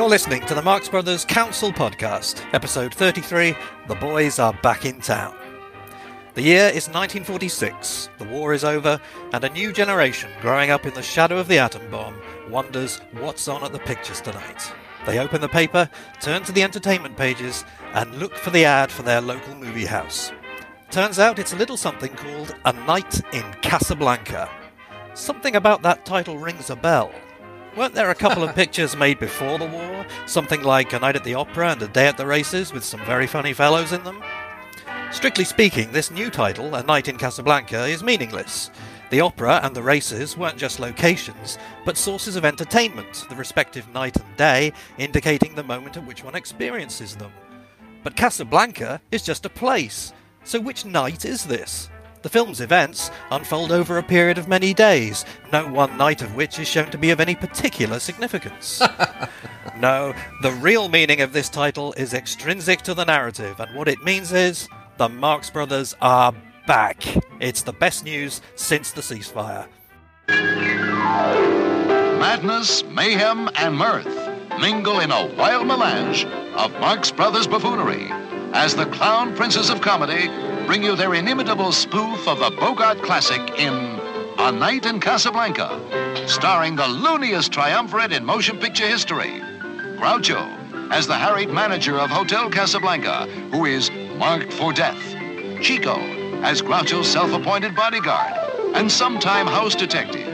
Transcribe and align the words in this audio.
You're 0.00 0.08
listening 0.08 0.40
to 0.46 0.54
the 0.54 0.62
Marx 0.62 0.88
Brothers 0.88 1.26
Council 1.26 1.70
Podcast, 1.70 2.42
episode 2.54 2.94
33 2.94 3.54
The 3.86 3.94
Boys 3.96 4.38
Are 4.38 4.54
Back 4.62 4.86
in 4.86 4.98
Town. 5.02 5.36
The 6.32 6.40
year 6.40 6.68
is 6.68 6.88
1946, 6.88 8.08
the 8.16 8.24
war 8.24 8.54
is 8.54 8.64
over, 8.64 8.98
and 9.34 9.44
a 9.44 9.50
new 9.50 9.74
generation 9.74 10.30
growing 10.40 10.70
up 10.70 10.86
in 10.86 10.94
the 10.94 11.02
shadow 11.02 11.36
of 11.36 11.48
the 11.48 11.58
atom 11.58 11.90
bomb 11.90 12.18
wonders 12.48 13.02
what's 13.12 13.46
on 13.46 13.62
at 13.62 13.72
the 13.72 13.78
pictures 13.78 14.22
tonight. 14.22 14.72
They 15.04 15.18
open 15.18 15.42
the 15.42 15.48
paper, 15.50 15.90
turn 16.18 16.44
to 16.44 16.52
the 16.52 16.62
entertainment 16.62 17.18
pages, 17.18 17.66
and 17.92 18.18
look 18.18 18.34
for 18.34 18.48
the 18.48 18.64
ad 18.64 18.90
for 18.90 19.02
their 19.02 19.20
local 19.20 19.54
movie 19.54 19.84
house. 19.84 20.32
Turns 20.90 21.18
out 21.18 21.38
it's 21.38 21.52
a 21.52 21.56
little 21.56 21.76
something 21.76 22.14
called 22.14 22.54
A 22.64 22.72
Night 22.72 23.20
in 23.34 23.44
Casablanca. 23.60 24.48
Something 25.12 25.56
about 25.56 25.82
that 25.82 26.06
title 26.06 26.38
rings 26.38 26.70
a 26.70 26.76
bell. 26.76 27.12
Weren't 27.76 27.94
there 27.94 28.10
a 28.10 28.16
couple 28.16 28.42
of 28.42 28.54
pictures 28.56 28.96
made 28.96 29.20
before 29.20 29.58
the 29.58 29.66
war? 29.66 30.04
Something 30.26 30.62
like 30.62 30.92
A 30.92 30.98
Night 30.98 31.16
at 31.16 31.24
the 31.24 31.34
Opera 31.34 31.70
and 31.70 31.82
A 31.82 31.88
Day 31.88 32.08
at 32.08 32.16
the 32.16 32.26
Races 32.26 32.72
with 32.72 32.84
some 32.84 33.00
very 33.04 33.26
funny 33.26 33.52
fellows 33.52 33.92
in 33.92 34.02
them? 34.02 34.22
Strictly 35.12 35.44
speaking, 35.44 35.92
this 35.92 36.10
new 36.10 36.30
title, 36.30 36.74
A 36.74 36.82
Night 36.82 37.08
in 37.08 37.16
Casablanca, 37.16 37.86
is 37.86 38.02
meaningless. 38.02 38.70
The 39.10 39.20
opera 39.20 39.60
and 39.62 39.74
the 39.74 39.82
races 39.82 40.36
weren't 40.36 40.56
just 40.56 40.78
locations, 40.80 41.58
but 41.84 41.96
sources 41.96 42.36
of 42.36 42.44
entertainment, 42.44 43.24
the 43.28 43.36
respective 43.36 43.92
night 43.92 44.16
and 44.16 44.36
day 44.36 44.72
indicating 44.98 45.54
the 45.54 45.64
moment 45.64 45.96
at 45.96 46.06
which 46.06 46.24
one 46.24 46.36
experiences 46.36 47.16
them. 47.16 47.32
But 48.02 48.16
Casablanca 48.16 49.00
is 49.10 49.22
just 49.22 49.46
a 49.46 49.50
place. 49.50 50.12
So 50.44 50.60
which 50.60 50.84
night 50.84 51.24
is 51.24 51.44
this? 51.44 51.90
The 52.22 52.28
film's 52.28 52.60
events 52.60 53.10
unfold 53.30 53.72
over 53.72 53.96
a 53.96 54.02
period 54.02 54.36
of 54.36 54.46
many 54.46 54.74
days, 54.74 55.24
no 55.52 55.66
one 55.66 55.96
night 55.96 56.20
of 56.20 56.34
which 56.34 56.58
is 56.58 56.68
shown 56.68 56.90
to 56.90 56.98
be 56.98 57.10
of 57.10 57.20
any 57.20 57.34
particular 57.34 57.98
significance. 57.98 58.82
no, 59.78 60.14
the 60.42 60.52
real 60.52 60.88
meaning 60.88 61.22
of 61.22 61.32
this 61.32 61.48
title 61.48 61.94
is 61.94 62.12
extrinsic 62.12 62.82
to 62.82 62.92
the 62.92 63.04
narrative, 63.04 63.58
and 63.58 63.74
what 63.74 63.88
it 63.88 64.02
means 64.02 64.32
is 64.32 64.68
the 64.98 65.08
Marx 65.08 65.48
Brothers 65.48 65.96
are 66.02 66.34
back. 66.66 67.02
It's 67.40 67.62
the 67.62 67.72
best 67.72 68.04
news 68.04 68.42
since 68.54 68.92
the 68.92 69.00
ceasefire. 69.00 69.66
Madness, 72.18 72.84
mayhem, 72.84 73.48
and 73.56 73.76
mirth 73.76 74.30
mingle 74.60 75.00
in 75.00 75.10
a 75.10 75.26
wild 75.36 75.66
melange 75.66 76.26
of 76.54 76.70
Marx 76.80 77.10
Brothers 77.10 77.46
buffoonery 77.46 78.10
as 78.52 78.74
the 78.74 78.86
clown 78.86 79.34
princes 79.36 79.70
of 79.70 79.80
comedy 79.80 80.28
bring 80.66 80.82
you 80.82 80.96
their 80.96 81.14
inimitable 81.14 81.72
spoof 81.72 82.26
of 82.26 82.38
the 82.38 82.50
Bogart 82.50 83.00
classic 83.02 83.40
in 83.58 83.74
A 84.38 84.50
Night 84.50 84.86
in 84.86 85.00
Casablanca, 85.00 85.80
starring 86.26 86.76
the 86.76 86.86
looniest 86.88 87.52
triumvirate 87.52 88.12
in 88.12 88.24
motion 88.24 88.58
picture 88.58 88.86
history. 88.86 89.40
Groucho 89.98 90.56
as 90.90 91.06
the 91.06 91.14
harried 91.14 91.50
manager 91.50 91.98
of 91.98 92.10
Hotel 92.10 92.50
Casablanca, 92.50 93.26
who 93.52 93.64
is 93.66 93.90
marked 94.16 94.52
for 94.52 94.72
death. 94.72 95.00
Chico 95.62 95.96
as 96.42 96.62
Groucho's 96.62 97.06
self-appointed 97.06 97.76
bodyguard 97.76 98.32
and 98.74 98.90
sometime 98.90 99.46
house 99.46 99.74
detective. 99.74 100.26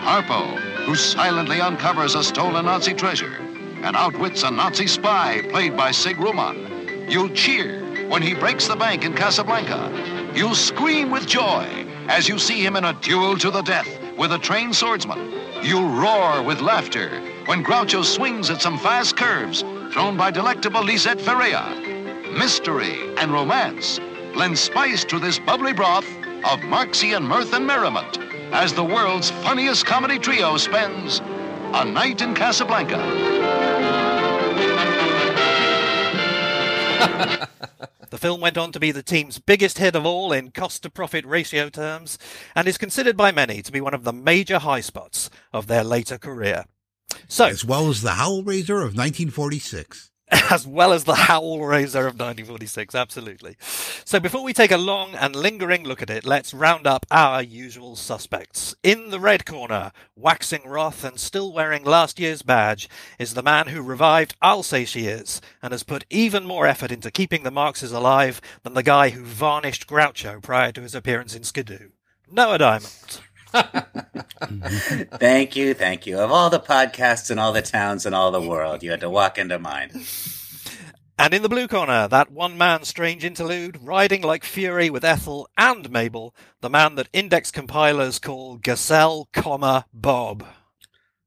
Harpo, 0.00 0.56
who 0.84 0.94
silently 0.94 1.60
uncovers 1.60 2.14
a 2.14 2.22
stolen 2.22 2.66
Nazi 2.66 2.94
treasure 2.94 3.36
and 3.82 3.96
outwits 3.96 4.42
a 4.44 4.50
Nazi 4.50 4.86
spy 4.86 5.42
played 5.50 5.76
by 5.76 5.90
Sig 5.90 6.16
Ruman. 6.16 6.75
You'll 7.08 7.30
cheer 7.30 8.08
when 8.08 8.20
he 8.20 8.34
breaks 8.34 8.66
the 8.66 8.74
bank 8.74 9.04
in 9.04 9.14
Casablanca. 9.14 10.32
You'll 10.34 10.56
scream 10.56 11.10
with 11.10 11.26
joy 11.26 11.86
as 12.08 12.28
you 12.28 12.38
see 12.38 12.64
him 12.64 12.74
in 12.74 12.84
a 12.84 12.92
duel 12.94 13.38
to 13.38 13.50
the 13.50 13.62
death 13.62 13.88
with 14.18 14.32
a 14.32 14.38
trained 14.38 14.74
swordsman. 14.74 15.32
You'll 15.62 15.88
roar 15.88 16.42
with 16.42 16.60
laughter 16.60 17.20
when 17.46 17.62
Groucho 17.62 18.04
swings 18.04 18.50
at 18.50 18.60
some 18.60 18.78
fast 18.78 19.16
curves 19.16 19.62
thrown 19.92 20.16
by 20.16 20.30
delectable 20.30 20.82
Lisette 20.82 21.20
Verea. 21.20 22.34
Mystery 22.36 23.14
and 23.18 23.32
romance 23.32 24.00
lend 24.34 24.58
spice 24.58 25.04
to 25.04 25.18
this 25.18 25.38
bubbly 25.38 25.72
broth 25.72 26.06
of 26.44 26.60
Marxian 26.64 27.22
mirth 27.22 27.52
and 27.52 27.66
merriment 27.66 28.18
as 28.52 28.72
the 28.72 28.84
world's 28.84 29.30
funniest 29.30 29.86
comedy 29.86 30.18
trio 30.18 30.56
spends 30.56 31.20
a 31.72 31.84
night 31.84 32.20
in 32.20 32.34
Casablanca. 32.34 33.66
The 38.10 38.18
film 38.18 38.40
went 38.40 38.56
on 38.56 38.72
to 38.72 38.80
be 38.80 38.92
the 38.92 39.02
team's 39.02 39.38
biggest 39.38 39.78
hit 39.78 39.96
of 39.96 40.06
all 40.06 40.32
in 40.32 40.52
cost 40.52 40.84
to 40.84 40.90
profit 40.90 41.26
ratio 41.26 41.68
terms 41.68 42.18
and 42.54 42.68
is 42.68 42.78
considered 42.78 43.16
by 43.16 43.32
many 43.32 43.62
to 43.62 43.72
be 43.72 43.80
one 43.80 43.94
of 43.94 44.04
the 44.04 44.12
major 44.12 44.60
high 44.60 44.80
spots 44.80 45.28
of 45.52 45.66
their 45.66 45.82
later 45.82 46.16
career. 46.16 46.66
So, 47.28 47.46
as 47.46 47.64
well 47.64 47.88
as 47.88 48.02
the 48.02 48.12
Howl 48.12 48.42
Raiser 48.42 48.76
of 48.76 48.96
1946. 48.96 50.10
as 50.50 50.66
well 50.66 50.92
as 50.92 51.04
the 51.04 51.14
Howl 51.14 51.60
Raiser 51.60 52.00
of 52.00 52.14
1946, 52.14 52.96
absolutely. 52.96 53.56
So 53.60 54.18
before 54.18 54.42
we 54.42 54.52
take 54.52 54.72
a 54.72 54.76
long 54.76 55.14
and 55.14 55.36
lingering 55.36 55.84
look 55.84 56.02
at 56.02 56.10
it, 56.10 56.24
let's 56.24 56.52
round 56.52 56.86
up 56.86 57.06
our 57.12 57.42
usual 57.42 57.94
suspects. 57.94 58.74
In 58.82 59.10
the 59.10 59.20
red 59.20 59.46
corner, 59.46 59.92
waxing 60.16 60.66
wroth 60.66 61.04
and 61.04 61.20
still 61.20 61.52
wearing 61.52 61.84
last 61.84 62.18
year's 62.18 62.42
badge, 62.42 62.88
is 63.20 63.34
the 63.34 63.42
man 63.42 63.68
who 63.68 63.80
revived 63.82 64.34
I'll 64.42 64.64
Say 64.64 64.84
She 64.84 65.06
Is, 65.06 65.40
and 65.62 65.70
has 65.72 65.84
put 65.84 66.04
even 66.10 66.44
more 66.44 66.66
effort 66.66 66.90
into 66.90 67.12
keeping 67.12 67.44
the 67.44 67.52
Marxes 67.52 67.92
alive 67.92 68.40
than 68.64 68.74
the 68.74 68.82
guy 68.82 69.10
who 69.10 69.22
varnished 69.22 69.86
Groucho 69.86 70.42
prior 70.42 70.72
to 70.72 70.82
his 70.82 70.94
appearance 70.94 71.36
in 71.36 71.44
Skidoo. 71.44 71.90
Noah 72.28 72.58
Diamond. 72.58 73.20
thank 75.18 75.56
you, 75.56 75.74
thank 75.74 76.06
you. 76.06 76.18
Of 76.18 76.30
all 76.30 76.50
the 76.50 76.60
podcasts 76.60 77.30
in 77.30 77.38
all 77.38 77.52
the 77.52 77.62
towns 77.62 78.06
in 78.06 78.14
all 78.14 78.30
the 78.30 78.40
world, 78.40 78.82
you 78.82 78.90
had 78.90 79.00
to 79.00 79.10
walk 79.10 79.38
into 79.38 79.58
mine. 79.58 79.90
And 81.18 81.32
in 81.32 81.42
the 81.42 81.48
blue 81.48 81.66
corner, 81.66 82.06
that 82.08 82.30
one 82.30 82.58
man 82.58 82.84
strange 82.84 83.24
interlude, 83.24 83.78
riding 83.82 84.20
like 84.20 84.44
fury 84.44 84.90
with 84.90 85.04
Ethel 85.04 85.48
and 85.56 85.90
Mabel, 85.90 86.34
the 86.60 86.68
man 86.68 86.96
that 86.96 87.08
index 87.12 87.50
compilers 87.50 88.18
call 88.18 88.58
Gazelle, 88.58 89.28
comma, 89.32 89.86
Bob. 89.94 90.44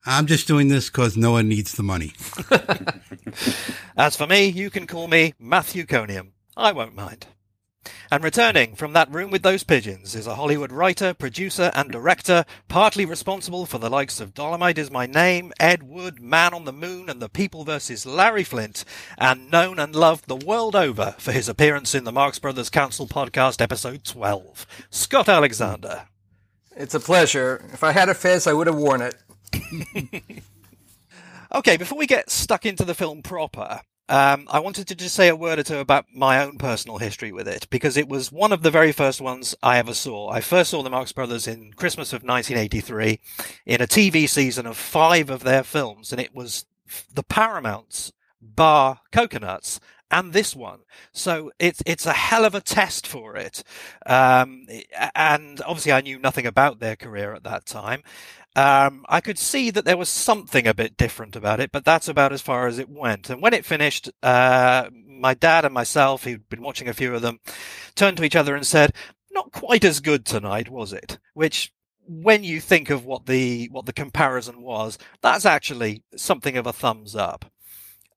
I'm 0.05 0.27
just 0.27 0.47
doing 0.47 0.67
this 0.67 0.89
because 0.89 1.17
no 1.17 1.31
one 1.31 1.49
needs 1.49 1.73
the 1.73 1.83
money. 1.83 2.13
As 3.97 4.15
for 4.15 4.27
me, 4.27 4.47
you 4.47 4.69
can 4.69 4.87
call 4.87 5.07
me 5.07 5.33
Matthew 5.39 5.85
Coniam. 5.85 6.31
I 6.55 6.71
won't 6.71 6.95
mind. 6.95 7.25
And 8.11 8.23
returning 8.23 8.75
from 8.75 8.93
that 8.93 9.11
room 9.11 9.31
with 9.31 9.43
those 9.43 9.63
pigeons 9.63 10.15
is 10.15 10.27
a 10.27 10.35
Hollywood 10.35 10.71
writer, 10.71 11.13
producer, 11.13 11.71
and 11.75 11.91
director, 11.91 12.43
partly 12.67 13.05
responsible 13.05 13.65
for 13.65 13.77
the 13.77 13.89
likes 13.89 14.19
of 14.19 14.33
Dolomite 14.33 14.77
is 14.77 14.91
My 14.91 15.05
Name, 15.05 15.53
Ed 15.59 15.83
Wood, 15.83 16.19
Man 16.19 16.53
on 16.53 16.65
the 16.65 16.73
Moon, 16.73 17.09
and 17.09 17.21
The 17.21 17.29
People 17.29 17.63
vs. 17.63 18.05
Larry 18.05 18.43
Flynt, 18.43 18.83
and 19.17 19.49
known 19.51 19.79
and 19.79 19.95
loved 19.95 20.27
the 20.27 20.35
world 20.35 20.75
over 20.75 21.15
for 21.19 21.31
his 21.31 21.47
appearance 21.47 21.93
in 21.93 22.03
the 22.03 22.11
Marx 22.11 22.39
Brothers 22.39 22.69
Council 22.69 23.07
podcast, 23.07 23.61
episode 23.61 24.03
12. 24.03 24.65
Scott 24.89 25.29
Alexander. 25.29 26.07
It's 26.75 26.95
a 26.95 26.99
pleasure. 26.99 27.63
If 27.73 27.83
I 27.83 27.91
had 27.91 28.09
a 28.09 28.13
fez, 28.13 28.47
I 28.47 28.53
would 28.53 28.67
have 28.67 28.75
worn 28.75 29.01
it. 29.01 29.15
okay, 31.53 31.77
before 31.77 31.97
we 31.97 32.07
get 32.07 32.29
stuck 32.29 32.65
into 32.65 32.85
the 32.85 32.95
film 32.95 33.21
proper, 33.21 33.81
um, 34.09 34.47
I 34.49 34.59
wanted 34.59 34.87
to 34.87 34.95
just 34.95 35.13
say 35.13 35.27
a 35.27 35.35
word 35.35 35.59
or 35.59 35.63
two 35.63 35.77
about 35.77 36.05
my 36.13 36.43
own 36.43 36.57
personal 36.57 36.97
history 36.97 37.31
with 37.31 37.47
it 37.47 37.67
because 37.69 37.95
it 37.95 38.09
was 38.09 38.31
one 38.31 38.51
of 38.51 38.63
the 38.63 38.71
very 38.71 38.91
first 38.91 39.21
ones 39.21 39.53
I 39.61 39.77
ever 39.77 39.93
saw. 39.93 40.29
I 40.29 40.41
first 40.41 40.71
saw 40.71 40.81
the 40.81 40.89
Marx 40.89 41.11
Brothers 41.11 41.47
in 41.47 41.73
Christmas 41.73 42.11
of 42.11 42.23
1983 42.23 43.19
in 43.67 43.81
a 43.81 43.87
TV 43.87 44.27
season 44.27 44.65
of 44.65 44.77
five 44.77 45.29
of 45.29 45.43
their 45.43 45.63
films, 45.63 46.11
and 46.11 46.19
it 46.19 46.33
was 46.33 46.65
the 47.13 47.23
Paramounts 47.23 48.11
bar 48.41 49.01
Cocoanuts 49.11 49.79
and 50.11 50.33
this 50.33 50.55
one. 50.55 50.79
So 51.11 51.51
it's 51.59 51.81
it's 51.85 52.05
a 52.05 52.13
hell 52.13 52.45
of 52.45 52.55
a 52.55 52.61
test 52.61 53.07
for 53.07 53.35
it. 53.35 53.63
Um, 54.05 54.67
and 55.15 55.61
obviously, 55.61 55.91
I 55.91 56.01
knew 56.01 56.19
nothing 56.19 56.45
about 56.45 56.79
their 56.79 56.95
career 56.95 57.33
at 57.33 57.43
that 57.43 57.65
time. 57.65 58.03
Um, 58.55 59.05
I 59.07 59.21
could 59.21 59.37
see 59.37 59.69
that 59.69 59.85
there 59.85 59.97
was 59.97 60.09
something 60.09 60.67
a 60.67 60.73
bit 60.73 60.97
different 60.97 61.35
about 61.35 61.59
it, 61.59 61.71
but 61.71 61.85
that's 61.85 62.07
about 62.07 62.33
as 62.33 62.41
far 62.41 62.67
as 62.67 62.79
it 62.79 62.89
went. 62.89 63.29
And 63.29 63.41
when 63.41 63.53
it 63.53 63.65
finished, 63.65 64.09
uh, 64.23 64.89
my 64.91 65.35
dad 65.35 65.65
and 65.65 65.73
myself, 65.73 66.23
who'd 66.23 66.49
been 66.49 66.63
watching 66.63 66.87
a 66.87 66.93
few 66.93 67.13
of 67.13 67.21
them, 67.21 67.39
turned 67.95 68.17
to 68.17 68.23
each 68.23 68.35
other 68.35 68.55
and 68.55 68.65
said, 68.65 68.93
"Not 69.31 69.51
quite 69.51 69.83
as 69.85 69.99
good 69.99 70.25
tonight, 70.25 70.69
was 70.69 70.93
it?" 70.93 71.19
Which 71.33 71.71
when 72.07 72.43
you 72.43 72.59
think 72.59 72.89
of 72.89 73.05
what 73.05 73.27
the 73.27 73.69
what 73.71 73.85
the 73.85 73.93
comparison 73.93 74.61
was, 74.61 74.97
that's 75.21 75.45
actually 75.45 76.03
something 76.15 76.57
of 76.57 76.65
a 76.65 76.73
thumbs 76.73 77.15
up 77.15 77.45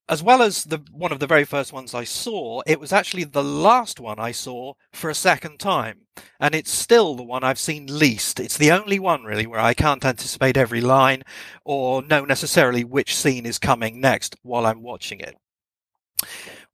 as 0.08 0.22
well 0.22 0.42
as 0.42 0.64
the 0.64 0.82
one 0.90 1.12
of 1.12 1.20
the 1.20 1.26
very 1.26 1.44
first 1.44 1.72
ones 1.72 1.94
I 1.94 2.04
saw, 2.04 2.62
it 2.66 2.80
was 2.80 2.92
actually 2.92 3.24
the 3.24 3.44
last 3.44 4.00
one 4.00 4.18
I 4.18 4.32
saw 4.32 4.74
for 4.92 5.08
a 5.08 5.14
second 5.14 5.58
time. 5.58 6.00
And 6.38 6.54
it's 6.54 6.70
still 6.70 7.14
the 7.14 7.22
one 7.22 7.44
I've 7.44 7.58
seen 7.58 7.86
least. 7.86 8.40
It's 8.40 8.58
the 8.58 8.72
only 8.72 8.98
one 8.98 9.24
really 9.24 9.46
where 9.46 9.60
I 9.60 9.74
can't 9.74 10.04
anticipate 10.04 10.56
every 10.56 10.80
line 10.80 11.22
or 11.64 12.02
know 12.02 12.24
necessarily 12.24 12.84
which 12.84 13.16
scene 13.16 13.46
is 13.46 13.58
coming 13.58 14.00
next 14.00 14.36
while 14.42 14.66
I'm 14.66 14.82
watching 14.82 15.20
it. 15.20 15.36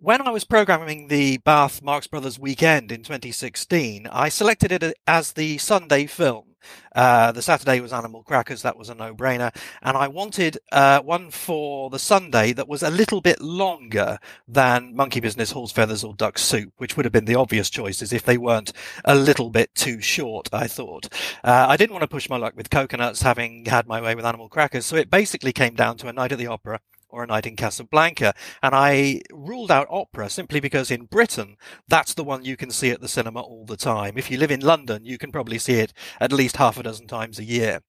When 0.01 0.23
I 0.23 0.31
was 0.31 0.45
programming 0.45 1.09
the 1.09 1.39
Bath 1.39 1.83
Marx 1.83 2.07
Brothers 2.07 2.39
weekend 2.39 2.93
in 2.93 3.03
2016, 3.03 4.07
I 4.07 4.29
selected 4.29 4.73
it 4.73 4.95
as 5.07 5.33
the 5.33 5.59
Sunday 5.59 6.07
film 6.07 6.48
Uh, 6.95 7.33
the 7.33 7.43
Saturday 7.43 7.81
was 7.81 7.93
Animal 7.93 8.23
Crackers, 8.23 8.63
that 8.63 8.77
was 8.77 8.89
a 8.89 8.95
no 8.95 9.15
brainer. 9.15 9.55
And 9.83 9.97
I 9.97 10.09
wanted 10.09 10.59
uh, 10.73 11.01
one 11.01 11.31
for 11.31 11.91
the 11.91 11.99
Sunday 11.99 12.53
that 12.53 12.69
was 12.69 12.83
a 12.83 12.91
little 12.91 13.21
bit 13.21 13.41
longer 13.41 14.19
than 14.47 14.95
Monkey 14.95 15.21
Business, 15.21 15.53
Horse 15.53 15.73
Feathers, 15.73 16.05
or 16.05 16.15
Duck 16.15 16.39
Soup, 16.39 16.73
which 16.79 16.97
would 16.97 17.05
have 17.05 17.13
been 17.13 17.25
the 17.25 17.35
obvious 17.35 17.71
choices 17.71 18.13
if 18.13 18.25
they 18.25 18.39
weren't 18.39 18.73
a 19.05 19.15
little 19.15 19.51
bit 19.51 19.75
too 19.75 20.01
short, 20.01 20.49
I 20.53 20.67
thought. 20.67 21.13
Uh, 21.45 21.67
I 21.69 21.77
didn't 21.77 21.93
want 21.93 22.03
to 22.03 22.09
push 22.09 22.29
my 22.29 22.37
luck 22.37 22.55
with 22.57 22.71
cocoanuts, 22.71 23.23
having 23.23 23.65
had 23.67 23.87
my 23.87 24.01
way 24.01 24.15
with 24.15 24.25
Animal 24.25 24.49
Crackers, 24.49 24.87
so 24.87 24.97
it 24.97 25.11
basically 25.11 25.53
came 25.53 25.75
down 25.75 25.97
to 25.99 26.09
a 26.09 26.13
night 26.13 26.33
at 26.33 26.39
the 26.39 26.47
opera 26.47 26.81
or 27.09 27.23
a 27.23 27.27
night 27.27 27.47
in 27.47 27.57
Casablanca. 27.57 28.35
And 28.63 28.75
I 28.75 29.23
ruled 29.33 29.71
out 29.71 29.87
opera 29.91 30.29
simply 30.31 30.61
because 30.61 30.91
in 30.91 31.07
Britain, 31.07 31.57
that's 31.87 32.15
the 32.15 32.25
one 32.25 32.45
you 32.45 32.57
can 32.57 32.71
see 32.71 32.91
at 32.91 33.01
the 33.01 33.09
cinema 33.09 33.41
all 33.41 33.65
the 33.65 33.77
time. 33.77 34.17
If 34.17 34.31
you 34.31 34.39
live 34.39 34.51
in 34.51 34.61
London, 34.61 35.05
you 35.05 35.19
can 35.19 35.33
probably 35.33 35.59
see 35.59 35.75
it 35.75 35.93
at 36.21 36.33
least 36.33 36.57
half 36.57 36.79
a 36.79 36.83
dozen 36.83 37.07
times 37.07 37.39
a 37.39 37.45
year. 37.45 37.81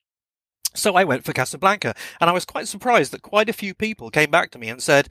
So 0.76 0.96
I 0.96 1.04
went 1.04 1.24
for 1.26 1.34
Casablanca, 1.34 1.96
and 2.22 2.30
I 2.30 2.34
was 2.34 2.46
quite 2.46 2.68
surprised 2.68 3.12
that 3.12 3.24
quite 3.24 3.50
a 3.50 3.54
few 3.54 3.74
people 3.74 4.12
came 4.12 4.30
back 4.30 4.52
to 4.52 4.60
me 4.60 4.70
and 4.70 4.82
said, 4.82 5.10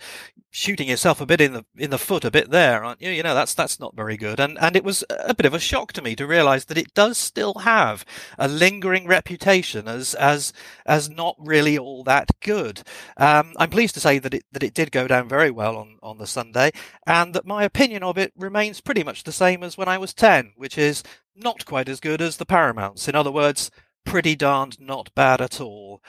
"Shooting 0.50 0.88
yourself 0.88 1.20
a 1.20 1.26
bit 1.26 1.40
in 1.40 1.52
the 1.52 1.64
in 1.76 1.90
the 1.90 1.98
foot, 1.98 2.24
a 2.24 2.30
bit 2.30 2.50
there, 2.50 2.84
aren't 2.84 3.02
you? 3.02 3.10
You 3.10 3.24
know 3.24 3.34
that's 3.34 3.54
that's 3.54 3.80
not 3.80 3.96
very 3.96 4.16
good." 4.16 4.38
And 4.38 4.56
and 4.60 4.76
it 4.76 4.84
was 4.84 5.04
a 5.10 5.34
bit 5.34 5.46
of 5.46 5.54
a 5.54 5.58
shock 5.58 5.92
to 5.94 6.02
me 6.02 6.14
to 6.14 6.28
realise 6.28 6.64
that 6.66 6.78
it 6.78 6.94
does 6.94 7.18
still 7.18 7.54
have 7.54 8.04
a 8.38 8.46
lingering 8.46 9.08
reputation 9.08 9.88
as 9.88 10.14
as 10.14 10.52
as 10.86 11.10
not 11.10 11.34
really 11.38 11.76
all 11.76 12.04
that 12.04 12.30
good. 12.40 12.82
Um, 13.16 13.52
I'm 13.58 13.70
pleased 13.70 13.94
to 13.94 14.00
say 14.00 14.20
that 14.20 14.34
it 14.34 14.44
that 14.52 14.62
it 14.62 14.74
did 14.74 14.92
go 14.92 15.08
down 15.08 15.28
very 15.28 15.50
well 15.50 15.76
on 15.76 15.98
on 16.04 16.18
the 16.18 16.26
Sunday, 16.28 16.70
and 17.04 17.34
that 17.34 17.46
my 17.46 17.64
opinion 17.64 18.04
of 18.04 18.16
it 18.16 18.32
remains 18.36 18.80
pretty 18.80 19.02
much 19.02 19.24
the 19.24 19.32
same 19.32 19.64
as 19.64 19.76
when 19.76 19.88
I 19.88 19.98
was 19.98 20.14
ten, 20.14 20.52
which 20.56 20.78
is 20.78 21.02
not 21.34 21.66
quite 21.66 21.88
as 21.88 22.00
good 22.00 22.22
as 22.22 22.36
the 22.36 22.46
Paramounts. 22.46 23.08
In 23.08 23.16
other 23.16 23.32
words 23.32 23.72
pretty 24.04 24.36
darned 24.36 24.80
not 24.80 25.14
bad 25.14 25.40
at 25.40 25.60
all. 25.60 26.02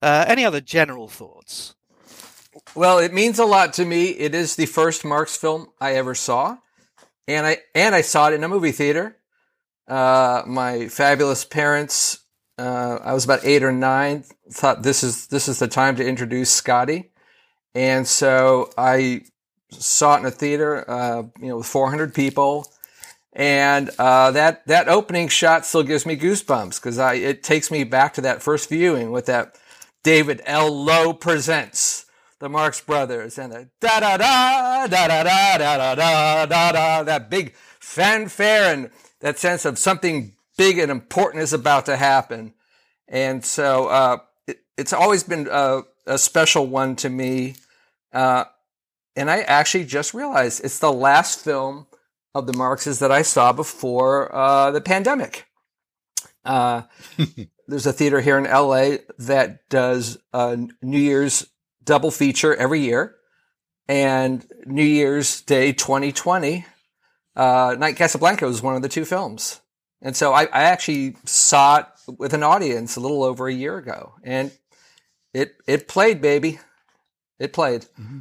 Uh, 0.00 0.24
any 0.28 0.44
other 0.44 0.60
general 0.60 1.08
thoughts? 1.08 1.74
Well, 2.74 2.98
it 2.98 3.12
means 3.12 3.38
a 3.38 3.44
lot 3.44 3.72
to 3.74 3.84
me. 3.84 4.10
It 4.10 4.34
is 4.34 4.56
the 4.56 4.66
first 4.66 5.04
Marx 5.04 5.36
film 5.36 5.68
I 5.80 5.94
ever 5.94 6.14
saw, 6.14 6.58
and 7.26 7.46
I 7.46 7.58
and 7.74 7.94
I 7.94 8.00
saw 8.00 8.28
it 8.28 8.34
in 8.34 8.44
a 8.44 8.48
movie 8.48 8.72
theater. 8.72 9.16
Uh, 9.86 10.42
my 10.46 10.88
fabulous 10.88 11.44
parents, 11.44 12.20
uh, 12.58 12.98
I 13.02 13.14
was 13.14 13.24
about 13.24 13.44
eight 13.44 13.62
or 13.62 13.72
nine, 13.72 14.24
thought 14.50 14.82
this 14.82 15.02
is 15.02 15.28
this 15.28 15.48
is 15.48 15.58
the 15.58 15.68
time 15.68 15.96
to 15.96 16.06
introduce 16.06 16.50
Scotty, 16.50 17.10
and 17.74 18.06
so 18.06 18.70
I 18.76 19.22
saw 19.70 20.16
it 20.16 20.20
in 20.20 20.26
a 20.26 20.30
theater, 20.30 20.88
uh, 20.90 21.22
you 21.40 21.48
know, 21.48 21.58
with 21.58 21.66
400 21.66 22.14
people 22.14 22.66
and 23.38 23.88
uh, 24.00 24.32
that 24.32 24.66
that 24.66 24.88
opening 24.88 25.28
shot 25.28 25.64
still 25.64 25.84
gives 25.84 26.04
me 26.04 26.16
goosebumps 26.16 26.74
because 26.82 26.98
I 26.98 27.14
it 27.14 27.44
takes 27.44 27.70
me 27.70 27.84
back 27.84 28.14
to 28.14 28.20
that 28.22 28.42
first 28.42 28.68
viewing 28.68 29.12
with 29.12 29.26
that 29.26 29.56
David 30.02 30.42
L. 30.44 30.70
Loew 30.70 31.14
presents 31.14 32.06
the 32.40 32.48
Marx 32.48 32.80
Brothers 32.80 33.38
and 33.38 33.52
the 33.52 33.68
da 33.80 34.00
da 34.00 34.16
da 34.16 34.86
da 34.88 35.06
da 35.06 35.22
da 35.22 35.56
da 35.56 35.94
da 35.94 36.46
da 36.46 36.72
da 36.72 37.02
that 37.04 37.30
big 37.30 37.54
fanfare 37.78 38.74
and 38.74 38.90
that 39.20 39.38
sense 39.38 39.64
of 39.64 39.78
something 39.78 40.34
big 40.56 40.78
and 40.78 40.90
important 40.90 41.42
is 41.42 41.52
about 41.52 41.86
to 41.86 41.96
happen. 41.96 42.54
And 43.06 43.44
so 43.44 43.86
uh, 43.86 44.18
it, 44.48 44.58
it's 44.76 44.92
always 44.92 45.22
been 45.22 45.48
a, 45.50 45.82
a, 46.06 46.18
special 46.18 46.66
one 46.66 46.96
to 46.96 47.08
me. 47.08 47.54
Uh, 48.12 48.44
and 49.16 49.30
I 49.30 49.40
actually 49.40 49.84
just 49.84 50.12
realized 50.12 50.64
it's 50.64 50.78
the 50.78 50.92
last 50.92 51.42
film 51.42 51.86
of 52.38 52.46
the 52.46 52.56
Marxes 52.56 52.98
that 53.00 53.12
I 53.12 53.22
saw 53.22 53.52
before 53.52 54.34
uh, 54.34 54.70
the 54.70 54.80
pandemic. 54.80 55.46
Uh, 56.44 56.82
there's 57.68 57.86
a 57.86 57.92
theater 57.92 58.20
here 58.20 58.38
in 58.38 58.44
LA 58.44 58.98
that 59.18 59.68
does 59.68 60.18
a 60.32 60.56
New 60.82 60.98
Year's 60.98 61.46
double 61.84 62.10
feature 62.10 62.54
every 62.54 62.80
year, 62.80 63.16
and 63.88 64.46
New 64.66 64.84
Year's 64.84 65.42
Day 65.42 65.72
2020, 65.72 66.64
uh, 67.36 67.76
Night 67.78 67.96
Casablanca 67.96 68.46
was 68.46 68.62
one 68.62 68.76
of 68.76 68.82
the 68.82 68.88
two 68.88 69.04
films. 69.04 69.60
And 70.02 70.16
so 70.16 70.32
I, 70.32 70.44
I, 70.44 70.62
actually 70.64 71.16
saw 71.24 71.78
it 71.78 71.86
with 72.18 72.32
an 72.32 72.44
audience 72.44 72.96
a 72.96 73.00
little 73.00 73.24
over 73.24 73.48
a 73.48 73.52
year 73.52 73.78
ago, 73.78 74.14
and 74.22 74.52
it 75.34 75.56
it 75.66 75.88
played, 75.88 76.20
baby, 76.20 76.60
it 77.38 77.52
played. 77.52 77.82
Mm-hmm. 78.00 78.18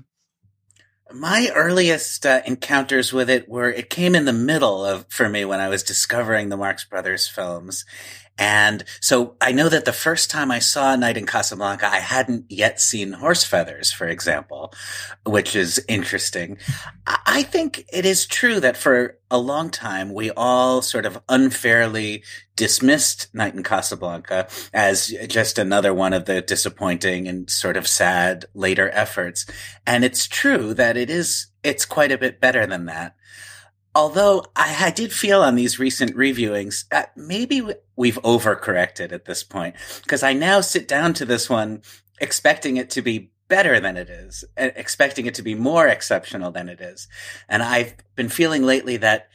My 1.14 1.50
earliest 1.56 2.26
uh, 2.26 2.42
encounters 2.46 3.14
with 3.14 3.30
it 3.30 3.48
were 3.48 3.70
it 3.70 3.90
came 3.90 4.16
in 4.16 4.26
the 4.26 4.34
middle 4.34 4.86
of 4.86 5.06
for 5.10 5.30
me 5.30 5.46
when 5.46 5.60
I 5.60 5.70
was 5.70 5.84
discovering 5.84 6.50
the 6.50 6.58
Marx 6.58 6.84
Brothers 6.84 7.28
films. 7.28 7.86
And 8.38 8.84
so 9.02 9.36
I 9.42 9.52
know 9.52 9.70
that 9.70 9.86
the 9.86 9.94
first 9.94 10.30
time 10.30 10.52
I 10.52 10.60
saw 10.60 10.96
Night 10.96 11.18
in 11.18 11.26
Casablanca, 11.26 11.88
I 11.88 12.00
hadn't 12.00 12.46
yet 12.50 12.80
seen 12.80 13.14
Horse 13.14 13.44
Feathers, 13.44 13.92
for 13.92 14.08
example, 14.08 14.74
which 15.26 15.56
is 15.56 15.84
interesting. 15.88 16.58
I 17.08 17.44
think 17.44 17.86
it 17.92 18.06
is 18.06 18.28
true 18.28 18.60
that 18.60 18.78
for 18.78 19.18
a 19.32 19.40
long 19.40 19.70
time, 19.70 20.14
we 20.14 20.32
all 20.32 20.82
sort 20.82 21.06
of 21.06 21.22
unfairly 21.28 22.24
dismissed 22.56 23.34
Night 23.34 23.56
in 23.56 23.64
Casablanca 23.64 24.48
as 24.74 25.14
just 25.28 25.58
another 25.58 25.94
one 25.94 26.14
of 26.14 26.26
the 26.26 26.42
disappointing 26.42 27.28
and 27.28 27.50
sort 27.50 27.78
of 27.78 27.88
sad 27.88 28.46
later 28.54 28.90
efforts. 28.92 29.46
And 29.86 30.04
it's 30.04 30.28
true 30.28 30.74
that 30.76 30.96
it 30.96 31.10
is, 31.10 31.48
it's 31.64 31.86
quite 31.86 32.12
a 32.12 32.18
bit 32.18 32.40
better 32.40 32.66
than 32.66 32.86
that 32.86 33.16
although 33.98 34.46
I, 34.56 34.86
I, 34.86 34.92
did 34.92 35.12
feel 35.12 35.42
on 35.42 35.56
these 35.56 35.80
recent 35.80 36.16
reviewings 36.16 36.88
that 36.90 37.18
maybe 37.18 37.68
we've 37.96 38.22
overcorrected 38.22 39.12
at 39.12 39.26
this 39.26 39.44
point 39.44 39.76
because 40.04 40.22
I 40.22 40.34
now 40.34 40.62
sit 40.62 40.88
down 40.88 41.16
to 41.16 41.26
this 41.26 41.50
one 41.50 41.82
expecting 42.22 42.78
it 42.78 42.92
to 42.92 43.02
be 43.02 43.32
better 43.48 43.80
than 43.80 43.98
it 43.98 44.08
is, 44.08 44.46
expecting 44.56 45.26
it 45.26 45.34
to 45.34 45.42
be 45.42 45.56
more 45.56 45.88
exceptional 45.88 46.52
than 46.52 46.70
it 46.70 46.80
is. 46.80 47.08
And 47.50 47.64
I've 47.64 47.96
been 48.16 48.30
feeling 48.30 48.64
lately 48.64 48.98
that 48.98 49.30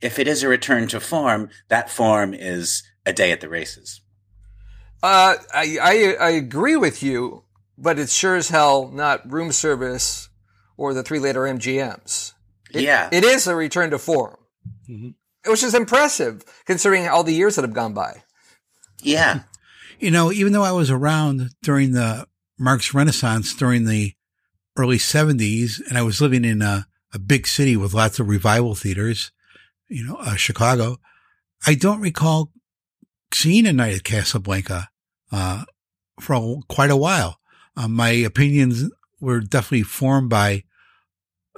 if 0.00 0.20
it 0.20 0.28
is 0.28 0.44
a 0.44 0.48
return 0.48 0.86
to 0.88 1.00
form, 1.00 1.48
that 1.68 1.90
form 1.90 2.34
is 2.34 2.84
a 3.04 3.12
day 3.12 3.32
at 3.32 3.40
the 3.40 3.48
races. 3.48 4.00
Uh, 5.02 5.34
I, 5.52 5.78
I, 5.82 6.16
I 6.20 6.30
agree 6.30 6.76
with 6.76 7.02
you, 7.02 7.42
but 7.76 7.98
it's 7.98 8.14
sure 8.14 8.36
as 8.36 8.50
hell 8.50 8.88
not 8.92 9.28
room 9.30 9.50
service 9.50 10.28
or 10.76 10.94
the 10.94 11.02
three 11.02 11.18
later 11.18 11.40
MGMs. 11.40 12.33
It, 12.74 12.82
yeah. 12.82 13.08
It 13.12 13.24
is 13.24 13.46
a 13.46 13.54
return 13.54 13.90
to 13.90 13.98
form, 13.98 14.36
mm-hmm. 14.88 15.10
which 15.50 15.62
is 15.62 15.74
impressive 15.74 16.44
considering 16.66 17.08
all 17.08 17.24
the 17.24 17.34
years 17.34 17.56
that 17.56 17.62
have 17.62 17.74
gone 17.74 17.94
by. 17.94 18.22
Yeah. 19.02 19.42
You 20.00 20.10
know, 20.10 20.32
even 20.32 20.52
though 20.52 20.64
I 20.64 20.72
was 20.72 20.90
around 20.90 21.50
during 21.62 21.92
the 21.92 22.26
Marx 22.58 22.92
Renaissance 22.92 23.54
during 23.54 23.84
the 23.84 24.14
early 24.76 24.98
70s, 24.98 25.80
and 25.88 25.96
I 25.96 26.02
was 26.02 26.20
living 26.20 26.44
in 26.44 26.62
a, 26.62 26.86
a 27.14 27.18
big 27.18 27.46
city 27.46 27.76
with 27.76 27.94
lots 27.94 28.18
of 28.18 28.28
revival 28.28 28.74
theaters, 28.74 29.30
you 29.88 30.04
know, 30.04 30.16
uh, 30.16 30.34
Chicago, 30.34 30.98
I 31.66 31.74
don't 31.74 32.00
recall 32.00 32.50
seeing 33.32 33.66
a 33.66 33.72
night 33.72 33.94
at 33.94 34.04
Casablanca 34.04 34.88
uh, 35.32 35.64
for 36.20 36.34
a, 36.34 36.56
quite 36.68 36.90
a 36.90 36.96
while. 36.96 37.38
Uh, 37.76 37.88
my 37.88 38.10
opinions 38.10 38.90
were 39.20 39.40
definitely 39.40 39.82
formed 39.82 40.28
by 40.28 40.64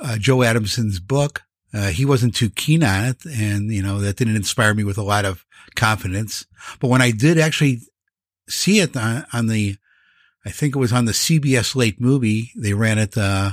uh, 0.00 0.18
Joe 0.18 0.42
Adamson's 0.42 1.00
book. 1.00 1.42
Uh, 1.72 1.88
he 1.88 2.04
wasn't 2.04 2.34
too 2.34 2.50
keen 2.50 2.82
on 2.82 3.04
it. 3.06 3.24
And, 3.26 3.70
you 3.70 3.82
know, 3.82 3.98
that 4.00 4.16
didn't 4.16 4.36
inspire 4.36 4.74
me 4.74 4.84
with 4.84 4.98
a 4.98 5.02
lot 5.02 5.24
of 5.24 5.44
confidence. 5.74 6.46
But 6.80 6.88
when 6.88 7.02
I 7.02 7.10
did 7.10 7.38
actually 7.38 7.80
see 8.48 8.80
it 8.80 8.96
on, 8.96 9.26
on 9.32 9.46
the, 9.46 9.76
I 10.44 10.50
think 10.50 10.74
it 10.74 10.78
was 10.78 10.92
on 10.92 11.04
the 11.04 11.12
CBS 11.12 11.74
late 11.74 12.00
movie, 12.00 12.52
they 12.56 12.72
ran 12.72 12.98
it, 12.98 13.16
uh, 13.16 13.52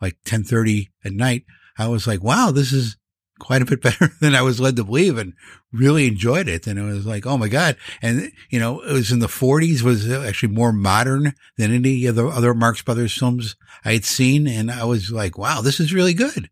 like 0.00 0.14
1030 0.24 0.90
at 1.04 1.12
night. 1.12 1.44
I 1.78 1.88
was 1.88 2.06
like, 2.06 2.22
wow, 2.22 2.50
this 2.50 2.72
is, 2.72 2.96
quite 3.38 3.62
a 3.62 3.64
bit 3.64 3.82
better 3.82 4.10
than 4.20 4.34
I 4.34 4.42
was 4.42 4.60
led 4.60 4.76
to 4.76 4.84
believe 4.84 5.18
and 5.18 5.34
really 5.72 6.06
enjoyed 6.06 6.48
it. 6.48 6.66
And 6.66 6.78
it 6.78 6.82
was 6.82 7.06
like, 7.06 7.26
oh 7.26 7.38
my 7.38 7.48
God. 7.48 7.76
And, 8.02 8.32
you 8.50 8.60
know, 8.60 8.80
it 8.80 8.92
was 8.92 9.12
in 9.12 9.18
the 9.18 9.28
forties, 9.28 9.82
was 9.82 10.10
actually 10.10 10.52
more 10.52 10.72
modern 10.72 11.34
than 11.56 11.72
any 11.72 12.06
of 12.06 12.16
the 12.16 12.26
other 12.26 12.54
Marx 12.54 12.82
Brothers 12.82 13.16
films 13.16 13.56
I 13.84 13.92
had 13.92 14.04
seen. 14.04 14.46
And 14.46 14.70
I 14.70 14.84
was 14.84 15.10
like, 15.10 15.38
wow, 15.38 15.60
this 15.60 15.80
is 15.80 15.94
really 15.94 16.14
good. 16.14 16.50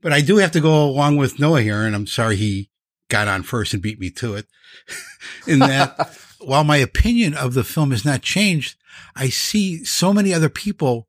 But 0.00 0.12
I 0.12 0.20
do 0.20 0.38
have 0.38 0.52
to 0.52 0.60
go 0.60 0.84
along 0.84 1.16
with 1.16 1.38
Noah 1.38 1.62
here. 1.62 1.82
And 1.82 1.94
I'm 1.94 2.06
sorry 2.06 2.36
he 2.36 2.70
got 3.08 3.28
on 3.28 3.42
first 3.42 3.72
and 3.72 3.82
beat 3.82 4.00
me 4.00 4.10
to 4.10 4.34
it 4.34 4.46
in 5.46 5.58
that 5.60 6.16
while 6.44 6.64
my 6.64 6.76
opinion 6.76 7.34
of 7.34 7.54
the 7.54 7.64
film 7.64 7.90
has 7.90 8.04
not 8.04 8.22
changed, 8.22 8.76
I 9.14 9.28
see 9.28 9.84
so 9.84 10.12
many 10.12 10.34
other 10.34 10.48
people 10.48 11.08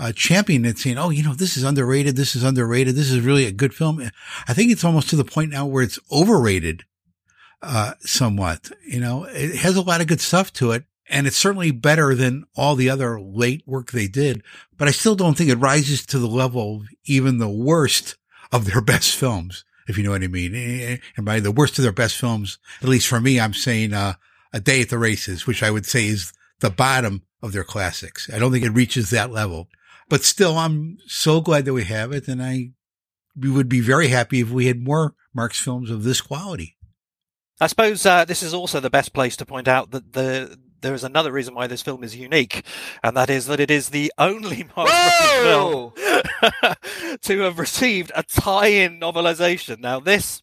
uh, 0.00 0.12
championing 0.12 0.70
it, 0.70 0.78
saying, 0.78 0.98
"Oh, 0.98 1.10
you 1.10 1.22
know, 1.22 1.34
this 1.34 1.56
is 1.56 1.62
underrated. 1.62 2.16
This 2.16 2.34
is 2.34 2.42
underrated. 2.42 2.96
This 2.96 3.10
is 3.10 3.20
really 3.20 3.44
a 3.44 3.52
good 3.52 3.74
film." 3.74 4.00
I 4.48 4.54
think 4.54 4.72
it's 4.72 4.84
almost 4.84 5.10
to 5.10 5.16
the 5.16 5.24
point 5.24 5.50
now 5.50 5.66
where 5.66 5.84
it's 5.84 5.98
overrated, 6.10 6.84
uh, 7.62 7.92
somewhat. 8.00 8.70
You 8.84 9.00
know, 9.00 9.24
it 9.24 9.56
has 9.56 9.76
a 9.76 9.82
lot 9.82 10.00
of 10.00 10.06
good 10.06 10.20
stuff 10.20 10.52
to 10.54 10.72
it, 10.72 10.84
and 11.08 11.26
it's 11.26 11.36
certainly 11.36 11.70
better 11.70 12.14
than 12.14 12.44
all 12.56 12.74
the 12.74 12.88
other 12.88 13.20
late 13.20 13.62
work 13.66 13.90
they 13.90 14.08
did. 14.08 14.42
But 14.78 14.88
I 14.88 14.92
still 14.92 15.14
don't 15.14 15.36
think 15.36 15.50
it 15.50 15.56
rises 15.56 16.06
to 16.06 16.18
the 16.18 16.28
level 16.28 16.76
of 16.76 16.88
even 17.04 17.38
the 17.38 17.48
worst 17.48 18.16
of 18.50 18.64
their 18.64 18.80
best 18.92 19.14
films. 19.14 19.64
if 19.86 19.98
you 19.98 20.04
know 20.04 20.10
what 20.10 20.22
I 20.22 20.28
mean. 20.28 20.54
And 21.16 21.26
by 21.26 21.40
the 21.40 21.52
worst 21.52 21.78
of 21.78 21.82
their 21.82 21.92
best 21.92 22.16
films, 22.16 22.58
at 22.80 22.88
least 22.88 23.08
for 23.08 23.20
me, 23.20 23.38
I'm 23.38 23.54
saying, 23.54 23.92
uh, 23.92 24.14
A 24.52 24.60
Day 24.60 24.80
at 24.80 24.88
the 24.88 24.98
Races, 24.98 25.46
which 25.46 25.62
I 25.62 25.70
would 25.70 25.84
say 25.84 26.06
is 26.06 26.32
the 26.60 26.70
bottom 26.70 27.22
of 27.42 27.52
their 27.52 27.64
classics. 27.64 28.30
I 28.32 28.38
don't 28.38 28.52
think 28.52 28.64
it 28.64 28.70
reaches 28.70 29.10
that 29.10 29.32
level, 29.32 29.68
but 30.10 30.24
still, 30.24 30.58
I'm 30.58 30.98
so 31.06 31.40
glad 31.40 31.64
that 31.64 31.72
we 31.72 31.84
have 31.84 32.12
it. 32.12 32.28
And 32.28 32.42
I, 32.42 32.72
we 33.34 33.50
would 33.50 33.68
be 33.68 33.80
very 33.80 34.08
happy 34.08 34.40
if 34.40 34.50
we 34.50 34.66
had 34.66 34.82
more 34.82 35.14
Marx 35.32 35.58
films 35.58 35.88
of 35.88 36.02
this 36.02 36.20
quality. 36.20 36.76
I 37.60 37.68
suppose 37.68 38.04
uh, 38.04 38.24
this 38.24 38.42
is 38.42 38.52
also 38.52 38.80
the 38.80 38.90
best 38.90 39.12
place 39.12 39.36
to 39.36 39.46
point 39.46 39.68
out 39.68 39.92
that 39.92 40.12
the 40.12 40.58
there 40.80 40.94
is 40.94 41.04
another 41.04 41.30
reason 41.30 41.54
why 41.54 41.66
this 41.66 41.82
film 41.82 42.02
is 42.02 42.16
unique, 42.16 42.64
and 43.02 43.14
that 43.14 43.28
is 43.28 43.46
that 43.46 43.60
it 43.60 43.70
is 43.70 43.90
the 43.90 44.10
only 44.16 44.66
Marx 44.76 44.92
film 45.42 45.92
to 47.20 47.40
have 47.40 47.58
received 47.58 48.10
a 48.14 48.22
tie-in 48.22 48.98
novelization. 48.98 49.80
Now, 49.80 50.00
this 50.00 50.42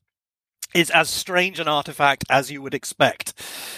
is 0.78 0.92
as 0.92 1.10
strange 1.10 1.60
an 1.60 1.68
artifact 1.68 2.24
as 2.30 2.52
you 2.52 2.62
would 2.62 2.76
expect. 2.76 3.34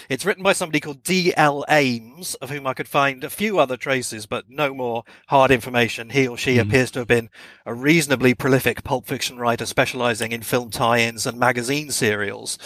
It's 0.09 0.25
written 0.25 0.43
by 0.43 0.51
somebody 0.51 0.81
called 0.81 1.01
D.L. 1.01 1.63
Ames, 1.69 2.35
of 2.35 2.49
whom 2.49 2.67
I 2.67 2.73
could 2.73 2.89
find 2.89 3.23
a 3.23 3.29
few 3.29 3.57
other 3.57 3.77
traces, 3.77 4.25
but 4.25 4.49
no 4.49 4.73
more 4.73 5.05
hard 5.29 5.49
information. 5.49 6.09
He 6.09 6.27
or 6.27 6.35
she 6.37 6.57
mm. 6.57 6.61
appears 6.61 6.91
to 6.91 6.99
have 6.99 7.07
been 7.07 7.29
a 7.65 7.73
reasonably 7.73 8.33
prolific 8.33 8.83
pulp 8.83 9.05
fiction 9.05 9.37
writer 9.37 9.65
specializing 9.65 10.33
in 10.33 10.41
film 10.41 10.71
tie-ins 10.71 11.25
and 11.25 11.39
magazine 11.39 11.89
serials. 11.89 12.57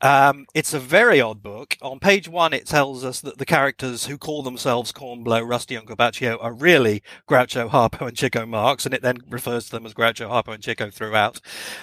Um, 0.00 0.46
it's 0.54 0.72
a 0.72 0.80
very 0.80 1.20
odd 1.20 1.42
book. 1.42 1.76
On 1.82 2.00
page 2.00 2.26
one, 2.26 2.54
it 2.54 2.66
tells 2.66 3.04
us 3.04 3.20
that 3.20 3.36
the 3.36 3.44
characters 3.44 4.06
who 4.06 4.16
call 4.16 4.42
themselves 4.42 4.92
Kornblow, 4.92 5.46
Rusty 5.46 5.74
and 5.74 5.86
Corbaccio 5.86 6.38
are 6.40 6.54
really 6.54 7.02
Groucho, 7.28 7.68
Harpo, 7.68 8.08
and 8.08 8.16
Chico 8.16 8.46
Marx, 8.46 8.86
and 8.86 8.94
it 8.94 9.02
then 9.02 9.18
refers 9.28 9.66
to 9.66 9.72
them 9.72 9.84
as 9.84 9.92
Groucho, 9.92 10.30
Harpo, 10.30 10.54
and 10.54 10.62
Chico 10.62 10.88
throughout. 10.88 11.38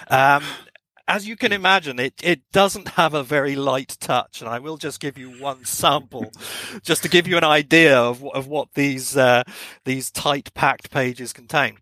Um, 0.08 0.42
as 1.08 1.26
you 1.26 1.36
can 1.36 1.52
imagine, 1.52 1.98
it, 1.98 2.14
it 2.22 2.40
doesn't 2.52 2.90
have 2.90 3.14
a 3.14 3.22
very 3.22 3.56
light 3.56 3.96
touch, 4.00 4.40
and 4.40 4.48
I 4.48 4.58
will 4.58 4.76
just 4.76 5.00
give 5.00 5.18
you 5.18 5.30
one 5.30 5.64
sample, 5.64 6.32
just 6.82 7.02
to 7.02 7.08
give 7.08 7.26
you 7.26 7.36
an 7.36 7.44
idea 7.44 7.98
of 7.98 8.24
of 8.28 8.46
what 8.46 8.74
these 8.74 9.16
uh, 9.16 9.42
these 9.84 10.10
tight 10.10 10.54
packed 10.54 10.90
pages 10.90 11.32
contain. 11.32 11.78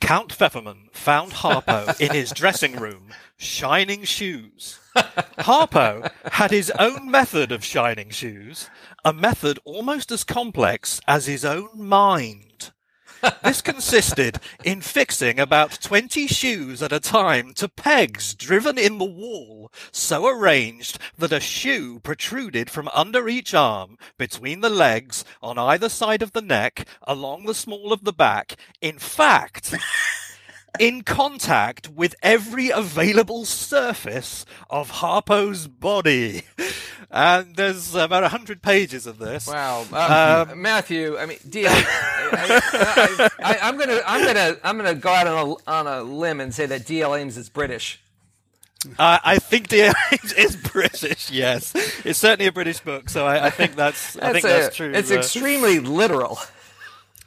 Count 0.00 0.32
Pfefferman 0.32 0.92
found 0.92 1.32
Harpo 1.32 1.98
in 2.00 2.12
his 2.12 2.30
dressing 2.30 2.76
room, 2.76 3.08
shining 3.36 4.04
shoes. 4.04 4.78
Harpo 4.96 6.10
had 6.32 6.50
his 6.50 6.70
own 6.78 7.10
method 7.10 7.50
of 7.50 7.64
shining 7.64 8.10
shoes, 8.10 8.70
a 9.04 9.12
method 9.12 9.58
almost 9.64 10.12
as 10.12 10.22
complex 10.24 11.00
as 11.08 11.26
his 11.26 11.44
own 11.44 11.70
mind. 11.74 12.72
This 13.42 13.62
consisted 13.62 14.38
in 14.64 14.80
fixing 14.80 15.40
about 15.40 15.80
20 15.80 16.26
shoes 16.26 16.82
at 16.82 16.92
a 16.92 17.00
time 17.00 17.52
to 17.54 17.68
pegs 17.68 18.34
driven 18.34 18.78
in 18.78 18.98
the 18.98 19.04
wall, 19.04 19.72
so 19.90 20.26
arranged 20.26 20.98
that 21.16 21.32
a 21.32 21.40
shoe 21.40 22.00
protruded 22.00 22.70
from 22.70 22.88
under 22.94 23.28
each 23.28 23.54
arm, 23.54 23.98
between 24.16 24.60
the 24.60 24.70
legs, 24.70 25.24
on 25.42 25.58
either 25.58 25.88
side 25.88 26.22
of 26.22 26.32
the 26.32 26.42
neck, 26.42 26.86
along 27.02 27.44
the 27.44 27.54
small 27.54 27.92
of 27.92 28.04
the 28.04 28.12
back. 28.12 28.56
In 28.80 28.98
fact, 28.98 29.74
in 30.78 31.02
contact 31.02 31.88
with 31.88 32.14
every 32.22 32.70
available 32.70 33.44
surface 33.44 34.44
of 34.70 34.90
Harpo's 34.90 35.66
body. 35.66 36.42
And 37.10 37.56
there's 37.56 37.94
about 37.94 38.22
a 38.22 38.28
hundred 38.28 38.60
pages 38.60 39.06
of 39.06 39.18
this. 39.18 39.46
Wow, 39.46 39.86
um, 39.92 40.50
um, 40.50 40.60
Matthew. 40.60 41.16
I 41.16 41.24
mean, 41.24 41.38
D- 41.48 41.64
I, 41.66 43.30
am 43.62 43.78
gonna, 43.78 44.02
I'm 44.06 44.26
gonna, 44.26 44.56
I'm 44.62 44.76
gonna 44.76 44.94
go 44.94 45.08
out 45.08 45.26
on 45.26 45.56
a, 45.66 45.70
on 45.70 45.86
a 45.86 46.02
limb 46.02 46.40
and 46.40 46.54
say 46.54 46.66
that 46.66 46.84
D.L. 46.84 47.14
Ames 47.14 47.38
is 47.38 47.48
British. 47.48 47.98
Uh, 48.98 49.18
I 49.24 49.38
think 49.38 49.68
D.L. 49.68 49.94
Ames 50.12 50.32
is 50.34 50.56
British. 50.56 51.30
Yes, 51.30 51.72
it's 52.04 52.18
certainly 52.18 52.46
a 52.46 52.52
British 52.52 52.80
book, 52.80 53.08
so 53.08 53.26
I, 53.26 53.46
I 53.46 53.50
think 53.50 53.74
that's, 53.74 54.12
that's 54.12 54.24
I 54.24 54.32
think 54.32 54.44
a, 54.44 54.48
that's 54.48 54.76
true. 54.76 54.92
It's 54.94 55.10
uh, 55.10 55.14
extremely 55.14 55.78
literal. 55.78 56.38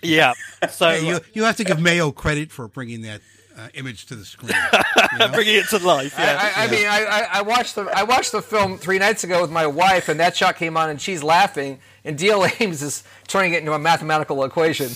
Yeah. 0.04 0.34
So 0.70 0.92
you 0.92 1.20
you 1.34 1.44
have 1.44 1.58
to 1.58 1.64
give 1.64 1.80
Mayo 1.80 2.12
credit 2.12 2.52
for 2.52 2.68
bringing 2.68 3.02
that 3.02 3.22
uh, 3.62 3.68
image 3.74 4.06
to 4.08 4.16
the 4.16 4.26
screen, 4.26 4.56
you 5.12 5.18
know? 5.20 5.28
bringing 5.30 5.56
it 5.56 5.68
to 5.68 5.78
life. 5.78 6.16
Yeah. 6.18 6.40
I, 6.42 6.64
I, 6.64 6.66
I 6.66 6.72
mean, 6.72 6.88
I, 6.88 7.28
I, 7.34 7.42
watched 7.42 7.76
the 7.76 7.84
I 7.96 8.04
watched 8.04 8.32
the 8.32 8.42
film 8.42 8.78
three 8.78 8.98
nights 8.98 9.24
ago 9.24 9.42
with 9.42 9.52
my 9.52 9.68
wife, 9.68 10.10
and 10.10 10.20
that 10.20 10.36
shot 10.36 10.56
came 10.56 10.76
on, 10.78 10.90
and 10.90 11.00
she's 11.00 11.22
laughing, 11.24 11.80
and 12.04 12.18
D.L. 12.18 12.46
Ames 12.60 12.82
is 12.82 13.04
turning 13.28 13.54
it 13.54 13.60
into 13.60 13.74
a 13.74 13.80
mathematical 13.80 14.44
equation. 14.44 14.90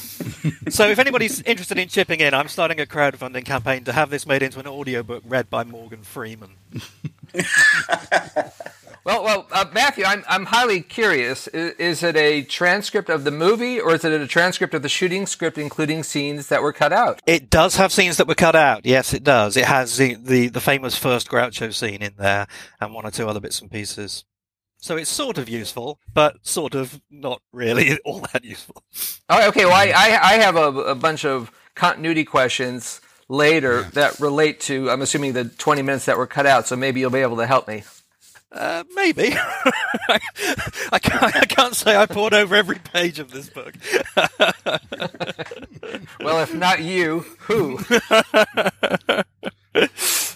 so, 0.69 0.89
if 0.89 0.98
anybody's 1.00 1.41
interested 1.41 1.77
in 1.77 1.88
chipping 1.88 2.22
in, 2.22 2.34
I'm 2.34 2.48
starting 2.48 2.79
a 2.79 2.86
crowdfunding 2.86 3.45
campaign 3.45 3.84
to 3.84 3.93
have 3.93 4.10
this 4.10 4.25
made 4.25 4.41
into 4.41 4.60
an 4.60 4.67
audiobook 4.67 5.24
read 5.27 5.50
by 5.50 5.63
Morgan 5.63 6.01
Freeman. 6.01 6.51
Well, 9.05 9.24
well, 9.24 9.47
uh, 9.51 9.65
Matthew, 9.71 10.03
I'm 10.03 10.24
I'm 10.27 10.45
highly 10.45 10.81
curious. 10.81 11.47
Is, 11.50 11.75
is, 11.75 12.03
it 12.03 12.15
a 12.15 12.41
transcript 12.41 13.07
of 13.07 13.24
the 13.24 13.29
movie, 13.29 13.79
or 13.79 13.93
is 13.93 14.03
it 14.03 14.19
a 14.19 14.25
transcript 14.25 14.74
of 14.74 14.81
the 14.81 14.89
shooting 14.89 15.27
script, 15.27 15.59
including 15.59 16.01
scenes 16.01 16.47
that 16.47 16.63
were 16.63 16.74
cut 16.74 16.91
out? 16.91 17.21
It 17.27 17.51
does 17.51 17.75
have 17.75 17.93
scenes 17.93 18.17
that 18.17 18.27
were 18.27 18.33
cut 18.33 18.55
out. 18.55 18.83
Yes, 18.83 19.13
it 19.13 19.24
does. 19.24 19.57
It 19.57 19.65
has 19.65 19.97
the 19.97 20.15
the, 20.15 20.47
the 20.47 20.59
famous 20.59 20.97
first 20.97 21.29
Groucho 21.29 21.71
scene 21.71 22.01
in 22.01 22.13
there, 22.17 22.47
and 22.81 22.95
one 22.95 23.05
or 23.05 23.12
two 23.12 23.29
other 23.29 23.39
bits 23.39 23.62
and 23.62 23.69
pieces. 23.69 24.25
So 24.77 24.97
it's 24.97 25.09
sort 25.09 25.38
of 25.38 25.47
useful, 25.50 26.00
but 26.12 26.38
sort 26.41 26.74
of 26.74 27.00
not 27.12 27.43
really 27.53 28.00
all 28.05 28.21
that 28.33 28.43
useful. 28.43 28.81
Oh, 29.29 29.47
okay. 29.50 29.65
Well, 29.65 29.75
I 29.75 29.93
I, 29.95 30.19
I 30.19 30.33
have 30.39 30.55
a, 30.55 30.69
a 30.79 30.95
bunch 30.95 31.25
of 31.25 31.51
continuity 31.75 32.24
questions 32.24 33.01
later 33.29 33.81
yeah. 33.81 33.89
that 33.91 34.19
relate 34.19 34.62
to. 34.62 34.89
I'm 34.89 35.03
assuming 35.03 35.33
the 35.33 35.45
20 35.45 35.83
minutes 35.83 36.05
that 36.05 36.17
were 36.17 36.25
cut 36.25 36.47
out. 36.47 36.65
So 36.65 36.75
maybe 36.75 37.01
you'll 37.01 37.12
be 37.12 37.19
able 37.19 37.38
to 37.38 37.45
help 37.45 37.67
me. 37.67 37.83
Uh, 38.55 38.83
maybe. 38.93 39.33
I, 40.89 41.00
can't, 41.01 41.35
I 41.35 41.45
can't 41.45 41.75
say 41.75 41.97
I 41.97 42.05
poured 42.05 42.33
over 42.33 42.55
every 42.55 42.79
page 42.79 43.19
of 43.19 43.31
this 43.31 43.50
book. 43.50 43.74
well, 46.21 46.41
if 46.41 46.53
not 46.53 46.81
you, 46.81 47.25
who? 47.39 47.77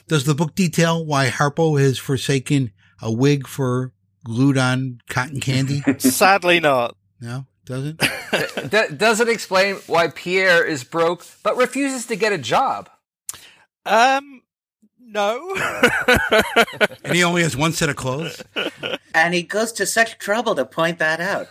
Does 0.07 0.25
the 0.25 0.35
book 0.35 0.53
detail 0.53 1.05
why 1.05 1.29
Harpo 1.29 1.79
has 1.79 1.97
forsaken 1.97 2.71
a 3.01 3.09
wig 3.09 3.47
for 3.47 3.93
glued 4.25 4.57
on 4.57 4.99
cotton 5.07 5.39
candy? 5.39 5.81
Sadly, 5.99 6.59
not. 6.59 6.97
No, 7.21 7.45
doesn't. 7.65 8.01
Does 8.69 9.21
it 9.21 9.29
explain 9.29 9.75
why 9.87 10.09
Pierre 10.09 10.65
is 10.65 10.83
broke 10.83 11.25
but 11.41 11.55
refuses 11.55 12.05
to 12.07 12.17
get 12.17 12.33
a 12.33 12.37
job? 12.37 12.89
Um, 13.85 14.41
no. 15.11 15.55
and 17.03 17.15
he 17.15 17.23
only 17.23 17.43
has 17.43 17.55
one 17.57 17.73
set 17.73 17.89
of 17.89 17.95
clothes. 17.95 18.43
And 19.13 19.33
he 19.33 19.43
goes 19.43 19.71
to 19.73 19.85
such 19.85 20.17
trouble 20.17 20.55
to 20.55 20.65
point 20.65 20.99
that 20.99 21.19
out. 21.19 21.47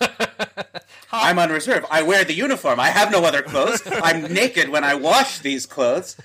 I'm 1.12 1.38
on 1.38 1.50
reserve. 1.50 1.85
I 1.91 2.03
wear 2.03 2.25
the 2.25 2.35
uniform. 2.35 2.79
I 2.79 2.88
have 2.88 3.11
no 3.11 3.25
other 3.25 3.43
clothes. 3.43 3.83
I'm 3.87 4.33
naked 4.33 4.69
when 4.69 4.85
I 4.85 4.95
wash 4.95 5.41
these 5.41 5.67
clothes. 5.67 6.17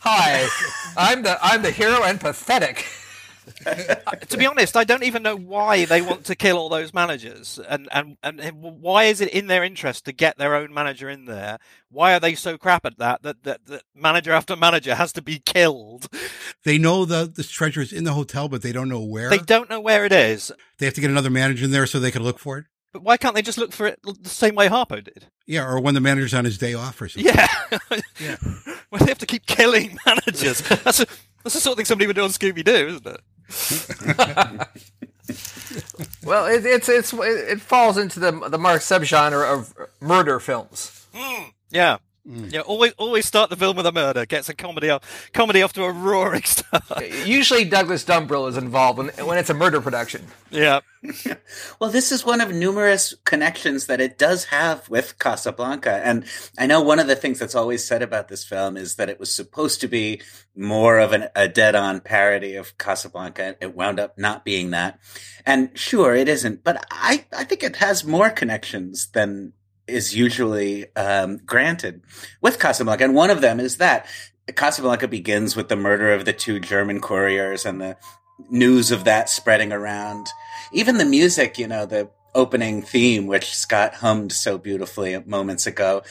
Hi, 0.00 0.48
I'm 0.96 1.22
the 1.22 1.38
I'm 1.42 1.62
the 1.62 1.70
hero 1.70 2.02
and 2.02 2.18
pathetic. 2.20 2.86
to 4.28 4.36
be 4.36 4.46
honest, 4.46 4.76
I 4.76 4.84
don't 4.84 5.02
even 5.02 5.22
know 5.22 5.36
why 5.36 5.84
they 5.84 6.02
want 6.02 6.24
to 6.26 6.34
kill 6.34 6.58
all 6.58 6.68
those 6.68 6.92
managers, 6.92 7.58
and, 7.68 7.88
and 7.92 8.16
and 8.22 8.40
why 8.60 9.04
is 9.04 9.20
it 9.20 9.28
in 9.28 9.46
their 9.46 9.64
interest 9.64 10.04
to 10.06 10.12
get 10.12 10.38
their 10.38 10.54
own 10.54 10.72
manager 10.72 11.08
in 11.08 11.26
there? 11.26 11.58
Why 11.90 12.14
are 12.14 12.20
they 12.20 12.34
so 12.34 12.58
crap 12.58 12.84
at 12.84 12.98
that 12.98 13.22
that 13.22 13.42
that, 13.44 13.66
that 13.66 13.82
manager 13.94 14.32
after 14.32 14.56
manager 14.56 14.94
has 14.94 15.12
to 15.14 15.22
be 15.22 15.38
killed? 15.38 16.08
They 16.64 16.78
know 16.78 17.04
the 17.04 17.30
the 17.32 17.44
treasure 17.44 17.80
is 17.80 17.92
in 17.92 18.04
the 18.04 18.14
hotel, 18.14 18.48
but 18.48 18.62
they 18.62 18.72
don't 18.72 18.88
know 18.88 19.02
where. 19.02 19.30
They 19.30 19.38
don't 19.38 19.70
know 19.70 19.80
where 19.80 20.04
it 20.04 20.12
is. 20.12 20.52
They 20.78 20.86
have 20.86 20.94
to 20.94 21.00
get 21.00 21.10
another 21.10 21.30
manager 21.30 21.64
in 21.64 21.70
there 21.70 21.86
so 21.86 21.98
they 22.00 22.10
can 22.10 22.22
look 22.22 22.38
for 22.38 22.58
it. 22.58 22.64
But 22.96 23.02
why 23.02 23.18
can't 23.18 23.34
they 23.34 23.42
just 23.42 23.58
look 23.58 23.72
for 23.72 23.86
it 23.86 24.00
the 24.02 24.30
same 24.30 24.54
way 24.54 24.68
Harpo 24.68 25.04
did? 25.04 25.26
Yeah, 25.46 25.66
or 25.68 25.80
when 25.80 25.92
the 25.92 26.00
manager's 26.00 26.32
on 26.32 26.46
his 26.46 26.56
day 26.56 26.72
off 26.72 27.00
or 27.02 27.08
something. 27.08 27.30
Yeah, 27.30 27.46
yeah. 28.18 28.36
well, 28.90 29.00
they 29.00 29.10
have 29.10 29.18
to 29.18 29.26
keep 29.26 29.44
killing 29.44 29.98
managers. 30.06 30.62
That's 30.62 31.00
a, 31.00 31.06
that's 31.46 31.54
the 31.54 31.60
sort 31.60 31.74
of 31.74 31.76
thing 31.76 31.84
somebody 31.84 32.08
would 32.08 32.16
do 32.16 32.24
on 32.24 32.30
Scooby 32.30 32.64
Doo, 32.64 32.88
isn't 32.88 33.06
it? 33.06 33.20
well, 36.24 36.46
it, 36.46 36.66
it's 36.66 36.88
it's 36.88 37.12
it 37.12 37.60
falls 37.60 37.96
into 37.96 38.18
the 38.18 38.32
the 38.48 38.58
Marx 38.58 38.84
subgenre 38.84 39.46
of 39.48 39.72
murder 40.00 40.40
films. 40.40 41.06
Mm, 41.14 41.52
yeah. 41.70 41.98
Mm. 42.28 42.52
Yeah, 42.52 42.60
always 42.60 42.92
always 42.98 43.24
start 43.24 43.50
the 43.50 43.56
film 43.56 43.76
with 43.76 43.86
a 43.86 43.92
murder. 43.92 44.26
Gets 44.26 44.48
a 44.48 44.54
comedy 44.54 44.90
off 44.90 45.30
comedy 45.32 45.62
off 45.62 45.72
to 45.74 45.84
a 45.84 45.92
roaring 45.92 46.42
start. 46.44 46.82
Usually 47.24 47.64
Douglas 47.64 48.04
Dumbrille 48.04 48.48
is 48.48 48.56
involved 48.56 48.98
when 48.98 49.08
when 49.26 49.38
it's 49.38 49.50
a 49.50 49.54
murder 49.54 49.80
production. 49.80 50.26
Yeah. 50.50 50.80
well, 51.80 51.90
this 51.90 52.10
is 52.10 52.26
one 52.26 52.40
of 52.40 52.52
numerous 52.52 53.14
connections 53.24 53.86
that 53.86 54.00
it 54.00 54.18
does 54.18 54.46
have 54.46 54.88
with 54.88 55.20
Casablanca, 55.20 56.00
and 56.04 56.24
I 56.58 56.66
know 56.66 56.80
one 56.80 56.98
of 56.98 57.06
the 57.06 57.14
things 57.14 57.38
that's 57.38 57.54
always 57.54 57.86
said 57.86 58.02
about 58.02 58.26
this 58.26 58.44
film 58.44 58.76
is 58.76 58.96
that 58.96 59.08
it 59.08 59.20
was 59.20 59.30
supposed 59.30 59.80
to 59.82 59.88
be 59.88 60.20
more 60.56 60.98
of 60.98 61.12
an, 61.12 61.28
a 61.36 61.46
dead-on 61.46 62.00
parody 62.00 62.56
of 62.56 62.76
Casablanca. 62.76 63.56
It 63.60 63.76
wound 63.76 64.00
up 64.00 64.18
not 64.18 64.44
being 64.44 64.70
that, 64.70 64.98
and 65.44 65.70
sure, 65.78 66.16
it 66.16 66.28
isn't. 66.28 66.64
But 66.64 66.84
I 66.90 67.24
I 67.36 67.44
think 67.44 67.62
it 67.62 67.76
has 67.76 68.04
more 68.04 68.30
connections 68.30 69.06
than 69.08 69.52
is 69.86 70.14
usually 70.14 70.94
um, 70.96 71.38
granted 71.38 72.02
with 72.40 72.58
Casablanca. 72.58 73.04
And 73.04 73.14
one 73.14 73.30
of 73.30 73.40
them 73.40 73.60
is 73.60 73.76
that 73.76 74.06
Casablanca 74.54 75.08
begins 75.08 75.56
with 75.56 75.68
the 75.68 75.76
murder 75.76 76.12
of 76.12 76.24
the 76.24 76.32
two 76.32 76.60
German 76.60 77.00
couriers 77.00 77.64
and 77.66 77.80
the 77.80 77.96
news 78.50 78.90
of 78.90 79.04
that 79.04 79.28
spreading 79.28 79.72
around. 79.72 80.28
Even 80.72 80.98
the 80.98 81.04
music, 81.04 81.58
you 81.58 81.66
know, 81.66 81.86
the 81.86 82.10
opening 82.34 82.82
theme, 82.82 83.26
which 83.26 83.56
Scott 83.56 83.94
hummed 83.94 84.32
so 84.32 84.58
beautifully 84.58 85.18
moments 85.24 85.66
ago. 85.66 86.02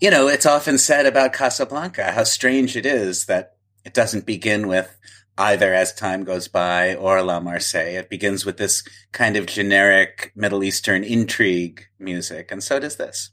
You 0.00 0.10
know, 0.10 0.26
it's 0.28 0.46
often 0.46 0.78
said 0.78 1.06
about 1.06 1.32
Casablanca 1.32 2.12
how 2.12 2.24
strange 2.24 2.76
it 2.76 2.86
is 2.86 3.26
that 3.26 3.56
it 3.84 3.94
doesn't 3.94 4.26
begin 4.26 4.66
with 4.66 4.96
either 5.38 5.72
as 5.74 5.92
time 5.92 6.24
goes 6.24 6.48
by 6.48 6.94
or 6.94 7.22
La 7.22 7.40
Marseille. 7.40 7.96
It 7.96 8.10
begins 8.10 8.44
with 8.44 8.58
this 8.58 8.82
kind 9.12 9.36
of 9.36 9.46
generic 9.46 10.32
Middle 10.34 10.62
Eastern 10.62 11.04
intrigue 11.04 11.86
music, 11.98 12.50
and 12.52 12.62
so 12.62 12.78
does 12.78 12.96
this. 12.96 13.30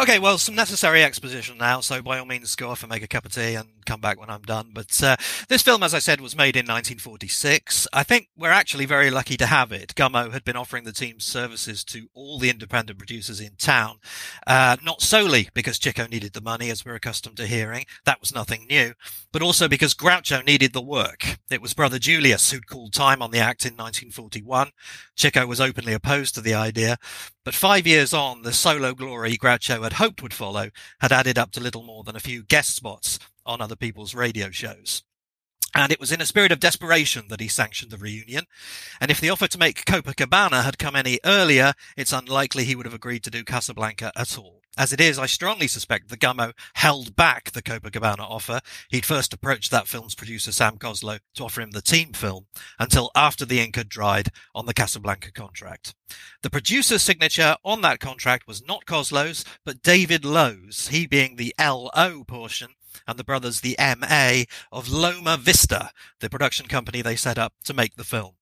Okay, 0.00 0.18
well, 0.18 0.38
some 0.38 0.54
necessary 0.54 1.04
exposition 1.04 1.58
now, 1.58 1.80
so 1.80 2.00
by 2.00 2.18
all 2.18 2.24
means 2.24 2.56
go 2.56 2.70
off 2.70 2.82
and 2.82 2.88
make 2.88 3.02
a 3.02 3.06
cup 3.06 3.26
of 3.26 3.34
tea 3.34 3.54
and 3.54 3.68
come 3.84 4.00
back 4.00 4.18
when 4.18 4.30
I'm 4.30 4.40
done. 4.40 4.70
But 4.72 5.02
uh, 5.02 5.16
this 5.50 5.60
film, 5.60 5.82
as 5.82 5.92
I 5.92 5.98
said, 5.98 6.22
was 6.22 6.34
made 6.34 6.56
in 6.56 6.60
1946. 6.60 7.86
I 7.92 8.02
think 8.02 8.28
we're 8.34 8.48
actually 8.48 8.86
very 8.86 9.10
lucky 9.10 9.36
to 9.36 9.44
have 9.44 9.72
it. 9.72 9.94
Gummo 9.94 10.32
had 10.32 10.42
been 10.42 10.56
offering 10.56 10.84
the 10.84 10.94
team's 10.94 11.26
services 11.26 11.84
to 11.84 12.06
all 12.14 12.38
the 12.38 12.48
independent 12.48 12.98
producers 12.98 13.42
in 13.42 13.56
town, 13.58 13.98
uh, 14.46 14.78
not 14.82 15.02
solely 15.02 15.50
because 15.52 15.78
Chico 15.78 16.06
needed 16.06 16.32
the 16.32 16.40
money, 16.40 16.70
as 16.70 16.82
we're 16.82 16.94
accustomed 16.94 17.36
to 17.36 17.46
hearing. 17.46 17.84
That 18.06 18.20
was 18.20 18.34
nothing 18.34 18.66
new, 18.70 18.94
but 19.32 19.42
also 19.42 19.68
because 19.68 19.92
Groucho 19.92 20.42
needed 20.46 20.72
the 20.72 20.80
work. 20.80 21.36
It 21.50 21.60
was 21.60 21.74
brother 21.74 21.98
Julius 21.98 22.52
who'd 22.52 22.68
called 22.68 22.94
time 22.94 23.20
on 23.20 23.32
the 23.32 23.40
act 23.40 23.66
in 23.66 23.72
1941. 23.72 24.70
Chico 25.14 25.46
was 25.46 25.60
openly 25.60 25.92
opposed 25.92 26.34
to 26.36 26.40
the 26.40 26.54
idea, 26.54 26.96
but 27.44 27.54
five 27.54 27.86
years 27.86 28.12
on, 28.12 28.42
the 28.42 28.52
solo 28.52 28.94
glory 28.94 29.36
Groucho 29.36 29.82
had 29.82 29.94
hoped 29.94 30.22
would 30.22 30.34
follow 30.34 30.70
had 31.00 31.12
added 31.12 31.38
up 31.38 31.52
to 31.52 31.60
little 31.60 31.82
more 31.82 32.04
than 32.04 32.16
a 32.16 32.20
few 32.20 32.42
guest 32.42 32.76
spots 32.76 33.18
on 33.46 33.60
other 33.60 33.76
people's 33.76 34.14
radio 34.14 34.50
shows. 34.50 35.02
And 35.74 35.92
it 35.92 36.00
was 36.00 36.10
in 36.10 36.20
a 36.20 36.26
spirit 36.26 36.52
of 36.52 36.60
desperation 36.60 37.28
that 37.28 37.40
he 37.40 37.48
sanctioned 37.48 37.92
the 37.92 37.96
reunion. 37.96 38.44
And 39.00 39.10
if 39.10 39.20
the 39.20 39.30
offer 39.30 39.46
to 39.46 39.58
make 39.58 39.84
Copacabana 39.84 40.64
had 40.64 40.78
come 40.78 40.96
any 40.96 41.20
earlier, 41.24 41.74
it's 41.96 42.12
unlikely 42.12 42.64
he 42.64 42.74
would 42.74 42.86
have 42.86 42.94
agreed 42.94 43.22
to 43.24 43.30
do 43.30 43.44
Casablanca 43.44 44.12
at 44.16 44.36
all. 44.36 44.59
As 44.80 44.94
it 44.94 45.00
is, 45.02 45.18
I 45.18 45.26
strongly 45.26 45.68
suspect 45.68 46.08
the 46.08 46.16
Gummo 46.16 46.54
held 46.72 47.14
back 47.14 47.50
the 47.50 47.60
Copacabana 47.60 48.20
offer. 48.20 48.60
He'd 48.88 49.04
first 49.04 49.34
approached 49.34 49.70
that 49.70 49.86
film's 49.86 50.14
producer, 50.14 50.52
Sam 50.52 50.78
Coslow, 50.78 51.18
to 51.34 51.44
offer 51.44 51.60
him 51.60 51.72
the 51.72 51.82
team 51.82 52.14
film 52.14 52.46
until 52.78 53.10
after 53.14 53.44
the 53.44 53.60
ink 53.60 53.76
had 53.76 53.90
dried 53.90 54.30
on 54.54 54.64
the 54.64 54.72
Casablanca 54.72 55.32
contract. 55.32 55.94
The 56.42 56.48
producer's 56.48 57.02
signature 57.02 57.56
on 57.62 57.82
that 57.82 58.00
contract 58.00 58.46
was 58.46 58.66
not 58.66 58.86
Coslow's, 58.86 59.44
but 59.66 59.82
David 59.82 60.24
Loew's, 60.24 60.88
he 60.88 61.06
being 61.06 61.36
the 61.36 61.54
LO 61.60 62.24
portion 62.24 62.70
and 63.06 63.18
the 63.18 63.24
brothers 63.24 63.60
the 63.60 63.76
MA 63.78 64.44
of 64.72 64.88
Loma 64.88 65.36
Vista, 65.36 65.90
the 66.20 66.30
production 66.30 66.68
company 66.68 67.02
they 67.02 67.16
set 67.16 67.36
up 67.36 67.52
to 67.64 67.74
make 67.74 67.96
the 67.96 68.02
film. 68.02 68.39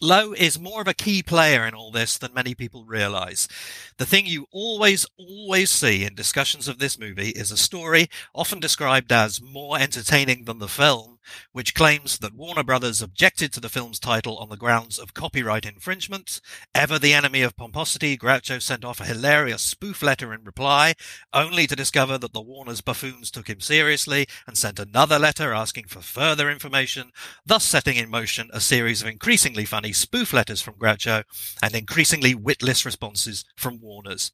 Loew 0.00 0.34
is 0.34 0.58
more 0.58 0.82
of 0.82 0.88
a 0.88 0.94
key 0.94 1.22
player 1.22 1.66
in 1.66 1.72
all 1.74 1.90
this 1.90 2.18
than 2.18 2.34
many 2.34 2.54
people 2.54 2.84
realize. 2.84 3.48
The 3.96 4.04
thing 4.04 4.26
you 4.26 4.46
always, 4.50 5.06
always 5.16 5.70
see 5.70 6.04
in 6.04 6.14
discussions 6.14 6.68
of 6.68 6.78
this 6.78 6.98
movie 6.98 7.30
is 7.30 7.50
a 7.50 7.56
story 7.56 8.10
often 8.34 8.60
described 8.60 9.10
as 9.10 9.40
more 9.40 9.78
entertaining 9.78 10.44
than 10.44 10.58
the 10.58 10.68
film, 10.68 11.15
which 11.52 11.74
claims 11.74 12.18
that 12.18 12.34
Warner 12.34 12.62
Brothers 12.62 13.02
objected 13.02 13.52
to 13.52 13.60
the 13.60 13.68
film's 13.68 13.98
title 13.98 14.36
on 14.38 14.48
the 14.48 14.56
grounds 14.56 14.98
of 14.98 15.14
copyright 15.14 15.66
infringement. 15.66 16.40
Ever 16.74 16.98
the 16.98 17.14
enemy 17.14 17.42
of 17.42 17.56
pomposity, 17.56 18.16
Groucho 18.16 18.60
sent 18.60 18.84
off 18.84 19.00
a 19.00 19.04
hilarious 19.04 19.62
spoof 19.62 20.02
letter 20.02 20.32
in 20.32 20.44
reply, 20.44 20.94
only 21.32 21.66
to 21.66 21.76
discover 21.76 22.18
that 22.18 22.32
the 22.32 22.40
Warner's 22.40 22.80
buffoons 22.80 23.30
took 23.30 23.48
him 23.48 23.60
seriously 23.60 24.26
and 24.46 24.56
sent 24.56 24.78
another 24.78 25.18
letter 25.18 25.52
asking 25.52 25.86
for 25.86 26.00
further 26.00 26.50
information, 26.50 27.10
thus 27.44 27.64
setting 27.64 27.96
in 27.96 28.10
motion 28.10 28.50
a 28.52 28.60
series 28.60 29.02
of 29.02 29.08
increasingly 29.08 29.64
funny 29.64 29.92
spoof 29.92 30.32
letters 30.32 30.60
from 30.60 30.74
Groucho 30.74 31.24
and 31.62 31.74
increasingly 31.74 32.34
witless 32.34 32.84
responses 32.84 33.44
from 33.56 33.80
Warner's. 33.80 34.32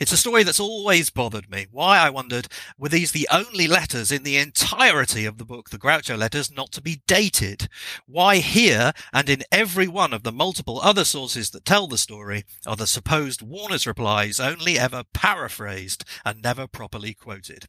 It's 0.00 0.12
a 0.12 0.16
story 0.16 0.42
that's 0.42 0.60
always 0.60 1.10
bothered 1.10 1.50
me. 1.50 1.66
Why, 1.70 1.98
I 1.98 2.10
wondered, 2.10 2.48
were 2.78 2.88
these 2.88 3.12
the 3.12 3.28
only 3.30 3.66
letters 3.66 4.10
in 4.10 4.22
the 4.22 4.36
entirety 4.36 5.24
of 5.24 5.38
the 5.38 5.44
book 5.44 5.70
the 5.70 5.78
Groucho 5.78 6.16
letter 6.18 6.31
letters 6.32 6.50
not 6.50 6.72
to 6.72 6.80
be 6.80 7.02
dated. 7.06 7.68
Why 8.06 8.38
here 8.38 8.92
and 9.12 9.28
in 9.28 9.42
every 9.52 9.86
one 9.86 10.14
of 10.14 10.22
the 10.22 10.32
multiple 10.32 10.80
other 10.80 11.04
sources 11.04 11.50
that 11.50 11.66
tell 11.66 11.86
the 11.86 11.98
story 11.98 12.44
are 12.66 12.76
the 12.76 12.86
supposed 12.86 13.42
Warner's 13.42 13.86
replies 13.86 14.40
only 14.40 14.78
ever 14.78 15.04
paraphrased 15.12 16.04
and 16.24 16.40
never 16.42 16.66
properly 16.66 17.12
quoted? 17.12 17.66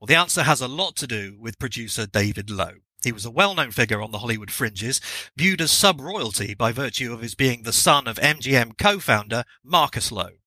Well, 0.00 0.06
the 0.06 0.16
answer 0.16 0.42
has 0.42 0.60
a 0.60 0.66
lot 0.66 0.96
to 0.96 1.06
do 1.06 1.36
with 1.38 1.60
producer 1.60 2.04
David 2.04 2.50
Loew. 2.50 2.80
He 3.04 3.12
was 3.12 3.24
a 3.24 3.30
well-known 3.30 3.70
figure 3.70 4.02
on 4.02 4.10
the 4.10 4.18
Hollywood 4.18 4.50
fringes, 4.50 5.00
viewed 5.36 5.60
as 5.60 5.70
sub-royalty 5.70 6.54
by 6.54 6.72
virtue 6.72 7.12
of 7.12 7.22
his 7.22 7.36
being 7.36 7.62
the 7.62 7.72
son 7.72 8.08
of 8.08 8.16
MGM 8.16 8.76
co-founder 8.76 9.44
Marcus 9.62 10.10
Loew. 10.10 10.39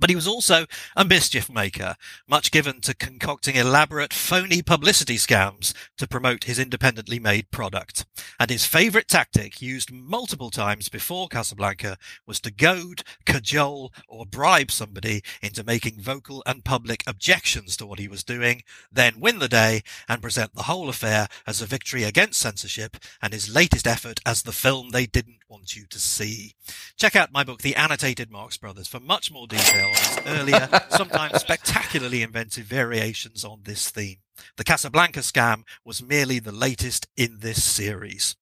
But 0.00 0.08
he 0.08 0.16
was 0.16 0.26
also 0.26 0.66
a 0.96 1.04
mischief 1.04 1.50
maker, 1.50 1.94
much 2.26 2.50
given 2.50 2.80
to 2.80 2.94
concocting 2.94 3.56
elaborate, 3.56 4.14
phony 4.14 4.62
publicity 4.62 5.16
scams 5.16 5.74
to 5.98 6.08
promote 6.08 6.44
his 6.44 6.58
independently 6.58 7.18
made 7.18 7.50
product. 7.50 8.06
And 8.40 8.50
his 8.50 8.64
favourite 8.64 9.08
tactic, 9.08 9.60
used 9.60 9.92
multiple 9.92 10.50
times 10.50 10.88
before 10.88 11.28
Casablanca, 11.28 11.98
was 12.26 12.40
to 12.40 12.50
goad, 12.50 13.02
cajole, 13.26 13.92
or 14.08 14.24
bribe 14.24 14.70
somebody 14.70 15.22
into 15.42 15.62
making 15.62 16.00
vocal 16.00 16.42
and 16.46 16.64
public 16.64 17.04
objections 17.06 17.76
to 17.76 17.86
what 17.86 17.98
he 17.98 18.08
was 18.08 18.24
doing, 18.24 18.62
then 18.90 19.20
win 19.20 19.38
the 19.38 19.48
day 19.48 19.82
and 20.08 20.22
present 20.22 20.54
the 20.54 20.62
whole 20.62 20.88
affair 20.88 21.28
as 21.46 21.60
a 21.60 21.66
victory 21.66 22.04
against 22.04 22.40
censorship 22.40 22.96
and 23.20 23.34
his 23.34 23.54
latest 23.54 23.86
effort 23.86 24.20
as 24.24 24.42
the 24.42 24.52
film 24.52 24.90
they 24.90 25.04
didn't 25.04 25.39
want 25.50 25.74
you 25.74 25.84
to 25.90 25.98
see. 25.98 26.54
Check 26.96 27.16
out 27.16 27.32
my 27.32 27.42
book, 27.42 27.60
The 27.60 27.74
Annotated 27.74 28.30
Marx 28.30 28.56
Brothers, 28.56 28.86
for 28.86 29.00
much 29.00 29.32
more 29.32 29.48
detail 29.48 29.86
on 29.86 29.94
his 29.94 30.20
earlier, 30.26 30.68
sometimes 30.90 31.40
spectacularly 31.40 32.22
inventive 32.22 32.66
variations 32.66 33.44
on 33.44 33.60
this 33.64 33.90
theme. 33.90 34.18
The 34.56 34.64
Casablanca 34.64 35.20
scam 35.20 35.64
was 35.84 36.02
merely 36.02 36.38
the 36.38 36.52
latest 36.52 37.08
in 37.16 37.38
this 37.40 37.64
series. 37.64 38.36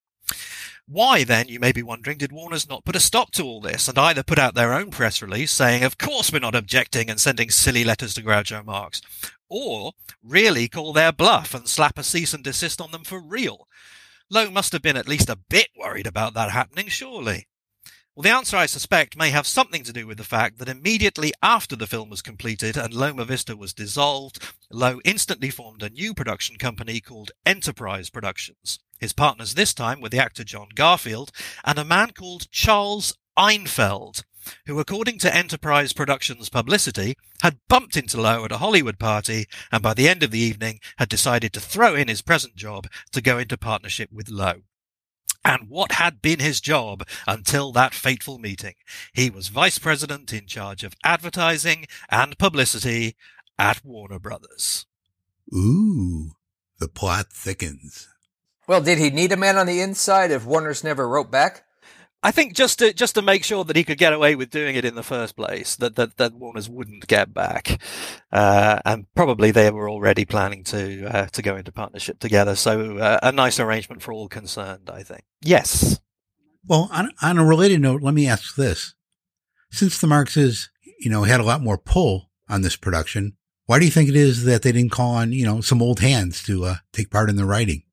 Why 0.87 1.25
then, 1.25 1.49
you 1.49 1.61
may 1.61 1.73
be 1.73 1.83
wondering, 1.83 2.18
did 2.18 2.33
Warner's 2.33 2.68
not 2.68 2.85
put 2.85 2.97
a 2.97 3.01
stop 3.01 3.31
to 3.33 3.44
all 3.44 3.61
this 3.61 3.88
and 3.88 3.99
either 3.99 4.23
put 4.23 4.38
out 4.38 4.55
their 4.55 4.73
own 4.73 4.90
press 4.90 5.21
release 5.21 5.53
saying, 5.53 5.85
of 5.85 5.99
course 5.99 6.33
we're 6.33 6.38
not 6.38 6.55
objecting 6.55 7.11
and 7.11 7.21
sending 7.21 7.51
silly 7.51 7.85
letters 7.85 8.14
to 8.14 8.23
Groucho 8.23 8.64
Marx, 8.64 9.03
or 9.49 9.92
really 10.23 10.68
call 10.68 10.92
their 10.92 11.12
bluff 11.12 11.55
and 11.55 11.68
slap 11.68 11.99
a 11.99 12.03
cease 12.03 12.33
and 12.33 12.44
desist 12.44 12.81
on 12.81 12.90
them 12.90 13.05
for 13.05 13.21
real? 13.21 13.66
Loew 14.31 14.51
must 14.51 14.73
have 14.73 14.83
been 14.83 14.97
at 14.97 15.09
least 15.09 15.31
a 15.31 15.38
bit 15.49 15.69
worried 15.77 16.07
about 16.07 16.35
that 16.35 16.51
happening, 16.51 16.88
surely. 16.88 17.49
Well, 18.14 18.25
the 18.25 18.31
answer, 18.31 18.57
I 18.57 18.67
suspect, 18.67 19.17
may 19.17 19.31
have 19.31 19.47
something 19.47 19.85
to 19.85 19.93
do 19.93 20.07
with 20.07 20.19
the 20.19 20.25
fact 20.25 20.59
that 20.59 20.69
immediately 20.69 21.33
after 21.43 21.77
the 21.77 21.87
film 21.87 22.11
was 22.11 22.21
completed 22.21 22.77
and 22.77 22.93
Loma 22.93 23.25
Vista 23.25 23.57
was 23.57 23.73
dissolved, 23.73 24.45
Loew 24.71 25.01
instantly 25.05 25.51
formed 25.51 25.83
a 25.83 25.88
new 25.88 26.12
production 26.12 26.57
company 26.57 27.01
called 27.01 27.31
Enterprise 27.47 28.11
Productions. 28.11 28.81
His 28.99 29.12
partners 29.12 29.55
this 29.55 29.73
time 29.73 30.01
were 30.01 30.09
the 30.09 30.19
actor 30.19 30.45
John 30.45 30.69
Garfield 30.75 31.31
and 31.64 31.79
a 31.79 31.85
man 31.85 32.11
called 32.11 32.51
Charles 32.51 33.17
Einfeld, 33.38 34.25
who, 34.67 34.79
according 34.79 35.19
to 35.21 35.35
Enterprise 35.35 35.93
Productions 35.93 36.49
publicity, 36.49 37.17
had 37.43 37.59
bumped 37.69 37.97
into 37.97 38.21
Loew 38.21 38.45
at 38.45 38.53
a 38.53 38.59
Hollywood 38.59 38.99
party 38.99 39.47
and 39.73 39.83
by 39.83 39.95
the 39.95 40.09
end 40.09 40.23
of 40.23 40.31
the 40.31 40.39
evening 40.39 40.81
had 40.99 41.09
decided 41.09 41.53
to 41.53 41.61
throw 41.61 41.95
in 41.95 42.09
his 42.09 42.23
present 42.23 42.57
job 42.57 42.87
to 43.13 43.21
go 43.21 43.39
into 43.39 43.57
partnership 43.57 44.11
with 44.13 44.29
Loew. 44.29 44.63
And 45.45 45.69
what 45.69 45.93
had 45.93 46.21
been 46.21 46.41
his 46.41 46.61
job 46.61 47.07
until 47.27 47.73
that 47.73 47.95
fateful 47.95 48.39
meeting? 48.39 48.75
He 49.13 49.31
was 49.31 49.49
vice 49.49 49.79
president 49.79 50.33
in 50.33 50.47
charge 50.47 50.85
of 50.85 50.95
advertising 51.05 51.87
and 52.11 52.37
publicity 52.39 53.17
at 53.59 53.85
Warner 53.85 54.19
Brothers. 54.19 54.87
Ooh, 55.55 56.33
the 56.79 56.89
plot 56.89 57.33
thickens. 57.33 58.09
Well, 58.67 58.83
did 58.83 58.99
he 58.99 59.09
need 59.09 59.33
a 59.33 59.37
man 59.37 59.57
on 59.57 59.67
the 59.67 59.81
inside 59.81 60.31
if 60.31 60.45
Warner's 60.45 60.85
never 60.85 61.09
wrote 61.09 61.31
back? 61.31 61.65
I 62.23 62.33
think 62.33 62.55
just 62.55 62.81
to 62.81 62.93
just 62.93 63.15
to 63.15 63.23
make 63.23 63.45
sure 63.45 63.63
that 63.65 63.77
he 63.77 63.85
could 63.85 63.99
get 63.99 64.13
away 64.13 64.35
with 64.35 64.51
doing 64.51 64.75
it 64.75 64.85
in 64.85 64.97
the 64.97 65.05
first 65.05 65.37
place, 65.37 65.77
that 65.77 65.95
that, 65.95 66.17
that 66.17 66.35
Warner's 66.35 66.69
wouldn't 66.69 67.07
get 67.07 67.33
back, 67.33 67.81
uh, 68.33 68.81
and 68.85 69.07
probably 69.15 69.53
they 69.53 69.71
were 69.71 69.89
already 69.89 70.25
planning 70.25 70.65
to 70.65 71.07
uh, 71.07 71.27
to 71.27 71.43
go 71.43 71.55
into 71.55 71.71
partnership 71.71 72.19
together. 72.19 72.57
So 72.57 72.99
uh, 72.99 73.21
a 73.23 73.31
nice 73.31 73.61
arrangement 73.61 74.03
for 74.03 74.13
all 74.13 74.29
concerned, 74.29 74.91
I 74.93 75.05
think. 75.05 75.23
Yes. 75.43 76.01
Well, 76.67 76.91
on, 76.93 77.13
on 77.23 77.39
a 77.39 77.47
related 77.47 77.81
note, 77.81 78.03
let 78.03 78.15
me 78.15 78.27
ask 78.27 78.57
this: 78.57 78.95
since 79.71 80.01
the 80.01 80.09
Marxes, 80.09 80.71
you 80.99 81.11
know, 81.11 81.23
had 81.23 81.41
a 81.41 81.45
lot 81.45 81.63
more 81.63 81.79
pull 81.79 82.31
on 82.49 82.63
this 82.63 82.77
production, 82.77 83.37
why 83.67 83.79
do 83.79 83.85
you 83.85 83.93
think 83.93 84.09
it 84.09 84.17
is 84.17 84.45
that 84.45 84.63
they 84.63 84.73
didn't 84.73 84.91
call 84.91 85.15
on 85.15 85.31
you 85.31 85.45
know 85.45 85.61
some 85.61 85.81
old 85.81 86.01
hands 86.01 86.43
to 86.45 86.65
uh, 86.65 86.77
take 86.93 87.11
part 87.11 87.31
in 87.31 87.37
the 87.37 87.45
writing? 87.45 87.85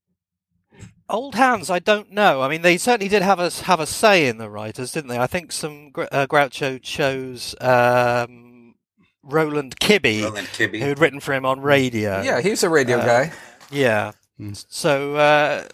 Old 1.07 1.35
hands, 1.35 1.69
I 1.69 1.79
don't 1.79 2.11
know. 2.11 2.41
I 2.41 2.47
mean, 2.49 2.63
they 2.63 2.77
certainly 2.77 3.07
did 3.07 3.21
have 3.21 3.39
a 3.39 3.51
have 3.65 3.79
a 3.79 3.85
say 3.85 4.27
in 4.27 4.37
the 4.39 4.49
writers, 4.49 4.91
didn't 4.91 5.09
they? 5.09 5.19
I 5.19 5.27
think 5.27 5.51
some 5.51 5.91
uh, 5.95 6.25
Groucho 6.27 6.81
chose 6.81 7.53
um, 7.61 8.73
Roland 9.21 9.79
Kibbe, 9.79 10.23
Roland 10.23 10.47
Kibbe. 10.47 10.79
who 10.79 10.87
had 10.87 10.99
written 10.99 11.19
for 11.19 11.33
him 11.33 11.45
on 11.45 11.59
radio. 11.61 12.21
Yeah, 12.23 12.41
he 12.41 12.49
was 12.49 12.63
a 12.63 12.69
radio 12.69 12.97
Uh, 12.97 13.05
guy. 13.05 13.33
Yeah. 13.69 14.13
Hmm. 14.37 14.53
So 14.53 15.15
uh, 15.15 15.67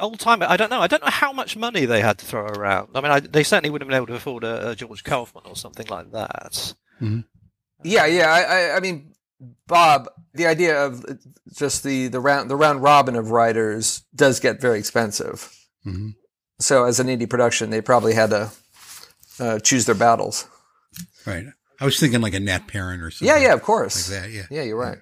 old 0.00 0.20
time. 0.20 0.42
I 0.42 0.58
don't 0.58 0.70
know. 0.70 0.80
I 0.80 0.86
don't 0.86 1.02
know 1.02 1.10
how 1.10 1.32
much 1.32 1.56
money 1.56 1.86
they 1.86 2.02
had 2.02 2.18
to 2.18 2.26
throw 2.26 2.44
around. 2.44 2.90
I 2.94 3.00
mean, 3.00 3.10
I, 3.10 3.20
they 3.20 3.42
certainly 3.42 3.70
wouldn't 3.70 3.90
have 3.90 3.96
been 3.96 3.96
able 4.04 4.06
to 4.08 4.14
afford 4.16 4.44
a, 4.44 4.70
a 4.70 4.76
George 4.76 5.02
Kaufman 5.02 5.44
or 5.46 5.56
something 5.56 5.86
like 5.86 6.12
that. 6.12 6.74
Yeah, 7.82 8.04
yeah. 8.06 8.30
I, 8.30 8.40
I, 8.42 8.76
I 8.76 8.80
mean, 8.80 9.13
Bob, 9.66 10.08
the 10.34 10.46
idea 10.46 10.84
of 10.84 11.04
just 11.56 11.82
the 11.82 12.08
the 12.08 12.20
round 12.20 12.50
the 12.50 12.56
round 12.56 12.82
robin 12.82 13.16
of 13.16 13.30
writers 13.30 14.02
does 14.14 14.40
get 14.40 14.60
very 14.60 14.78
expensive. 14.78 15.54
hmm 15.82 16.10
So, 16.60 16.84
as 16.84 17.00
an 17.00 17.08
indie 17.08 17.28
production, 17.28 17.70
they 17.70 17.80
probably 17.80 18.14
had 18.14 18.30
to 18.30 18.50
uh, 19.40 19.58
choose 19.60 19.86
their 19.86 19.94
battles. 19.94 20.46
Right. 21.26 21.46
I 21.80 21.84
was 21.84 21.98
thinking 21.98 22.20
like 22.20 22.34
a 22.34 22.40
Nat 22.40 22.66
Perrin 22.68 23.00
or 23.00 23.10
something. 23.10 23.26
Yeah, 23.34 23.42
yeah, 23.42 23.52
of 23.54 23.62
course. 23.62 24.10
Like 24.10 24.22
that. 24.22 24.30
Yeah. 24.30 24.46
Yeah, 24.50 24.62
you're 24.62 24.78
right. 24.78 24.98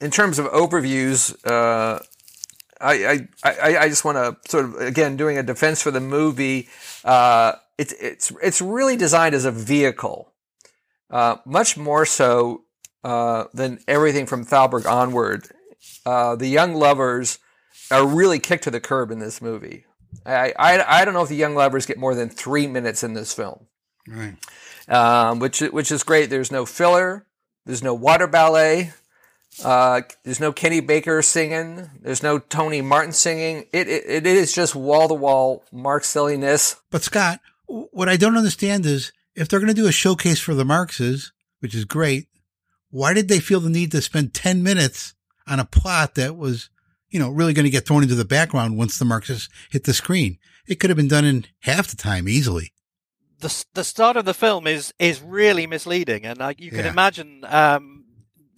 In 0.00 0.10
terms 0.10 0.38
of 0.38 0.46
overviews, 0.46 1.36
uh, 1.46 2.00
I, 2.80 3.28
I, 3.44 3.52
I, 3.52 3.76
I 3.78 3.88
just 3.88 4.04
want 4.04 4.16
to 4.16 4.50
sort 4.50 4.64
of 4.64 4.74
again 4.76 5.16
doing 5.16 5.36
a 5.38 5.42
defense 5.42 5.82
for 5.82 5.90
the 5.90 6.00
movie. 6.00 6.68
Uh, 7.04 7.52
it's 7.78 7.92
it's 7.94 8.32
it's 8.42 8.60
really 8.62 8.96
designed 8.96 9.34
as 9.34 9.44
a 9.44 9.50
vehicle, 9.52 10.32
uh, 11.10 11.36
much 11.44 11.76
more 11.76 12.04
so 12.06 12.64
uh, 13.04 13.44
than 13.54 13.80
everything 13.88 14.26
from 14.26 14.44
Thalberg 14.44 14.86
onward. 14.86 15.46
Uh, 16.04 16.36
the 16.36 16.48
young 16.48 16.74
lovers 16.74 17.38
are 17.90 18.06
really 18.06 18.38
kicked 18.38 18.64
to 18.64 18.70
the 18.70 18.80
curb 18.80 19.10
in 19.10 19.18
this 19.18 19.40
movie. 19.42 19.84
I, 20.26 20.52
I 20.58 21.00
I 21.00 21.04
don't 21.04 21.14
know 21.14 21.22
if 21.22 21.28
the 21.28 21.36
young 21.36 21.54
lovers 21.54 21.86
get 21.86 21.96
more 21.98 22.14
than 22.14 22.28
three 22.28 22.66
minutes 22.66 23.02
in 23.04 23.14
this 23.14 23.32
film 23.32 23.66
Right. 24.08 24.34
um, 24.88 25.38
which 25.38 25.60
which 25.60 25.92
is 25.92 26.02
great. 26.02 26.30
There's 26.30 26.50
no 26.50 26.66
filler. 26.66 27.26
There's 27.64 27.82
no 27.82 27.94
water 27.94 28.26
ballet. 28.26 28.92
Uh, 29.64 30.02
there's 30.24 30.40
no 30.40 30.52
Kenny 30.52 30.80
Baker 30.80 31.22
singing. 31.22 31.90
There's 32.00 32.22
no 32.22 32.38
Tony 32.38 32.80
Martin 32.82 33.12
singing. 33.12 33.66
It 33.72 33.88
it, 33.88 34.04
it 34.08 34.26
is 34.26 34.52
just 34.52 34.74
wall 34.74 35.08
to 35.08 35.14
wall 35.14 35.64
Mark 35.72 36.04
silliness. 36.04 36.76
But 36.90 37.02
Scott, 37.02 37.40
what 37.66 38.08
I 38.08 38.16
don't 38.16 38.36
understand 38.36 38.86
is 38.86 39.12
if 39.36 39.48
they're 39.48 39.60
going 39.60 39.68
to 39.74 39.80
do 39.80 39.86
a 39.88 39.92
showcase 39.92 40.40
for 40.40 40.54
the 40.54 40.64
Marxes, 40.64 41.32
which 41.60 41.74
is 41.74 41.84
great, 41.84 42.26
why 42.90 43.14
did 43.14 43.28
they 43.28 43.40
feel 43.40 43.60
the 43.60 43.70
need 43.70 43.92
to 43.92 44.02
spend 44.02 44.34
10 44.34 44.62
minutes 44.62 45.14
on 45.46 45.58
a 45.60 45.64
plot 45.64 46.14
that 46.16 46.36
was, 46.36 46.70
you 47.08 47.18
know, 47.18 47.30
really 47.30 47.52
going 47.52 47.64
to 47.64 47.70
get 47.70 47.86
thrown 47.86 48.02
into 48.02 48.14
the 48.14 48.24
background 48.24 48.76
once 48.78 48.98
the 48.98 49.04
Marxists 49.04 49.48
hit 49.70 49.84
the 49.84 49.94
screen? 49.94 50.38
It 50.66 50.76
could 50.80 50.90
have 50.90 50.96
been 50.96 51.08
done 51.08 51.24
in 51.24 51.46
half 51.60 51.88
the 51.88 51.96
time 51.96 52.28
easily. 52.28 52.72
the 53.40 53.64
the 53.74 53.84
start 53.84 54.16
of 54.16 54.24
the 54.26 54.34
film 54.34 54.66
is 54.66 54.92
is 54.98 55.20
really 55.22 55.66
misleading, 55.66 56.24
and 56.26 56.38
like 56.38 56.60
you 56.60 56.70
can 56.70 56.84
Yeah. 56.84 56.90
imagine. 56.90 57.44
Um, 57.48 57.96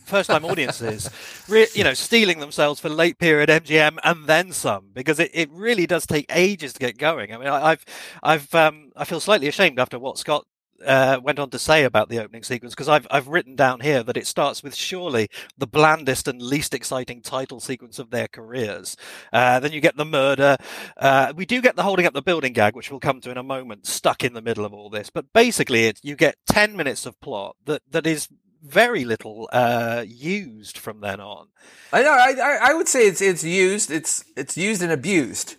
First 0.05 0.31
time 0.31 0.45
audiences, 0.45 1.09
re- 1.49 1.69
you 1.75 1.85
know, 1.85 1.95
stealing 1.95 2.41
themselves 2.41 2.81
for 2.81 2.89
late 2.89 3.19
period 3.19 3.49
MGM 3.49 3.99
and 4.03 4.27
then 4.27 4.51
some, 4.53 4.91
because 4.93 5.21
it, 5.21 5.31
it 5.33 5.49
really 5.53 5.87
does 5.87 6.07
take 6.07 6.27
ages 6.29 6.73
to 6.73 6.81
get 6.81 6.99
going. 6.99 7.33
I 7.33 7.39
mean, 7.39 7.47
I, 7.47 7.71
I've, 7.71 7.85
I've, 8.21 8.53
um, 8.53 8.91
I 8.97 9.05
feel 9.05 9.21
slightly 9.21 9.47
ashamed 9.47 9.79
after 9.79 10.01
what 10.01 10.19
Scott 10.19 10.45
uh, 10.85 11.21
went 11.23 11.39
on 11.39 11.51
to 11.51 11.59
say 11.59 11.85
about 11.85 12.09
the 12.09 12.19
opening 12.19 12.43
sequence 12.43 12.75
because 12.75 12.89
I've 12.89 13.07
I've 13.11 13.29
written 13.29 13.57
down 13.57 13.81
here 13.81 14.03
that 14.03 14.17
it 14.17 14.27
starts 14.27 14.63
with 14.63 14.75
surely 14.75 15.29
the 15.57 15.67
blandest 15.67 16.29
and 16.29 16.41
least 16.41 16.75
exciting 16.75 17.23
title 17.23 17.61
sequence 17.61 17.99
of 17.99 18.11
their 18.11 18.29
careers. 18.29 18.97
Uh, 19.33 19.61
then 19.61 19.73
you 19.73 19.81
get 19.81 19.97
the 19.97 20.05
murder. 20.05 20.57
Uh, 20.97 21.33
we 21.35 21.47
do 21.47 21.61
get 21.61 21.77
the 21.77 21.83
holding 21.83 22.07
up 22.07 22.15
the 22.15 22.23
building 22.23 22.53
gag, 22.53 22.75
which 22.75 22.91
we'll 22.91 23.01
come 23.01 23.21
to 23.21 23.31
in 23.31 23.39
a 23.39 23.43
moment, 23.43 23.87
stuck 23.87 24.25
in 24.25 24.35
the 24.35 24.43
middle 24.43 24.65
of 24.65 24.73
all 24.73 24.91
this. 24.91 25.11
But 25.11 25.33
basically, 25.33 25.93
you 26.03 26.17
get 26.17 26.37
ten 26.47 26.77
minutes 26.77 27.07
of 27.07 27.21
plot 27.21 27.57
that 27.65 27.83
that 27.91 28.07
is 28.07 28.29
very 28.63 29.05
little 29.05 29.49
uh, 29.53 30.05
used 30.07 30.79
from 30.79 31.01
then 31.01 31.21
on. 31.21 31.49
I 31.93 32.03
know. 32.03 32.13
I 32.13 32.71
I 32.71 32.75
would 32.75 32.89
say 32.89 33.07
it's 33.07 33.21
it's 33.21 33.45
used. 33.45 33.91
It's 33.91 34.25
it's 34.37 34.57
used 34.57 34.83
and 34.83 34.93
abused. 34.93 35.57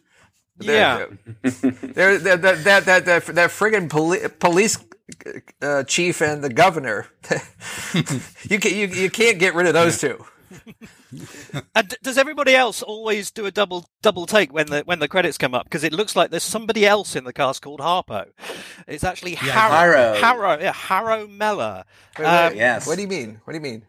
Yeah. 0.59 1.05
There, 1.43 2.17
there, 2.17 2.37
that 2.37 2.63
that 2.63 2.85
that 2.85 3.05
that 3.05 3.25
that 3.25 3.49
friggin' 3.49 3.89
poli- 3.89 4.27
police 4.39 4.77
uh, 5.61 5.83
chief 5.83 6.21
and 6.21 6.43
the 6.43 6.49
governor. 6.49 7.07
you 8.49 8.59
can 8.59 8.73
you 8.73 8.87
you 8.87 9.09
can't 9.09 9.39
get 9.39 9.53
rid 9.55 9.67
of 9.67 9.73
those 9.73 9.99
two. 9.99 10.23
And 11.75 11.95
does 12.01 12.17
everybody 12.17 12.55
else 12.55 12.81
always 12.81 13.29
do 13.29 13.45
a 13.45 13.51
double 13.51 13.87
double 14.01 14.25
take 14.25 14.51
when 14.51 14.67
the 14.67 14.81
when 14.85 14.97
the 14.99 15.07
credits 15.07 15.37
come 15.37 15.53
up? 15.53 15.65
Because 15.65 15.83
it 15.83 15.93
looks 15.93 16.15
like 16.15 16.31
there's 16.31 16.41
somebody 16.43 16.85
else 16.87 17.15
in 17.15 17.23
the 17.23 17.33
cast 17.33 17.61
called 17.61 17.79
Harpo. 17.79 18.29
It's 18.87 19.03
actually 19.03 19.35
Harro. 19.35 20.15
Harro. 20.15 20.19
Harro. 20.19 20.61
Yeah, 20.61 20.73
Harro 20.73 21.29
Meller. 21.29 21.83
Wait, 22.17 22.25
Um, 22.25 22.55
yes. 22.55 22.87
What 22.87 22.95
do 22.95 23.03
you 23.03 23.07
mean? 23.07 23.41
What 23.43 23.53
do 23.53 23.57
you 23.57 23.61
mean? 23.61 23.83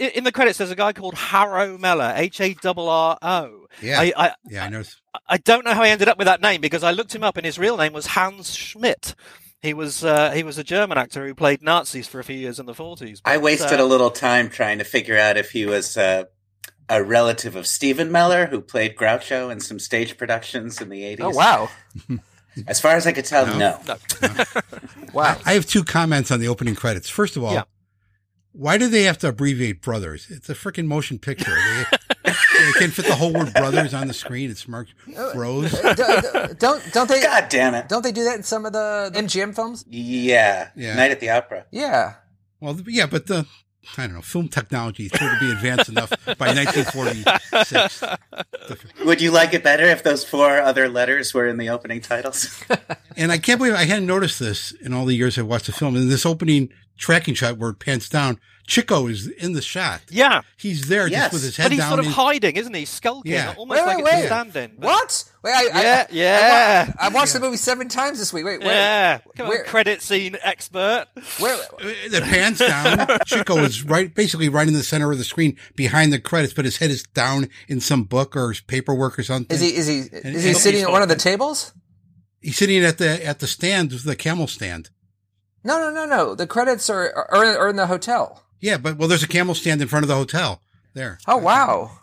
I- 0.00 0.12
in 0.14 0.24
the 0.24 0.32
credits, 0.32 0.58
there's 0.58 0.70
a 0.70 0.76
guy 0.76 0.92
called 0.92 1.14
Harro 1.14 1.78
Meller. 1.78 2.12
H 2.16 2.40
A 2.40 2.56
R 2.64 2.74
R 2.88 3.18
O. 3.22 3.66
Yeah. 3.82 4.00
I, 4.00 4.12
I 4.16 4.34
Yeah, 4.48 4.64
I 4.64 4.68
noticed. 4.68 5.00
I 5.28 5.38
don't 5.38 5.64
know 5.64 5.74
how 5.74 5.82
he 5.82 5.90
ended 5.90 6.08
up 6.08 6.18
with 6.18 6.26
that 6.26 6.40
name 6.40 6.60
because 6.60 6.82
I 6.82 6.90
looked 6.92 7.14
him 7.14 7.22
up 7.24 7.36
and 7.36 7.44
his 7.46 7.58
real 7.58 7.76
name 7.76 7.92
was 7.92 8.06
Hans 8.06 8.54
Schmidt. 8.54 9.14
He 9.62 9.72
was 9.74 10.04
uh, 10.04 10.30
he 10.32 10.42
was 10.42 10.58
a 10.58 10.64
German 10.64 10.98
actor 10.98 11.26
who 11.26 11.34
played 11.34 11.62
Nazis 11.62 12.06
for 12.06 12.20
a 12.20 12.24
few 12.24 12.36
years 12.36 12.58
in 12.60 12.66
the 12.66 12.74
40s. 12.74 13.20
I 13.24 13.38
wasted 13.38 13.80
uh, 13.80 13.84
a 13.84 13.86
little 13.86 14.10
time 14.10 14.48
trying 14.50 14.78
to 14.78 14.84
figure 14.84 15.18
out 15.18 15.36
if 15.36 15.50
he 15.50 15.64
was 15.66 15.96
uh, 15.96 16.24
a 16.88 17.02
relative 17.02 17.56
of 17.56 17.66
Stephen 17.66 18.12
Meller, 18.12 18.46
who 18.46 18.60
played 18.60 18.94
Groucho 18.96 19.50
in 19.50 19.60
some 19.60 19.78
stage 19.78 20.16
productions 20.18 20.80
in 20.80 20.88
the 20.90 21.02
80s. 21.02 21.20
Oh 21.20 21.30
wow, 21.30 21.68
As 22.66 22.80
far 22.80 22.92
as 22.96 23.06
I 23.06 23.12
could 23.12 23.24
tell, 23.24 23.46
no. 23.46 23.78
No. 23.86 23.96
wow. 25.12 25.36
I 25.44 25.54
have 25.54 25.66
two 25.66 25.84
comments 25.84 26.30
on 26.30 26.40
the 26.40 26.48
opening 26.48 26.74
credits. 26.74 27.08
First 27.08 27.36
of 27.36 27.42
all, 27.44 27.52
Yeah. 27.52 27.64
Why 28.56 28.78
do 28.78 28.88
they 28.88 29.02
have 29.04 29.18
to 29.18 29.28
abbreviate 29.28 29.82
brothers? 29.82 30.26
It's 30.30 30.48
a 30.48 30.54
freaking 30.54 30.86
motion 30.86 31.18
picture. 31.18 31.54
They, 31.54 32.32
they 32.32 32.72
can't 32.78 32.92
fit 32.92 33.06
the 33.06 33.14
whole 33.14 33.32
word 33.32 33.52
brothers 33.52 33.92
on 33.94 34.08
the 34.08 34.14
screen. 34.14 34.50
It's 34.50 34.66
marked 34.66 34.94
Bros. 35.34 35.70
D- 35.82 35.92
d- 35.94 36.54
don't 36.58 36.82
don't 36.92 37.08
they 37.08 37.22
God 37.22 37.48
damn 37.48 37.74
it. 37.74 37.88
don't 37.88 38.02
they 38.02 38.12
do 38.12 38.24
that 38.24 38.36
in 38.36 38.42
some 38.42 38.64
of 38.66 38.72
the 38.72 39.10
MGM 39.14 39.54
films? 39.54 39.84
Yeah. 39.88 40.70
Yeah. 40.74 40.96
Night 40.96 41.10
at 41.10 41.20
the 41.20 41.30
Opera. 41.30 41.66
Yeah. 41.70 42.14
Well, 42.60 42.78
yeah, 42.86 43.06
but 43.06 43.26
the 43.26 43.46
I 43.96 44.06
don't 44.06 44.16
know, 44.16 44.22
film 44.22 44.48
technology 44.48 45.08
seemed 45.08 45.30
to 45.30 45.38
be 45.38 45.52
advanced 45.52 45.88
enough 45.88 46.10
by 46.38 46.52
1946. 46.52 48.02
Would 49.04 49.20
you 49.20 49.30
like 49.30 49.54
it 49.54 49.62
better 49.62 49.84
if 49.84 50.02
those 50.02 50.24
four 50.24 50.58
other 50.60 50.88
letters 50.88 51.32
were 51.32 51.46
in 51.46 51.56
the 51.56 51.68
opening 51.68 52.00
titles? 52.00 52.64
And 53.18 53.32
I 53.32 53.38
can't 53.38 53.56
believe 53.58 53.72
I 53.72 53.84
hadn't 53.86 54.04
noticed 54.04 54.38
this 54.38 54.72
in 54.72 54.92
all 54.92 55.06
the 55.06 55.14
years 55.14 55.38
I've 55.38 55.46
watched 55.46 55.64
the 55.66 55.72
film. 55.72 55.96
In 55.96 56.10
this 56.10 56.26
opening 56.26 56.68
tracking 56.96 57.34
shot 57.34 57.58
where 57.58 57.70
it 57.70 57.78
pans 57.78 58.08
down, 58.08 58.38
Chico 58.66 59.06
is 59.06 59.28
in 59.28 59.52
the 59.52 59.62
shot. 59.62 60.00
Yeah, 60.10 60.40
He's 60.56 60.88
there 60.88 61.06
Yes, 61.06 61.24
just 61.24 61.32
with 61.34 61.42
his 61.44 61.56
head 61.56 61.62
down. 61.64 61.68
but 61.68 61.72
he's 61.74 61.80
down. 61.82 61.88
sort 61.90 62.00
of 62.00 62.06
in- 62.06 62.12
hiding, 62.12 62.56
isn't 62.56 62.74
he? 62.74 62.84
Skulking, 62.84 63.30
Yeah. 63.32 63.54
almost 63.56 63.80
Wait, 63.80 63.86
like 63.86 63.96
wait, 63.98 64.04
it's 64.06 64.12
wait. 64.22 64.26
stand-in. 64.26 64.72
but- 64.78 64.86
What? 64.86 65.24
Wait, 65.44 65.52
I, 65.52 65.60
I- 65.60 65.62
Yeah, 65.82 66.06
I, 66.10 66.14
yeah. 66.14 66.92
I, 66.98 67.08
watched 67.10 67.32
the 67.34 67.38
movie 67.38 67.58
seven 67.58 67.88
times 67.88 68.18
this 68.18 68.32
week. 68.32 68.44
Wait, 68.44 68.58
where? 68.60 68.68
Yeah, 68.74 69.18
come 69.36 69.46
where- 69.46 69.60
on, 69.60 69.66
credit 69.66 70.02
scene 70.02 70.36
expert. 70.42 71.06
Where? 71.38 71.54
Uh, 71.54 71.92
the 72.10 72.22
pans 72.22 72.58
down. 72.58 73.06
Chico 73.26 73.58
is 73.58 73.84
right, 73.84 74.12
basically 74.12 74.48
right 74.48 74.66
in 74.66 74.74
the 74.74 74.82
center 74.82 75.12
of 75.12 75.18
the 75.18 75.24
screen 75.24 75.56
behind 75.76 76.12
the 76.12 76.18
credits, 76.18 76.52
but 76.52 76.64
his 76.64 76.78
head 76.78 76.90
is 76.90 77.04
down 77.04 77.48
in 77.68 77.80
some 77.80 78.02
book 78.02 78.34
or 78.34 78.52
paperwork 78.66 79.16
or 79.16 79.22
something. 79.22 79.54
Is 79.54 79.60
he? 79.60 79.76
Is 79.76 79.86
he? 79.86 79.98
Is 79.98 80.42
he 80.42 80.54
sitting 80.54 80.82
at 80.82 80.90
one 80.90 81.02
of 81.02 81.08
the 81.08 81.14
tables? 81.14 81.72
He's 82.40 82.56
sitting 82.56 82.84
at 82.84 82.98
the 82.98 83.24
at 83.24 83.38
the 83.38 83.46
stand, 83.46 83.92
the 83.92 84.16
camel 84.16 84.48
stand. 84.48 84.90
No, 85.66 85.80
no, 85.80 85.90
no, 85.90 86.06
no. 86.06 86.34
The 86.36 86.46
credits 86.46 86.88
are 86.88 87.12
are, 87.12 87.44
are 87.44 87.68
in 87.68 87.74
the 87.74 87.88
hotel. 87.88 88.44
Yeah, 88.60 88.78
but 88.78 88.96
well, 88.96 89.08
there's 89.08 89.24
a 89.24 89.28
camel 89.28 89.54
stand 89.54 89.82
in 89.82 89.88
front 89.88 90.04
of 90.04 90.08
the 90.08 90.14
hotel. 90.14 90.60
There. 90.94 91.18
Oh 91.26 91.38
wow. 91.38 91.98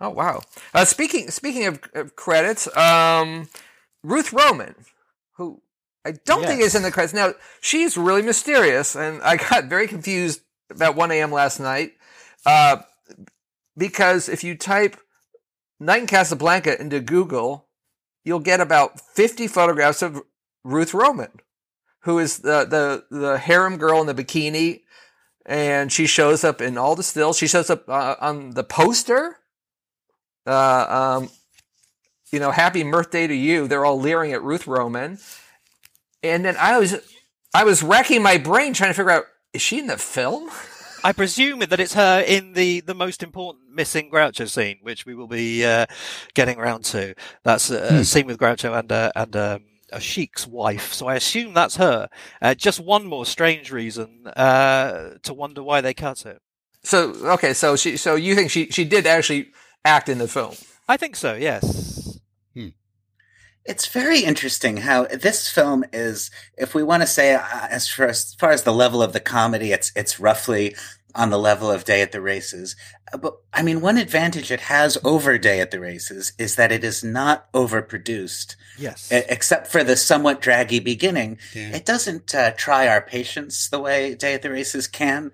Oh 0.00 0.10
wow. 0.10 0.42
Uh, 0.72 0.84
speaking 0.84 1.28
speaking 1.30 1.66
of, 1.66 1.80
of 1.94 2.14
credits, 2.14 2.74
um, 2.76 3.48
Ruth 4.04 4.32
Roman, 4.32 4.76
who 5.36 5.60
I 6.06 6.12
don't 6.12 6.44
think 6.44 6.60
is 6.60 6.76
in 6.76 6.84
the 6.84 6.92
credits 6.92 7.12
now. 7.12 7.34
She's 7.60 7.98
really 7.98 8.22
mysterious, 8.22 8.94
and 8.94 9.20
I 9.22 9.36
got 9.36 9.64
very 9.64 9.88
confused 9.88 10.40
about 10.70 10.94
1 10.94 11.10
a.m. 11.10 11.32
last 11.32 11.58
night 11.58 11.94
uh, 12.46 12.76
because 13.76 14.28
if 14.28 14.44
you 14.44 14.56
type 14.56 14.96
"Night 15.80 16.02
in 16.02 16.06
Casablanca" 16.06 16.80
into 16.80 17.00
Google, 17.00 17.66
you'll 18.24 18.38
get 18.38 18.60
about 18.60 19.00
50 19.00 19.48
photographs 19.48 20.00
of 20.00 20.22
Ruth 20.62 20.94
Roman, 20.94 21.40
who 22.00 22.18
is 22.18 22.38
the 22.38 22.64
the 22.64 23.04
the 23.16 23.38
harem 23.38 23.76
girl 23.76 24.00
in 24.00 24.06
the 24.06 24.14
bikini 24.14 24.82
and 25.48 25.90
she 25.90 26.06
shows 26.06 26.44
up 26.44 26.60
in 26.60 26.76
all 26.76 26.94
the 26.94 27.02
stills. 27.02 27.38
She 27.38 27.46
shows 27.46 27.70
up 27.70 27.88
uh, 27.88 28.16
on 28.20 28.50
the 28.50 28.62
poster. 28.62 29.38
Uh, 30.46 31.20
um, 31.20 31.30
you 32.30 32.38
know, 32.38 32.50
happy 32.50 32.82
birthday 32.82 33.26
to 33.26 33.34
you. 33.34 33.66
They're 33.66 33.86
all 33.86 33.98
leering 33.98 34.34
at 34.34 34.42
Ruth 34.42 34.66
Roman, 34.66 35.18
and 36.22 36.44
then 36.44 36.56
I 36.58 36.78
was, 36.78 36.96
I 37.54 37.64
was 37.64 37.82
racking 37.82 38.22
my 38.22 38.36
brain 38.36 38.74
trying 38.74 38.90
to 38.90 38.94
figure 38.94 39.10
out 39.10 39.24
is 39.54 39.62
she 39.62 39.78
in 39.78 39.86
the 39.86 39.96
film? 39.96 40.50
I 41.04 41.12
presume 41.12 41.60
that 41.60 41.78
it's 41.80 41.94
her 41.94 42.20
in 42.26 42.54
the, 42.54 42.80
the 42.80 42.94
most 42.94 43.22
important 43.22 43.72
missing 43.72 44.10
Groucho 44.10 44.48
scene, 44.48 44.78
which 44.82 45.06
we 45.06 45.14
will 45.14 45.28
be 45.28 45.64
uh, 45.64 45.86
getting 46.34 46.58
around 46.58 46.84
to. 46.86 47.14
That's 47.44 47.70
a, 47.70 48.00
a 48.00 48.04
scene 48.04 48.26
with 48.26 48.38
Groucho 48.38 48.76
and 48.78 48.90
uh, 48.90 49.12
and 49.14 49.36
um, 49.36 49.60
a 49.92 50.00
sheik's 50.00 50.46
wife, 50.46 50.92
so 50.92 51.06
I 51.06 51.14
assume 51.14 51.54
that's 51.54 51.76
her. 51.76 52.08
Uh, 52.40 52.54
just 52.54 52.80
one 52.80 53.06
more 53.06 53.26
strange 53.26 53.70
reason 53.72 54.26
uh, 54.26 55.14
to 55.22 55.34
wonder 55.34 55.62
why 55.62 55.80
they 55.80 55.94
cut 55.94 56.26
it. 56.26 56.40
So 56.82 57.10
okay, 57.32 57.54
so 57.54 57.76
she 57.76 57.96
so 57.96 58.14
you 58.14 58.34
think 58.34 58.50
she 58.50 58.70
she 58.70 58.84
did 58.84 59.06
actually 59.06 59.50
act 59.84 60.08
in 60.08 60.18
the 60.18 60.28
film? 60.28 60.54
I 60.88 60.96
think 60.96 61.16
so. 61.16 61.34
Yes. 61.34 61.88
It's 63.68 63.86
very 63.86 64.20
interesting 64.20 64.78
how 64.78 65.04
this 65.04 65.50
film 65.50 65.84
is, 65.92 66.30
if 66.56 66.74
we 66.74 66.82
want 66.82 67.02
to 67.02 67.06
say, 67.06 67.34
uh, 67.34 67.42
as, 67.68 67.86
far 67.86 68.06
as, 68.06 68.24
as 68.24 68.34
far 68.34 68.50
as 68.50 68.62
the 68.62 68.72
level 68.72 69.02
of 69.02 69.12
the 69.12 69.20
comedy, 69.20 69.72
it's 69.72 69.92
it's 69.94 70.18
roughly 70.18 70.74
on 71.14 71.30
the 71.30 71.38
level 71.38 71.70
of 71.70 71.84
Day 71.84 72.02
at 72.02 72.12
the 72.12 72.20
Races. 72.20 72.76
Uh, 73.12 73.16
but 73.18 73.38
I 73.52 73.62
mean, 73.62 73.80
one 73.80 73.96
advantage 73.96 74.50
it 74.50 74.60
has 74.60 74.98
over 75.04 75.38
Day 75.38 75.60
at 75.60 75.70
the 75.70 75.80
Races 75.80 76.32
is 76.38 76.56
that 76.56 76.70
it 76.72 76.84
is 76.84 77.02
not 77.02 77.50
overproduced. 77.52 78.56
Yes. 78.78 79.08
Except 79.10 79.66
for 79.66 79.82
the 79.82 79.96
somewhat 79.96 80.40
draggy 80.40 80.80
beginning, 80.80 81.38
Yeah. 81.54 81.74
it 81.74 81.84
doesn't 81.86 82.34
uh, 82.34 82.52
try 82.52 82.86
our 82.86 83.00
patience 83.00 83.68
the 83.68 83.80
way 83.80 84.14
Day 84.14 84.34
at 84.34 84.42
the 84.42 84.50
Races 84.50 84.86
can. 84.86 85.32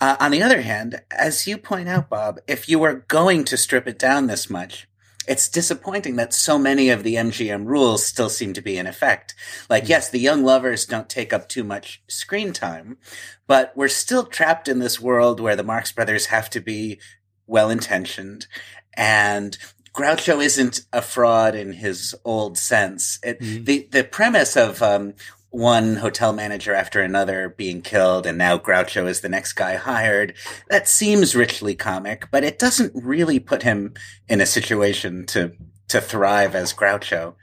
Uh, 0.00 0.16
on 0.18 0.32
the 0.32 0.42
other 0.42 0.62
hand, 0.62 1.00
as 1.16 1.46
you 1.46 1.56
point 1.56 1.88
out, 1.88 2.08
Bob, 2.08 2.40
if 2.48 2.68
you 2.68 2.78
were 2.80 3.04
going 3.06 3.44
to 3.44 3.56
strip 3.56 3.86
it 3.86 3.98
down 3.98 4.26
this 4.26 4.50
much, 4.50 4.88
it's 5.26 5.48
disappointing 5.48 6.16
that 6.16 6.34
so 6.34 6.58
many 6.58 6.90
of 6.90 7.02
the 7.02 7.14
MGM 7.14 7.66
rules 7.66 8.04
still 8.04 8.28
seem 8.28 8.52
to 8.54 8.62
be 8.62 8.76
in 8.76 8.86
effect. 8.86 9.34
Like, 9.68 9.88
yes, 9.88 10.08
the 10.08 10.18
young 10.18 10.44
lovers 10.44 10.86
don't 10.86 11.08
take 11.08 11.32
up 11.32 11.48
too 11.48 11.64
much 11.64 12.02
screen 12.08 12.52
time, 12.52 12.98
but 13.46 13.72
we're 13.76 13.88
still 13.88 14.24
trapped 14.24 14.68
in 14.68 14.78
this 14.78 15.00
world 15.00 15.40
where 15.40 15.56
the 15.56 15.62
Marx 15.62 15.92
Brothers 15.92 16.26
have 16.26 16.50
to 16.50 16.60
be 16.60 16.98
well 17.46 17.70
intentioned 17.70 18.46
and 18.94 19.58
Groucho 19.94 20.42
isn't 20.42 20.86
a 20.92 21.02
fraud 21.02 21.54
in 21.54 21.74
his 21.74 22.14
old 22.24 22.56
sense. 22.56 23.18
It, 23.22 23.38
The 23.40 23.88
the 23.90 24.04
premise 24.04 24.56
of 24.56 24.82
um, 24.82 25.14
one 25.52 25.96
hotel 25.96 26.32
manager 26.32 26.74
after 26.74 27.00
another 27.00 27.50
being 27.50 27.82
killed, 27.82 28.26
and 28.26 28.38
now 28.38 28.58
Groucho 28.58 29.06
is 29.06 29.20
the 29.20 29.28
next 29.28 29.52
guy 29.52 29.76
hired. 29.76 30.34
That 30.68 30.88
seems 30.88 31.36
richly 31.36 31.74
comic, 31.74 32.28
but 32.30 32.42
it 32.42 32.58
doesn't 32.58 32.92
really 32.94 33.38
put 33.38 33.62
him 33.62 33.94
in 34.28 34.40
a 34.40 34.46
situation 34.46 35.26
to 35.26 35.52
to 35.88 36.00
thrive 36.00 36.54
as 36.54 36.72
Groucho. 36.72 37.34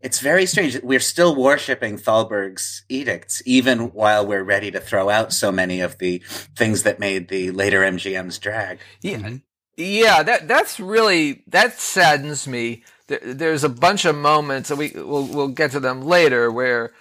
It's 0.00 0.18
very 0.18 0.46
strange. 0.46 0.82
We're 0.82 0.98
still 0.98 1.36
worshipping 1.36 1.98
Thalberg's 1.98 2.84
edicts, 2.88 3.42
even 3.46 3.92
while 3.92 4.26
we're 4.26 4.42
ready 4.42 4.70
to 4.72 4.80
throw 4.80 5.10
out 5.10 5.32
so 5.32 5.52
many 5.52 5.80
of 5.80 5.98
the 5.98 6.18
things 6.56 6.82
that 6.82 6.98
made 6.98 7.28
the 7.28 7.50
later 7.52 7.80
MGM's 7.80 8.38
drag. 8.38 8.80
Yeah, 9.02 9.34
yeah. 9.76 10.22
That 10.22 10.48
that's 10.48 10.80
really 10.80 11.44
that 11.48 11.78
saddens 11.78 12.48
me. 12.48 12.82
There, 13.08 13.20
there's 13.22 13.62
a 13.62 13.68
bunch 13.68 14.06
of 14.06 14.16
moments, 14.16 14.70
and 14.70 14.78
we 14.78 14.92
we'll 14.94 15.26
we'll 15.26 15.48
get 15.48 15.72
to 15.72 15.80
them 15.80 16.00
later, 16.00 16.50
where 16.50 16.92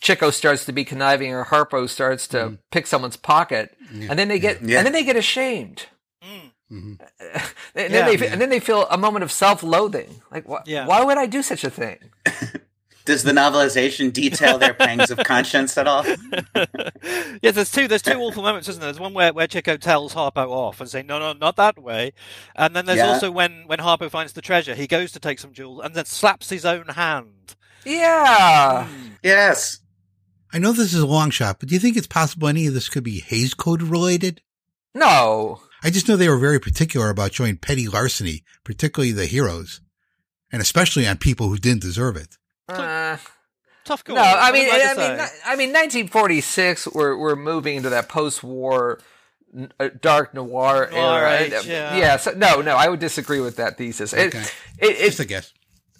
Chico 0.00 0.30
starts 0.30 0.64
to 0.66 0.72
be 0.72 0.84
conniving, 0.84 1.32
or 1.32 1.44
Harpo 1.44 1.88
starts 1.88 2.28
to 2.28 2.58
pick 2.70 2.86
someone's 2.86 3.16
pocket, 3.16 3.76
and 3.90 4.18
then 4.18 4.28
they 4.28 4.38
get 4.38 4.62
Yeah. 4.62 4.78
and 4.78 4.86
then 4.86 4.92
they 4.92 5.04
get 5.04 5.16
ashamed. 5.16 5.86
Mhm. 6.22 6.40
and, 6.74 7.00
Yeah. 7.74 7.88
then 7.88 8.18
they, 8.18 8.28
and 8.28 8.40
then 8.40 8.50
they 8.50 8.60
feel 8.60 8.86
a 8.90 8.98
moment 8.98 9.22
of 9.24 9.32
self-loathing. 9.32 10.20
Like, 10.30 10.46
wh- 10.46 10.66
Yeah. 10.66 10.86
why 10.86 11.02
would 11.02 11.16
I 11.18 11.26
do 11.26 11.42
such 11.42 11.64
a 11.64 11.70
thing? 11.70 11.98
Does 13.06 13.22
the 13.22 13.32
novelization 13.32 14.12
detail 14.12 14.58
their 14.58 14.74
pangs 14.74 15.10
of 15.10 15.16
conscience 15.24 15.78
at 15.78 15.88
all? 15.88 16.04
yes, 17.42 17.54
there's 17.54 17.70
two. 17.70 17.88
There's 17.88 18.02
two 18.02 18.18
awful 18.18 18.42
moments, 18.42 18.68
isn't 18.68 18.80
there? 18.82 18.92
There's 18.92 19.00
one 19.00 19.14
where, 19.14 19.32
where 19.32 19.46
Chico 19.46 19.78
tells 19.78 20.12
Harpo 20.14 20.48
off 20.50 20.80
and 20.82 20.90
saying, 20.90 21.06
"No, 21.06 21.18
no, 21.18 21.32
not 21.32 21.56
that 21.56 21.78
way," 21.78 22.12
and 22.54 22.76
then 22.76 22.84
there's 22.84 22.98
Yeah. 22.98 23.08
also 23.12 23.30
when 23.30 23.62
when 23.66 23.78
Harpo 23.78 24.10
finds 24.10 24.34
the 24.34 24.42
treasure, 24.42 24.74
he 24.74 24.86
goes 24.86 25.10
to 25.12 25.20
take 25.20 25.38
some 25.38 25.54
jewels 25.54 25.80
and 25.82 25.94
then 25.94 26.04
slaps 26.04 26.50
his 26.50 26.66
own 26.66 26.88
hand. 26.88 27.56
Yeah. 27.86 28.86
Yes. 29.22 29.78
I 30.52 30.58
know 30.58 30.72
this 30.72 30.94
is 30.94 31.00
a 31.00 31.06
long 31.06 31.30
shot, 31.30 31.60
but 31.60 31.68
do 31.68 31.74
you 31.74 31.80
think 31.80 31.96
it's 31.96 32.06
possible 32.06 32.48
any 32.48 32.66
of 32.66 32.74
this 32.74 32.88
could 32.88 33.04
be 33.04 33.20
Hays 33.20 33.54
Code 33.54 33.82
related? 33.82 34.40
No. 34.94 35.60
I 35.82 35.90
just 35.90 36.08
know 36.08 36.16
they 36.16 36.28
were 36.28 36.38
very 36.38 36.58
particular 36.58 37.10
about 37.10 37.34
showing 37.34 37.56
petty 37.56 37.86
larceny, 37.86 38.42
particularly 38.64 39.12
the 39.12 39.26
heroes, 39.26 39.80
and 40.50 40.60
especially 40.62 41.06
on 41.06 41.18
people 41.18 41.48
who 41.48 41.58
didn't 41.58 41.82
deserve 41.82 42.16
it. 42.16 42.36
Uh, 42.68 43.16
Tough 43.84 44.04
call. 44.04 44.16
no, 44.16 44.22
I 44.22 44.50
mean, 44.52 44.68
am 44.68 44.98
I, 44.98 45.08
mean, 45.08 45.20
I 45.46 45.56
mean, 45.56 45.72
1946. 45.72 46.88
We're 46.88 47.16
we're 47.16 47.36
moving 47.36 47.76
into 47.76 47.90
that 47.90 48.08
post-war 48.08 49.00
uh, 49.80 49.88
dark 50.00 50.34
noir, 50.34 50.88
Noir 50.90 51.20
era. 51.26 51.38
age, 51.38 51.52
And, 51.52 51.62
uh, 51.66 51.96
yeah. 51.96 52.16
so, 52.18 52.32
no, 52.32 52.60
no, 52.60 52.76
I 52.76 52.88
would 52.88 53.00
disagree 53.00 53.40
with 53.40 53.56
that 53.56 53.78
thesis. 53.78 54.12
It, 54.12 54.34
Okay. 54.34 54.44
it, 54.78 54.90
it, 54.96 55.04
Just 55.06 55.20
a 55.20 55.24
guess. 55.24 55.52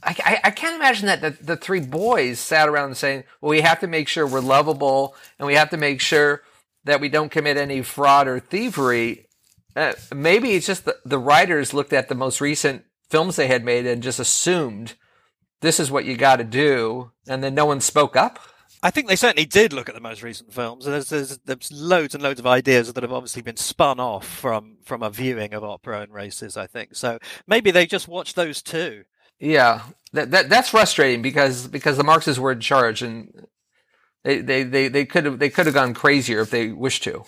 I, 0.03 0.41
I, 0.45 0.51
can't 0.51 0.77
imagine 0.77 1.07
that 1.07 1.21
the, 1.21 1.31
the 1.31 1.57
three 1.57 1.81
boys 1.81 2.39
sat 2.39 2.69
around 2.69 2.97
saying, 2.97 3.25
well, 3.41 3.51
we 3.51 3.63
have 3.63 3.81
to 3.81 3.89
make 3.89 4.07
sure 4.07 4.27
we're 4.27 4.41
lovable 4.41 5.17
and 5.39 5.47
we 5.47 5.55
have 5.55 5.71
to 5.71 5.77
make 5.77 6.01
sure 6.01 6.43
that 6.85 7.01
we 7.01 7.09
don't 7.09 7.31
commit 7.31 7.57
any 7.57 7.83
fraud 7.83 8.29
or 8.29 8.39
thievery. 8.39 9.27
Uh, 9.75 9.95
maybe 10.15 10.53
it's 10.53 10.67
just 10.67 10.85
the, 10.85 10.97
the 11.05 11.19
writers 11.19 11.75
looked 11.75 11.93
at 11.93 12.09
the 12.09 12.15
most 12.15 12.41
recent 12.41 12.85
films 13.11 13.37
they 13.37 13.49
had 13.49 13.65
made 13.65 13.87
and 13.87 14.03
just 14.03 14.21
assumed 14.21 14.95
this 15.61 15.81
is 15.81 15.91
what 15.91 16.05
you 16.05 16.17
got 16.17 16.37
to 16.37 16.45
do. 16.45 17.11
And 17.27 17.43
then 17.43 17.55
no 17.55 17.67
one 17.67 17.81
spoke 17.81 18.15
up. 18.15 18.39
I 18.81 18.91
think 18.91 19.09
they 19.09 19.17
certainly 19.17 19.47
did 19.47 19.73
look 19.73 19.89
at 19.89 19.97
the 19.97 20.01
most 20.01 20.23
recent 20.23 20.53
films. 20.53 20.85
There's, 20.85 21.09
there's, 21.09 21.39
there's 21.39 21.73
loads 21.73 22.15
and 22.15 22.23
loads 22.23 22.39
of 22.39 22.47
ideas 22.47 22.93
that 22.93 23.03
have 23.03 23.13
obviously 23.13 23.43
been 23.43 23.57
spun 23.57 23.99
off 23.99 24.27
from, 24.27 24.77
from 24.85 25.03
a 25.03 25.11
viewing 25.11 25.53
of 25.53 25.65
opera 25.65 26.03
and 26.03 26.13
races, 26.13 26.57
I 26.57 26.69
think. 26.69 26.95
So 26.95 27.19
maybe 27.49 27.73
they 27.73 27.87
just 27.87 28.07
watched 28.07 28.37
those 28.37 28.63
too. 28.63 29.05
Yeah, 29.41 29.83
that, 30.13 30.31
that 30.31 30.49
that's 30.49 30.71
frustrating 30.71 31.23
because 31.23 31.69
because 31.69 31.97
the 31.97 32.05
Marxists 32.05 32.41
were 32.41 32.53
in 32.53 32.61
charge 32.61 33.03
and 33.03 33.47
they 34.25 34.41
they 34.41 34.63
they, 34.65 34.89
they 34.89 35.07
could 35.07 35.25
have 35.27 35.39
they 35.39 35.51
could 35.51 35.67
have 35.67 35.75
gone 35.75 35.95
crazier 35.95 36.41
if 36.41 36.51
they 36.51 36.69
wished 36.69 37.05
to. 37.05 37.25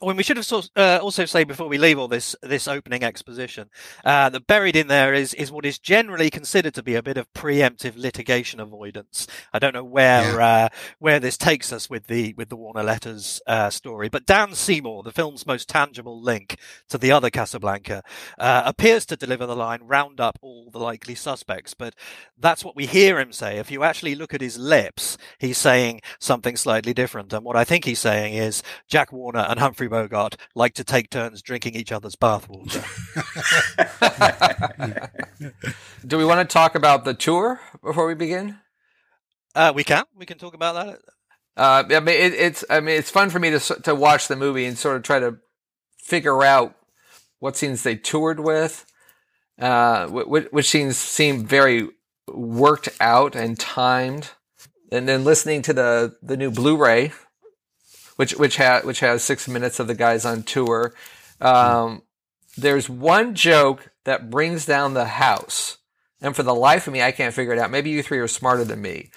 When 0.00 0.16
we 0.16 0.22
should 0.22 0.36
have 0.36 0.44
sort- 0.44 0.70
uh, 0.76 0.98
also 1.00 1.24
say 1.24 1.44
before 1.44 1.68
we 1.68 1.78
leave 1.78 1.98
all 1.98 2.08
this 2.08 2.36
this 2.42 2.68
opening 2.68 3.02
exposition 3.02 3.70
uh, 4.04 4.28
that 4.28 4.46
buried 4.46 4.76
in 4.76 4.88
there 4.88 5.14
is 5.14 5.32
is 5.34 5.50
what 5.50 5.64
is 5.64 5.78
generally 5.78 6.30
considered 6.30 6.74
to 6.74 6.82
be 6.82 6.94
a 6.94 7.02
bit 7.02 7.16
of 7.16 7.32
preemptive 7.32 7.96
litigation 7.96 8.60
avoidance. 8.60 9.26
I 9.52 9.58
don't 9.58 9.72
know 9.72 9.84
where 9.84 10.40
uh, 10.40 10.68
where 10.98 11.20
this 11.20 11.38
takes 11.38 11.72
us 11.72 11.88
with 11.88 12.08
the 12.08 12.34
with 12.36 12.48
the 12.48 12.56
Warner 12.56 12.82
Letters 12.82 13.40
uh, 13.46 13.70
story, 13.70 14.08
but 14.08 14.26
Dan 14.26 14.54
Seymour, 14.54 15.04
the 15.04 15.12
film's 15.12 15.46
most 15.46 15.68
tangible 15.68 16.20
link 16.20 16.58
to 16.88 16.98
the 16.98 17.12
other 17.12 17.30
Casablanca, 17.30 18.02
uh, 18.38 18.62
appears 18.66 19.06
to 19.06 19.16
deliver 19.16 19.46
the 19.46 19.56
line 19.56 19.80
"round 19.84 20.20
up 20.20 20.38
all 20.42 20.70
the 20.70 20.78
likely 20.78 21.14
suspects," 21.14 21.72
but 21.72 21.94
that's 22.36 22.64
what 22.64 22.76
we 22.76 22.86
hear 22.86 23.18
him 23.18 23.32
say. 23.32 23.58
If 23.58 23.70
you 23.70 23.84
actually 23.84 24.16
look 24.16 24.34
at 24.34 24.40
his 24.40 24.58
lips, 24.58 25.16
he's 25.38 25.56
saying 25.56 26.02
something 26.18 26.56
slightly 26.56 26.92
different, 26.92 27.32
and 27.32 27.44
what 27.44 27.56
I 27.56 27.64
think 27.64 27.84
he's 27.84 28.00
saying 28.00 28.34
is 28.34 28.62
Jack 28.88 29.12
Warner 29.12 29.46
and 29.48 29.60
Humphrey 29.60 29.83
Bogart 29.88 30.36
like 30.54 30.74
to 30.74 30.84
take 30.84 31.10
turns 31.10 31.42
drinking 31.42 31.74
each 31.74 31.92
other's 31.92 32.16
bathwater. 32.16 32.84
Do 36.06 36.18
we 36.18 36.24
want 36.24 36.48
to 36.48 36.52
talk 36.52 36.74
about 36.74 37.04
the 37.04 37.14
tour 37.14 37.60
before 37.82 38.06
we 38.06 38.14
begin? 38.14 38.58
uh, 39.54 39.72
we 39.74 39.84
can. 39.84 40.04
We 40.16 40.26
can 40.26 40.38
talk 40.38 40.54
about 40.54 40.74
that. 40.74 40.98
Uh, 41.56 41.84
I 41.88 42.00
mean, 42.00 42.16
it, 42.16 42.34
it's 42.34 42.64
I 42.68 42.80
mean, 42.80 42.96
it's 42.98 43.10
fun 43.10 43.30
for 43.30 43.38
me 43.38 43.50
to 43.50 43.58
to 43.58 43.94
watch 43.94 44.28
the 44.28 44.36
movie 44.36 44.66
and 44.66 44.76
sort 44.76 44.96
of 44.96 45.02
try 45.02 45.20
to 45.20 45.38
figure 45.98 46.42
out 46.42 46.74
what 47.38 47.56
scenes 47.56 47.82
they 47.82 47.96
toured 47.96 48.40
with, 48.40 48.86
uh, 49.60 50.06
which, 50.08 50.46
which 50.50 50.70
scenes 50.70 50.96
seem 50.96 51.44
very 51.46 51.88
worked 52.26 52.88
out 53.00 53.36
and 53.36 53.58
timed, 53.58 54.30
and 54.90 55.08
then 55.08 55.24
listening 55.24 55.62
to 55.62 55.72
the 55.72 56.16
the 56.22 56.36
new 56.36 56.50
Blu-ray, 56.50 57.12
which 58.16 58.32
which 58.34 58.56
has 58.56 58.84
which 58.84 59.00
has 59.00 59.22
six 59.22 59.48
minutes 59.48 59.80
of 59.80 59.86
the 59.86 59.94
guys 59.94 60.24
on 60.24 60.42
tour. 60.42 60.94
Um, 61.40 62.02
there's 62.56 62.88
one 62.88 63.34
joke 63.34 63.90
that 64.04 64.30
brings 64.30 64.66
down 64.66 64.94
the 64.94 65.06
house, 65.06 65.78
and 66.20 66.34
for 66.34 66.42
the 66.42 66.54
life 66.54 66.86
of 66.86 66.92
me, 66.92 67.02
I 67.02 67.12
can't 67.12 67.34
figure 67.34 67.52
it 67.52 67.58
out. 67.58 67.70
Maybe 67.70 67.90
you 67.90 68.02
three 68.02 68.18
are 68.18 68.28
smarter 68.28 68.64
than 68.64 68.80
me. 68.82 69.10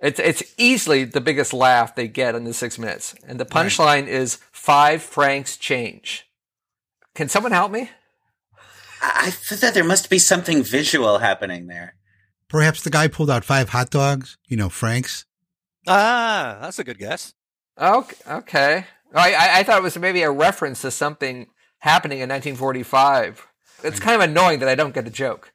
It's 0.00 0.20
it's 0.20 0.42
easily 0.58 1.04
the 1.04 1.20
biggest 1.20 1.52
laugh 1.52 1.94
they 1.94 2.08
get 2.08 2.34
in 2.34 2.44
the 2.44 2.52
six 2.52 2.78
minutes, 2.78 3.14
and 3.26 3.38
the 3.38 3.46
punchline 3.46 4.06
is 4.06 4.38
five 4.52 5.02
francs 5.02 5.56
change. 5.56 6.28
Can 7.14 7.28
someone 7.28 7.52
help 7.52 7.70
me? 7.70 7.90
I 9.00 9.26
I 9.26 9.30
feel 9.30 9.58
that 9.58 9.74
there 9.74 9.84
must 9.84 10.10
be 10.10 10.18
something 10.18 10.62
visual 10.62 11.18
happening 11.18 11.68
there. 11.68 11.94
Perhaps 12.48 12.82
the 12.82 12.90
guy 12.90 13.08
pulled 13.08 13.30
out 13.30 13.44
five 13.44 13.70
hot 13.70 13.90
dogs, 13.90 14.36
you 14.46 14.56
know, 14.56 14.68
Frank's. 14.68 15.24
Ah, 15.86 16.58
that's 16.60 16.78
a 16.78 16.84
good 16.84 16.98
guess. 16.98 17.34
Okay, 17.78 18.16
okay. 18.28 18.86
I, 19.14 19.34
I 19.34 19.58
I 19.58 19.62
thought 19.62 19.78
it 19.78 19.82
was 19.82 19.98
maybe 19.98 20.22
a 20.22 20.30
reference 20.30 20.82
to 20.82 20.90
something 20.90 21.46
happening 21.78 22.18
in 22.18 22.28
1945. 22.28 23.46
It's 23.82 24.00
kind 24.00 24.20
of 24.20 24.28
annoying 24.28 24.60
that 24.60 24.68
I 24.68 24.74
don't 24.74 24.94
get 24.94 25.04
the 25.04 25.10
joke. 25.10 25.52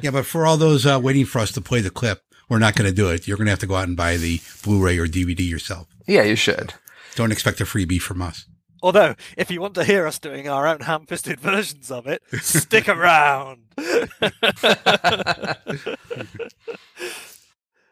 Yeah, 0.00 0.10
but 0.10 0.26
for 0.26 0.44
all 0.44 0.56
those 0.56 0.84
uh, 0.84 1.00
waiting 1.02 1.24
for 1.24 1.38
us 1.38 1.52
to 1.52 1.62
play 1.62 1.80
the 1.80 1.90
clip, 1.90 2.20
we're 2.48 2.58
not 2.58 2.74
going 2.74 2.88
to 2.88 2.94
do 2.94 3.08
it. 3.08 3.26
You're 3.26 3.38
going 3.38 3.46
to 3.46 3.52
have 3.52 3.58
to 3.60 3.66
go 3.66 3.76
out 3.76 3.88
and 3.88 3.96
buy 3.96 4.18
the 4.18 4.40
Blu-ray 4.62 4.98
or 4.98 5.06
DVD 5.06 5.48
yourself. 5.48 5.88
Yeah, 6.06 6.22
you 6.22 6.36
should. 6.36 6.74
Don't 7.14 7.32
expect 7.32 7.62
a 7.62 7.64
freebie 7.64 8.00
from 8.00 8.20
us. 8.20 8.44
Although, 8.82 9.14
if 9.38 9.50
you 9.50 9.62
want 9.62 9.74
to 9.74 9.84
hear 9.84 10.06
us 10.06 10.18
doing 10.18 10.48
our 10.48 10.66
own 10.66 10.80
ham 10.80 11.06
fisted 11.06 11.40
versions 11.40 11.90
of 11.90 12.06
it, 12.06 12.22
stick 12.42 12.88
around. 12.88 13.62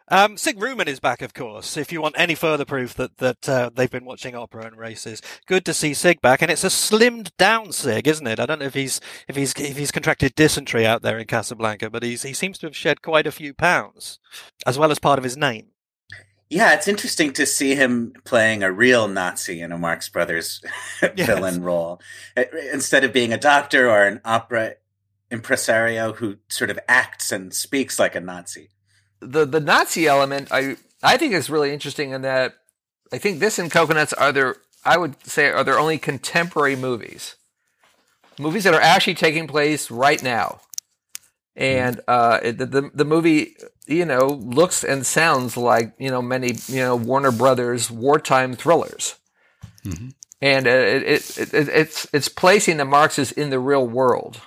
Um, 0.09 0.37
Sig 0.37 0.59
Ruman 0.59 0.87
is 0.87 1.01
back, 1.01 1.23
of 1.23 1.33
course. 1.33 1.79
If 1.79 1.91
you 1.91 2.03
want 2.03 2.15
any 2.19 2.35
further 2.35 2.67
proof 2.67 2.93
that 2.95 3.17
that 3.19 3.49
uh, 3.49 3.71
they've 3.75 3.91
been 3.91 4.05
watching 4.05 4.35
opera 4.35 4.67
and 4.67 4.77
races, 4.77 5.23
good 5.47 5.65
to 5.65 5.73
see 5.73 5.95
Sig 5.95 6.21
back, 6.21 6.43
and 6.43 6.51
it's 6.51 6.65
a 6.65 6.69
slimmed 6.69 7.31
down 7.39 7.73
Sig, 7.73 8.07
isn't 8.07 8.27
it? 8.27 8.39
I 8.39 8.45
don't 8.45 8.59
know 8.59 8.67
if 8.67 8.75
he's 8.75 9.01
if 9.29 9.37
he's 9.37 9.55
if 9.55 9.79
he's 9.79 9.91
contracted 9.91 10.35
dysentery 10.35 10.87
out 10.87 11.01
there 11.03 11.19
in 11.19 11.27
Casablanca, 11.27 11.89
but 11.89 12.03
he's 12.03 12.23
he 12.23 12.35
seems 12.35 12.59
to 12.59 12.67
have 12.67 12.77
shed 12.77 13.01
quite 13.01 13.27
a 13.27 13.33
few 13.33 13.55
pounds, 13.55 14.19
as 14.67 14.79
well 14.79 14.91
as 14.91 14.99
part 14.99 15.19
of 15.19 15.25
his 15.25 15.39
name. 15.39 15.69
Yeah, 16.51 16.75
it's 16.75 16.87
interesting 16.87 17.33
to 17.33 17.47
see 17.47 17.75
him 17.75 18.13
playing 18.25 18.63
a 18.63 18.71
real 18.71 19.09
Nazi 19.09 19.63
in 19.63 19.73
a 19.73 19.79
Marx 19.79 20.11
Brothers 20.11 20.63
Yes. 21.17 21.27
villain 21.27 21.63
role 21.63 22.01
Uh, 22.37 22.45
instead 22.73 23.05
of 23.05 23.13
being 23.15 23.33
a 23.33 23.39
doctor 23.39 23.89
or 23.91 24.05
an 24.05 24.21
opera 24.25 24.75
impresario 25.31 26.13
who 26.13 26.37
sort 26.49 26.69
of 26.71 26.79
acts 26.87 27.33
and 27.33 27.55
speaks 27.55 27.99
like 27.99 28.15
a 28.15 28.21
Nazi. 28.21 28.69
The 29.25 29.45
the 29.45 29.61
Nazi 29.61 30.07
element, 30.07 30.49
I 30.51 30.77
I 31.03 31.17
think 31.17 31.35
is 31.35 31.51
really 31.51 31.73
interesting 31.73 32.11
in 32.11 32.23
that 32.23 32.55
I 33.13 33.19
think 33.19 33.41
this 33.41 33.59
and 33.59 33.71
Cocoanuts 33.71 34.15
are 34.17 34.33
their 34.33 34.57
I 34.85 34.99
would 34.99 35.25
say 35.27 35.49
are 35.49 35.65
their 35.65 35.79
only 35.79 35.99
contemporary 35.99 36.77
movies, 36.77 37.37
movies 38.39 38.65
that 38.65 38.75
are 38.75 38.81
actually 38.81 39.15
taking 39.15 39.47
place 39.47 39.91
right 39.91 40.23
now, 40.23 40.61
and 41.57 41.97
hmm. 41.97 42.01
uh, 42.09 42.39
it, 42.43 42.59
the, 42.59 42.91
the 42.93 43.05
movie 43.05 43.57
you 43.87 44.05
know 44.05 44.27
looks 44.27 44.85
and 44.85 45.07
sounds 45.07 45.57
like 45.57 45.95
you 45.99 46.11
know 46.11 46.23
many 46.23 46.55
you 46.67 46.81
know 46.81 46.97
Warner 46.97 47.33
Brothers 47.33 47.91
wartime 47.91 48.55
thrillers, 48.55 49.17
mm-hmm. 49.85 50.09
and 50.43 50.67
it, 50.67 51.03
it, 51.03 51.39
it, 51.39 51.55
it 51.55 51.69
it's 51.69 52.07
it's 52.13 52.29
placing 52.29 52.77
the 52.77 52.85
Marxes 52.85 53.33
in 53.33 53.51
the 53.51 53.59
real 53.59 53.87
world 53.87 54.41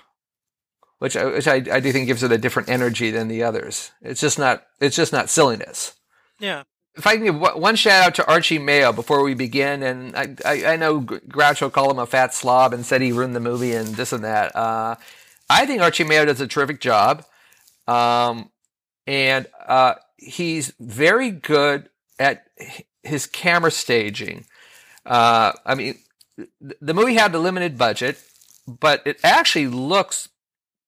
which 1.00 1.16
I, 1.16 1.26
which 1.26 1.48
I, 1.48 1.56
I 1.72 1.80
do 1.80 1.92
think 1.92 2.08
gives 2.08 2.24
it 2.24 2.32
a 2.32 2.38
different 2.38 2.70
energy 2.70 3.12
than 3.12 3.28
the 3.28 3.44
others. 3.44 3.92
It's 4.02 4.22
just 4.22 4.40
not 4.40 4.66
it's 4.80 4.96
just 4.96 5.14
not 5.14 5.30
silliness. 5.30 5.94
Yeah. 6.40 6.64
If 6.96 7.06
I 7.06 7.16
can 7.16 7.26
give 7.26 7.40
one 7.40 7.76
shout 7.76 8.04
out 8.04 8.16
to 8.16 8.28
Archie 8.28 8.58
Mayo 8.58 8.92
before 8.92 9.24
we 9.24 9.36
begin, 9.36 9.84
and 9.84 10.16
I, 10.16 10.36
I, 10.44 10.74
I 10.74 10.76
know 10.78 11.00
Gr- 11.02 11.18
Groucho 11.18 11.72
called 11.72 11.92
him 11.92 12.00
a 12.00 12.08
fat 12.08 12.34
slob 12.34 12.74
and 12.74 12.84
said 12.84 13.02
he 13.02 13.12
ruined 13.12 13.36
the 13.36 13.40
movie 13.40 13.74
and 13.74 13.90
this 13.90 14.14
and 14.14 14.24
that. 14.24 14.56
Uh, 14.56 14.96
I 15.48 15.68
think 15.68 15.82
Archie 15.82 16.06
Mayo 16.06 16.26
does 16.26 16.42
a 16.42 16.48
terrific 16.48 16.82
job, 16.82 17.24
um, 17.88 18.50
and 19.06 19.46
uh, 19.68 19.94
he's 20.18 20.74
very 20.80 21.30
good 21.30 21.90
at 22.18 22.48
his 23.04 23.28
camera 23.28 23.70
staging. 23.70 24.46
Uh, 25.06 25.52
I 25.68 25.76
mean, 25.76 26.00
the 26.60 26.94
movie 26.96 27.14
had 27.14 27.34
a 27.36 27.40
limited 27.40 27.78
budget, 27.78 28.18
but 28.68 29.06
it 29.06 29.20
actually 29.24 29.68
looks 29.68 30.30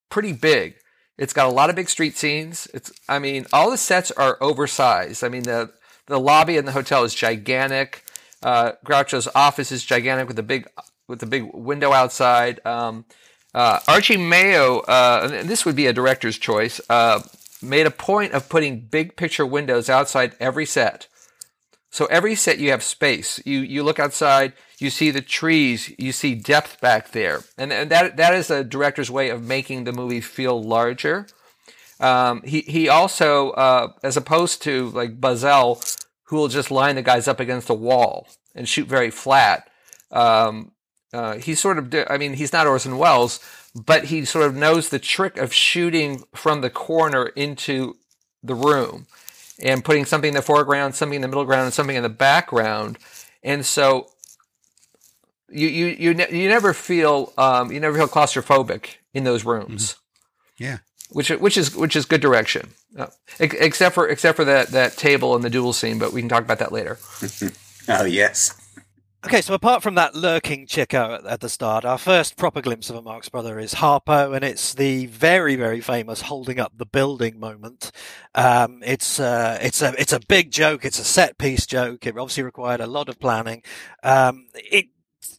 pretty 0.09 0.33
big. 0.33 0.75
It's 1.17 1.33
got 1.33 1.47
a 1.47 1.51
lot 1.51 1.69
of 1.69 1.75
big 1.75 1.89
street 1.89 2.17
scenes. 2.17 2.67
It's, 2.73 2.91
I 3.09 3.19
mean, 3.19 3.45
all 3.51 3.69
the 3.69 3.77
sets 3.77 4.09
are 4.11 4.37
oversized. 4.41 5.23
I 5.23 5.29
mean, 5.29 5.43
the 5.43 5.71
the 6.07 6.19
lobby 6.19 6.57
in 6.57 6.65
the 6.65 6.71
hotel 6.71 7.03
is 7.03 7.13
gigantic. 7.13 8.03
Uh, 8.41 8.71
Groucho's 8.85 9.27
office 9.35 9.71
is 9.71 9.83
gigantic 9.83 10.27
with 10.27 10.39
a 10.39 10.43
big 10.43 10.67
with 11.07 11.21
a 11.21 11.25
big 11.25 11.53
window 11.53 11.91
outside. 11.91 12.65
Um, 12.65 13.05
uh, 13.53 13.79
Archie 13.87 14.17
Mayo, 14.17 14.79
uh, 14.79 15.29
and 15.31 15.49
this 15.49 15.65
would 15.65 15.75
be 15.75 15.87
a 15.87 15.93
director's 15.93 16.37
choice, 16.37 16.79
uh, 16.89 17.21
made 17.61 17.85
a 17.85 17.91
point 17.91 18.33
of 18.33 18.47
putting 18.47 18.79
big 18.79 19.17
picture 19.17 19.45
windows 19.45 19.89
outside 19.89 20.35
every 20.39 20.65
set. 20.65 21.07
So 21.91 22.05
every 22.05 22.35
set 22.35 22.59
you 22.59 22.71
have 22.71 22.83
space. 22.83 23.41
You 23.45 23.59
you 23.59 23.83
look 23.83 23.99
outside, 23.99 24.53
you 24.77 24.89
see 24.89 25.11
the 25.11 25.21
trees, 25.21 25.91
you 25.97 26.11
see 26.11 26.35
depth 26.35 26.79
back 26.79 27.11
there, 27.11 27.41
and, 27.57 27.73
and 27.73 27.89
that 27.89 28.17
that 28.17 28.33
is 28.35 28.51
a 28.51 28.63
director's 28.63 29.09
way 29.09 29.29
of 29.29 29.43
making 29.43 29.83
the 29.83 29.93
movie 29.93 30.21
feel 30.21 30.61
larger. 30.61 31.27
Um, 31.99 32.41
he 32.43 32.61
he 32.61 32.89
also, 32.89 33.51
uh, 33.51 33.93
as 34.03 34.17
opposed 34.17 34.61
to 34.63 34.89
like 34.89 35.19
Buzzell, 35.19 35.97
who 36.25 36.37
will 36.37 36.47
just 36.47 36.71
line 36.71 36.95
the 36.95 37.01
guys 37.01 37.27
up 37.27 37.39
against 37.39 37.69
a 37.69 37.73
wall 37.73 38.27
and 38.55 38.69
shoot 38.69 38.87
very 38.87 39.09
flat. 39.09 39.69
Um, 40.11 40.71
uh, 41.11 41.37
he 41.37 41.55
sort 41.55 41.79
of, 41.79 41.93
I 42.07 42.17
mean, 42.17 42.33
he's 42.33 42.53
not 42.53 42.67
Orson 42.67 42.99
Welles, 42.99 43.39
but 43.73 44.05
he 44.05 44.25
sort 44.25 44.45
of 44.45 44.55
knows 44.55 44.89
the 44.89 44.99
trick 44.99 45.37
of 45.37 45.51
shooting 45.51 46.23
from 46.35 46.61
the 46.61 46.69
corner 46.69 47.27
into 47.27 47.95
the 48.43 48.55
room 48.55 49.07
and 49.61 49.83
putting 49.83 50.05
something 50.05 50.29
in 50.29 50.33
the 50.35 50.41
foreground, 50.41 50.95
something 50.95 51.15
in 51.17 51.21
the 51.21 51.27
middle 51.27 51.45
ground, 51.45 51.65
and 51.65 51.73
something 51.73 51.95
in 51.95 52.03
the 52.03 52.09
background. 52.09 52.97
And 53.43 53.65
so 53.65 54.07
you 55.49 55.67
you 55.67 55.85
you, 55.87 56.13
ne- 56.13 56.31
you 56.41 56.47
never 56.49 56.73
feel 56.73 57.33
um, 57.37 57.71
you 57.71 57.79
never 57.79 57.97
feel 57.97 58.07
claustrophobic 58.07 58.95
in 59.13 59.23
those 59.23 59.43
rooms 59.45 59.95
Yeah. 60.57 60.77
which 61.09 61.29
which 61.29 61.57
is 61.57 61.75
which 61.75 61.95
is 61.95 62.05
good 62.05 62.21
direction, 62.21 62.69
uh, 62.97 63.07
except 63.39 63.95
for 63.95 64.07
except 64.07 64.35
for 64.35 64.45
that 64.45 64.67
that 64.69 64.95
table 64.97 65.35
and 65.35 65.43
the 65.43 65.49
duel 65.49 65.73
scene. 65.73 65.97
But 65.97 66.13
we 66.13 66.21
can 66.21 66.29
talk 66.29 66.43
about 66.43 66.59
that 66.59 66.71
later. 66.71 66.97
Oh, 67.91 68.05
yes. 68.05 68.53
Okay, 69.25 69.41
so 69.41 69.53
apart 69.53 69.83
from 69.83 69.95
that 69.95 70.15
lurking 70.15 70.65
Chico 70.65 71.15
at, 71.15 71.25
at 71.25 71.39
the 71.41 71.49
start, 71.49 71.83
our 71.83 71.97
first 71.97 72.37
proper 72.37 72.61
glimpse 72.61 72.89
of 72.89 72.95
a 72.95 73.01
Marx 73.01 73.27
brother 73.27 73.59
is 73.59 73.73
Harpo, 73.75 74.33
and 74.33 74.45
it's 74.45 74.73
the 74.73 75.07
very, 75.07 75.57
very 75.57 75.81
famous 75.81 76.21
holding 76.21 76.57
up 76.57 76.71
the 76.77 76.85
building 76.85 77.37
moment. 77.37 77.91
Um, 78.33 78.81
it's 78.81 79.19
uh, 79.19 79.57
it's 79.61 79.81
a 79.81 79.93
it's 79.99 80.13
a 80.13 80.21
big 80.21 80.51
joke. 80.51 80.85
It's 80.85 80.99
a 80.99 81.03
set 81.03 81.37
piece 81.37 81.65
joke. 81.65 82.07
It 82.07 82.17
obviously 82.17 82.43
required 82.43 82.79
a 82.79 82.87
lot 82.87 83.09
of 83.09 83.19
planning. 83.19 83.61
Um, 84.03 84.47
it 84.53 84.85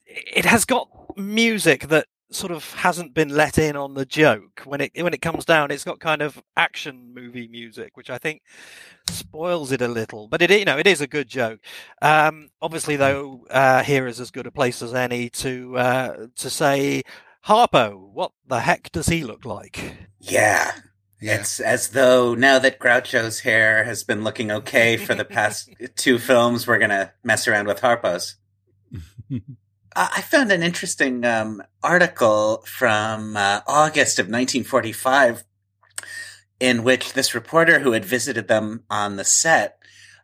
it 0.04 0.44
has 0.44 0.66
got 0.66 1.16
music 1.16 1.88
that 1.88 2.06
sort 2.30 2.52
of 2.52 2.72
hasn't 2.74 3.14
been 3.14 3.28
let 3.30 3.58
in 3.58 3.76
on 3.76 3.94
the 3.94 4.06
joke 4.06 4.62
when 4.64 4.80
it 4.80 4.92
when 4.94 5.14
it 5.14 5.22
comes 5.22 5.44
down. 5.44 5.70
It's 5.70 5.84
got 5.84 6.00
kind 6.00 6.22
of 6.22 6.42
action 6.56 7.12
movie 7.14 7.48
music, 7.48 7.96
which 7.96 8.10
I 8.10 8.18
think 8.18 8.42
spoils 9.08 9.72
it 9.72 9.82
a 9.82 9.88
little. 9.88 10.28
But 10.28 10.42
it 10.42 10.50
you 10.50 10.64
know 10.64 10.78
it 10.78 10.86
is 10.86 11.00
a 11.00 11.06
good 11.06 11.28
joke. 11.28 11.60
Um, 12.02 12.50
obviously, 12.62 12.96
though, 12.96 13.46
uh, 13.50 13.82
here 13.82 14.06
is 14.06 14.20
as 14.20 14.30
good 14.30 14.46
a 14.46 14.52
place 14.52 14.82
as 14.82 14.94
any 14.94 15.30
to 15.30 15.76
uh, 15.76 16.26
to 16.36 16.50
say, 16.50 17.02
Harpo, 17.46 17.98
what 18.12 18.32
the 18.46 18.60
heck 18.60 18.92
does 18.92 19.06
he 19.06 19.24
look 19.24 19.44
like? 19.44 19.96
Yeah. 20.18 20.72
Yeah. 21.20 21.40
It's 21.40 21.60
as 21.60 21.90
though 21.90 22.34
now 22.34 22.58
that 22.58 22.78
Groucho's 22.78 23.40
hair 23.40 23.84
has 23.84 24.04
been 24.04 24.24
looking 24.24 24.50
okay 24.50 24.96
for 24.96 25.14
the 25.14 25.24
past 25.24 25.70
two 25.96 26.18
films, 26.18 26.66
we're 26.66 26.78
going 26.78 26.90
to 26.90 27.12
mess 27.22 27.46
around 27.46 27.66
with 27.66 27.80
Harpo's. 27.80 28.36
I 29.96 30.20
found 30.20 30.53
an 30.53 30.62
interesting 30.62 31.24
um, 31.24 31.62
article 31.83 32.62
from 32.64 33.37
uh, 33.37 33.61
August 33.66 34.20
of 34.20 34.26
1945 34.26 35.42
in 36.61 36.85
which 36.85 37.14
this 37.14 37.35
reporter 37.35 37.81
who 37.81 37.92
had 37.92 38.05
visited 38.05 38.46
them 38.46 38.85
on 38.88 39.16
the 39.16 39.24
set 39.24 39.79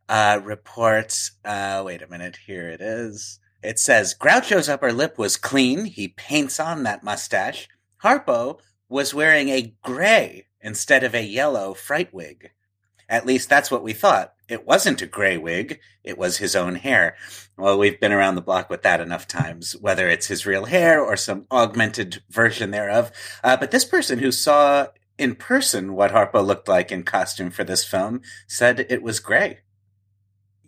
uh, 0.09 0.40
reports. 0.44 1.33
Uh, 1.44 1.83
wait 1.85 2.02
a 2.02 2.07
minute, 2.07 2.38
here 2.46 2.68
it 2.68 2.81
is. 2.81 3.40
It 3.61 3.81
says 3.81 4.14
Groucho's 4.14 4.68
upper 4.68 4.92
lip 4.92 5.18
was 5.18 5.37
clean. 5.37 5.87
He 5.87 6.09
paints 6.09 6.61
on 6.61 6.85
that 6.85 7.02
mustache. 7.02 7.68
Harpo 8.05 8.61
was 8.88 9.14
wearing 9.14 9.48
a 9.48 9.74
gray 9.83 10.46
instead 10.61 11.02
of 11.02 11.14
a 11.14 11.24
yellow 11.24 11.74
fright 11.74 12.14
wig. 12.14 12.52
At 13.09 13.26
least 13.26 13.48
that's 13.48 13.70
what 13.70 13.83
we 13.83 13.92
thought. 13.92 14.36
It 14.48 14.66
wasn't 14.66 15.02
a 15.02 15.06
gray 15.06 15.37
wig. 15.37 15.80
It 16.04 16.16
was 16.16 16.37
his 16.38 16.54
own 16.54 16.76
hair. 16.76 17.16
Well, 17.56 17.78
we've 17.78 17.98
been 17.98 18.12
around 18.12 18.37
the 18.37 18.40
block 18.42 18.70
with 18.70 18.82
that 18.82 19.00
enough 19.00 19.26
times, 19.26 19.72
whether 19.80 20.09
it's 20.09 20.28
his 20.28 20.46
real 20.46 20.66
hair 20.66 21.02
or 21.02 21.16
some 21.16 21.46
augmented 21.50 22.22
version 22.30 22.70
thereof. 22.70 23.11
Uh, 23.42 23.56
but 23.56 23.70
this 23.72 23.85
person 23.85 24.20
who 24.20 24.30
saw 24.30 24.87
in 25.18 25.35
person 25.35 25.94
what 25.94 26.12
Harpo 26.12 26.46
looked 26.46 26.68
like 26.68 26.92
in 26.92 27.02
costume 27.02 27.50
for 27.50 27.64
this 27.64 27.85
film 27.85 28.20
said 28.46 28.87
it 28.88 29.02
was 29.02 29.18
gray. 29.18 29.61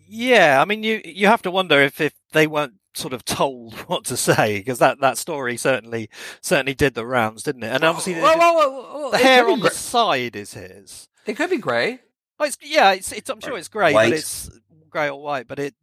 Yeah, 0.07 0.59
I 0.61 0.65
mean, 0.65 0.83
you 0.83 1.01
you 1.05 1.27
have 1.27 1.43
to 1.43 1.51
wonder 1.51 1.79
if, 1.79 2.01
if 2.01 2.13
they 2.33 2.47
weren't 2.47 2.73
sort 2.95 3.13
of 3.13 3.23
told 3.23 3.73
what 3.87 4.03
to 4.05 4.17
say 4.17 4.57
because 4.57 4.79
that, 4.79 4.99
that 4.99 5.17
story 5.17 5.55
certainly 5.55 6.09
certainly 6.41 6.73
did 6.73 6.95
the 6.95 7.05
rounds, 7.05 7.43
didn't 7.43 7.63
it? 7.63 7.71
And 7.73 7.83
obviously, 7.83 8.15
the, 8.15 8.21
Well, 8.21 8.37
well, 8.37 8.55
well, 8.55 8.71
well, 8.93 9.11
the 9.11 9.17
it 9.17 9.23
hair 9.23 9.43
could 9.43 9.47
be 9.47 9.53
on 9.53 9.59
the 9.61 9.69
side 9.69 10.35
is 10.35 10.53
his. 10.53 11.07
it 11.25 11.35
could 11.37 11.49
be 11.51 11.57
gray. 11.57 11.99
Oh, 12.39 12.45
it's, 12.45 12.57
yeah, 12.61 12.91
it's, 12.93 13.11
it's 13.11 13.29
I'm 13.29 13.41
sure 13.41 13.57
it's 13.57 13.67
grey, 13.67 13.93
but 13.93 14.13
it's 14.13 14.49
grey 14.89 15.09
or 15.09 15.21
white. 15.21 15.47
But 15.47 15.59
it 15.59 15.75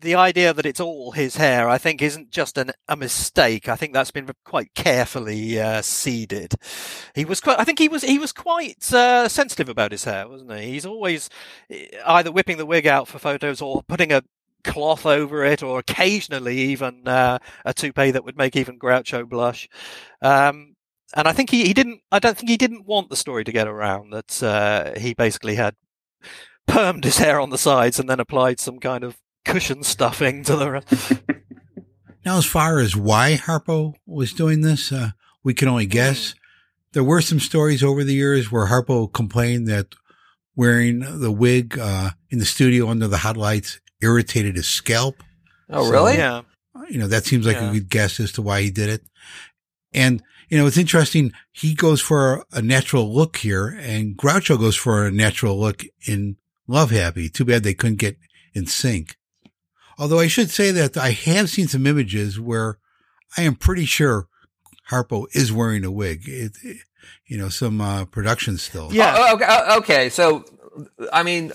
the 0.00 0.14
idea 0.14 0.52
that 0.52 0.66
it's 0.66 0.80
all 0.80 1.12
his 1.12 1.36
hair, 1.36 1.68
I 1.68 1.78
think, 1.78 2.00
isn't 2.02 2.30
just 2.30 2.56
an, 2.56 2.72
a 2.88 2.96
mistake. 2.96 3.68
I 3.68 3.76
think 3.76 3.92
that's 3.92 4.10
been 4.10 4.28
quite 4.44 4.74
carefully 4.74 5.60
uh, 5.60 5.82
seeded. 5.82 6.54
He 7.14 7.24
was 7.24 7.40
quite. 7.40 7.58
I 7.60 7.64
think 7.64 7.78
he 7.78 7.88
was. 7.88 8.02
He 8.02 8.18
was 8.18 8.32
quite 8.32 8.92
uh, 8.92 9.28
sensitive 9.28 9.68
about 9.68 9.92
his 9.92 10.04
hair, 10.04 10.28
wasn't 10.28 10.52
he? 10.52 10.70
He's 10.70 10.86
always 10.86 11.28
either 12.06 12.32
whipping 12.32 12.56
the 12.56 12.66
wig 12.66 12.86
out 12.86 13.08
for 13.08 13.18
photos 13.18 13.60
or 13.60 13.82
putting 13.82 14.12
a 14.12 14.22
cloth 14.64 15.06
over 15.06 15.44
it, 15.44 15.62
or 15.62 15.78
occasionally 15.78 16.58
even 16.58 17.06
uh, 17.06 17.38
a 17.64 17.74
toupee 17.74 18.10
that 18.10 18.24
would 18.24 18.36
make 18.38 18.56
even 18.56 18.78
Groucho 18.78 19.28
blush. 19.28 19.68
Um, 20.22 20.76
and 21.14 21.26
I 21.26 21.32
think 21.32 21.50
he, 21.50 21.66
he 21.66 21.74
didn't. 21.74 22.00
I 22.10 22.20
don't 22.20 22.36
think 22.36 22.48
he 22.48 22.56
didn't 22.56 22.86
want 22.86 23.10
the 23.10 23.16
story 23.16 23.44
to 23.44 23.52
get 23.52 23.68
around 23.68 24.10
that 24.10 24.42
uh, 24.42 24.98
he 24.98 25.14
basically 25.14 25.56
had 25.56 25.74
permed 26.68 27.04
his 27.04 27.18
hair 27.18 27.40
on 27.40 27.50
the 27.50 27.58
sides 27.58 27.98
and 27.98 28.08
then 28.08 28.20
applied 28.20 28.60
some 28.60 28.78
kind 28.78 29.04
of 29.04 29.16
cushion 29.44 29.82
stuffing 29.82 30.42
to 30.44 30.56
the. 30.56 30.70
Rest. 30.70 31.12
now, 32.24 32.38
as 32.38 32.44
far 32.46 32.78
as 32.78 32.94
why 32.96 33.36
Harpo 33.36 33.94
was 34.06 34.32
doing 34.32 34.60
this, 34.60 34.92
uh, 34.92 35.10
we 35.42 35.54
can 35.54 35.68
only 35.68 35.86
guess. 35.86 36.34
There 36.92 37.04
were 37.04 37.20
some 37.20 37.38
stories 37.40 37.82
over 37.84 38.02
the 38.02 38.14
years 38.14 38.50
where 38.50 38.66
Harpo 38.66 39.12
complained 39.12 39.68
that 39.68 39.94
wearing 40.56 40.98
the 41.20 41.30
wig 41.30 41.78
uh, 41.78 42.10
in 42.30 42.38
the 42.40 42.44
studio 42.44 42.88
under 42.88 43.06
the 43.06 43.18
hot 43.18 43.36
lights 43.36 43.80
irritated 44.02 44.56
his 44.56 44.66
scalp. 44.66 45.22
Oh, 45.68 45.84
So- 45.84 45.90
really? 45.90 46.16
Yeah. 46.16 46.42
You 46.88 46.98
know, 46.98 47.06
that 47.08 47.24
seems 47.24 47.46
like 47.46 47.56
Yeah. 47.56 47.70
a 47.70 47.72
good 47.74 47.88
guess 47.88 48.18
as 48.18 48.32
to 48.32 48.42
why 48.42 48.62
he 48.62 48.70
did 48.70 48.88
it. 48.88 49.02
And, 49.92 50.22
you 50.50 50.58
know, 50.58 50.66
it's 50.66 50.76
interesting. 50.76 51.32
He 51.52 51.74
goes 51.74 52.00
for 52.00 52.44
a 52.52 52.60
natural 52.60 53.12
look 53.14 53.38
here 53.38 53.68
and 53.80 54.16
Groucho 54.16 54.58
goes 54.58 54.76
for 54.76 55.06
a 55.06 55.10
natural 55.10 55.58
look 55.58 55.84
in 56.06 56.36
Love 56.66 56.90
Happy. 56.90 57.28
Too 57.28 57.44
bad 57.44 57.62
they 57.62 57.74
couldn't 57.74 57.98
get 57.98 58.16
in 58.52 58.66
sync. 58.66 59.16
Although 59.98 60.18
I 60.18 60.26
should 60.28 60.50
say 60.50 60.70
that 60.72 60.96
I 60.96 61.10
have 61.12 61.48
seen 61.50 61.68
some 61.68 61.86
images 61.86 62.38
where 62.40 62.78
I 63.36 63.42
am 63.42 63.54
pretty 63.54 63.84
sure 63.84 64.28
Harpo 64.90 65.26
is 65.32 65.52
wearing 65.52 65.84
a 65.84 65.90
wig. 65.90 66.22
It, 66.26 66.52
it- 66.62 66.76
you 67.26 67.38
know, 67.38 67.48
some 67.48 67.80
uh, 67.80 68.04
production 68.04 68.58
still. 68.58 68.90
Yeah. 68.92 69.14
Oh, 69.16 69.34
okay, 69.34 69.46
oh, 69.48 69.78
okay. 69.78 70.08
So, 70.10 70.44
I 71.12 71.22
mean, 71.22 71.52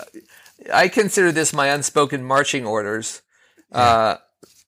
I 0.72 0.88
consider 0.88 1.32
this 1.32 1.52
my 1.52 1.68
unspoken 1.68 2.24
marching 2.24 2.66
orders, 2.66 3.22
uh, 3.72 4.16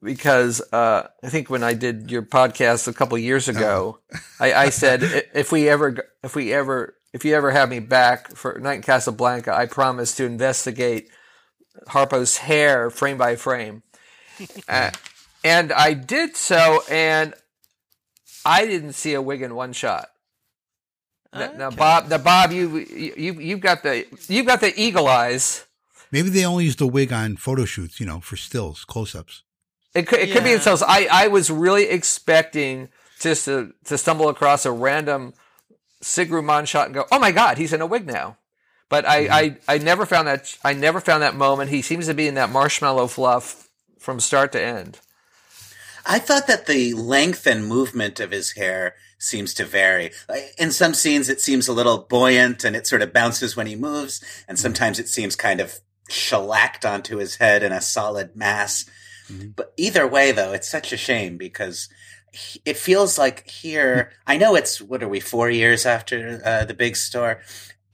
because 0.03 0.61
uh, 0.73 1.09
I 1.23 1.29
think 1.29 1.51
when 1.51 1.63
I 1.63 1.75
did 1.75 2.11
your 2.11 2.23
podcast 2.23 2.89
a 2.89 2.93
couple 2.93 3.19
years 3.19 3.49
ago, 3.49 3.99
I, 4.41 4.53
I 4.53 4.71
said 4.71 5.03
if 5.35 5.51
we 5.51 5.69
ever, 5.69 6.09
if 6.23 6.35
we 6.35 6.53
ever, 6.53 6.95
if 7.13 7.25
you 7.25 7.35
ever 7.35 7.51
have 7.51 7.69
me 7.69 7.81
back 7.81 8.35
for 8.35 8.59
Night 8.59 8.75
in 8.75 8.83
Casablanca, 8.83 9.55
I 9.55 9.67
promise 9.67 10.15
to 10.17 10.25
investigate 10.25 11.09
Harpo's 11.89 12.39
hair 12.39 12.91
frame 12.91 13.19
by 13.19 13.37
frame, 13.37 13.83
uh, 14.69 14.91
and 15.43 15.73
I 15.73 15.95
did 15.95 16.37
so, 16.37 16.83
and 16.91 17.35
I 18.45 18.67
didn't 18.67 18.93
see 18.93 19.15
a 19.15 19.23
wig 19.23 19.43
in 19.43 19.55
one 19.55 19.73
shot. 19.73 20.09
Now, 21.33 21.53
now, 21.53 21.71
Bob, 21.71 22.09
now 22.09 22.19
Bob, 22.19 22.53
you 22.53 22.79
you 22.79 23.35
you've 23.35 23.61
got 23.61 23.83
the 23.83 24.07
you've 24.29 24.47
got 24.47 24.61
the 24.61 24.73
eagle 24.81 25.07
eyes. 25.07 25.67
Maybe 26.11 26.31
they 26.31 26.45
only 26.45 26.65
used 26.65 26.79
the 26.79 26.87
wig 26.87 27.13
on 27.13 27.37
photo 27.37 27.67
shoots, 27.67 28.01
you 28.01 28.07
know, 28.07 28.21
for 28.21 28.37
stills, 28.37 28.87
close 28.87 29.15
ups. 29.15 29.43
It 29.95 30.07
could, 30.07 30.21
it 30.21 30.33
could 30.33 30.45
be 30.45 30.51
Yeah. 30.51 30.57
themselves. 30.57 30.83
I, 30.87 31.09
I 31.11 31.29
was 31.29 31.51
really 31.51 31.89
expecting 31.89 32.89
just 33.21 33.47
to, 33.47 33.73
to 33.85 33.99
stumble 33.99 34.29
across 34.29 34.65
a 34.65 34.73
random 34.73 35.35
Sig 36.01 36.31
Ruman 36.31 36.67
shot 36.67 36.87
and 36.87 36.95
go, 36.95 37.05
oh 37.11 37.19
my 37.19 37.33
god, 37.33 37.59
he's 37.59 37.73
in 37.73 37.81
a 37.81 37.87
wig 37.87 38.07
now. 38.07 38.37
But 38.89 39.07
I, 39.07 39.25
mm-hmm. 39.25 39.33
I, 39.69 39.75
I 39.75 39.79
never 39.79 40.07
found 40.07 40.29
that 40.29 40.57
I 40.65 40.73
never 40.73 41.01
found 41.01 41.23
that 41.23 41.35
moment. 41.35 41.71
He 41.71 41.83
seems 41.83 42.07
to 42.07 42.15
be 42.15 42.27
in 42.27 42.35
that 42.35 42.51
marshmallow 42.51 43.09
fluff 43.09 43.69
from 43.99 44.21
start 44.21 44.53
to 44.53 44.63
end. 44.63 45.01
I 46.07 46.19
thought 46.19 46.47
that 46.47 46.67
the 46.67 46.95
length 46.95 47.47
and 47.47 47.67
movement 47.67 48.19
of 48.19 48.31
his 48.31 48.53
hair 48.53 48.95
seems 49.19 49.53
to 49.55 49.65
vary. 49.67 50.13
In 50.57 50.71
some 50.71 50.95
scenes, 50.95 51.29
it 51.29 51.41
seems 51.41 51.69
a 51.69 51.73
little 51.73 51.99
buoyant 51.99 52.65
and 52.65 52.75
it 52.75 52.87
sort 52.87 53.03
of 53.03 53.13
bounces 53.13 53.57
when 53.57 53.67
he 53.67 53.77
moves, 53.77 54.25
and 54.47 54.59
sometimes 54.59 54.99
it 54.99 55.09
seems 55.09 55.37
kind 55.37 55.61
of 55.61 55.81
shellacked 56.09 56.87
onto 56.87 57.19
his 57.19 57.37
head 57.37 57.63
in 57.63 57.73
a 57.73 57.81
solid 57.83 58.37
mass. 58.37 58.89
But 59.57 59.73
either 59.77 60.07
way, 60.07 60.33
though, 60.33 60.53
it's 60.53 60.69
such 60.69 60.93
a 60.93 60.97
shame 60.97 61.37
because 61.37 61.89
he- 62.33 62.61
it 62.65 62.77
feels 62.77 63.19
like 63.19 63.49
here. 63.49 64.13
I 64.27 64.37
know 64.37 64.55
it's 64.55 64.81
what 64.81 65.03
are 65.03 65.09
we 65.09 65.21
four 65.21 65.51
years 65.51 65.85
after 65.87 66.41
uh, 66.45 66.65
the 66.65 66.75
big 66.75 66.97
store. 66.97 67.41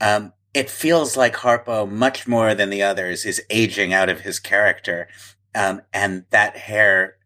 Um, 0.00 0.32
it 0.52 0.70
feels 0.70 1.16
like 1.16 1.34
Harpo, 1.36 1.90
much 1.90 2.26
more 2.28 2.54
than 2.54 2.70
the 2.70 2.82
others, 2.82 3.24
is 3.24 3.42
aging 3.50 3.92
out 3.92 4.08
of 4.08 4.20
his 4.20 4.38
character, 4.38 5.08
um, 5.54 5.82
and 5.92 6.24
that 6.30 6.56
hair 6.56 7.16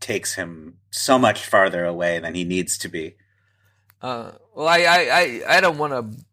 takes 0.00 0.34
him 0.34 0.78
so 0.90 1.18
much 1.18 1.44
farther 1.46 1.84
away 1.84 2.18
than 2.18 2.34
he 2.34 2.44
needs 2.44 2.76
to 2.78 2.88
be. 2.88 3.14
Uh, 4.02 4.32
well, 4.54 4.68
I, 4.68 4.78
I, 4.80 5.08
I, 5.10 5.56
I 5.56 5.60
don't 5.60 5.78
want 5.78 5.92
to 5.92 6.24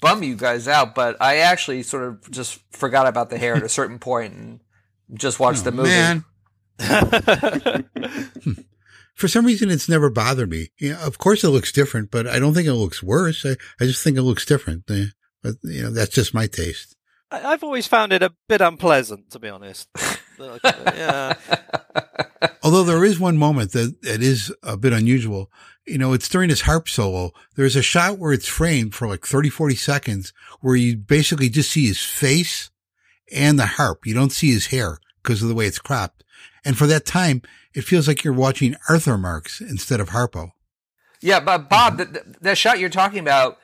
bum 0.00 0.22
you 0.22 0.34
guys 0.34 0.66
out, 0.66 0.94
but 0.94 1.16
I 1.20 1.36
actually 1.38 1.82
sort 1.82 2.02
of 2.04 2.30
just 2.30 2.58
forgot 2.72 3.06
about 3.06 3.30
the 3.30 3.38
hair 3.38 3.54
at 3.54 3.62
a 3.62 3.68
certain 3.68 3.98
point 3.98 4.34
and 4.34 4.60
just 5.14 5.38
watched 5.38 5.64
the 5.64 5.70
Oh, 5.70 5.74
movie. 5.74 5.90
Man, 5.90 6.24
for 9.14 9.28
some 9.28 9.46
reason, 9.46 9.70
it's 9.70 9.88
never 9.88 10.10
bothered 10.10 10.50
me. 10.50 10.68
You 10.78 10.92
know, 10.92 11.00
of 11.00 11.18
course, 11.18 11.44
it 11.44 11.50
looks 11.50 11.72
different, 11.72 12.10
but 12.10 12.26
I 12.26 12.38
don't 12.38 12.54
think 12.54 12.66
it 12.68 12.74
looks 12.74 13.02
worse. 13.02 13.44
I, 13.46 13.56
I 13.80 13.84
just 13.86 14.02
think 14.02 14.16
it 14.16 14.22
looks 14.22 14.44
different. 14.44 14.84
Uh, 14.90 15.04
But, 15.42 15.56
you 15.62 15.82
know, 15.82 15.90
that's 15.90 16.14
just 16.14 16.34
my 16.34 16.46
taste. 16.46 16.96
I- 17.30 17.52
I've 17.52 17.64
always 17.64 17.86
found 17.86 18.12
it 18.12 18.22
a 18.22 18.32
bit 18.48 18.60
unpleasant, 18.60 19.30
to 19.30 19.38
be 19.38 19.48
honest. 19.48 19.88
Yeah. 20.40 21.34
Although 22.64 22.82
there 22.82 23.04
is 23.04 23.20
one 23.20 23.36
moment 23.36 23.70
that, 23.72 24.02
that 24.02 24.22
is 24.22 24.52
a 24.64 24.76
bit 24.76 24.92
unusual. 24.92 25.52
You 25.86 25.98
know, 25.98 26.14
it's 26.14 26.28
during 26.28 26.48
his 26.50 26.62
harp 26.62 26.88
solo. 26.88 27.30
There's 27.54 27.76
a 27.76 27.82
shot 27.82 28.18
where 28.18 28.32
it's 28.32 28.48
framed 28.48 28.92
for 28.94 29.06
like 29.06 29.24
30, 29.24 29.50
40 29.50 29.76
seconds 29.76 30.32
where 30.60 30.74
you 30.74 30.96
basically 30.96 31.48
just 31.48 31.70
see 31.70 31.86
his 31.86 32.00
face 32.00 32.70
and 33.32 33.56
the 33.56 33.66
harp. 33.66 34.04
You 34.04 34.14
don't 34.14 34.32
see 34.32 34.50
his 34.52 34.68
hair 34.68 34.98
because 35.22 35.42
of 35.42 35.48
the 35.48 35.54
way 35.54 35.66
it's 35.66 35.78
cropped. 35.78 36.24
And 36.64 36.78
for 36.78 36.86
that 36.86 37.04
time, 37.04 37.42
it 37.74 37.82
feels 37.82 38.06
like 38.06 38.22
you're 38.24 38.32
watching 38.32 38.76
Arthur 38.88 39.18
Marx 39.18 39.60
instead 39.60 40.00
of 40.00 40.10
Harpo. 40.10 40.52
Yeah, 41.20 41.40
but 41.40 41.68
Bob, 41.68 41.98
the, 41.98 42.04
the, 42.06 42.24
the 42.40 42.54
shot 42.56 42.78
you're 42.78 42.88
talking 42.88 43.18
about, 43.20 43.58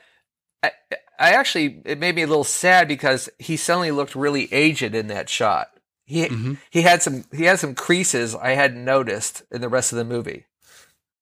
I, 0.62 0.70
I 1.18 1.30
actually 1.32 1.82
it 1.84 1.98
made 1.98 2.14
me 2.14 2.22
a 2.22 2.26
little 2.26 2.44
sad 2.44 2.86
because 2.88 3.28
he 3.38 3.56
suddenly 3.56 3.90
looked 3.90 4.14
really 4.14 4.52
aged 4.52 4.94
in 4.94 5.08
that 5.08 5.28
shot. 5.28 5.68
He 6.04 6.26
Mhm. 6.26 6.58
he 6.70 6.82
had 6.82 7.02
some 7.02 7.24
he 7.32 7.44
had 7.44 7.58
some 7.58 7.74
creases 7.74 8.34
I 8.34 8.50
hadn't 8.52 8.84
noticed 8.84 9.42
in 9.50 9.60
the 9.60 9.68
rest 9.68 9.92
of 9.92 9.98
the 9.98 10.04
movie. 10.04 10.46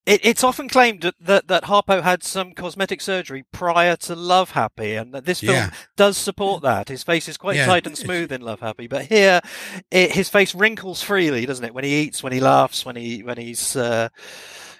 It, 0.07 0.25
it's 0.25 0.45
often 0.45 0.69
claimed 0.69 1.03
that, 1.03 1.15
that, 1.21 1.49
that 1.49 1.65
Harpo 1.65 2.01
had 2.01 2.23
some 2.23 2.53
cosmetic 2.53 3.01
surgery 3.01 3.45
prior 3.53 3.97
to 3.97 4.15
Love 4.15 4.53
Happy, 4.53 4.95
and 4.95 5.13
that 5.13 5.25
this 5.25 5.41
film 5.41 5.55
Yeah. 5.55 5.71
does 5.97 6.17
support 6.17 6.63
that. 6.63 6.89
His 6.89 7.03
face 7.03 7.29
is 7.29 7.37
quite 7.37 7.57
Yeah. 7.57 7.67
tight 7.67 7.89
and 7.89 7.99
smooth 7.99 8.31
in 8.31 8.41
Love 8.41 8.61
Happy, 8.61 8.87
but 8.87 9.07
here, 9.07 9.41
it, 9.91 10.13
his 10.13 10.29
face 10.29 10.55
wrinkles 10.55 11.03
freely, 11.03 11.45
doesn't 11.45 11.65
it? 11.65 11.75
When 11.75 11.83
he 11.85 12.03
eats, 12.03 12.23
when 12.23 12.33
he 12.33 12.39
laughs, 12.39 12.87
when 12.87 12.95
he 12.95 13.25
when 13.25 13.37
he's 13.37 13.75
uh, 13.75 14.09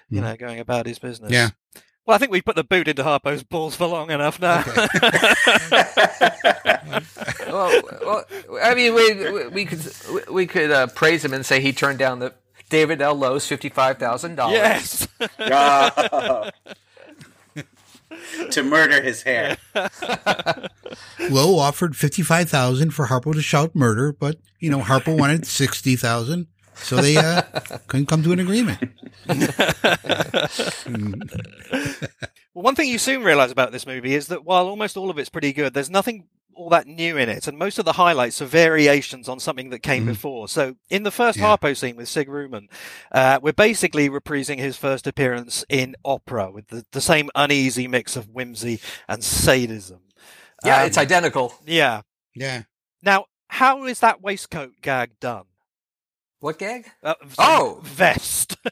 you 0.09 0.21
Mm. 0.21 0.23
know 0.23 0.35
going 0.37 0.59
about 0.61 0.85
his 0.85 0.97
business. 0.99 1.31
Yeah. 1.31 1.49
Well, 2.05 2.15
I 2.15 2.19
think 2.19 2.31
we've 2.31 2.45
put 2.45 2.55
the 2.55 2.63
boot 2.63 2.87
into 2.87 3.03
Harpo's 3.03 3.43
balls 3.43 3.75
for 3.75 3.85
long 3.85 4.11
enough 4.11 4.39
now. 4.39 4.63
well, 7.47 7.81
well, 8.01 8.25
I 8.63 8.73
mean, 8.75 8.93
we 8.93 9.47
we 9.49 9.65
could 9.65 9.81
we 10.29 10.47
could 10.47 10.71
uh, 10.71 10.87
praise 10.87 11.25
him 11.25 11.33
and 11.33 11.45
say 11.45 11.59
he 11.59 11.73
turned 11.73 11.99
down 11.99 12.19
the 12.19 12.33
David 12.69 13.01
L. 13.01 13.15
Loew's 13.15 13.47
fifty 13.47 13.69
five 13.69 13.97
thousand 13.97 14.35
dollars. 14.35 14.57
yes. 14.57 15.07
Ah. 15.39 16.51
to 18.51 18.63
murder 18.63 19.01
his 19.01 19.23
hair. 19.23 19.57
Lowe 21.29 21.59
offered 21.59 21.95
55,000 21.95 22.91
for 22.91 23.07
Harpo 23.07 23.33
to 23.33 23.41
shout 23.41 23.75
murder, 23.75 24.13
but, 24.13 24.37
you 24.59 24.69
know, 24.69 24.79
Harpo 24.79 25.17
wanted 25.17 25.45
60,000. 25.45 26.47
So 26.75 26.97
they 26.97 27.17
uh, 27.17 27.41
couldn't 27.87 28.05
come 28.05 28.23
to 28.23 28.31
an 28.31 28.39
agreement. 28.39 28.79
Well, 32.53 32.63
one 32.63 32.73
thing 32.73 32.89
you 32.89 32.97
soon 32.97 33.23
realise 33.23 33.51
about 33.51 33.71
this 33.71 33.85
movie 33.85 34.15
is 34.15 34.27
that 34.27 34.43
while 34.43 34.67
almost 34.67 34.97
all 34.97 35.11
of 35.11 35.19
it's 35.19 35.29
pretty 35.29 35.53
good, 35.53 35.75
there's 35.75 35.91
nothing 35.91 36.23
all 36.57 36.69
that 36.69 36.87
new 36.87 37.17
in 37.17 37.29
it, 37.29 37.47
and 37.47 37.57
most 37.57 37.77
of 37.79 37.85
the 37.85 37.93
highlights 37.93 38.41
are 38.41 38.45
variations 38.45 39.29
on 39.29 39.39
something 39.39 39.69
that 39.69 39.79
came 39.83 40.03
Mhm. 40.03 40.07
before. 40.07 40.47
So, 40.47 40.75
in 40.89 41.03
the 41.03 41.11
first 41.11 41.37
Yeah. 41.37 41.55
Harpo 41.55 41.75
scene 41.77 41.95
with 41.95 42.09
Sig 42.09 42.27
Ruman, 42.27 42.67
uh, 43.11 43.39
we're 43.41 43.53
basically 43.53 44.09
reprising 44.09 44.57
his 44.57 44.75
first 44.77 45.07
appearance 45.07 45.63
in 45.69 45.95
opera 46.03 46.51
with 46.51 46.67
the, 46.67 46.85
the 46.91 47.01
same 47.01 47.29
uneasy 47.35 47.87
mix 47.87 48.15
of 48.15 48.27
whimsy 48.29 48.79
and 49.07 49.23
sadism. 49.23 49.99
Yeah, 50.65 50.81
Um, 50.81 50.87
it's 50.87 50.97
identical. 50.97 51.53
yeah. 51.65 52.01
Yeah. 52.35 52.63
Now, 53.03 53.25
how 53.49 53.85
is 53.85 53.99
that 53.99 54.21
waistcoat 54.21 54.73
gag 54.81 55.19
done? 55.19 55.45
What 56.39 56.59
gag? 56.59 56.91
Uh, 57.03 57.15
Oh! 57.37 57.79
vest. 57.83 58.57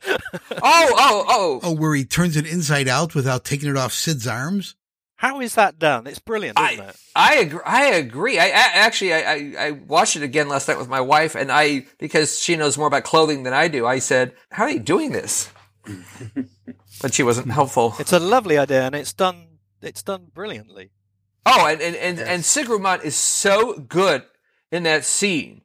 Oh, 0.51 0.93
oh, 0.97 1.25
oh! 1.27 1.59
Oh, 1.63 1.71
where 1.75 1.95
he 1.95 2.05
turns 2.05 2.35
it 2.37 2.45
inside 2.45 2.87
out 2.87 3.15
without 3.15 3.43
taking 3.45 3.69
it 3.69 3.77
off 3.77 3.93
Sid's 3.93 4.27
arms? 4.27 4.75
How 5.17 5.39
is 5.39 5.55
that 5.55 5.79
done? 5.79 6.07
It's 6.07 6.19
brilliant, 6.19 6.59
isn't 6.59 6.81
I 6.81 6.89
it? 6.89 6.95
I 7.15 7.35
agree. 7.35 7.61
I 7.65 7.85
agree. 7.85 8.39
I, 8.39 8.45
I 8.45 8.71
actually 8.75 9.13
I, 9.13 9.19
I, 9.19 9.53
I 9.57 9.71
watched 9.71 10.15
it 10.17 10.23
again 10.23 10.49
last 10.49 10.67
night 10.67 10.77
with 10.77 10.89
my 10.89 11.01
wife, 11.01 11.35
and 11.35 11.51
I 11.51 11.85
because 11.97 12.39
she 12.39 12.55
knows 12.55 12.77
more 12.77 12.87
about 12.87 13.03
clothing 13.03 13.43
than 13.43 13.53
I 13.53 13.67
do. 13.69 13.87
I 13.87 13.99
said, 13.99 14.33
"How 14.51 14.63
are 14.63 14.69
you 14.69 14.79
doing 14.79 15.13
this?" 15.13 15.49
but 17.01 17.13
she 17.13 17.23
wasn't 17.23 17.51
helpful. 17.51 17.95
It's 17.99 18.13
a 18.13 18.19
lovely 18.19 18.57
idea, 18.57 18.83
and 18.83 18.95
it's 18.95 19.13
done. 19.13 19.59
It's 19.81 20.03
done 20.03 20.27
brilliantly. 20.33 20.91
Oh, 21.45 21.65
and 21.67 21.81
and 21.81 21.95
and, 21.95 22.19
and 22.19 22.43
Sig 22.43 22.67
Ruman 22.67 23.03
is 23.03 23.15
so 23.15 23.79
good 23.79 24.23
in 24.71 24.83
that 24.83 25.05
scene. 25.05 25.61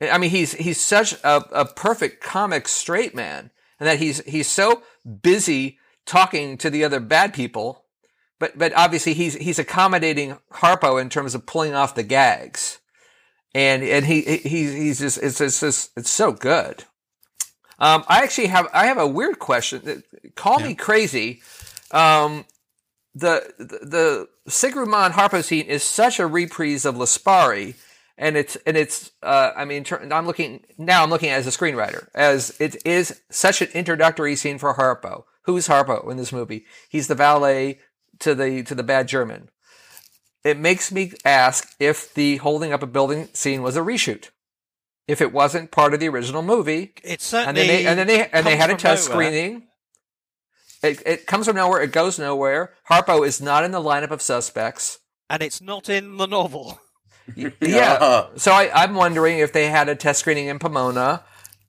I 0.00 0.18
mean, 0.18 0.30
he's 0.30 0.52
he's 0.52 0.80
such 0.80 1.14
a, 1.24 1.44
a 1.52 1.64
perfect 1.64 2.22
comic 2.22 2.68
straight 2.68 3.14
man, 3.14 3.50
and 3.80 3.88
that 3.88 3.98
he's 3.98 4.22
he's 4.24 4.48
so 4.48 4.82
busy 5.22 5.78
talking 6.04 6.58
to 6.58 6.70
the 6.70 6.84
other 6.84 7.00
bad 7.00 7.32
people, 7.32 7.83
but 8.44 8.58
but 8.58 8.74
obviously 8.76 9.14
he's 9.14 9.34
he's 9.36 9.58
accommodating 9.58 10.36
Harpo 10.52 11.00
in 11.00 11.08
terms 11.08 11.34
of 11.34 11.46
pulling 11.46 11.74
off 11.74 11.94
the 11.94 12.02
gags, 12.02 12.78
and 13.54 13.82
and 13.82 14.04
he 14.04 14.20
he 14.20 14.70
he's 14.70 14.98
just 14.98 15.16
it's 15.22 15.40
it's 15.40 15.60
just 15.60 15.90
it's 15.96 16.10
so 16.10 16.30
good. 16.30 16.84
Um, 17.78 18.04
I 18.06 18.22
actually 18.22 18.48
have 18.48 18.68
I 18.74 18.84
have 18.86 18.98
a 18.98 19.06
weird 19.06 19.38
question. 19.38 20.02
Call 20.34 20.60
me 20.60 20.74
crazy. 20.74 21.40
Um, 21.90 22.44
the 23.14 23.50
the, 23.56 23.64
the 23.64 24.28
Sig 24.46 24.74
Ruman 24.74 25.12
Harpo 25.12 25.42
scene 25.42 25.64
is 25.64 25.82
such 25.82 26.20
a 26.20 26.26
reprise 26.26 26.84
of 26.84 26.96
Lassparri, 26.96 27.76
and 28.18 28.36
it's 28.36 28.56
and 28.66 28.76
it's 28.76 29.10
uh, 29.22 29.52
I 29.56 29.64
mean 29.64 29.86
I'm 30.12 30.26
looking 30.26 30.64
now 30.76 31.02
I'm 31.02 31.08
looking 31.08 31.30
as 31.30 31.46
a 31.46 31.50
screenwriter 31.50 32.08
as 32.14 32.54
it 32.60 32.76
is 32.84 33.22
such 33.30 33.62
an 33.62 33.68
introductory 33.72 34.36
scene 34.36 34.58
for 34.58 34.74
Harpo. 34.74 35.24
Who's 35.44 35.68
Harpo 35.68 36.10
in 36.10 36.18
this 36.18 36.32
movie? 36.32 36.66
He's 36.90 37.06
the 37.06 37.14
valet 37.14 37.78
to 38.20 38.34
the 38.34 38.62
to 38.64 38.74
the 38.74 38.82
bad 38.82 39.08
German. 39.08 39.50
It 40.44 40.58
makes 40.58 40.92
me 40.92 41.12
ask 41.24 41.74
if 41.80 42.12
the 42.14 42.36
holding 42.36 42.72
up 42.72 42.82
a 42.82 42.86
building 42.86 43.28
scene 43.32 43.62
was 43.62 43.76
a 43.76 43.80
reshoot. 43.80 44.30
If 45.08 45.20
it 45.20 45.32
wasn't 45.32 45.70
part 45.70 45.94
of 45.94 46.00
the 46.00 46.08
original 46.08 46.42
movie, 46.42 46.92
It's 47.02 47.32
and 47.32 47.56
certainly 47.56 47.66
then 47.66 47.68
they 47.68 47.86
and 47.86 47.98
then 47.98 48.06
they 48.06 48.26
and 48.28 48.46
they 48.46 48.56
had 48.56 48.70
a 48.70 48.76
test 48.76 49.08
nowhere. 49.08 49.26
screening. 49.30 49.68
It, 50.82 51.02
it 51.06 51.26
comes 51.26 51.46
from 51.46 51.56
nowhere. 51.56 51.80
It 51.82 51.92
goes 51.92 52.18
nowhere. 52.18 52.74
Harpo 52.90 53.26
is 53.26 53.40
not 53.40 53.64
in 53.64 53.70
the 53.70 53.80
lineup 53.80 54.10
of 54.10 54.20
suspects. 54.20 54.98
and 55.30 55.42
it's 55.42 55.60
not 55.62 55.88
in 55.88 56.16
the 56.18 56.26
novel. 56.26 56.78
Yeah. 57.60 58.26
So 58.36 58.52
I, 58.52 58.70
I'm 58.82 58.94
wondering 58.94 59.38
if 59.38 59.54
they 59.54 59.68
had 59.70 59.88
a 59.88 59.94
test 59.96 60.20
screening 60.20 60.48
in 60.48 60.58
Pomona, 60.58 61.24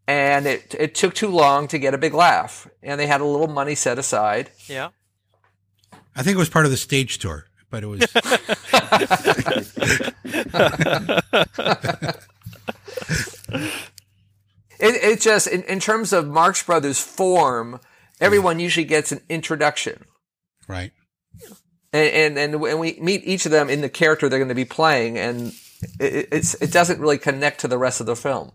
and 0.05 0.45
it 0.45 0.75
it 0.77 0.95
took 0.95 1.13
too 1.13 1.29
long 1.29 1.69
to 1.69 1.79
get 1.79 1.93
a 1.93 1.97
big 1.97 2.13
laugh, 2.13 2.67
and 2.83 2.99
they 2.99 3.07
had 3.07 3.21
a 3.21 3.25
little 3.25 3.47
money 3.47 3.73
set 3.73 3.97
aside. 3.97 4.49
Yeah. 4.67 4.89
I 6.15 6.23
think 6.23 6.35
it 6.35 6.39
was 6.39 6.49
part 6.49 6.65
of 6.65 6.71
the 6.71 6.77
stage 6.77 7.17
tour, 7.19 7.45
but 7.69 7.83
it 7.83 7.87
was 7.87 8.01
It, 14.79 14.95
it 15.03 15.21
just 15.21 15.47
in, 15.47 15.63
in 15.63 15.79
terms 15.79 16.13
of 16.13 16.27
Marx 16.27 16.63
Brothers 16.63 16.99
form, 16.99 17.79
everyone 18.19 18.59
usually 18.59 18.85
gets 18.85 19.11
an 19.11 19.21
introduction. 19.29 20.05
right. 20.67 20.91
and 21.93 22.37
and 22.37 22.37
and 22.37 22.61
when 22.61 22.79
we 22.79 22.97
meet 23.01 23.21
each 23.25 23.45
of 23.45 23.51
them 23.51 23.69
in 23.69 23.81
the 23.81 23.89
character 23.89 24.27
they're 24.27 24.39
going 24.39 24.49
to 24.49 24.55
be 24.55 24.65
playing, 24.65 25.17
and 25.17 25.53
it, 25.99 26.29
it's 26.31 26.55
it 26.55 26.71
doesn't 26.71 26.99
really 26.99 27.17
connect 27.17 27.61
to 27.61 27.67
the 27.67 27.77
rest 27.77 28.01
of 28.01 28.05
the 28.05 28.15
film. 28.15 28.51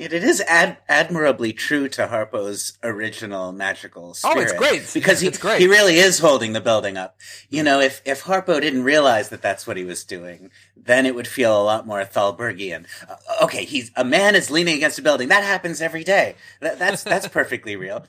Yet 0.00 0.14
it 0.14 0.24
is 0.24 0.40
ad- 0.48 0.78
admirably 0.88 1.52
true 1.52 1.86
to 1.90 2.06
Harpo's 2.06 2.78
original 2.82 3.52
magical 3.52 4.14
spirit. 4.14 4.36
Oh, 4.36 4.40
it's 4.40 4.52
great. 4.54 4.90
because 4.94 5.20
he, 5.20 5.28
It's 5.28 5.36
great. 5.36 5.60
he 5.60 5.66
really 5.66 5.98
is 5.98 6.18
holding 6.20 6.54
the 6.54 6.60
building 6.62 6.96
up. 6.96 7.18
You 7.50 7.62
know, 7.62 7.80
if 7.80 8.00
if 8.06 8.22
Harpo 8.24 8.58
didn't 8.62 8.84
realize 8.84 9.28
that 9.28 9.42
that's 9.42 9.66
what 9.66 9.76
he 9.76 9.84
was 9.84 10.02
doing, 10.02 10.50
then 10.74 11.04
it 11.04 11.14
would 11.14 11.28
feel 11.28 11.60
a 11.60 11.62
lot 11.62 11.86
more 11.86 12.02
Thalbergian. 12.04 12.86
Uh, 13.08 13.44
okay, 13.44 13.66
he's 13.66 13.90
a 13.94 14.04
man 14.04 14.34
is 14.34 14.50
leaning 14.50 14.76
against 14.76 14.98
a 14.98 15.02
building. 15.02 15.28
That 15.28 15.44
happens 15.44 15.82
every 15.82 16.02
day. 16.02 16.34
That, 16.60 16.78
that's 16.78 17.02
that's 17.02 17.28
perfectly 17.40 17.76
real. 17.76 18.06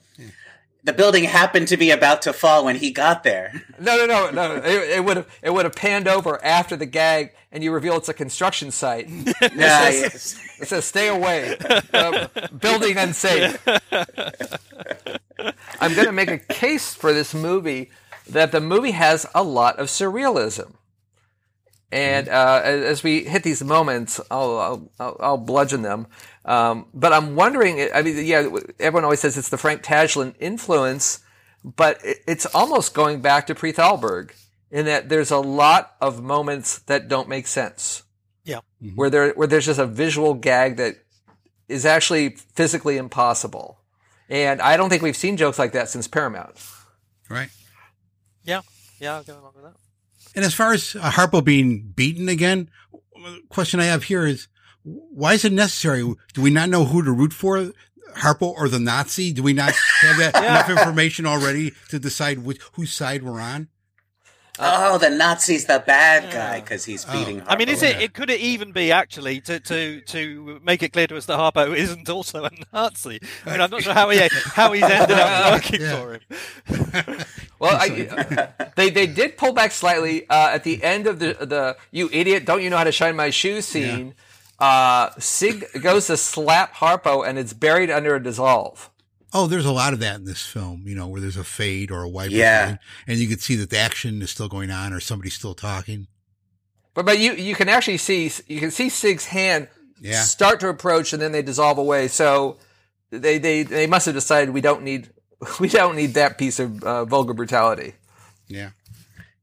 The 0.84 0.92
building 0.92 1.22
happened 1.24 1.68
to 1.68 1.76
be 1.76 1.90
about 1.92 2.22
to 2.22 2.32
fall 2.32 2.64
when 2.64 2.74
he 2.76 2.90
got 2.90 3.22
there. 3.22 3.62
No, 3.78 3.96
no, 4.06 4.06
no, 4.06 4.30
no. 4.30 4.54
It, 4.56 4.90
it 4.98 5.04
would 5.04 5.16
have 5.16 5.26
it 5.42 5.50
would 5.50 5.64
have 5.64 5.74
panned 5.74 6.06
over 6.06 6.42
after 6.44 6.76
the 6.76 6.86
gag, 6.86 7.32
and 7.50 7.64
you 7.64 7.72
reveal 7.72 7.96
it's 7.96 8.08
a 8.08 8.14
construction 8.14 8.70
site. 8.70 9.08
Yeah, 9.54 9.90
says- 9.90 10.00
yes. 10.00 10.38
It 10.60 10.68
says 10.68 10.84
"Stay 10.84 11.08
away, 11.08 11.56
uh, 11.92 12.28
building 12.56 12.96
unsafe." 12.96 13.60
I'm 15.80 15.94
going 15.94 16.06
to 16.06 16.12
make 16.12 16.30
a 16.30 16.38
case 16.38 16.94
for 16.94 17.12
this 17.12 17.34
movie 17.34 17.90
that 18.28 18.52
the 18.52 18.60
movie 18.60 18.92
has 18.92 19.26
a 19.34 19.42
lot 19.42 19.78
of 19.80 19.88
surrealism. 19.88 20.74
And 21.90 22.28
uh, 22.28 22.60
as 22.64 22.84
as 22.84 23.02
we 23.02 23.24
hit 23.24 23.42
these 23.42 23.62
moments, 23.64 24.20
I'll 24.30 24.58
I'll, 24.58 24.90
I'll, 25.00 25.16
I'll 25.20 25.36
bludgeon 25.38 25.82
them. 25.82 26.06
Um, 26.44 26.86
but 26.92 27.12
I'm 27.12 27.36
wondering. 27.36 27.88
I 27.94 28.02
mean, 28.02 28.24
yeah, 28.24 28.48
everyone 28.80 29.04
always 29.04 29.20
says 29.20 29.36
it's 29.38 29.48
the 29.48 29.58
Frank 29.58 29.82
Tashlin 29.82 30.34
influence, 30.40 31.20
but 31.64 31.98
it's 32.02 32.46
almost 32.46 32.94
going 32.94 33.20
back 33.20 33.46
to 33.46 33.54
Pre 33.54 33.72
Thalberg 33.72 34.32
in 34.70 34.86
that 34.86 35.08
there's 35.08 35.30
a 35.30 35.38
lot 35.38 35.94
of 36.00 36.22
moments 36.22 36.78
that 36.80 37.06
don't 37.06 37.28
make 37.28 37.46
sense 37.46 38.02
Yeah. 38.44 38.60
where 38.94 39.10
there 39.10 39.32
where 39.34 39.46
there's 39.46 39.66
just 39.66 39.78
a 39.78 39.86
visual 39.86 40.34
gag 40.34 40.78
that 40.78 40.96
is 41.68 41.86
actually 41.86 42.30
physically 42.30 42.96
impossible. 42.96 43.78
And 44.28 44.60
I 44.62 44.76
don't 44.76 44.88
think 44.90 45.02
we've 45.02 45.16
seen 45.16 45.36
jokes 45.36 45.58
like 45.58 45.72
that 45.72 45.90
since 45.90 46.08
Paramount. 46.08 46.56
Right. 47.28 47.50
Yeah. 48.44 48.62
Yeah, 48.98 49.16
I'll 49.16 49.22
go 49.24 49.34
along 49.38 49.52
with 49.54 49.64
that. 49.64 49.74
And 50.34 50.44
as 50.44 50.54
far 50.54 50.72
as 50.72 50.96
uh, 50.96 51.10
Harpo 51.10 51.44
being 51.44 51.92
beaten 51.94 52.28
again, 52.28 52.70
the 53.14 53.42
question 53.50 53.78
I 53.80 53.84
have 53.84 54.04
here 54.04 54.26
is, 54.26 54.48
why 54.84 55.34
is 55.34 55.44
it 55.44 55.52
necessary? 55.52 56.02
Do 56.34 56.42
we 56.42 56.50
not 56.50 56.68
know 56.68 56.84
who 56.84 57.02
to 57.02 57.12
root 57.12 57.32
for, 57.32 57.72
Harpo 58.16 58.52
or 58.56 58.68
the 58.68 58.78
Nazi? 58.80 59.32
Do 59.32 59.42
we 59.42 59.52
not 59.52 59.72
have 60.00 60.18
that 60.18 60.36
enough 60.42 60.68
information 60.70 61.26
already 61.26 61.72
to 61.88 61.98
decide 61.98 62.40
which, 62.40 62.60
whose 62.74 62.92
side 62.92 63.22
we're 63.22 63.40
on? 63.40 63.68
Oh, 64.58 64.98
the 64.98 65.08
Nazi's 65.08 65.64
the 65.64 65.82
bad 65.84 66.30
guy 66.30 66.60
because 66.60 66.84
he's 66.84 67.06
beating. 67.06 67.40
Harpo. 67.40 67.44
I 67.48 67.56
mean, 67.56 67.68
is 67.70 67.82
it? 67.82 68.02
It 68.02 68.12
could 68.12 68.28
it 68.28 68.38
even 68.40 68.72
be 68.72 68.92
actually 68.92 69.40
to, 69.42 69.58
to 69.60 70.02
to 70.02 70.60
make 70.62 70.82
it 70.82 70.92
clear 70.92 71.06
to 71.06 71.16
us 71.16 71.24
that 71.24 71.38
Harpo 71.38 71.74
isn't 71.74 72.08
also 72.10 72.44
a 72.44 72.50
Nazi? 72.70 73.18
I 73.46 73.50
mean, 73.50 73.60
I'm 73.62 73.70
not 73.70 73.82
sure 73.82 73.94
how 73.94 74.10
he 74.10 74.18
how 74.30 74.72
he's 74.72 74.82
ended 74.82 75.16
up 75.18 75.52
working 75.62 75.80
Yeah. 75.80 75.96
for 75.96 76.12
him. 77.06 77.18
Well, 77.58 77.78
I, 77.80 78.48
they 78.74 78.90
they 78.90 79.06
did 79.06 79.36
pull 79.36 79.52
back 79.52 79.70
slightly 79.70 80.28
uh, 80.28 80.48
at 80.50 80.64
the 80.64 80.82
end 80.82 81.06
of 81.06 81.20
the 81.20 81.34
the 81.46 81.76
you 81.92 82.10
idiot 82.12 82.44
don't 82.44 82.60
you 82.60 82.68
know 82.70 82.76
how 82.76 82.82
to 82.84 82.90
shine 82.90 83.14
my 83.14 83.30
shoes 83.30 83.66
scene. 83.66 84.14
Uh, 84.62 85.10
Sig 85.18 85.66
goes 85.82 86.06
to 86.06 86.16
slap 86.16 86.74
Harpo 86.74 87.26
and 87.26 87.36
it's 87.38 87.52
buried 87.52 87.90
under 87.90 88.14
a 88.14 88.22
dissolve. 88.22 88.88
Oh, 89.34 89.46
there's 89.46 89.64
a 89.66 89.72
lot 89.72 89.92
of 89.92 89.98
that 90.00 90.16
in 90.16 90.24
this 90.24 90.42
film, 90.46 90.84
you 90.86 90.94
know, 90.94 91.08
where 91.08 91.20
there's 91.20 91.36
a 91.38 91.42
fade 91.44 91.90
or 91.90 92.02
a 92.02 92.08
wipe. 92.08 92.30
Yeah. 92.30 92.60
something, 92.66 92.78
And 93.08 93.18
you 93.18 93.28
can 93.28 93.38
see 93.38 93.56
that 93.56 93.70
the 93.70 93.78
action 93.78 94.22
is 94.22 94.30
still 94.30 94.48
going 94.48 94.70
on 94.70 94.92
or 94.92 95.00
somebody's 95.00 95.34
still 95.34 95.54
talking. 95.54 96.06
But 96.94 97.06
but 97.06 97.18
you 97.18 97.32
you 97.32 97.54
can 97.54 97.68
actually 97.68 97.96
see 97.96 98.30
you 98.46 98.60
can 98.60 98.70
see 98.70 98.88
Sig's 98.88 99.26
hand 99.26 99.68
Yeah. 100.00 100.22
start 100.22 100.60
to 100.60 100.68
approach 100.68 101.12
and 101.12 101.20
then 101.22 101.32
they 101.32 101.42
dissolve 101.42 101.78
away. 101.78 102.08
So 102.08 102.58
they 103.10 103.38
they 103.38 103.62
they 103.64 103.86
must 103.86 104.06
have 104.06 104.14
decided 104.14 104.50
we 104.50 104.60
don't 104.60 104.82
need 104.82 105.10
we 105.60 105.68
don't 105.68 105.96
need 105.96 106.14
that 106.14 106.38
piece 106.38 106.60
of 106.60 106.84
uh, 106.84 107.04
vulgar 107.06 107.32
brutality. 107.34 107.94
Yeah. 108.46 108.70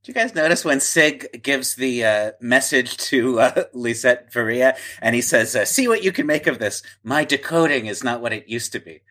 Did 0.10 0.16
you 0.16 0.24
guys 0.24 0.34
notice 0.34 0.66
when 0.66 0.80
Sig 0.80 1.44
gives 1.44 1.76
the 1.76 2.04
uh, 2.04 2.32
message 2.42 2.98
to 2.98 3.42
uh, 3.42 3.64
Lisette 3.74 4.34
Verea 4.34 4.76
and 5.04 5.14
he 5.14 5.22
says, 5.22 5.56
uh, 5.56 5.66
"See 5.66 5.88
what 5.88 6.04
you 6.04 6.12
can 6.12 6.26
make 6.26 6.48
of 6.48 6.58
this. 6.58 6.82
My 7.04 7.24
decoding 7.24 7.86
is 7.86 8.04
not 8.04 8.20
what 8.20 8.34
it 8.34 8.50
used 8.50 8.72
to 8.72 8.80
be." 8.80 9.02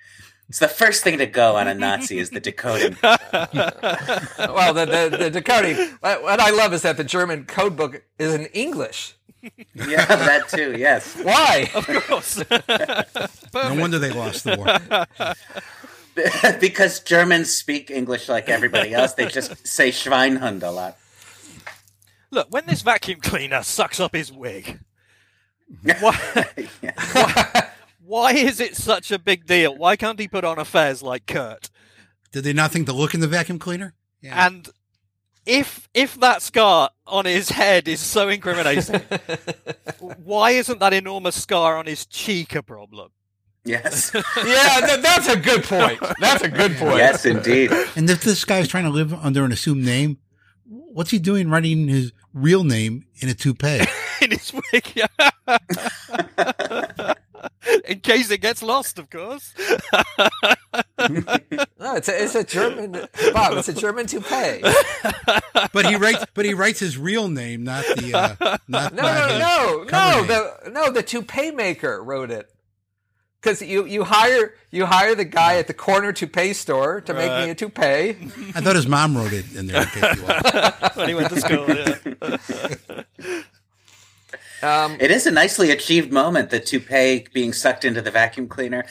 It's 0.49 0.59
the 0.59 0.67
first 0.67 1.05
thing 1.05 1.19
to 1.19 1.27
go 1.27 1.55
on 1.55 1.69
a 1.69 1.75
Nazi 1.75 2.19
is 2.19 2.31
the 2.31 2.41
decoding. 2.41 2.97
well, 3.03 4.75
the, 4.75 4.87
the, 4.87 5.17
the 5.17 5.31
decoding. 5.31 5.77
What 6.01 6.25
what 6.25 6.41
I 6.41 6.51
love 6.51 6.73
is 6.73 6.83
that 6.83 6.97
the 6.97 7.05
German 7.05 7.45
code 7.45 7.77
book 7.77 8.03
is 8.19 8.35
in 8.35 8.47
English. 8.47 9.15
yeah, 9.77 10.05
that 10.05 10.49
too. 10.49 10.77
Yes. 10.77 11.15
Why? 11.23 11.71
Of 11.77 11.87
course. 12.09 12.43
No 13.55 13.75
wonder 13.77 13.99
they 13.99 14.11
lost 14.11 14.45
the 14.45 14.57
war. 14.57 15.37
because 16.61 17.01
Germans 17.01 17.51
speak 17.51 17.91
English 17.91 18.29
like 18.29 18.49
everybody 18.49 18.95
else. 18.95 19.15
They 19.15 19.27
just 19.27 19.67
say 19.67 19.91
Schweinhund 19.91 20.63
a 20.63 20.71
lot. 20.71 20.99
Look, 22.31 22.49
when 22.51 22.67
this 22.67 22.83
vacuum 22.83 23.21
cleaner 23.21 23.63
sucks 23.63 24.01
up 24.01 24.15
his 24.15 24.31
wig, 24.31 24.81
why, 26.01 26.47
why, 27.13 27.69
why 28.05 28.33
is 28.33 28.61
it 28.61 28.77
such 28.77 29.11
a 29.11 29.19
big 29.19 29.47
deal? 29.47 29.77
Why 29.77 29.97
can't 29.97 30.19
he 30.19 30.29
put 30.29 30.45
on 30.45 30.59
a 30.59 30.65
fez 30.65 31.03
like 31.03 31.27
Kurt? 31.27 31.71
Did 32.33 32.45
they 32.45 32.53
not 32.53 32.71
think 32.71 32.87
to 32.87 32.93
look 32.93 33.15
in 33.15 33.21
the 33.21 33.29
vacuum 33.29 33.59
cleaner? 33.59 33.95
Yeah. 34.21 34.47
And 34.47 34.69
if 35.47 35.89
if 35.95 36.21
that 36.21 36.43
scar 36.43 36.91
on 37.07 37.25
his 37.25 37.49
head 37.51 37.89
is 37.89 38.01
so 38.01 38.29
incriminating, 38.29 39.01
why 40.23 40.51
isn't 40.51 40.81
that 40.81 40.93
enormous 40.93 41.41
scar 41.41 41.77
on 41.77 41.87
his 41.87 42.05
cheek 42.05 42.55
a 42.55 42.63
problem? 42.63 43.11
Yes. 43.65 44.13
yeah, 44.15 44.23
th- 44.87 45.01
that's 45.03 45.29
a 45.29 45.37
good 45.37 45.65
point. 45.65 46.01
That's 46.21 46.43
a 46.43 46.49
good 46.49 46.77
point. 46.77 46.97
yes, 46.97 47.25
indeed. 47.27 47.71
And 47.97 48.09
if 48.09 48.23
this 48.23 48.45
guy's 48.45 48.69
trying 48.69 48.85
to 48.85 48.91
live 48.91 49.13
under 49.13 49.45
an 49.45 49.53
assumed 49.53 49.85
name, 49.85 50.19
what's 50.67 51.11
he 51.11 51.19
doing 51.19 51.51
writing 51.51 51.89
his 51.89 52.13
real 52.33 52.65
name 52.65 53.05
in 53.21 53.29
a 53.29 53.35
toupee? 53.35 53.81
in 54.23 54.31
his 54.31 54.53
wig. 54.73 55.01
in 57.87 58.01
case 58.01 58.31
it 58.31 58.41
gets 58.41 58.63
lost, 58.63 58.99
of 58.99 59.11
course. 59.11 59.53
No, 60.99 61.95
it's 61.95 62.09
a, 62.09 62.23
it's 62.25 62.35
a 62.35 62.45
German 62.45 62.93
Bob. 63.33 63.59
It's 63.59 63.69
a 63.69 63.75
German 63.75 64.07
toupee. 64.07 64.63
but 65.73 65.87
he 65.87 65.97
writes, 65.97 66.25
but 66.35 66.45
he 66.45 66.55
writes 66.55 66.81
his 66.81 66.97
real 66.99 67.29
name, 67.29 67.65
not 67.65 67.85
the, 67.85 68.15
uh, 68.15 68.59
not, 68.69 68.95
No, 68.95 69.03
not 69.03 69.29
no, 69.29 69.29
his 69.29 69.39
no, 69.39 69.85
no. 69.91 70.17
name. 70.19 70.27
The 70.27 70.71
no, 70.71 70.91
the 70.91 71.03
toupee 71.03 71.51
maker 71.51 72.03
wrote 72.03 72.31
it. 72.31 72.51
Because 73.41 73.63
you, 73.63 73.85
you 73.87 74.03
hire 74.05 74.55
you 74.73 74.87
hire 74.87 75.15
the 75.15 75.25
guy 75.25 75.59
at 75.59 75.67
the 75.69 75.75
corner 75.75 76.13
toupee 76.13 76.53
store 76.53 77.01
to 77.03 77.15
make 77.15 77.31
me 77.45 77.51
a 77.51 77.55
toupee. 77.55 78.17
I 78.55 78.61
thought 78.61 78.75
his 78.75 78.89
mom 78.89 79.17
wrote 79.17 79.33
it 79.33 79.55
in 79.55 79.69
there. 79.69 79.83
In 79.83 79.89
case 79.89 80.17
you 80.17 80.23
want. 80.25 80.97
when 80.97 81.09
he 81.09 81.15
went 81.15 81.29
to 81.31 81.41
school. 81.41 81.67
Yeah. 81.69 83.43
Um, 84.61 84.97
It 84.99 85.13
is 85.13 85.25
a 85.25 85.31
nicely 85.31 85.71
achieved 85.71 86.13
moment, 86.13 86.51
the 86.51 86.59
toupee 86.59 87.27
being 87.33 87.53
sucked 87.53 87.85
into 87.85 88.03
the 88.03 88.11
vacuum 88.11 88.49
cleaner. 88.49 88.85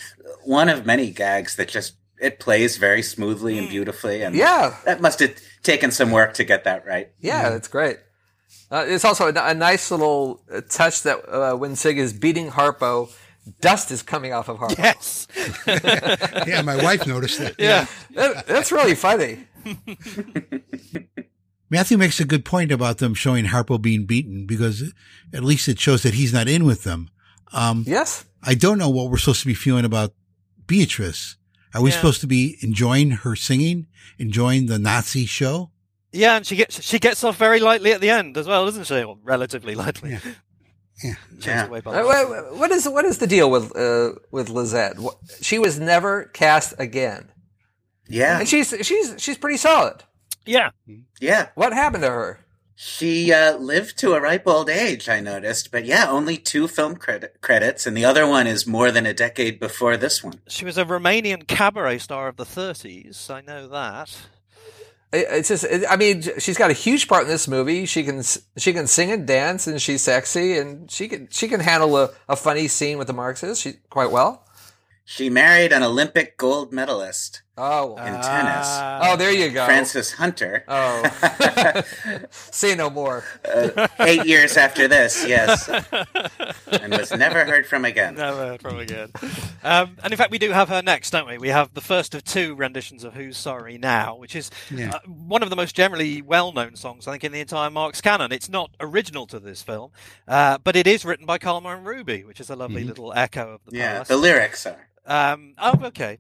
One 0.45 0.69
of 0.69 0.85
many 0.85 1.11
gags 1.11 1.57
that 1.57 1.67
just 1.67 1.95
it 2.21 2.39
plays 2.39 2.77
very 2.77 3.01
smoothly 3.01 3.57
and 3.57 3.67
beautifully, 3.69 4.23
and 4.23 4.33
yeah, 4.33 4.77
that 4.85 5.01
must 5.01 5.19
have 5.19 5.35
taken 5.63 5.91
some 5.91 6.11
work 6.11 6.33
to 6.35 6.45
get 6.45 6.63
that 6.63 6.85
right. 6.85 7.11
yeah, 7.19 7.49
that's 7.49 7.67
great. 7.67 7.97
Uh, 8.71 8.85
it's 8.87 9.03
also 9.03 9.27
a, 9.27 9.33
a 9.33 9.53
nice 9.53 9.91
little 9.91 10.41
uh, 10.51 10.61
touch 10.69 11.03
that 11.03 11.17
uh, 11.29 11.55
when 11.55 11.75
Sig 11.75 11.97
is 11.97 12.13
beating 12.13 12.49
Harpo, 12.49 13.11
dust 13.61 13.91
is 13.91 14.01
coming 14.03 14.33
off 14.33 14.49
of 14.49 14.57
Harpo. 14.57 14.77
Yes. 14.77 15.27
Yeah, 16.47 16.61
my 16.61 16.81
wife 16.81 17.05
noticed 17.07 17.39
that. 17.39 17.55
Yeah. 17.59 17.85
That- 18.11 18.47
that's 18.47 18.71
really 18.71 18.95
funny. 18.95 19.39
Matthew 21.69 21.97
makes 21.97 22.19
a 22.19 22.25
good 22.25 22.45
point 22.45 22.71
about 22.71 22.99
them 22.99 23.13
showing 23.13 23.45
Harpo 23.45 23.81
being 23.81 24.05
beaten 24.05 24.45
because 24.45 24.93
at 25.33 25.43
least 25.43 25.67
it 25.67 25.79
shows 25.79 26.03
that 26.03 26.13
he's 26.13 26.31
not 26.33 26.47
in 26.47 26.63
with 26.63 26.83
them. 26.83 27.09
Um, 27.51 27.83
Yes. 27.85 28.25
I 28.43 28.53
don't 28.53 28.77
know 28.77 28.89
what 28.89 29.09
we're 29.11 29.17
supposed 29.17 29.41
to 29.41 29.47
be 29.47 29.53
feeling 29.53 29.83
about 29.83 30.13
Beatrice. 30.67 31.35
Are 31.73 31.81
we 31.81 31.89
Yeah. 31.89 31.97
supposed 31.97 32.21
to 32.21 32.27
be 32.27 32.57
enjoying 32.61 33.11
her 33.11 33.35
singing, 33.35 33.87
enjoying 34.17 34.67
the 34.67 34.79
Nazi 34.79 35.25
show? 35.25 35.71
Yeah, 36.13 36.37
and 36.37 36.45
she 36.45 36.55
gets 36.55 36.81
she 36.81 36.99
gets 36.99 37.23
off 37.25 37.35
very 37.37 37.59
lightly 37.59 37.91
at 37.91 37.99
the 37.99 38.09
end 38.09 38.37
as 38.37 38.47
well, 38.47 38.63
doesn't 38.65 38.85
she? 38.85 39.03
Or 39.03 39.17
relatively 39.23 39.75
lightly. 39.75 40.11
Yeah. 40.11 40.19
Yeah. 41.03 41.13
Chased 41.35 41.47
Yeah. 41.47 41.65
away 41.67 41.81
by 41.81 41.91
Uh, 41.93 42.01
the- 42.01 42.07
wha- 42.51 42.57
what 42.59 42.71
is 42.71 42.87
what 42.89 43.05
is 43.05 43.17
the 43.19 43.27
deal 43.27 43.49
with 43.51 43.75
uh, 43.77 44.13
with 44.31 44.49
Lisette? 44.49 44.95
She 45.41 45.59
was 45.59 45.79
never 45.79 46.25
cast 46.33 46.73
again, 46.79 47.29
Yeah, 48.07 48.39
and 48.39 48.47
she's 48.49 48.73
she's 48.81 49.15
she's 49.17 49.37
pretty 49.37 49.57
solid. 49.57 50.03
yeah. 50.45 50.69
yeah. 51.19 51.49
What 51.55 51.73
happened 51.73 52.03
to 52.03 52.09
her? 52.09 52.39
She 52.79 53.33
uh, 53.33 53.57
lived 53.57 53.97
to 53.99 54.13
a 54.13 54.21
ripe 54.21 54.45
old 54.47 54.69
age, 54.69 55.09
I 55.09 55.19
noticed. 55.19 55.71
But 55.71 55.85
yeah, 55.85 56.07
only 56.09 56.37
two 56.37 56.67
film 56.67 56.95
credit- 56.95 57.37
credits, 57.41 57.87
and 57.87 57.97
the 57.97 58.05
other 58.05 58.27
one 58.27 58.45
is 58.45 58.67
more 58.67 58.91
than 58.91 59.05
a 59.07 59.15
decade 59.15 59.59
before 59.59 59.97
this 59.97 60.23
one. 60.23 60.41
She 60.47 60.63
was 60.63 60.77
a 60.77 60.85
Romanian 60.85 61.47
cabaret 61.47 61.97
star 61.97 62.27
of 62.27 62.35
the 62.37 62.45
30s. 62.45 63.31
I 63.31 63.41
know 63.41 63.67
that. 63.67 64.15
It- 65.11 65.27
It's 65.31 65.47
just, 65.49 65.65
I 65.89 65.95
mean, 65.95 66.23
she's 66.39 66.57
got 66.57 66.69
a 66.69 66.73
huge 66.73 67.07
part 67.07 67.23
in 67.23 67.29
this 67.29 67.47
movie. 67.47 67.85
She 67.85 68.03
can, 68.03 68.21
she 68.57 68.73
can 68.73 68.87
sing 68.87 69.11
and 69.11 69.25
dance, 69.25 69.65
and 69.67 69.81
she's 69.81 70.01
sexy, 70.01 70.57
and 70.57 70.89
she 70.91 71.07
can, 71.07 71.27
she 71.31 71.47
can 71.47 71.59
handle 71.61 71.97
a, 71.97 72.09
a 72.27 72.35
funny 72.35 72.67
scene 72.67 72.97
with 72.97 73.07
the 73.07 73.13
Marxists 73.13 73.61
she, 73.63 73.73
quite 73.89 74.11
well. 74.11 74.43
She 75.05 75.29
married 75.29 75.71
an 75.71 75.83
Olympic 75.83 76.35
gold 76.37 76.73
medalist, 76.73 77.41
Oh, 77.59 77.95
In 77.97 78.13
tennis. 78.13 78.67
Ah. 78.69 78.99
oh, 79.11 79.15
there 79.15 79.31
you 79.31 79.49
go. 79.49 79.65
Francis 79.65 80.11
Hunter. 80.13 80.63
Oh, 80.67 81.01
say 82.29 82.75
no 82.75 82.89
more. 82.89 83.23
Uh, 83.43 83.87
eight 83.99 84.25
years 84.25 84.57
after 84.57 84.87
this, 84.87 85.25
yes, 85.27 85.67
and 85.67 86.91
was 86.95 87.11
never 87.11 87.45
heard 87.45 87.65
from 87.65 87.83
again. 87.85 88.15
Never 88.15 88.37
heard 88.37 88.61
from 88.61 88.77
again. 88.79 89.11
Um, 89.63 89.97
and 90.03 90.13
in 90.13 90.17
fact, 90.17 90.31
we 90.31 90.37
do 90.37 90.51
have 90.51 90.69
her 90.69 90.81
next, 90.81 91.11
don't 91.11 91.27
we? 91.27 91.37
We 91.37 91.49
have 91.49 91.73
the 91.73 91.81
first 91.81 92.13
of 92.13 92.23
two 92.23 92.53
renditions 92.55 93.03
of 93.03 93.13
"Who's 93.15 93.37
Sorry 93.37 93.77
Now," 93.77 94.15
which 94.15 94.35
is 94.35 94.51
Yeah. 94.69 94.91
uh, 94.95 94.99
one 95.07 95.41
of 95.43 95.49
the 95.49 95.55
most 95.55 95.75
generally 95.75 96.21
well-known 96.21 96.75
songs, 96.75 97.07
I 97.07 97.11
think, 97.13 97.23
in 97.23 97.31
the 97.31 97.39
entire 97.39 97.69
Marx 97.71 98.01
canon. 98.01 98.31
It's 98.31 98.49
not 98.49 98.69
original 98.79 99.25
to 99.27 99.39
this 99.39 99.63
film, 99.63 99.91
uh, 100.27 100.59
but 100.63 100.75
it 100.75 100.85
is 100.87 101.05
written 101.05 101.25
by 101.25 101.37
Kalmar 101.39 101.75
and 101.77 101.85
Ruby, 101.85 102.23
which 102.23 102.39
is 102.39 102.49
a 102.49 102.55
lovely 102.55 102.83
little 102.83 103.13
echo 103.15 103.53
of 103.55 103.61
the 103.65 103.77
Yeah, 103.77 103.97
past. 103.99 104.09
the 104.09 104.17
lyrics 104.17 104.65
are. 104.65 104.87
um, 105.05 105.53
oh, 105.57 105.79
okay. 105.85 106.19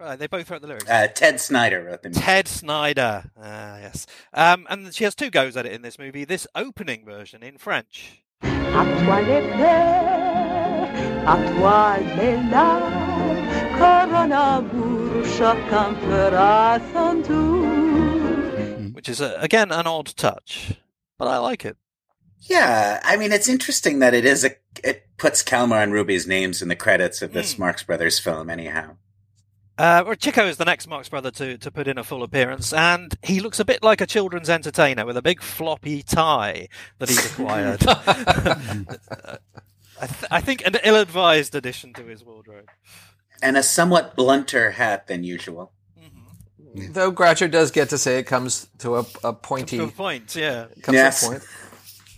Right, 0.00 0.18
they 0.18 0.26
both 0.28 0.50
wrote 0.50 0.62
the 0.62 0.66
lyrics. 0.68 0.88
Uh, 0.88 1.08
Ted 1.08 1.38
Snyder 1.40 1.84
wrote 1.84 2.02
the 2.02 2.08
music. 2.08 2.24
Ted 2.24 2.48
Snyder. 2.48 3.30
Ah, 3.38 3.78
yes. 3.80 4.06
Um, 4.32 4.66
and 4.70 4.94
she 4.94 5.04
has 5.04 5.14
two 5.14 5.28
goes 5.30 5.58
at 5.58 5.66
it 5.66 5.72
in 5.72 5.82
this 5.82 5.98
movie. 5.98 6.24
This 6.24 6.46
opening 6.54 7.04
version 7.04 7.42
in 7.42 7.58
French. 7.58 8.22
À 8.42 9.04
toi 9.04 9.20
les 9.20 9.42
à 11.26 11.36
toi 11.54 11.98
les 12.16 12.36
larmes, 12.50 13.78
car 13.78 14.14
en 14.14 14.32
amour 14.32 15.24
chacun 15.36 15.94
fera 16.00 16.80
son 16.92 17.22
tour. 17.22 18.90
which 18.94 19.08
is, 19.08 19.20
uh, 19.20 19.36
again, 19.38 19.70
an 19.70 19.86
odd 19.86 20.14
touch, 20.16 20.74
but 21.18 21.28
I 21.28 21.36
like 21.38 21.64
it. 21.66 21.76
Yeah, 22.40 23.00
I 23.04 23.16
mean, 23.18 23.32
it's 23.32 23.48
interesting 23.48 23.98
that 23.98 24.14
it 24.14 24.24
is 24.24 24.44
a. 24.44 24.52
It 24.82 25.04
puts 25.18 25.42
Kalmar 25.42 25.82
and 25.82 25.92
Ruby's 25.92 26.26
names 26.26 26.62
in 26.62 26.68
the 26.68 26.76
credits 26.76 27.20
of 27.20 27.32
this 27.34 27.54
Hmm. 27.54 27.60
Marx 27.62 27.82
Brothers 27.82 28.18
film, 28.18 28.48
anyhow. 28.48 28.96
Uh, 29.80 30.04
well, 30.04 30.14
Chico 30.14 30.44
is 30.46 30.58
the 30.58 30.64
next 30.66 30.86
Marx 30.88 31.08
brother 31.08 31.30
to, 31.30 31.56
to 31.56 31.70
put 31.70 31.88
in 31.88 31.96
a 31.96 32.04
full 32.04 32.22
appearance, 32.22 32.70
and 32.70 33.14
he 33.22 33.40
looks 33.40 33.58
a 33.58 33.64
bit 33.64 33.82
like 33.82 34.02
a 34.02 34.06
children's 34.06 34.50
entertainer 34.50 35.06
with 35.06 35.16
a 35.16 35.22
big 35.22 35.40
floppy 35.40 36.02
tie 36.02 36.68
that 36.98 37.08
he's 37.08 37.24
acquired. 37.24 37.82
I, 37.88 39.38
th- 40.06 40.24
I 40.30 40.42
think 40.42 40.66
an 40.66 40.76
ill-advised 40.84 41.54
addition 41.54 41.94
to 41.94 42.04
his 42.04 42.22
wardrobe. 42.22 42.68
And 43.42 43.56
a 43.56 43.62
somewhat 43.62 44.16
blunter 44.16 44.72
hat 44.72 45.06
than 45.06 45.24
usual. 45.24 45.72
Though 46.74 47.10
Groucho 47.10 47.50
does 47.50 47.70
get 47.70 47.88
to 47.88 47.96
say 47.98 48.18
it 48.18 48.24
comes 48.24 48.68
to 48.80 48.96
a, 48.98 49.06
a 49.24 49.32
pointy, 49.32 49.78
Good 49.78 49.96
point, 49.96 50.36
yeah. 50.36 50.66
comes 50.82 50.96
Yes. 50.96 51.20
to 51.20 51.26
a 51.26 51.30
point. 51.30 51.42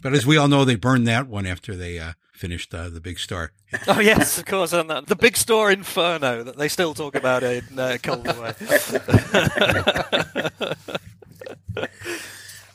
But 0.03 0.15
as 0.15 0.27
we 0.27 0.37
all 0.37 0.49
know, 0.49 0.65
they 0.65 0.75
burned 0.75 1.07
that 1.07 1.29
one 1.29 1.47
after 1.47 1.77
they 1.77 2.01
uh, 2.01 2.15
finished 2.43 2.75
uh, 2.75 2.89
the 2.89 3.01
Big 3.01 3.19
Star. 3.19 3.53
Oh 3.87 4.01
yes, 4.01 4.37
of 4.39 4.45
course, 4.47 4.73
and 4.75 4.91
the, 4.91 5.01
the 5.01 5.17
big 5.17 5.37
star 5.37 5.71
Inferno 5.71 6.43
that 6.43 6.57
they 6.59 6.69
still 6.69 6.93
talk 6.93 7.15
about 7.15 7.43
in 7.43 7.65
uh, 7.79 7.97
Coldaway. 8.03 8.53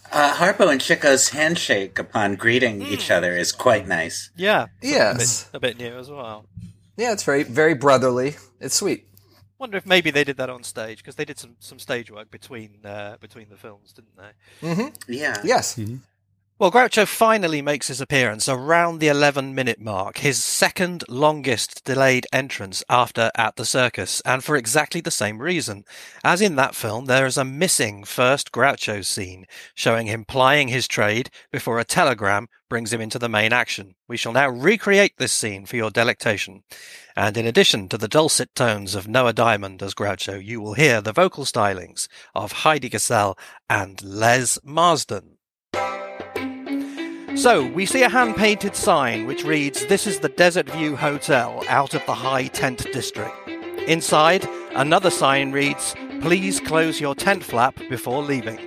Uh, 0.09 0.33
Harpo 0.35 0.71
and 0.71 0.79
Chico's 0.79 1.29
handshake 1.29 1.99
upon 1.99 2.35
greeting 2.35 2.79
Hmm. 2.81 2.93
each 2.93 3.11
other 3.11 3.35
is 3.37 3.51
quite 3.51 3.87
nice. 3.87 4.31
yeah, 4.37 4.67
Yes. 4.81 5.49
a 5.53 5.59
bit 5.59 5.77
new 5.77 5.97
as 5.99 6.09
well. 6.09 6.45
Yeah, 6.95 7.11
it's 7.11 7.23
very, 7.23 7.43
very 7.43 7.73
brotherly. 7.75 8.37
It's 8.61 8.73
sweet. 8.75 9.05
Wonder 9.59 9.77
if 9.77 9.85
maybe 9.85 10.09
they 10.09 10.23
did 10.23 10.37
that 10.37 10.49
on 10.49 10.63
stage 10.63 10.99
because 10.99 11.15
they 11.15 11.25
did 11.25 11.37
some, 11.37 11.55
some 11.59 11.77
stage 11.77 12.09
work 12.09 12.31
between 12.31 12.85
uh, 12.85 13.17
between 13.19 13.49
the 13.49 13.57
films, 13.57 13.91
didn't 13.91 14.15
they? 14.17 14.67
Mm-hmm. 14.67 14.87
Yeah. 15.11 15.41
Yes. 15.43 15.77
Well, 16.59 16.71
Groucho 16.71 17.05
finally 17.05 17.61
makes 17.61 17.87
his 17.87 18.01
appearance 18.01 18.49
around 18.49 18.97
the 18.97 19.09
11 19.09 19.53
minute 19.53 19.79
mark, 19.79 20.17
his 20.17 20.43
second 20.43 21.03
longest 21.07 21.83
delayed 21.85 22.25
entrance 22.33 22.83
after 22.89 23.29
At 23.35 23.57
the 23.57 23.65
Circus, 23.65 24.21
and 24.21 24.43
for 24.43 24.55
exactly 24.55 24.99
the 24.99 25.11
same 25.11 25.37
reason. 25.39 25.83
As 26.23 26.41
in 26.41 26.55
that 26.55 26.73
film, 26.73 27.05
there 27.05 27.27
is 27.27 27.37
a 27.37 27.45
missing 27.45 28.03
first 28.03 28.51
Groucho 28.51 29.05
scene 29.05 29.45
showing 29.75 30.07
him 30.07 30.25
plying 30.25 30.69
his 30.69 30.87
trade 30.87 31.29
before 31.51 31.77
a 31.77 31.83
telegram 31.83 32.47
brings 32.69 32.91
him 32.91 33.01
into 33.01 33.19
the 33.19 33.29
main 33.29 33.53
action. 33.53 33.93
We 34.07 34.17
shall 34.17 34.33
now 34.33 34.49
recreate 34.49 35.13
this 35.17 35.33
scene 35.33 35.67
for 35.67 35.75
your 35.75 35.91
delectation. 35.91 36.63
And 37.15 37.37
in 37.37 37.45
addition 37.45 37.87
to 37.89 37.99
the 37.99 38.07
dulcet 38.07 38.55
tones 38.55 38.95
of 38.95 39.07
Noah 39.07 39.33
Diamond 39.33 39.83
as 39.83 39.93
Groucho, 39.93 40.43
you 40.43 40.59
will 40.59 40.73
hear 40.73 41.01
the 41.01 41.13
vocal 41.13 41.45
stylings 41.45 42.07
of 42.33 42.51
Heidi 42.51 42.89
Gassel 42.89 43.37
and 43.69 44.01
Les 44.01 44.57
Marsden. 44.63 45.36
So, 47.37 47.67
we 47.67 47.85
see 47.85 48.01
a 48.01 48.09
hand 48.09 48.35
painted 48.35 48.75
sign 48.75 49.27
which 49.27 49.43
reads, 49.43 49.85
This 49.85 50.07
is 50.07 50.19
the 50.19 50.29
Desert 50.29 50.67
View 50.71 50.95
Hotel 50.95 51.63
out 51.69 51.93
of 51.93 52.03
the 52.07 52.15
High 52.15 52.47
Tent 52.47 52.91
District. 52.91 53.31
Inside, 53.87 54.49
another 54.71 55.11
sign 55.11 55.51
reads, 55.51 55.93
Please 56.21 56.59
close 56.59 56.99
your 56.99 57.13
tent 57.13 57.43
flap 57.43 57.75
before 57.89 58.23
leaving. 58.23 58.59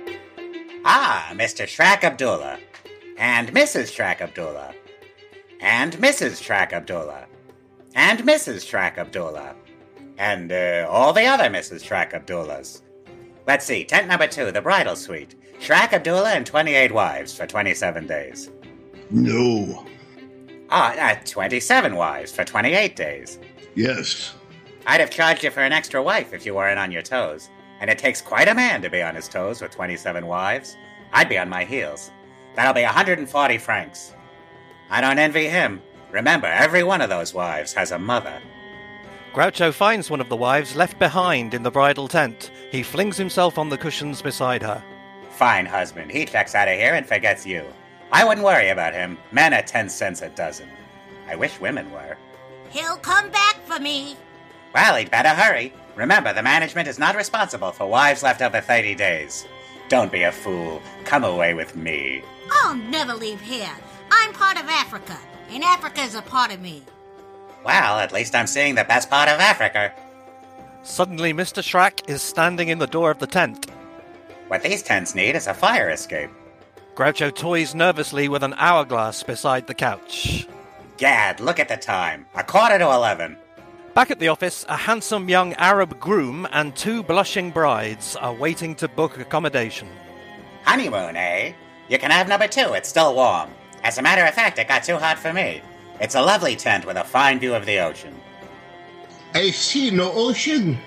Ah, 0.85 1.31
Mr. 1.33 1.65
Shrak 1.65 2.05
Abdullah. 2.05 2.59
And 3.17 3.51
Mrs. 3.51 3.91
Shrak 3.93 4.21
Abdullah. 4.21 4.73
And 5.59 5.91
Mrs. 5.97 6.41
Shrak 6.41 6.71
Abdullah. 6.71 7.25
And 7.93 8.21
Mrs. 8.21 8.65
Shrak 8.65 8.97
Abdullah. 8.97 9.53
And 10.17 10.49
uh, 10.49 10.87
all 10.89 11.11
the 11.11 11.25
other 11.25 11.49
Mrs. 11.49 11.83
Shrak 11.83 12.13
Abdullahs. 12.13 12.83
Let's 13.45 13.65
see, 13.65 13.83
tent 13.83 14.07
number 14.07 14.27
two, 14.27 14.49
the 14.51 14.61
bridal 14.61 14.95
suite. 14.95 15.35
Shrak 15.59 15.91
Abdullah 15.91 16.31
and 16.31 16.45
28 16.45 16.93
wives 16.93 17.35
for 17.35 17.45
27 17.45 18.07
days. 18.07 18.49
No. 19.11 19.85
Ah, 20.69 21.11
uh, 21.11 21.15
27 21.25 21.95
wives 21.95 22.31
for 22.31 22.45
28 22.45 22.95
days. 22.95 23.39
Yes. 23.75 24.33
I'd 24.87 25.01
have 25.01 25.09
charged 25.09 25.43
you 25.43 25.51
for 25.51 25.61
an 25.61 25.73
extra 25.73 26.01
wife 26.01 26.33
if 26.33 26.45
you 26.45 26.55
weren't 26.55 26.79
on 26.79 26.91
your 26.91 27.01
toes. 27.01 27.49
And 27.81 27.89
it 27.89 27.97
takes 27.97 28.21
quite 28.21 28.47
a 28.47 28.55
man 28.55 28.81
to 28.81 28.89
be 28.89 29.01
on 29.01 29.15
his 29.15 29.27
toes 29.27 29.61
with 29.61 29.71
27 29.71 30.25
wives. 30.25 30.77
I'd 31.13 31.29
be 31.29 31.37
on 31.37 31.49
my 31.49 31.65
heels. 31.65 32.11
That'll 32.55 32.73
be 32.73 32.83
140 32.83 33.57
francs. 33.57 34.13
I 34.89 35.01
don't 35.01 35.19
envy 35.19 35.47
him. 35.47 35.81
Remember, 36.11 36.47
every 36.47 36.83
one 36.83 37.01
of 37.01 37.09
those 37.09 37.33
wives 37.33 37.73
has 37.73 37.91
a 37.91 37.99
mother. 37.99 38.41
Groucho 39.33 39.73
finds 39.73 40.09
one 40.09 40.19
of 40.19 40.29
the 40.29 40.35
wives 40.35 40.75
left 40.75 40.99
behind 40.99 41.53
in 41.53 41.63
the 41.63 41.71
bridal 41.71 42.07
tent. 42.07 42.51
He 42.69 42.83
flings 42.83 43.17
himself 43.17 43.57
on 43.57 43.69
the 43.69 43.77
cushions 43.77 44.21
beside 44.21 44.61
her. 44.61 44.83
Fine 45.31 45.65
husband. 45.65 46.11
He 46.11 46.25
checks 46.25 46.53
out 46.53 46.67
of 46.67 46.77
here 46.77 46.93
and 46.93 47.05
forgets 47.05 47.45
you. 47.45 47.65
I 48.11 48.25
wouldn't 48.25 48.45
worry 48.45 48.69
about 48.69 48.93
him. 48.93 49.17
Men 49.31 49.53
are 49.53 49.61
10 49.61 49.89
cents 49.89 50.21
a 50.21 50.29
dozen. 50.29 50.67
I 51.29 51.35
wish 51.35 51.59
women 51.59 51.91
were. 51.91 52.17
He'll 52.69 52.97
come 52.97 53.29
back 53.31 53.55
for 53.65 53.79
me. 53.79 54.17
Well, 54.73 54.95
he'd 54.95 55.11
better 55.11 55.29
hurry. 55.29 55.73
Remember, 55.95 56.33
the 56.33 56.43
management 56.43 56.87
is 56.87 56.99
not 56.99 57.15
responsible 57.15 57.71
for 57.71 57.87
wives 57.87 58.23
left 58.23 58.41
over 58.41 58.61
30 58.61 58.95
days. 58.95 59.45
Don't 59.89 60.11
be 60.11 60.23
a 60.23 60.31
fool. 60.31 60.81
Come 61.03 61.23
away 61.23 61.53
with 61.53 61.75
me. 61.75 62.23
I'll 62.51 62.75
never 62.75 63.13
leave 63.13 63.41
here. 63.41 63.75
I'm 64.09 64.33
part 64.33 64.57
of 64.57 64.67
Africa, 64.67 65.17
and 65.49 65.63
Africa's 65.63 66.15
a 66.15 66.21
part 66.21 66.53
of 66.53 66.61
me. 66.61 66.83
Well, 67.65 67.99
at 67.99 68.11
least 68.11 68.35
I'm 68.35 68.47
seeing 68.47 68.75
the 68.75 68.83
best 68.83 69.09
part 69.09 69.29
of 69.29 69.39
Africa. 69.39 69.93
Suddenly, 70.83 71.33
Mr. 71.33 71.61
Shrak 71.61 72.09
is 72.09 72.21
standing 72.21 72.69
in 72.69 72.79
the 72.79 72.87
door 72.87 73.11
of 73.11 73.19
the 73.19 73.27
tent. 73.27 73.69
What 74.47 74.63
these 74.63 74.81
tents 74.81 75.13
need 75.13 75.35
is 75.35 75.47
a 75.47 75.53
fire 75.53 75.89
escape. 75.89 76.29
Groucho 77.01 77.33
toys 77.33 77.73
nervously 77.73 78.29
with 78.29 78.43
an 78.43 78.53
hourglass 78.59 79.23
beside 79.23 79.65
the 79.65 79.73
couch. 79.73 80.47
Gad, 80.97 81.39
look 81.39 81.57
at 81.57 81.67
the 81.67 81.75
time. 81.75 82.27
A 82.35 82.43
quarter 82.43 82.77
to 82.77 82.83
eleven. 82.83 83.37
Back 83.95 84.11
at 84.11 84.19
the 84.19 84.27
office, 84.27 84.67
a 84.69 84.77
handsome 84.77 85.27
young 85.27 85.55
Arab 85.55 85.99
groom 85.99 86.47
and 86.51 86.75
two 86.75 87.01
blushing 87.01 87.49
brides 87.49 88.15
are 88.17 88.35
waiting 88.35 88.75
to 88.75 88.87
book 88.87 89.17
accommodation. 89.17 89.87
Honeymoon, 90.63 91.15
eh? 91.15 91.53
You 91.89 91.97
can 91.97 92.11
have 92.11 92.27
number 92.27 92.47
two, 92.47 92.73
it's 92.73 92.89
still 92.89 93.15
warm. 93.15 93.49
As 93.81 93.97
a 93.97 94.03
matter 94.03 94.23
of 94.23 94.35
fact, 94.35 94.59
it 94.59 94.67
got 94.67 94.83
too 94.83 94.97
hot 94.97 95.17
for 95.17 95.33
me. 95.33 95.63
It's 95.99 96.13
a 96.13 96.21
lovely 96.21 96.55
tent 96.55 96.85
with 96.85 96.97
a 96.97 97.03
fine 97.03 97.39
view 97.39 97.55
of 97.55 97.65
the 97.65 97.79
ocean. 97.79 98.13
I 99.33 99.49
see 99.49 99.89
no 99.89 100.11
ocean. 100.11 100.77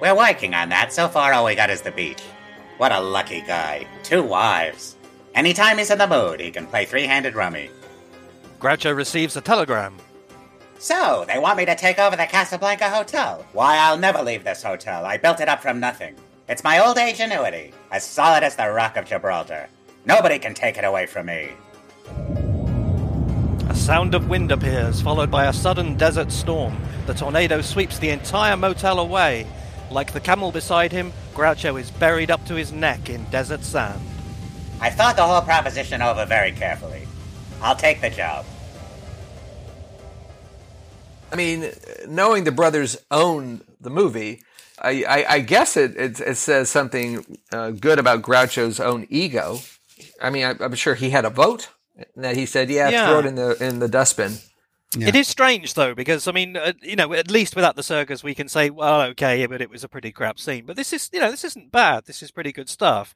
We're 0.00 0.16
working 0.16 0.54
on 0.54 0.70
that. 0.70 0.94
So 0.94 1.06
far, 1.06 1.34
all 1.34 1.44
we 1.44 1.54
got 1.54 1.68
is 1.68 1.82
the 1.82 1.92
beach. 1.92 2.22
What 2.78 2.92
a 2.92 3.00
lucky 3.00 3.42
guy. 3.42 3.86
Two 4.02 4.22
wives. 4.22 4.94
Anytime 5.38 5.78
he's 5.78 5.92
in 5.92 5.98
the 5.98 6.06
mood, 6.08 6.40
he 6.40 6.50
can 6.50 6.66
play 6.66 6.84
three 6.84 7.04
handed 7.04 7.36
rummy. 7.36 7.70
Groucho 8.58 8.92
receives 8.92 9.36
a 9.36 9.40
telegram. 9.40 9.96
So, 10.80 11.26
they 11.28 11.38
want 11.38 11.58
me 11.58 11.64
to 11.64 11.76
take 11.76 12.00
over 12.00 12.16
the 12.16 12.26
Casablanca 12.26 12.90
Hotel. 12.90 13.46
Why, 13.52 13.76
I'll 13.76 13.96
never 13.96 14.20
leave 14.20 14.42
this 14.42 14.64
hotel. 14.64 15.06
I 15.06 15.16
built 15.16 15.38
it 15.38 15.48
up 15.48 15.62
from 15.62 15.78
nothing. 15.78 16.16
It's 16.48 16.64
my 16.64 16.84
old 16.84 16.98
age 16.98 17.20
annuity, 17.20 17.72
as 17.92 18.02
solid 18.02 18.42
as 18.42 18.56
the 18.56 18.68
Rock 18.68 18.96
of 18.96 19.04
Gibraltar. 19.04 19.68
Nobody 20.04 20.40
can 20.40 20.54
take 20.54 20.76
it 20.76 20.82
away 20.82 21.06
from 21.06 21.26
me. 21.26 21.50
A 23.68 23.76
sound 23.76 24.16
of 24.16 24.28
wind 24.28 24.50
appears, 24.50 25.00
followed 25.00 25.30
by 25.30 25.46
a 25.46 25.52
sudden 25.52 25.96
desert 25.96 26.32
storm. 26.32 26.76
The 27.06 27.14
tornado 27.14 27.60
sweeps 27.60 28.00
the 28.00 28.10
entire 28.10 28.56
motel 28.56 28.98
away. 28.98 29.46
Like 29.92 30.12
the 30.12 30.20
camel 30.20 30.50
beside 30.50 30.90
him, 30.90 31.12
Groucho 31.32 31.80
is 31.80 31.92
buried 31.92 32.32
up 32.32 32.44
to 32.46 32.56
his 32.56 32.72
neck 32.72 33.08
in 33.08 33.22
desert 33.26 33.62
sand. 33.62 34.00
I 34.80 34.90
thought 34.90 35.16
the 35.16 35.22
whole 35.24 35.40
proposition 35.42 36.02
over 36.02 36.24
very 36.24 36.52
carefully. 36.52 37.06
I'll 37.62 37.76
take 37.76 38.00
the 38.00 38.10
job. 38.10 38.44
I 41.32 41.36
mean, 41.36 41.70
knowing 42.06 42.44
the 42.44 42.52
brothers 42.52 42.96
owned 43.10 43.64
the 43.80 43.90
movie, 43.90 44.42
I, 44.80 45.04
I, 45.08 45.34
I 45.34 45.40
guess 45.40 45.76
it, 45.76 45.96
it, 45.96 46.20
it 46.20 46.36
says 46.36 46.70
something 46.70 47.38
uh, 47.52 47.70
good 47.72 47.98
about 47.98 48.22
Groucho's 48.22 48.80
own 48.80 49.06
ego. 49.10 49.58
I 50.22 50.30
mean, 50.30 50.44
I, 50.44 50.54
I'm 50.60 50.74
sure 50.74 50.94
he 50.94 51.10
had 51.10 51.24
a 51.24 51.30
vote 51.30 51.68
that 52.16 52.36
he 52.36 52.46
said, 52.46 52.70
"Yeah, 52.70 52.90
Yeah. 52.90 53.06
throw 53.06 53.18
it 53.18 53.26
in 53.26 53.34
the 53.34 53.56
in 53.62 53.78
the 53.80 53.88
dustbin." 53.88 54.38
Yeah. 54.96 55.08
It 55.08 55.16
is 55.16 55.28
strange 55.28 55.74
though, 55.74 55.94
because 55.94 56.26
I 56.26 56.32
mean, 56.32 56.56
uh, 56.56 56.72
you 56.82 56.96
know, 56.96 57.12
at 57.12 57.30
least 57.30 57.54
without 57.54 57.76
the 57.76 57.82
circus, 57.82 58.22
we 58.24 58.34
can 58.34 58.48
say, 58.48 58.70
well, 58.70 59.02
okay, 59.02 59.44
but 59.46 59.60
it 59.60 59.70
was 59.70 59.84
a 59.84 59.88
pretty 59.88 60.12
crap 60.12 60.38
scene. 60.40 60.64
But 60.64 60.76
this 60.76 60.92
is, 60.92 61.10
you 61.12 61.20
know, 61.20 61.30
this 61.30 61.44
isn't 61.44 61.70
bad. 61.70 62.06
This 62.06 62.22
is 62.22 62.30
pretty 62.30 62.52
good 62.52 62.70
stuff. 62.70 63.14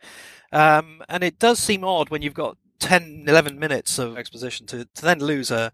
Um, 0.53 1.03
and 1.09 1.25
it 1.25 1.39
does 1.39 1.59
seem 1.59 1.83
odd 1.83 2.11
when 2.11 2.21
you've 2.21 2.35
got 2.35 2.59
10, 2.81 3.25
11 3.27 3.59
minutes 3.59 3.99
of 3.99 4.19
exposition 4.19 4.67
to, 4.67 4.85
to 4.85 5.03
then 5.03 5.21
lose 5.21 5.51
a, 5.51 5.73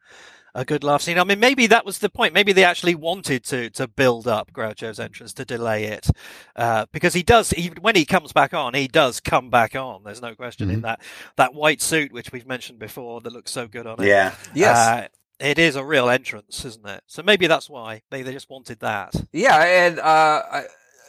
a 0.55 0.65
good 0.65 0.85
laugh 0.85 1.03
scene. 1.03 1.19
I 1.19 1.25
mean, 1.25 1.41
maybe 1.41 1.67
that 1.67 1.85
was 1.85 1.99
the 1.99 2.09
point. 2.09 2.33
Maybe 2.33 2.53
they 2.53 2.65
actually 2.65 2.95
wanted 2.95 3.45
to 3.45 3.71
to 3.71 3.87
build 3.89 4.27
up 4.29 4.53
Groucho's 4.53 5.01
entrance 5.01 5.33
to 5.35 5.45
delay 5.45 5.85
it, 5.85 6.09
uh, 6.57 6.87
because 6.93 7.15
he 7.15 7.23
does. 7.23 7.53
Even 7.55 7.79
when 7.83 7.97
he 7.97 8.05
comes 8.05 8.33
back 8.33 8.55
on, 8.55 8.75
he 8.75 8.89
does 8.89 9.21
come 9.21 9.51
back 9.51 9.75
on. 9.75 10.05
There's 10.05 10.23
no 10.23 10.35
question 10.35 10.71
in 10.71 10.83
that 10.83 11.01
that 11.37 11.55
white 11.55 11.81
suit, 11.83 12.13
which 12.13 12.33
we've 12.33 12.47
mentioned 12.47 12.79
before, 12.79 13.21
that 13.21 13.33
looks 13.33 13.51
so 13.51 13.67
good 13.67 13.87
on 13.87 14.03
it. 14.03 14.07
Yeah. 14.07 14.35
Yes. 14.55 14.77
Uh, 14.77 15.09
it 15.41 15.59
is 15.59 15.77
a 15.77 15.85
real 15.85 16.09
entrance, 16.09 16.65
isn't 16.65 16.87
it? 16.87 17.03
So 17.07 17.23
maybe 17.23 17.47
that's 17.47 17.69
why 17.71 18.03
they, 18.11 18.23
they 18.23 18.33
just 18.33 18.51
wanted 18.51 18.81
that. 18.81 19.15
Yeah, 19.33 19.57
and 19.63 19.99
uh, 19.99 20.63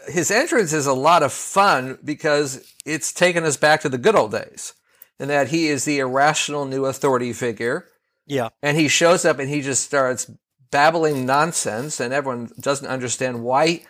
his 0.08 0.32
entrance 0.32 0.74
is 0.74 0.86
a 0.86 0.94
lot 0.94 1.24
of 1.24 1.34
fun 1.34 1.98
because 2.04 2.74
it's 2.86 3.12
taken 3.14 3.44
us 3.44 3.58
back 3.58 3.82
to 3.82 3.90
the 3.90 3.98
good 3.98 4.16
old 4.16 4.32
days, 4.32 4.74
and 5.20 5.30
that 5.30 5.50
he 5.50 5.68
is 5.68 5.86
the 5.86 6.00
irrational 6.00 6.66
new 6.66 6.86
authority 6.86 7.34
figure, 7.34 7.88
Yeah. 8.28 8.50
and 8.62 8.78
he 8.78 8.88
shows 8.88 9.26
up 9.26 9.40
and 9.40 9.50
he 9.50 9.62
just 9.62 9.84
starts 9.84 10.30
babbling 10.72 11.26
nonsense, 11.26 12.00
and 12.00 12.14
everyone 12.14 12.50
doesn't 12.60 12.88
understand 12.88 13.44
why 13.44 13.82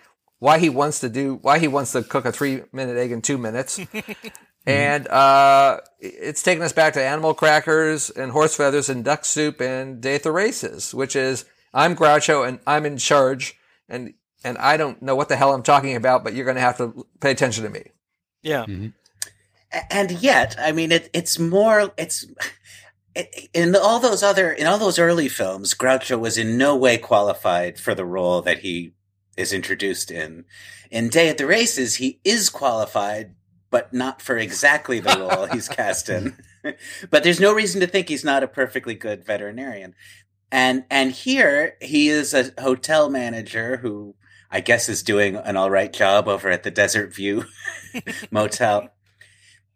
why 0.42 0.58
he 0.58 0.70
wants 0.70 1.02
to 1.02 1.10
do 1.10 1.38
why 1.42 1.60
he 1.60 1.68
wants 1.68 1.92
to 1.92 2.02
cook 2.02 2.24
a 2.24 2.32
three 2.32 2.62
minute 2.72 2.96
egg 2.96 3.12
in 3.12 3.22
two 3.22 3.38
minutes. 3.38 3.78
And 4.70 5.08
uh, 5.08 5.80
it's 6.00 6.44
taken 6.44 6.64
us 6.64 6.74
back 6.74 6.94
to 6.94 7.04
animal 7.04 7.34
crackers 7.34 8.10
and 8.10 8.32
horse 8.32 8.56
feathers 8.56 8.90
and 8.90 9.04
duck 9.04 9.26
soup 9.26 9.62
and 9.62 10.00
day 10.02 10.16
at 10.16 10.24
the 10.24 10.32
races, 10.32 10.94
which 10.94 11.16
is 11.16 11.46
I'm 11.74 11.96
Groucho 11.96 12.48
and 12.48 12.60
I'm 12.68 12.86
in 12.86 12.98
charge, 12.98 13.56
and 13.88 14.14
and 14.44 14.58
I 14.58 14.78
don't 14.78 15.02
know 15.02 15.16
what 15.16 15.28
the 15.30 15.36
hell 15.36 15.54
I'm 15.54 15.64
talking 15.64 15.96
about, 15.96 16.24
but 16.24 16.34
you're 16.34 16.46
going 16.46 16.56
to 16.56 16.62
have 16.62 16.78
to 16.78 17.06
pay 17.20 17.32
attention 17.32 17.64
to 17.66 17.70
me. 17.70 17.92
Yeah. 18.42 18.66
A- 19.74 19.94
And 19.94 20.12
yet, 20.12 20.56
I 20.58 20.72
mean, 20.72 20.92
it, 20.94 21.10
it's 21.14 21.38
more, 21.38 21.92
it's, 21.98 22.26
it, 23.16 23.50
in 23.54 23.76
all 23.76 24.00
those 24.00 24.24
other, 24.24 24.52
in 24.52 24.66
all 24.66 24.78
those 24.78 24.98
early 24.98 25.28
films, 25.28 25.74
Groucho 25.74 26.18
was 26.18 26.38
in 26.38 26.58
no 26.58 26.76
way 26.76 26.98
qualified 26.98 27.78
for 27.80 27.94
the 27.94 28.06
role 28.06 28.42
that 28.44 28.60
he 28.60 28.94
is 29.36 29.52
introduced 29.52 30.10
in. 30.10 30.46
In 30.90 31.10
Day 31.10 31.28
at 31.28 31.38
the 31.38 31.46
Races, 31.46 31.96
he 31.96 32.22
is 32.24 32.50
qualified, 32.50 33.36
but 33.70 33.94
not 33.94 34.22
for 34.22 34.38
exactly 34.38 35.00
the 35.00 35.16
role 35.20 35.46
he's 35.46 35.68
cast 35.80 36.10
in. 36.10 36.38
but 37.10 37.24
there's 37.24 37.40
no 37.40 37.54
reason 37.54 37.80
to 37.82 37.88
think 37.88 38.10
he's 38.10 38.24
not 38.24 38.44
a 38.44 38.48
perfectly 38.48 38.96
good 38.96 39.26
veterinarian. 39.26 39.96
And, 40.52 40.86
and 40.90 41.12
here 41.12 41.76
he 41.82 42.10
is 42.10 42.34
a 42.34 42.52
hotel 42.60 43.10
manager 43.10 43.78
who 43.78 44.16
I 44.52 44.62
guess 44.62 44.90
is 44.90 45.04
doing 45.04 45.36
an 45.36 45.56
all 45.58 45.70
right 45.70 45.94
job 45.94 46.28
over 46.28 46.50
at 46.50 46.64
the 46.64 46.72
Desert 46.72 47.14
View 47.14 47.46
Motel. 48.32 48.90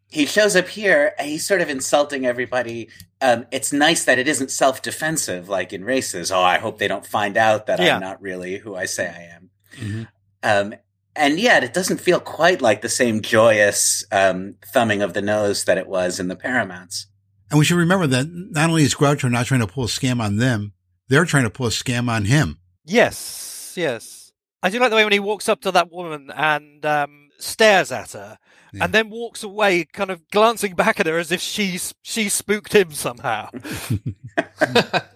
He 0.07 0.25
shows 0.25 0.55
up 0.55 0.67
here 0.67 1.13
and 1.17 1.27
he's 1.29 1.45
sort 1.45 1.61
of 1.61 1.69
insulting 1.69 2.25
everybody. 2.25 2.89
Um, 3.21 3.45
it's 3.51 3.73
nice 3.73 4.03
that 4.05 4.19
it 4.19 4.27
isn't 4.27 4.51
self 4.51 4.81
defensive 4.81 5.49
like 5.49 5.73
in 5.73 5.83
races. 5.85 6.31
Oh, 6.31 6.41
I 6.41 6.57
hope 6.59 6.77
they 6.77 6.87
don't 6.87 7.05
find 7.05 7.37
out 7.37 7.67
that 7.67 7.79
Yeah. 7.79 7.95
I'm 7.95 8.01
not 8.01 8.21
really 8.21 8.57
who 8.57 8.75
I 8.75 8.85
say 8.85 9.07
I 9.07 9.35
am. 9.35 9.49
Mhm. 9.75 10.07
Um, 10.43 10.75
and 11.15 11.39
yet 11.39 11.63
it 11.63 11.73
doesn't 11.73 11.99
feel 12.01 12.19
quite 12.19 12.61
like 12.61 12.81
the 12.81 12.89
same 12.89 13.21
joyous 13.21 14.03
um, 14.11 14.55
thumbing 14.73 15.01
of 15.01 15.13
the 15.13 15.21
nose 15.21 15.65
that 15.65 15.77
it 15.77 15.87
was 15.87 16.19
in 16.19 16.27
the 16.27 16.35
Paramounts. 16.35 17.07
And 17.49 17.59
we 17.59 17.65
should 17.65 17.77
remember 17.77 18.07
that 18.07 18.27
not 18.31 18.69
only 18.69 18.83
is 18.83 18.95
Groucho 18.95 19.29
not 19.29 19.45
trying 19.45 19.59
to 19.61 19.67
pull 19.67 19.83
a 19.83 19.87
scam 19.87 20.19
on 20.21 20.37
them, 20.37 20.73
they're 21.07 21.25
trying 21.25 21.43
to 21.43 21.49
pull 21.49 21.67
a 21.67 21.69
scam 21.69 22.09
on 22.09 22.25
him. 22.25 22.57
Yes. 22.85 23.73
Yes. 23.75 24.31
I 24.63 24.69
do 24.69 24.79
like 24.79 24.89
the 24.89 24.95
way 24.95 25.03
when 25.03 25.13
he 25.13 25.19
walks 25.19 25.47
up 25.49 25.61
to 25.61 25.71
that 25.71 25.91
woman 25.91 26.31
and 26.35 26.85
um, 26.85 27.29
stares 27.37 27.91
at 27.91 28.13
her, 28.13 28.37
Yeah. 28.73 28.85
and 28.85 28.93
then 28.93 29.09
walks 29.09 29.43
away, 29.43 29.83
kind 29.85 30.09
of 30.09 30.27
glancing 30.29 30.73
back 30.73 30.99
at 30.99 31.05
her 31.05 31.17
as 31.19 31.31
if 31.31 31.41
she's 31.41 31.93
she 32.01 32.29
spooked 32.29 32.73
him 32.73 32.91
somehow. 32.91 33.49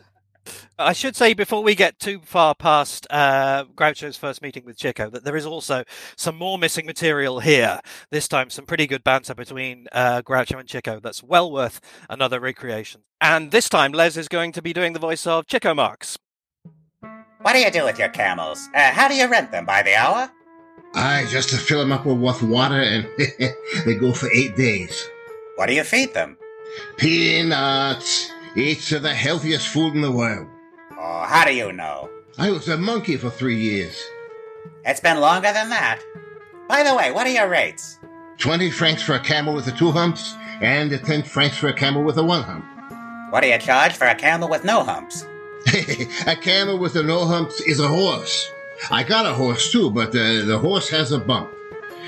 I 0.79 0.93
should 0.93 1.15
say 1.15 1.33
before 1.33 1.63
we 1.63 1.73
get 1.73 1.97
too 1.97 2.19
far 2.23 2.53
past 2.53 3.07
uh, 3.09 3.63
Groucho's 3.75 4.15
first 4.15 4.43
meeting 4.43 4.63
with 4.63 4.77
Chico 4.77 5.09
that 5.09 5.23
there 5.23 5.35
is 5.35 5.45
also 5.45 5.83
some 6.15 6.35
more 6.35 6.59
missing 6.59 6.85
material 6.85 7.39
here. 7.39 7.79
This 8.11 8.27
time, 8.27 8.51
some 8.51 8.67
pretty 8.67 8.85
good 8.85 9.03
banter 9.03 9.33
between 9.33 9.87
uh, 9.91 10.21
Groucho 10.21 10.59
and 10.59 10.69
Chico 10.69 10.99
that's 10.99 11.23
well 11.23 11.51
worth 11.51 11.81
another 12.11 12.39
recreation. 12.39 13.01
And 13.19 13.49
this 13.49 13.69
time, 13.69 13.91
Les 13.91 14.17
is 14.17 14.27
going 14.27 14.51
to 14.51 14.61
be 14.61 14.71
doing 14.71 14.93
the 14.93 14.99
voice 14.99 15.25
of 15.25 15.47
Chico 15.47 15.73
Marx. 15.73 16.19
What 17.41 17.53
do 17.53 17.59
you 17.59 17.71
do 17.71 17.83
with 17.83 17.97
your 17.97 18.09
camels? 18.09 18.69
Uh, 18.75 18.91
how 18.91 19.07
do 19.07 19.15
you 19.15 19.27
rent 19.27 19.51
them? 19.51 19.65
By 19.65 19.81
the 19.81 19.95
hour? 19.95 20.29
I 20.93 21.25
just 21.25 21.49
to 21.49 21.57
fill 21.57 21.79
them 21.79 21.91
up 21.91 22.05
with 22.05 22.19
with 22.19 22.43
water 22.43 22.79
and 22.79 23.09
they 23.85 23.95
go 23.95 24.13
for 24.13 24.31
eight 24.31 24.55
days. 24.55 25.09
What 25.55 25.65
do 25.65 25.73
you 25.73 25.83
feed 25.83 26.13
them? 26.13 26.37
Peanuts. 26.97 28.31
It's 28.55 28.91
the 28.91 29.13
healthiest 29.13 29.69
food 29.69 29.95
in 29.95 30.01
the 30.01 30.11
world. 30.11 30.47
Oh, 31.09 31.23
how 31.25 31.45
do 31.45 31.55
you 31.55 31.71
know? 31.71 32.09
I 32.37 32.51
was 32.51 32.67
a 32.67 32.77
monkey 32.77 33.15
for 33.15 33.29
three 33.29 33.55
years. 33.55 33.97
It's 34.83 34.99
been 34.99 35.21
longer 35.21 35.53
than 35.53 35.69
that. 35.69 36.01
By 36.67 36.83
the 36.83 36.93
way, 36.97 37.13
what 37.13 37.25
are 37.25 37.31
your 37.31 37.47
rates? 37.47 37.97
20 38.39 38.69
francs 38.71 39.03
for 39.03 39.13
a 39.13 39.19
camel 39.21 39.53
with 39.55 39.63
the 39.63 39.71
two 39.71 39.91
humps, 39.91 40.35
and 40.59 40.91
10 40.91 41.23
francs 41.23 41.55
for 41.55 41.69
a 41.69 41.73
camel 41.73 42.03
with 42.03 42.15
the 42.15 42.25
one 42.25 42.43
hump. 42.43 42.65
What 43.31 43.39
do 43.39 43.47
you 43.47 43.57
charge 43.57 43.93
for 43.93 44.05
a 44.05 44.15
camel 44.15 44.49
with 44.49 44.65
no 44.65 44.83
humps? 44.83 45.25
a 46.27 46.35
camel 46.35 46.77
with 46.77 46.95
no 46.95 47.25
humps 47.25 47.61
is 47.61 47.79
a 47.79 47.87
horse. 47.87 48.51
I 48.91 49.03
got 49.03 49.25
a 49.25 49.33
horse 49.33 49.71
too, 49.71 49.89
but 49.89 50.09
uh, 50.09 50.43
the 50.43 50.59
horse 50.61 50.89
has 50.89 51.13
a 51.13 51.19
bump. 51.19 51.49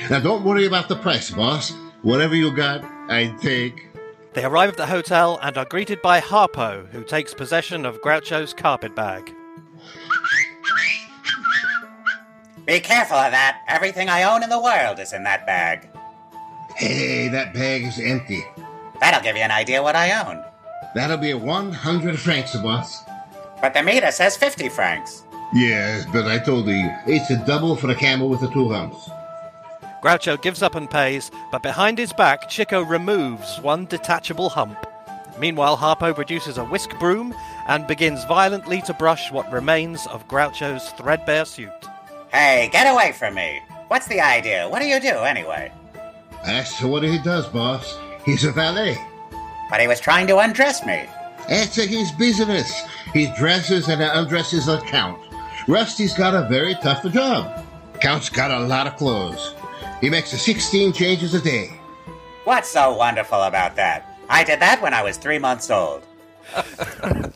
Now 0.09 0.19
don't 0.19 0.43
worry 0.43 0.65
about 0.65 0.89
the 0.89 0.97
price, 0.97 1.31
boss. 1.31 1.71
Whatever 2.01 2.35
you 2.35 2.53
got, 2.53 2.83
I 3.09 3.33
take. 3.39 3.88
They 4.33 4.45
arrive 4.45 4.69
at 4.69 4.77
the 4.77 4.85
hotel 4.85 5.39
and 5.41 5.57
are 5.57 5.65
greeted 5.65 6.01
by 6.01 6.21
Harpo, 6.21 6.87
who 6.89 7.03
takes 7.03 7.33
possession 7.33 7.85
of 7.85 8.01
Groucho's 8.01 8.53
carpet 8.53 8.95
bag. 8.95 9.33
Be 12.65 12.79
careful 12.79 13.17
of 13.17 13.31
that. 13.31 13.61
Everything 13.67 14.09
I 14.09 14.23
own 14.23 14.43
in 14.43 14.49
the 14.49 14.61
world 14.61 14.99
is 14.99 15.13
in 15.13 15.23
that 15.23 15.47
bag. 15.47 15.89
Hey, 16.75 17.27
that 17.29 17.53
bag 17.53 17.83
is 17.83 17.99
empty. 17.99 18.45
That'll 18.99 19.21
give 19.21 19.35
you 19.35 19.41
an 19.41 19.51
idea 19.51 19.81
what 19.81 19.95
I 19.95 20.11
own. 20.23 20.43
That'll 20.93 21.17
be 21.17 21.33
100 21.33 22.19
francs, 22.19 22.55
boss. 22.57 23.03
But 23.61 23.73
the 23.73 23.81
meter 23.81 24.11
says 24.11 24.37
50 24.37 24.69
francs. 24.69 25.23
Yes, 25.53 26.05
but 26.13 26.27
I 26.27 26.37
told 26.37 26.67
you, 26.67 26.87
it's 27.07 27.31
a 27.31 27.43
double 27.47 27.75
for 27.75 27.89
a 27.89 27.95
camel 27.95 28.29
with 28.29 28.41
the 28.41 28.51
two 28.51 28.69
humps. 28.69 29.09
Groucho 30.03 30.41
gives 30.41 30.61
up 30.61 30.75
and 30.75 30.89
pays, 30.89 31.29
but 31.51 31.61
behind 31.61 31.97
his 31.97 32.13
back, 32.13 32.49
Chico 32.49 32.81
removes 32.81 33.59
one 33.61 33.85
detachable 33.85 34.49
hump. 34.49 34.77
Meanwhile, 35.39 35.77
Harpo 35.77 36.15
produces 36.15 36.57
a 36.57 36.65
whisk 36.65 36.97
broom 36.99 37.33
and 37.67 37.87
begins 37.87 38.23
violently 38.25 38.81
to 38.83 38.93
brush 38.93 39.31
what 39.31 39.51
remains 39.51 40.07
of 40.07 40.27
Groucho's 40.27 40.89
threadbare 40.91 41.45
suit. 41.45 41.69
Hey, 42.31 42.69
get 42.71 42.91
away 42.91 43.11
from 43.11 43.35
me. 43.35 43.61
What's 43.87 44.07
the 44.07 44.21
idea? 44.21 44.69
What 44.69 44.81
do 44.81 44.87
you 44.87 44.99
do 44.99 45.07
anyway? 45.07 45.71
That's 46.45 46.81
what 46.81 47.03
he 47.03 47.19
does, 47.19 47.47
boss. 47.47 47.97
He's 48.25 48.43
a 48.43 48.51
valet. 48.51 48.97
But 49.69 49.81
he 49.81 49.87
was 49.87 49.99
trying 49.99 50.27
to 50.27 50.37
undress 50.37 50.85
me. 50.85 51.05
That's 51.47 51.75
his 51.75 52.11
business. 52.13 52.71
He 53.13 53.33
dresses 53.37 53.89
and 53.89 54.01
undresses 54.01 54.67
a 54.67 54.79
count. 54.81 55.19
Rusty's 55.67 56.13
got 56.13 56.35
a 56.35 56.47
very 56.47 56.75
tough 56.75 57.03
job. 57.11 57.65
Count's 57.99 58.29
got 58.29 58.51
a 58.51 58.59
lot 58.59 58.87
of 58.87 58.95
clothes. 58.95 59.55
He 60.01 60.09
makes 60.09 60.29
16 60.29 60.93
changes 60.93 61.33
a 61.33 61.41
day. 61.41 61.69
What's 62.45 62.69
so 62.69 62.95
wonderful 62.95 63.41
about 63.43 63.75
that? 63.75 64.17
I 64.29 64.43
did 64.43 64.59
that 64.61 64.81
when 64.81 64.93
I 64.93 65.03
was 65.03 65.17
three 65.17 65.39
months 65.39 65.69
old. 65.69 66.03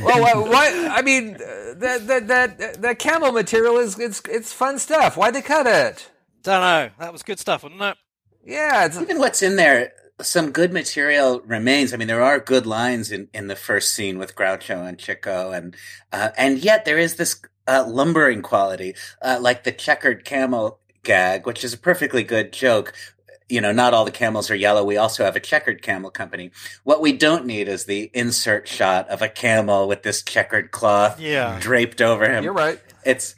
Well, 0.00 0.20
what, 0.20 0.48
what? 0.48 0.72
I 0.90 1.02
mean, 1.02 1.36
uh, 1.36 1.74
that 1.76 2.06
that 2.06 2.28
that 2.28 2.82
that 2.82 2.98
camel 2.98 3.32
material 3.32 3.78
is 3.78 3.98
it's 3.98 4.20
it's 4.28 4.52
fun 4.52 4.78
stuff. 4.78 5.16
Why'd 5.16 5.34
they 5.34 5.42
cut 5.42 5.66
it? 5.66 6.10
Don't 6.42 6.60
know. 6.60 6.90
That 6.98 7.12
was 7.12 7.22
good 7.22 7.38
stuff, 7.38 7.62
wasn't 7.62 7.80
it? 7.80 7.96
Yeah, 8.44 8.84
it's, 8.84 9.00
Even 9.00 9.18
what's 9.18 9.42
in 9.42 9.56
there, 9.56 9.92
some 10.20 10.50
good 10.50 10.72
material 10.72 11.40
remains. 11.40 11.94
I 11.94 11.96
mean, 11.96 12.08
there 12.08 12.22
are 12.22 12.38
good 12.38 12.66
lines 12.66 13.10
in, 13.10 13.28
in 13.32 13.46
the 13.46 13.56
first 13.56 13.94
scene 13.94 14.18
with 14.18 14.34
Groucho 14.34 14.86
and 14.86 14.98
Chico, 14.98 15.52
and 15.52 15.74
uh, 16.12 16.30
and 16.36 16.58
yet 16.58 16.84
there 16.84 16.98
is 16.98 17.16
this 17.16 17.40
uh, 17.66 17.84
lumbering 17.86 18.42
quality, 18.42 18.94
uh, 19.22 19.38
like 19.40 19.64
the 19.64 19.72
checkered 19.72 20.24
camel 20.24 20.78
gag, 21.02 21.46
which 21.46 21.64
is 21.64 21.72
a 21.74 21.78
perfectly 21.78 22.22
good 22.22 22.52
joke. 22.52 22.92
You 23.48 23.60
know, 23.60 23.72
not 23.72 23.92
all 23.92 24.04
the 24.06 24.10
camels 24.10 24.50
are 24.50 24.54
yellow. 24.56 24.82
We 24.84 24.96
also 24.96 25.24
have 25.24 25.36
a 25.36 25.40
checkered 25.40 25.82
camel 25.82 26.10
company. 26.10 26.50
What 26.82 27.02
we 27.02 27.12
don't 27.12 27.44
need 27.44 27.68
is 27.68 27.84
the 27.84 28.10
insert 28.14 28.66
shot 28.66 29.08
of 29.10 29.20
a 29.20 29.28
camel 29.28 29.86
with 29.86 30.02
this 30.02 30.22
checkered 30.22 30.70
cloth 30.70 31.20
Yeah. 31.20 31.58
draped 31.60 32.00
over 32.00 32.28
him. 32.28 32.42
you're 32.42 32.54
right. 32.54 32.80
It's 33.04 33.34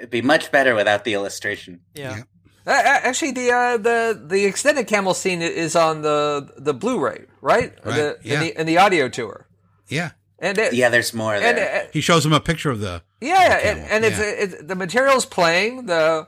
it'd 0.00 0.10
be 0.10 0.22
much 0.22 0.50
better 0.50 0.74
without 0.74 1.04
the 1.04 1.14
illustration. 1.14 1.80
Yeah. 1.94 2.22
Uh, 2.66 2.70
uh, 2.72 2.74
actually, 3.02 3.30
the 3.32 3.50
uh, 3.52 3.76
the 3.78 4.20
the 4.26 4.44
extended 4.44 4.86
camel 4.88 5.14
scene 5.14 5.40
is 5.42 5.74
on 5.76 6.02
the 6.02 6.50
the 6.58 6.74
Blu-ray, 6.74 7.24
right? 7.40 7.72
Right, 7.84 7.94
The, 7.96 8.18
yeah. 8.22 8.34
in, 8.34 8.40
the, 8.40 8.60
in 8.60 8.66
the 8.66 8.78
audio 8.78 9.08
tour, 9.08 9.46
Yeah. 9.88 10.10
and 10.40 10.58
it, 10.58 10.74
Yeah, 10.74 10.88
there's 10.90 11.14
more 11.14 11.34
and 11.34 11.56
there. 11.56 11.84
uh, 11.84 11.88
He 11.92 12.00
shows 12.00 12.26
him 12.26 12.32
a 12.32 12.40
picture 12.40 12.70
of 12.70 12.80
the. 12.80 13.02
Yeah, 13.20 13.48
the 13.58 13.66
and, 13.66 13.80
and 13.90 14.04
it's, 14.04 14.18
yeah. 14.18 14.24
it's 14.24 14.62
the 14.62 14.74
material's 14.74 15.26
playing. 15.26 15.86
The 15.86 16.26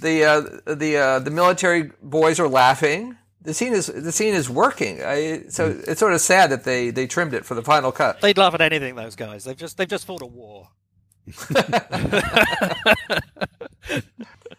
the 0.00 0.24
uh, 0.24 0.40
the 0.74 0.96
uh, 0.96 1.18
the 1.20 1.30
military 1.30 1.90
boys 2.02 2.38
are 2.40 2.48
laughing. 2.48 3.16
The 3.42 3.54
scene 3.54 3.72
is 3.72 3.86
the 3.86 4.12
scene 4.12 4.34
is 4.34 4.50
working. 4.50 5.02
I, 5.02 5.44
so 5.48 5.72
Mm. 5.72 5.88
it's 5.88 6.00
sort 6.00 6.12
of 6.12 6.20
sad 6.20 6.50
that 6.50 6.64
they 6.64 6.90
they 6.90 7.06
trimmed 7.06 7.34
it 7.34 7.44
for 7.44 7.54
the 7.54 7.62
final 7.62 7.92
cut. 7.92 8.20
They'd 8.20 8.36
laugh 8.38 8.54
at 8.54 8.60
anything, 8.62 8.94
those 8.96 9.16
guys. 9.16 9.44
They've 9.44 9.56
just 9.56 9.76
they've 9.78 9.88
just 9.88 10.06
fought 10.06 10.22
a 10.22 10.26
war. 10.26 10.68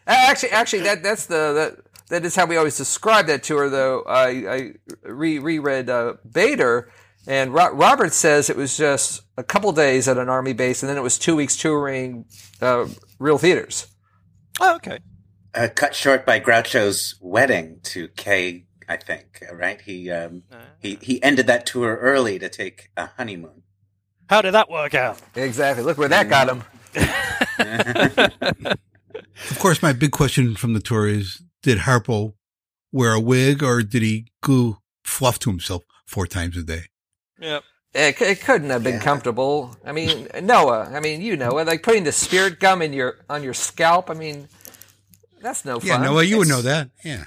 Actually, 0.08 0.50
actually, 0.52 0.82
that 0.84 1.04
that's 1.04 1.28
the 1.28 1.54
that 1.54 1.78
that 2.10 2.26
is 2.26 2.36
how 2.36 2.46
we 2.48 2.58
always 2.58 2.78
describe 2.78 3.28
that 3.28 3.44
tour. 3.44 3.70
Though 3.70 4.02
I 4.04 4.28
I 4.28 4.72
re 5.04 5.38
reread 5.40 5.90
uh, 5.90 6.14
Bader, 6.30 6.90
and 7.28 7.53
Ro- 7.53 7.74
Robert 7.74 8.13
says 8.13 8.49
it 8.49 8.55
was 8.57 8.78
just 8.78 9.22
a 9.38 9.43
couple 9.43 9.72
days 9.72 10.07
at 10.07 10.17
an 10.17 10.30
army 10.30 10.53
base, 10.53 10.82
and 10.84 10.89
then 10.89 10.97
it 10.97 11.01
was 11.01 11.17
two 11.20 11.36
weeks 11.36 11.55
touring 11.57 12.26
uh, 12.61 12.88
real 13.20 13.38
theaters. 13.38 13.88
Oh, 14.61 14.76
okay. 14.76 14.99
uh, 15.55 15.67
cut 15.74 15.95
short 15.95 16.26
by 16.26 16.39
Groucho's 16.39 17.15
wedding 17.22 17.80
to 17.84 18.07
Kay, 18.09 18.65
I 18.88 18.97
think. 18.97 19.43
Right? 19.51 19.80
He 19.82 20.09
um, 20.11 20.43
he 20.80 20.97
he 21.01 21.22
ended 21.24 21.47
that 21.47 21.65
tour 21.65 21.95
early 21.97 22.39
to 22.39 22.49
take 22.49 22.89
a 22.97 23.07
honeymoon. 23.17 23.63
How 24.30 24.41
did 24.41 24.53
that 24.53 24.70
work 24.70 24.93
out? 24.93 25.20
Exactly. 25.36 25.84
Look 25.84 25.97
where 25.97 26.09
that 26.09 26.30
got 26.30 26.49
him. 26.49 26.63
Of 29.49 29.57
course, 29.59 29.82
my 29.82 29.93
big 29.93 30.11
question 30.11 30.55
from 30.55 30.74
the 30.74 30.80
tour 30.80 31.07
is: 31.07 31.41
Did 31.63 31.80
Harpo 31.80 32.34
wear 32.91 33.13
a 33.13 33.20
wig, 33.20 33.63
or 33.63 33.82
did 33.82 34.01
he 34.01 34.28
glue 34.41 34.78
fluff 35.03 35.39
to 35.39 35.49
himself 35.49 35.84
four 36.05 36.28
times 36.28 36.57
a 36.57 36.63
day? 36.63 36.84
Yep. 37.40 37.64
It, 37.94 38.22
it 38.22 38.42
couldn't 38.42 38.70
have 38.70 38.84
been 38.84 38.96
Yeah. 38.96 39.04
comfortable. 39.04 39.76
I 39.84 39.92
mean, 39.92 40.28
Noah. 40.44 40.92
I 40.94 41.00
mean, 41.00 41.22
you 41.22 41.36
know. 41.36 41.50
Like 41.56 41.82
putting 41.84 42.04
the 42.04 42.12
spirit 42.12 42.60
gum 42.60 42.82
in 42.82 42.94
your 42.94 43.18
on 43.30 43.44
your 43.44 43.54
scalp. 43.56 44.10
I 44.10 44.14
mean, 44.14 44.48
that's 45.42 45.66
no 45.66 45.80
Yeah, 45.82 45.96
fun. 45.96 46.04
Yeah, 46.04 46.10
Noah, 46.10 46.24
you 46.24 46.38
would 46.38 46.48
know 46.48 46.62
that. 46.62 46.90
Yeah. 47.04 47.26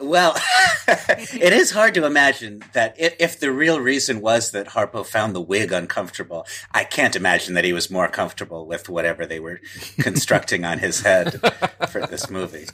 Well, 0.00 0.34
it 0.88 1.52
is 1.52 1.70
hard 1.70 1.94
to 1.94 2.04
imagine 2.04 2.64
that 2.72 2.96
if, 2.98 3.14
if 3.20 3.38
the 3.38 3.52
real 3.52 3.78
reason 3.78 4.20
was 4.20 4.50
that 4.50 4.68
Harpo 4.70 5.06
found 5.06 5.32
the 5.32 5.40
wig 5.40 5.70
uncomfortable, 5.70 6.44
I 6.72 6.82
can't 6.82 7.14
imagine 7.14 7.54
that 7.54 7.62
he 7.64 7.72
was 7.72 7.88
more 7.88 8.08
comfortable 8.08 8.66
with 8.66 8.88
whatever 8.88 9.26
they 9.26 9.38
were 9.38 9.60
constructing 10.00 10.64
on 10.64 10.80
his 10.80 11.02
head 11.02 11.40
for 11.88 12.04
this 12.04 12.28
movie. 12.28 12.66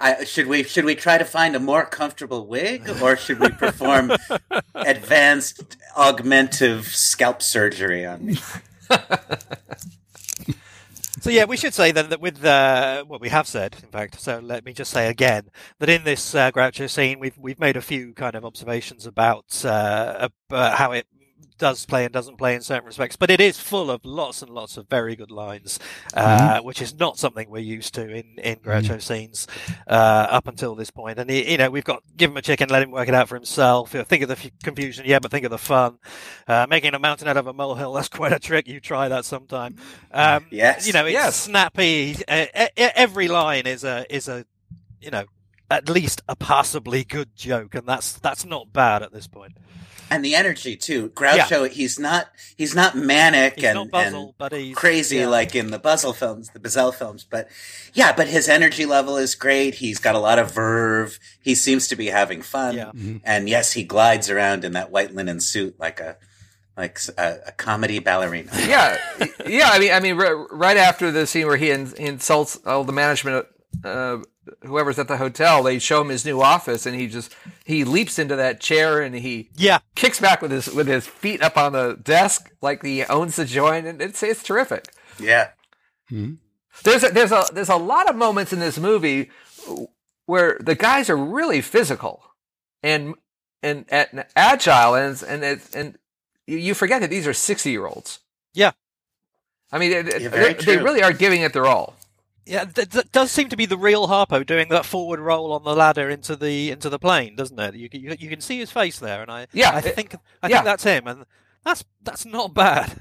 I, 0.00 0.24
should 0.24 0.46
we 0.46 0.64
should 0.64 0.84
we 0.84 0.94
try 0.94 1.16
to 1.18 1.24
find 1.24 1.54
a 1.54 1.60
more 1.60 1.84
comfortable 1.86 2.46
wig, 2.46 2.88
or 3.00 3.16
should 3.16 3.38
we 3.38 3.50
perform 3.50 4.12
advanced 4.74 5.76
augmentive 5.96 6.84
scalp 6.84 7.40
surgery 7.40 8.04
on 8.04 8.26
me? 8.26 8.38
So 11.20 11.28
yeah, 11.28 11.44
we 11.44 11.58
should 11.58 11.74
say 11.74 11.92
then 11.92 12.08
that 12.08 12.20
with 12.20 12.42
uh, 12.42 13.04
what 13.04 13.20
we 13.20 13.28
have 13.28 13.46
said, 13.46 13.76
in 13.82 13.90
fact. 13.90 14.18
So 14.18 14.40
let 14.42 14.64
me 14.64 14.72
just 14.72 14.90
say 14.90 15.08
again 15.08 15.50
that 15.78 15.90
in 15.90 16.04
this 16.04 16.34
uh, 16.34 16.50
Groucho 16.50 16.88
scene, 16.88 17.20
we've 17.20 17.36
we've 17.36 17.60
made 17.60 17.76
a 17.76 17.82
few 17.82 18.14
kind 18.14 18.34
of 18.34 18.44
observations 18.46 19.04
about 19.04 19.62
uh, 19.64 20.30
about 20.48 20.78
how 20.78 20.92
it 20.92 21.06
does 21.60 21.86
play 21.86 22.04
and 22.04 22.12
doesn't 22.12 22.38
play 22.38 22.56
in 22.56 22.60
certain 22.62 22.86
respects, 22.86 23.14
but 23.14 23.30
it 23.30 23.40
is 23.40 23.60
full 23.60 23.90
of 23.90 24.04
lots 24.04 24.42
and 24.42 24.50
lots 24.50 24.76
of 24.76 24.88
very 24.88 25.14
good 25.14 25.30
lines, 25.30 25.78
uh, 26.14 26.58
which 26.60 26.82
is 26.82 26.98
not 26.98 27.18
something 27.18 27.48
we're 27.48 27.58
used 27.58 27.94
to 27.94 28.08
in 28.08 28.24
in 28.42 28.56
Groucho 28.56 29.00
scenes 29.00 29.46
uh, 29.86 30.26
up 30.28 30.48
until 30.48 30.74
this 30.74 30.90
point. 30.90 31.18
And 31.20 31.30
you 31.30 31.56
know, 31.58 31.70
we've 31.70 31.84
got 31.84 32.02
give 32.16 32.30
him 32.32 32.36
a 32.36 32.42
chicken, 32.42 32.68
let 32.70 32.82
him 32.82 32.90
work 32.90 33.06
it 33.06 33.14
out 33.14 33.28
for 33.28 33.36
himself. 33.36 33.92
You 33.94 33.98
know, 34.00 34.04
think 34.04 34.22
of 34.24 34.28
the 34.28 34.36
f- 34.36 34.50
confusion, 34.64 35.04
yeah, 35.06 35.20
but 35.20 35.30
think 35.30 35.44
of 35.44 35.50
the 35.52 35.58
fun. 35.58 35.98
Uh, 36.48 36.66
making 36.68 36.94
a 36.94 36.98
mountain 36.98 37.28
out 37.28 37.36
of 37.36 37.46
a 37.46 37.52
molehill, 37.52 37.92
that's 37.94 38.08
quite 38.08 38.32
a 38.32 38.40
trick. 38.40 38.66
You 38.66 38.80
try 38.80 39.08
that 39.08 39.24
sometime. 39.24 39.76
Um, 40.10 40.46
Yes. 40.50 40.86
you 40.86 40.92
know, 40.92 41.04
it's 41.06 41.12
Yes. 41.12 41.36
snappy. 41.36 42.16
Uh, 42.26 42.46
every 42.76 43.28
line 43.28 43.66
is 43.66 43.84
a 43.84 44.04
is 44.12 44.26
a 44.28 44.46
you 45.00 45.10
know 45.10 45.24
at 45.70 45.88
least 45.88 46.20
a 46.28 46.34
passably 46.34 47.04
good 47.04 47.36
joke, 47.36 47.74
and 47.76 47.86
that's 47.86 48.12
that's 48.14 48.44
not 48.44 48.72
bad 48.72 49.02
at 49.02 49.12
this 49.12 49.26
point. 49.28 49.56
And 50.10 50.24
the 50.24 50.34
energy 50.34 50.76
too. 50.76 51.10
Groucho, 51.10 51.70
he's 51.70 51.98
not 51.98 52.28
he's 52.56 52.74
not 52.74 52.96
manic 52.96 53.54
He's 53.54 53.64
and, 53.64 53.74
not 53.76 53.88
Buzzell, 53.88 54.24
and 54.24 54.34
but 54.38 54.52
he's 54.52 54.74
crazy 54.74 55.18
yeah. 55.18 55.28
like 55.28 55.54
in 55.54 55.70
the 55.70 55.78
Buzzell 55.78 56.14
films, 56.14 56.50
the 56.50 56.58
Buzzell 56.58 56.92
films. 56.92 57.24
But 57.28 57.48
yeah, 57.94 58.12
but 58.12 58.28
his 58.28 58.48
energy 58.48 58.86
level 58.86 59.16
is 59.16 59.34
great. 59.34 59.76
He's 59.76 59.98
got 59.98 60.14
a 60.16 60.18
lot 60.18 60.38
of 60.38 60.52
verve. 60.52 61.18
He 61.40 61.54
seems 61.54 61.86
to 61.88 61.96
be 61.96 62.06
having 62.06 62.42
fun. 62.42 62.76
Yeah. 62.76 62.92
And 63.24 63.48
yes, 63.48 63.72
he 63.72 63.84
glides 63.84 64.28
around 64.28 64.64
in 64.64 64.72
that 64.72 64.90
white 64.90 65.14
linen 65.14 65.40
suit 65.40 65.78
like 65.78 66.00
a 66.00 66.16
like 66.76 66.98
a, 67.16 67.38
a 67.48 67.52
comedy 67.52 67.98
ballerina. 67.98 68.50
yeah, 68.66 68.96
yeah. 69.46 69.70
I 69.70 69.78
mean, 69.78 69.92
I 69.92 70.00
mean, 70.00 70.20
r- 70.20 70.46
right 70.48 70.76
after 70.76 71.10
the 71.10 71.26
scene 71.26 71.46
where 71.46 71.56
he, 71.56 71.70
in, 71.70 71.86
he 71.86 72.06
insults 72.06 72.58
all 72.64 72.84
the 72.84 72.92
management, 72.92 73.46
uh, 73.84 74.18
whoever's 74.62 74.98
at 74.98 75.08
the 75.08 75.16
hotel, 75.16 75.62
they 75.62 75.78
show 75.78 76.00
him 76.00 76.08
his 76.08 76.24
new 76.24 76.40
office, 76.40 76.86
and 76.86 76.94
he 76.98 77.06
just 77.06 77.34
he 77.64 77.84
leaps 77.84 78.18
into 78.18 78.36
that 78.36 78.60
chair 78.60 79.00
and 79.00 79.14
he 79.14 79.50
Yeah, 79.56 79.78
kicks 79.94 80.20
back 80.20 80.42
with 80.42 80.50
his 80.50 80.68
with 80.72 80.86
his 80.86 81.06
feet 81.06 81.42
up 81.42 81.56
on 81.56 81.72
the 81.72 81.98
desk 82.02 82.50
like 82.60 82.82
he 82.84 83.04
owns 83.04 83.36
the 83.36 83.44
joint, 83.44 83.86
and 83.86 84.00
it's 84.02 84.22
it's 84.22 84.42
terrific. 84.42 84.86
Yeah. 85.18 85.50
Hmm. 86.08 86.34
There's 86.84 87.04
a, 87.04 87.08
there's 87.08 87.32
a 87.32 87.44
there's 87.52 87.68
a 87.68 87.76
lot 87.76 88.08
of 88.08 88.16
moments 88.16 88.52
in 88.52 88.58
this 88.60 88.78
movie 88.78 89.30
where 90.26 90.56
the 90.60 90.74
guys 90.74 91.10
are 91.10 91.16
really 91.16 91.60
physical 91.60 92.22
and 92.82 93.14
and, 93.62 93.84
and 93.90 94.24
agile, 94.36 94.94
and 94.94 95.22
and 95.28 95.44
it's, 95.44 95.74
and 95.74 95.98
you- 96.46 96.56
you 96.58 96.74
forget 96.74 97.00
that 97.02 97.10
these 97.10 97.26
are 97.26 97.34
sixty 97.34 97.70
year 97.70 97.86
olds. 97.86 98.20
yeah, 98.54 98.72
I 99.70 99.78
mean, 99.78 99.90
they, 99.90 100.20
Yeah, 100.22 100.28
very 100.30 100.54
they 100.54 100.78
really 100.78 101.02
are 101.02 101.12
giving 101.12 101.42
it 101.42 101.52
their 101.52 101.66
all. 101.66 101.96
Yeah. 102.50 102.64
That, 102.64 102.90
that 102.90 103.12
does 103.12 103.30
seem 103.30 103.48
to 103.50 103.56
be 103.56 103.66
the 103.66 103.78
real 103.78 104.08
Harpo 104.08 104.44
doing 104.44 104.68
that 104.70 104.84
forward 104.84 105.20
roll 105.20 105.52
on 105.52 105.64
the 105.64 105.74
ladder 105.74 106.10
into 106.10 106.36
the 106.36 106.70
into 106.70 106.88
the 106.90 106.98
plane, 106.98 107.36
doesn't 107.36 107.58
it? 107.58 107.74
You 107.74 107.88
can- 107.88 108.00
you, 108.00 108.16
you 108.18 108.28
can 108.28 108.40
see 108.40 108.58
his 108.58 108.70
face 108.70 108.98
there, 108.98 109.22
and 109.22 109.30
I 109.30 109.46
Yeah, 109.52 109.70
I 109.70 109.78
it- 109.78 109.94
think 109.94 110.14
I 110.42 110.48
yeah. 110.48 110.56
think 110.56 110.64
that's 110.66 110.84
him, 110.84 111.06
and 111.06 111.24
that's 111.64 111.84
that's 112.02 112.26
not 112.26 112.52
bad. 112.54 113.00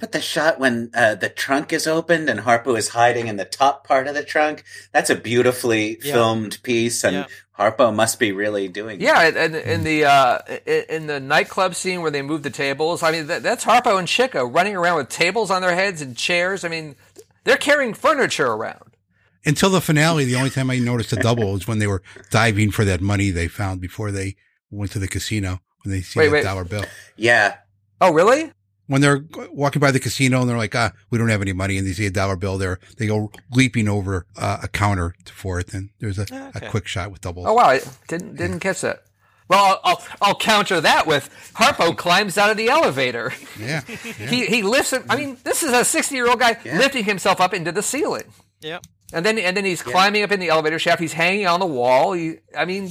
But 0.00 0.12
the 0.12 0.22
shot 0.22 0.58
when 0.58 0.90
uh, 0.94 1.16
the 1.16 1.28
trunk 1.28 1.70
is 1.70 1.86
opened 1.86 2.30
and 2.30 2.40
Harpo 2.40 2.78
is 2.78 2.88
hiding 2.88 3.26
in 3.28 3.36
the 3.36 3.44
top 3.44 3.86
part 3.86 4.06
of 4.06 4.14
the 4.14 4.24
trunk, 4.24 4.64
that's 4.90 5.10
a 5.10 5.14
beautifully 5.14 5.98
Yeah. 6.02 6.14
filmed 6.14 6.62
piece, 6.62 7.04
and 7.04 7.14
Yeah. 7.14 7.26
Harpo 7.58 7.94
must 7.94 8.18
be 8.18 8.32
really 8.32 8.68
doing 8.68 9.00
it. 9.00 9.04
Yeah, 9.04 9.20
and 9.28 9.54
in 9.54 9.84
the 9.84 10.06
uh, 10.06 10.38
in 10.88 11.08
the 11.08 11.20
nightclub 11.20 11.74
scene 11.74 12.00
where 12.00 12.10
they 12.10 12.22
move 12.22 12.42
the 12.42 12.48
tables, 12.48 13.02
I 13.02 13.10
mean 13.12 13.26
that, 13.26 13.42
that's 13.42 13.66
Harpo 13.66 13.98
and 13.98 14.08
Chico 14.08 14.46
running 14.46 14.74
around 14.76 14.96
with 14.96 15.10
tables 15.10 15.50
on 15.50 15.60
their 15.60 15.74
heads 15.74 16.00
and 16.00 16.16
chairs. 16.16 16.64
I 16.64 16.68
mean, 16.68 16.96
they're 17.44 17.56
carrying 17.56 17.94
furniture 17.94 18.46
around. 18.46 18.96
Until 19.44 19.70
the 19.70 19.80
finale, 19.80 20.24
the 20.24 20.36
only 20.36 20.50
time 20.50 20.70
I 20.70 20.78
noticed 20.78 21.12
a 21.12 21.16
double 21.16 21.52
was 21.52 21.66
when 21.66 21.78
they 21.80 21.86
were 21.88 22.02
diving 22.30 22.70
for 22.70 22.84
that 22.84 23.00
money 23.00 23.30
they 23.30 23.48
found 23.48 23.80
before 23.80 24.12
they 24.12 24.36
went 24.70 24.92
to 24.92 24.98
the 25.00 25.08
casino 25.08 25.60
when 25.82 25.92
they 25.92 26.00
see 26.00 26.20
Wait, 26.20 26.26
that 26.28 26.32
wait. 26.32 26.42
dollar 26.44 26.64
bill. 26.64 26.84
Yeah. 27.16 27.56
Oh, 28.00 28.12
really? 28.12 28.52
When 28.86 29.00
they're 29.00 29.24
walking 29.52 29.80
by 29.80 29.90
the 29.90 29.98
casino 30.00 30.40
and 30.40 30.48
they're 30.50 30.56
like, 30.56 30.74
ah, 30.76 30.92
we 31.10 31.18
don't 31.18 31.28
have 31.28 31.40
any 31.42 31.52
money, 31.52 31.78
and 31.78 31.86
they 31.86 31.92
see 31.92 32.06
a 32.06 32.10
dollar 32.10 32.36
bill 32.36 32.58
there, 32.58 32.78
they 32.98 33.06
go 33.06 33.32
leaping 33.52 33.88
over 33.88 34.26
uh, 34.36 34.58
a 34.62 34.68
counter 34.68 35.14
for 35.32 35.58
it. 35.58 35.72
And 35.74 35.90
there's 35.98 36.18
a, 36.18 36.22
Okay. 36.22 36.66
a 36.66 36.70
quick 36.70 36.86
shot 36.86 37.10
with 37.10 37.20
doubles. 37.22 37.46
Oh 37.48 37.54
wow, 37.54 37.68
I 37.68 37.80
didn't 38.08 38.36
didn't 38.36 38.60
catch 38.60 38.82
that. 38.82 39.04
Well, 39.52 39.64
I'll, 39.64 39.80
I'll 39.84 40.04
I'll 40.22 40.34
counter 40.34 40.80
that 40.80 41.06
with 41.06 41.28
Harpo 41.54 41.96
climbs 41.96 42.38
out 42.38 42.50
of 42.50 42.56
the 42.56 42.68
elevator. 42.68 43.32
Yeah. 43.58 43.80
He 44.32 44.46
he 44.46 44.62
lifts 44.62 44.92
him. 44.92 45.04
I 45.08 45.16
mean, 45.16 45.36
this 45.44 45.62
is 45.62 45.72
a 45.72 45.84
sixty 45.84 46.14
year 46.16 46.28
old 46.28 46.40
guy 46.40 46.56
lifting 46.64 47.04
himself 47.04 47.40
up 47.40 47.52
into 47.54 47.70
the 47.72 47.82
ceiling, 47.82 48.24
Yeah. 48.60 48.78
and 49.12 49.24
then 49.26 49.38
and 49.38 49.56
then 49.56 49.64
he's 49.64 49.82
climbing 49.82 50.22
up 50.22 50.32
in 50.32 50.40
the 50.40 50.48
elevator 50.48 50.78
shaft. 50.78 51.00
He's 51.00 51.12
hanging 51.12 51.46
on 51.46 51.60
the 51.60 51.66
wall. 51.66 52.12
He, 52.14 52.36
I 52.56 52.64
mean, 52.64 52.90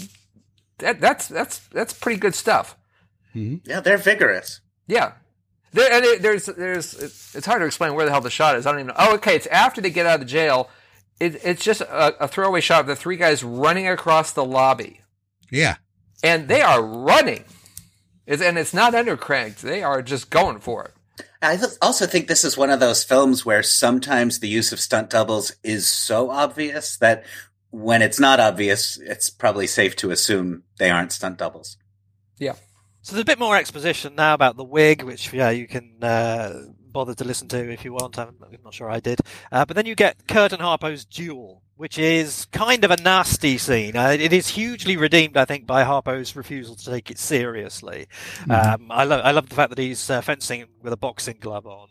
that 0.78 1.02
that's 1.02 1.28
that's 1.28 1.60
that's 1.70 1.94
pretty 1.94 2.20
good 2.20 2.36
stuff. 2.36 2.78
Mm-hmm. 3.36 3.68
Yeah, 3.70 3.80
they're 3.80 3.98
vigorous. 3.98 4.62
Yeah. 4.88 5.14
There, 5.74 5.90
and 5.90 6.04
it, 6.04 6.22
there's, 6.22 6.48
there's, 6.48 6.94
it's 6.96 7.34
it's 7.34 7.46
hard 7.46 7.62
to 7.62 7.66
explain 7.66 7.94
where 7.96 8.04
the 8.06 8.12
hell 8.12 8.20
the 8.22 8.30
shot 8.30 8.58
is. 8.58 8.66
I 8.68 8.72
don't 8.72 8.82
even 8.82 8.88
know. 8.88 8.96
Oh, 8.98 9.14
okay. 9.16 9.36
It's 9.38 9.48
after 9.48 9.80
they 9.80 9.90
get 9.90 10.06
out 10.06 10.16
of 10.16 10.20
the 10.20 10.26
jail. 10.26 10.70
It, 11.20 11.40
it's 11.46 11.64
just 11.64 11.82
a, 11.82 12.24
a 12.24 12.28
throwaway 12.28 12.62
shot 12.62 12.82
of 12.82 12.88
the 12.88 12.96
three 12.96 13.16
guys 13.16 13.42
running 13.44 13.88
across 13.88 14.32
the 14.34 14.44
lobby, 14.44 15.02
Yeah. 15.52 15.76
And 16.24 16.48
they 16.48 16.62
are 16.62 16.82
running. 16.82 17.44
It's, 18.26 18.42
and 18.42 18.58
it's 18.58 18.74
not 18.74 18.94
undercranked. 18.94 19.62
They 19.62 19.84
are 19.84 20.02
just 20.02 20.30
going 20.30 20.60
for 20.60 20.86
it. 20.86 21.26
I 21.42 21.58
th- 21.58 21.72
also 21.82 22.06
think 22.06 22.28
this 22.28 22.44
is 22.44 22.56
one 22.56 22.70
of 22.70 22.80
those 22.80 23.04
films 23.04 23.46
where 23.46 23.64
sometimes 23.64 24.40
the 24.40 24.48
use 24.48 24.72
of 24.72 24.80
stunt 24.80 25.10
doubles 25.10 25.54
is 25.64 25.88
so 25.88 26.30
obvious 26.30 26.98
that 26.98 27.26
when 27.72 28.02
it's 28.02 28.20
not 28.20 28.40
obvious, 28.40 28.98
it's 28.98 29.30
probably 29.30 29.66
safe 29.66 29.96
to 29.98 30.12
assume 30.12 30.64
they 30.78 30.92
aren't 30.92 31.12
stunt 31.12 31.38
doubles. 31.38 31.78
Yeah. 32.38 32.54
So 33.02 33.16
there's 33.16 33.24
a 33.24 33.26
bit 33.26 33.40
more 33.40 33.56
exposition 33.56 34.16
now 34.16 34.36
about 34.36 34.58
the 34.58 34.64
wig, 34.64 35.02
which 35.02 35.34
yeah 35.34 35.50
you 35.50 35.68
can 35.68 36.04
uh, 36.04 36.66
bother 36.92 37.16
to 37.16 37.24
listen 37.24 37.48
to 37.48 37.72
if 37.72 37.84
you 37.84 37.94
want. 37.94 38.20
I'm, 38.20 38.36
I'm 38.44 38.58
not 38.64 38.74
sure 38.74 38.90
I 38.90 39.00
did, 39.00 39.20
uh, 39.52 39.66
but 39.66 39.76
then 39.76 39.88
you 39.88 39.96
get 39.96 40.28
Kurt 40.28 40.54
and 40.54 40.62
Harpo's 40.62 41.06
duel, 41.06 41.64
which 41.82 41.98
is 41.98 42.46
kind 42.52 42.84
of 42.84 42.92
a 42.92 43.02
nasty 43.02 43.58
scene. 43.58 43.98
Uh, 43.98 44.10
it 44.10 44.32
is 44.32 44.50
hugely 44.50 44.96
redeemed, 44.96 45.36
I 45.36 45.46
think, 45.46 45.66
by 45.66 45.84
Harpo's 45.84 46.36
refusal 46.36 46.76
to 46.76 46.86
take 46.92 47.10
it 47.10 47.18
seriously. 47.18 48.08
Um, 48.48 48.92
I 48.92 49.04
love 49.04 49.22
I 49.26 49.32
love 49.32 49.50
the 49.50 49.56
fact 49.56 49.72
that 49.72 49.80
he's 49.80 50.08
uh, 50.08 50.22
fencing 50.22 50.68
with 50.84 50.94
a 50.94 50.98
boxing 50.98 51.38
glove 51.40 51.66
on. 51.66 51.88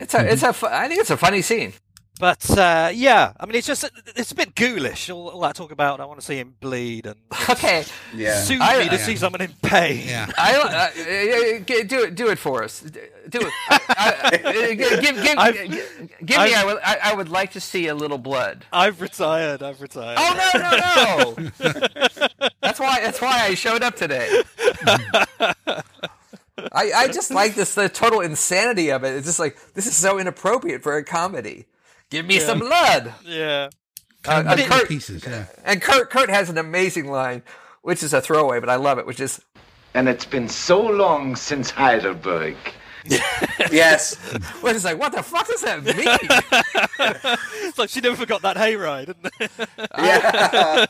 It's 0.00 0.14
a, 0.14 0.32
it's 0.32 0.42
a, 0.42 0.52
fu- 0.52 0.66
I 0.66 0.88
think 0.88 1.00
it's 1.00 1.10
a 1.10 1.16
funny 1.16 1.42
scene. 1.42 1.74
But 2.20 2.58
uh, 2.58 2.90
yeah, 2.92 3.32
I 3.40 3.46
mean, 3.46 3.54
it's 3.56 3.66
just 3.66 3.88
it's 4.14 4.30
a 4.30 4.34
bit 4.34 4.54
ghoulish. 4.54 5.08
All, 5.08 5.28
all 5.30 5.40
that 5.40 5.54
talk 5.56 5.72
about 5.72 6.00
I 6.00 6.04
want 6.04 6.20
to 6.20 6.24
see 6.26 6.36
him 6.36 6.54
bleed 6.60 7.06
and 7.06 7.16
Okay. 7.50 7.84
Yeah. 8.14 8.40
sue 8.42 8.58
I- 8.60 8.78
me 8.80 8.88
to 8.90 8.96
yeah. 8.96 9.00
see 9.06 9.16
someone 9.16 9.40
in 9.40 9.52
pain. 9.62 10.06
Yeah. 10.06 10.30
I, 10.38 10.54
uh, 10.54 10.58
uh, 10.68 11.82
do 11.86 12.02
it, 12.04 12.14
do 12.14 12.28
it 12.28 12.38
for 12.38 12.62
us. 12.62 12.80
Do 12.82 13.40
it. 13.40 13.52
I, 13.70 13.80
I, 13.88 14.48
uh, 14.48 14.52
give, 14.74 15.00
give, 15.00 15.22
give, 15.22 15.38
I've- 15.38 15.68
me. 15.68 15.80
I've- 16.36 16.54
I 16.54 16.64
would, 16.66 16.78
I, 16.84 16.98
I 17.04 17.14
would 17.14 17.30
like 17.30 17.52
to 17.52 17.60
see 17.60 17.86
a 17.86 17.94
little 17.94 18.18
blood. 18.18 18.66
I've 18.72 19.00
retired. 19.00 19.62
I've 19.62 19.80
retired. 19.80 20.18
Oh 20.20 20.50
no, 20.54 20.60
no, 20.60 21.34
no! 21.40 22.50
that's 22.60 22.78
why. 22.78 23.00
That's 23.00 23.20
why 23.22 23.44
I 23.46 23.54
showed 23.54 23.82
up 23.82 23.96
today. 23.96 24.42
I, 26.72 26.92
I 26.94 27.08
just 27.08 27.30
like 27.30 27.54
this 27.54 27.74
the 27.74 27.88
total 27.88 28.20
insanity 28.20 28.90
of 28.90 29.04
it. 29.04 29.14
It's 29.14 29.26
just 29.26 29.38
like 29.38 29.56
this 29.72 29.86
is 29.86 29.96
so 29.96 30.18
inappropriate 30.18 30.82
for 30.82 30.96
a 30.96 31.04
comedy. 31.04 31.66
Give 32.10 32.26
me 32.26 32.38
some 32.40 32.58
blood. 32.58 33.14
Yeah. 33.24 33.70
Uh, 34.26 34.42
Cut 34.42 34.46
uh, 34.60 34.66
Kurt, 34.66 34.88
pieces. 34.88 35.24
Yeah. 35.26 35.46
and 35.64 35.80
Kurt 35.80 36.10
Kurt 36.10 36.28
has 36.28 36.50
an 36.50 36.58
amazing 36.58 37.10
line, 37.10 37.42
which 37.82 38.02
is 38.02 38.12
a 38.12 38.20
throwaway, 38.20 38.60
but 38.60 38.68
I 38.68 38.76
love 38.76 38.98
it. 38.98 39.06
Which 39.06 39.20
is, 39.20 39.40
And 39.94 40.08
it's 40.08 40.26
been 40.26 40.48
so 40.48 40.80
long 40.80 41.36
since 41.36 41.70
Heidelberg. 41.70 42.56
yes. 43.06 44.16
which 44.60 44.74
is 44.76 44.84
like, 44.84 44.98
what 44.98 45.12
the 45.12 45.22
fuck 45.22 45.46
does 45.48 45.62
that 45.62 45.82
mean? 45.82 45.96
It's 47.70 47.78
like 47.78 47.88
she 47.88 48.00
never 48.00 48.16
forgot 48.16 48.42
that 48.42 48.56
hayride. 48.56 49.06
Didn't 49.06 49.50
Yeah. 49.96 50.86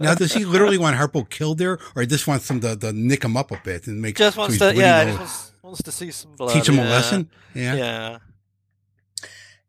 Now, 0.00 0.14
does 0.14 0.32
he 0.34 0.44
literally 0.44 0.76
want 0.78 0.96
Harpo 0.96 1.28
killed 1.30 1.58
there, 1.58 1.78
or 1.94 2.04
just 2.04 2.26
wants 2.26 2.48
them 2.48 2.60
to, 2.60 2.76
to 2.76 2.92
nick 2.92 3.24
him 3.24 3.36
up 3.36 3.50
a 3.52 3.60
bit 3.64 3.86
and 3.86 4.02
make 4.02 4.16
just 4.16 4.36
wants 4.36 4.54
he's 4.54 4.60
to, 4.60 4.74
yeah, 4.74 5.02
over- 5.02 5.10
just 5.10 5.18
wants, 5.20 5.52
wants 5.62 5.82
to 5.84 5.92
see 5.92 6.10
some 6.10 6.34
blood. 6.36 6.52
teach 6.52 6.68
him 6.68 6.78
a 6.78 6.84
lesson? 6.84 7.30
Yeah. 7.54 7.74
Yeah. 7.76 8.18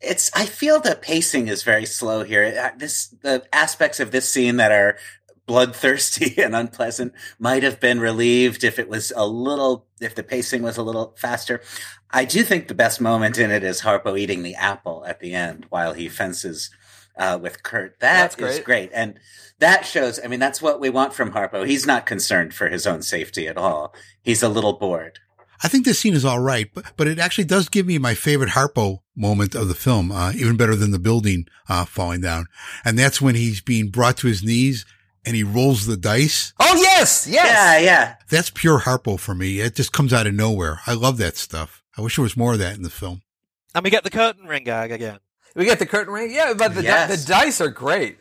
It's 0.02 0.32
I 0.34 0.45
feel 0.45 0.80
the 0.80 0.95
pacing 0.95 1.47
is 1.47 1.64
very 1.64 1.86
slow 1.86 2.24
here. 2.24 2.72
This 2.78 3.08
the 3.22 3.45
aspects 3.52 4.00
of 4.00 4.12
this 4.12 4.30
scene 4.30 4.58
that 4.58 4.72
are 4.72 4.97
bloodthirsty 5.45 6.41
and 6.41 6.56
unpleasant 6.56 7.14
might 7.39 7.64
have 7.64 7.80
been 7.80 8.00
relieved 8.00 8.64
if 8.64 8.80
it 8.80 8.88
was 8.88 9.12
a 9.16 9.26
little 9.26 9.88
if 10.00 10.16
the 10.16 10.24
pacing 10.24 10.62
was 10.62 10.78
a 10.78 10.84
little 10.84 11.16
faster. 11.18 11.62
I 12.12 12.26
do 12.26 12.43
think 12.43 12.68
the 12.68 12.76
best 12.76 13.02
moment 13.02 13.38
in 13.38 13.52
it 13.52 13.64
is 13.64 13.82
Harpo 13.82 14.18
eating 14.18 14.41
the 14.43 14.56
apple 14.56 15.04
at 15.06 15.20
the 15.20 15.34
end 15.34 15.66
while 15.70 15.93
he 15.93 16.10
fences 16.10 16.72
uh, 17.18 17.38
with 17.41 17.62
Kurt. 17.64 18.00
That's 18.00 18.36
That 18.36 18.43
is 18.43 18.56
great. 18.56 18.66
great. 18.66 18.91
And 18.93 19.20
that 19.60 19.86
shows 19.86 20.20
I 20.24 20.28
mean 20.28 20.39
that's 20.39 20.62
what 20.62 20.80
we 20.80 20.89
want 20.89 21.14
from 21.14 21.34
Harpo. 21.34 21.68
He's 21.68 21.86
not 21.86 22.06
concerned 22.06 22.54
for 22.54 22.70
his 22.70 22.88
own 22.88 23.02
safety 23.02 23.47
at 23.47 23.58
all. 23.58 23.93
He's 24.22 24.43
a 24.43 24.50
little 24.50 24.74
bored. 24.74 25.20
I 25.64 25.68
think 25.68 25.86
this 25.86 25.99
scene 25.99 26.14
is 26.14 26.26
all 26.26 26.39
right, 26.39 26.68
but 26.74 26.86
but 26.97 27.07
it 27.07 27.20
actually 27.20 27.45
does 27.45 27.70
give 27.70 27.86
me 27.86 27.97
my 27.97 28.14
favorite 28.14 28.51
Harpo 28.51 28.99
moment 29.16 29.55
of 29.55 29.68
the 29.68 29.76
film, 29.76 30.12
uh, 30.12 30.32
even 30.34 30.57
better 30.57 30.76
than 30.76 30.91
the 30.91 30.99
building 30.99 31.45
uh, 31.68 31.86
falling 31.86 32.22
down, 32.22 32.47
and 32.86 32.97
that's 32.97 33.22
when 33.22 33.36
he's 33.36 33.62
being 33.62 33.89
brought 33.89 34.18
to 34.18 34.28
his 34.28 34.43
knees 34.43 34.86
and 35.26 35.36
he 35.36 35.43
rolls 35.43 35.86
the 35.86 35.97
dice. 35.97 36.53
oh 36.60 36.76
yes, 36.76 37.28
yes. 37.30 37.45
Yeah, 37.45 37.78
yeah. 37.80 38.16
That's 38.30 38.49
pure 38.49 38.80
Harpo 38.80 39.20
for 39.20 39.36
me. 39.36 39.60
It 39.60 39.76
just 39.76 39.91
comes 39.91 40.14
out 40.14 40.28
of 40.28 40.34
nowhere. 40.34 40.80
I 40.88 40.93
love 40.93 41.18
that 41.18 41.36
stuff. 41.38 41.84
I 41.97 42.01
wish 42.01 42.16
there 42.16 42.24
was 42.24 42.38
more 42.38 42.53
of 42.53 42.60
that 42.60 42.76
in 42.78 42.84
the 42.84 42.89
film. 42.89 43.22
And 43.76 43.84
we 43.84 43.89
get 43.89 44.03
the 44.03 44.10
curtain 44.10 44.47
ring 44.47 44.64
gag 44.64 44.91
again. 44.91 45.20
We 45.55 45.66
get 45.66 45.80
the 45.80 45.86
curtain 45.86 46.14
ring. 46.14 46.32
Yeah, 46.32 46.53
but 46.53 46.74
the, 46.74 46.82
di- 46.82 47.07
the 47.07 47.24
dice 47.28 47.60
are 47.60 47.68
great. 47.70 48.18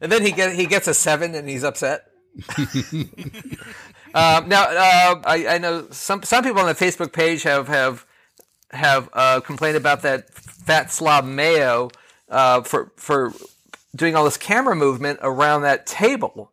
And 0.00 0.10
then 0.10 0.22
he 0.22 0.32
get 0.32 0.54
he 0.54 0.66
gets 0.66 0.88
a 0.88 0.94
seven 0.94 1.34
and 1.34 1.48
he's 1.48 1.62
upset. 1.64 2.06
um, 4.14 4.48
now 4.48 4.64
uh, 4.64 5.20
I, 5.24 5.46
I 5.48 5.58
know 5.58 5.88
some 5.90 6.22
some 6.22 6.44
people 6.44 6.60
on 6.60 6.66
the 6.66 6.74
Facebook 6.74 7.12
page 7.12 7.42
have 7.42 7.68
have 7.68 8.06
have 8.70 9.08
uh, 9.12 9.40
complained 9.40 9.76
about 9.76 10.02
that 10.02 10.30
fat 10.32 10.90
slob 10.90 11.24
Mayo 11.24 11.90
uh, 12.28 12.62
for 12.62 12.92
for 12.96 13.32
doing 13.94 14.16
all 14.16 14.24
this 14.24 14.36
camera 14.36 14.74
movement 14.74 15.18
around 15.22 15.62
that 15.62 15.86
table 15.86 16.52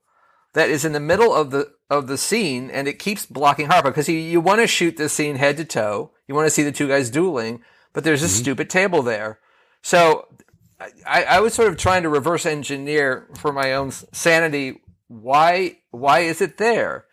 that 0.54 0.70
is 0.70 0.86
in 0.86 0.92
the 0.92 1.00
middle 1.00 1.34
of 1.34 1.52
the 1.52 1.72
of 1.90 2.08
the 2.08 2.18
scene 2.18 2.70
and 2.70 2.88
it 2.88 3.00
keeps 3.00 3.26
blocking 3.26 3.68
Harpo 3.68 3.86
because 3.86 4.08
you, 4.08 4.16
you 4.18 4.40
want 4.40 4.62
to 4.62 4.68
shoot 4.68 4.98
this 4.98 5.14
scene 5.14 5.36
head 5.36 5.58
to 5.58 5.66
toe. 5.66 6.12
You 6.28 6.36
want 6.36 6.46
to 6.46 6.52
see 6.52 6.64
the 6.64 6.72
two 6.72 6.88
guys 6.88 7.10
dueling, 7.10 7.62
but 7.92 8.04
there's 8.04 8.24
a 8.24 8.30
stupid 8.30 8.70
table 8.70 9.02
there. 9.02 9.40
So 9.82 10.28
I, 11.06 11.24
I 11.24 11.40
was 11.42 11.54
sort 11.54 11.68
of 11.68 11.78
trying 11.78 12.04
to 12.04 12.10
reverse 12.10 12.46
engineer 12.46 13.28
for 13.38 13.52
my 13.52 13.74
own 13.74 13.92
sanity. 13.92 14.82
Why 15.08 15.80
why 15.92 16.22
is 16.22 16.42
it 16.42 16.58
there? 16.58 17.06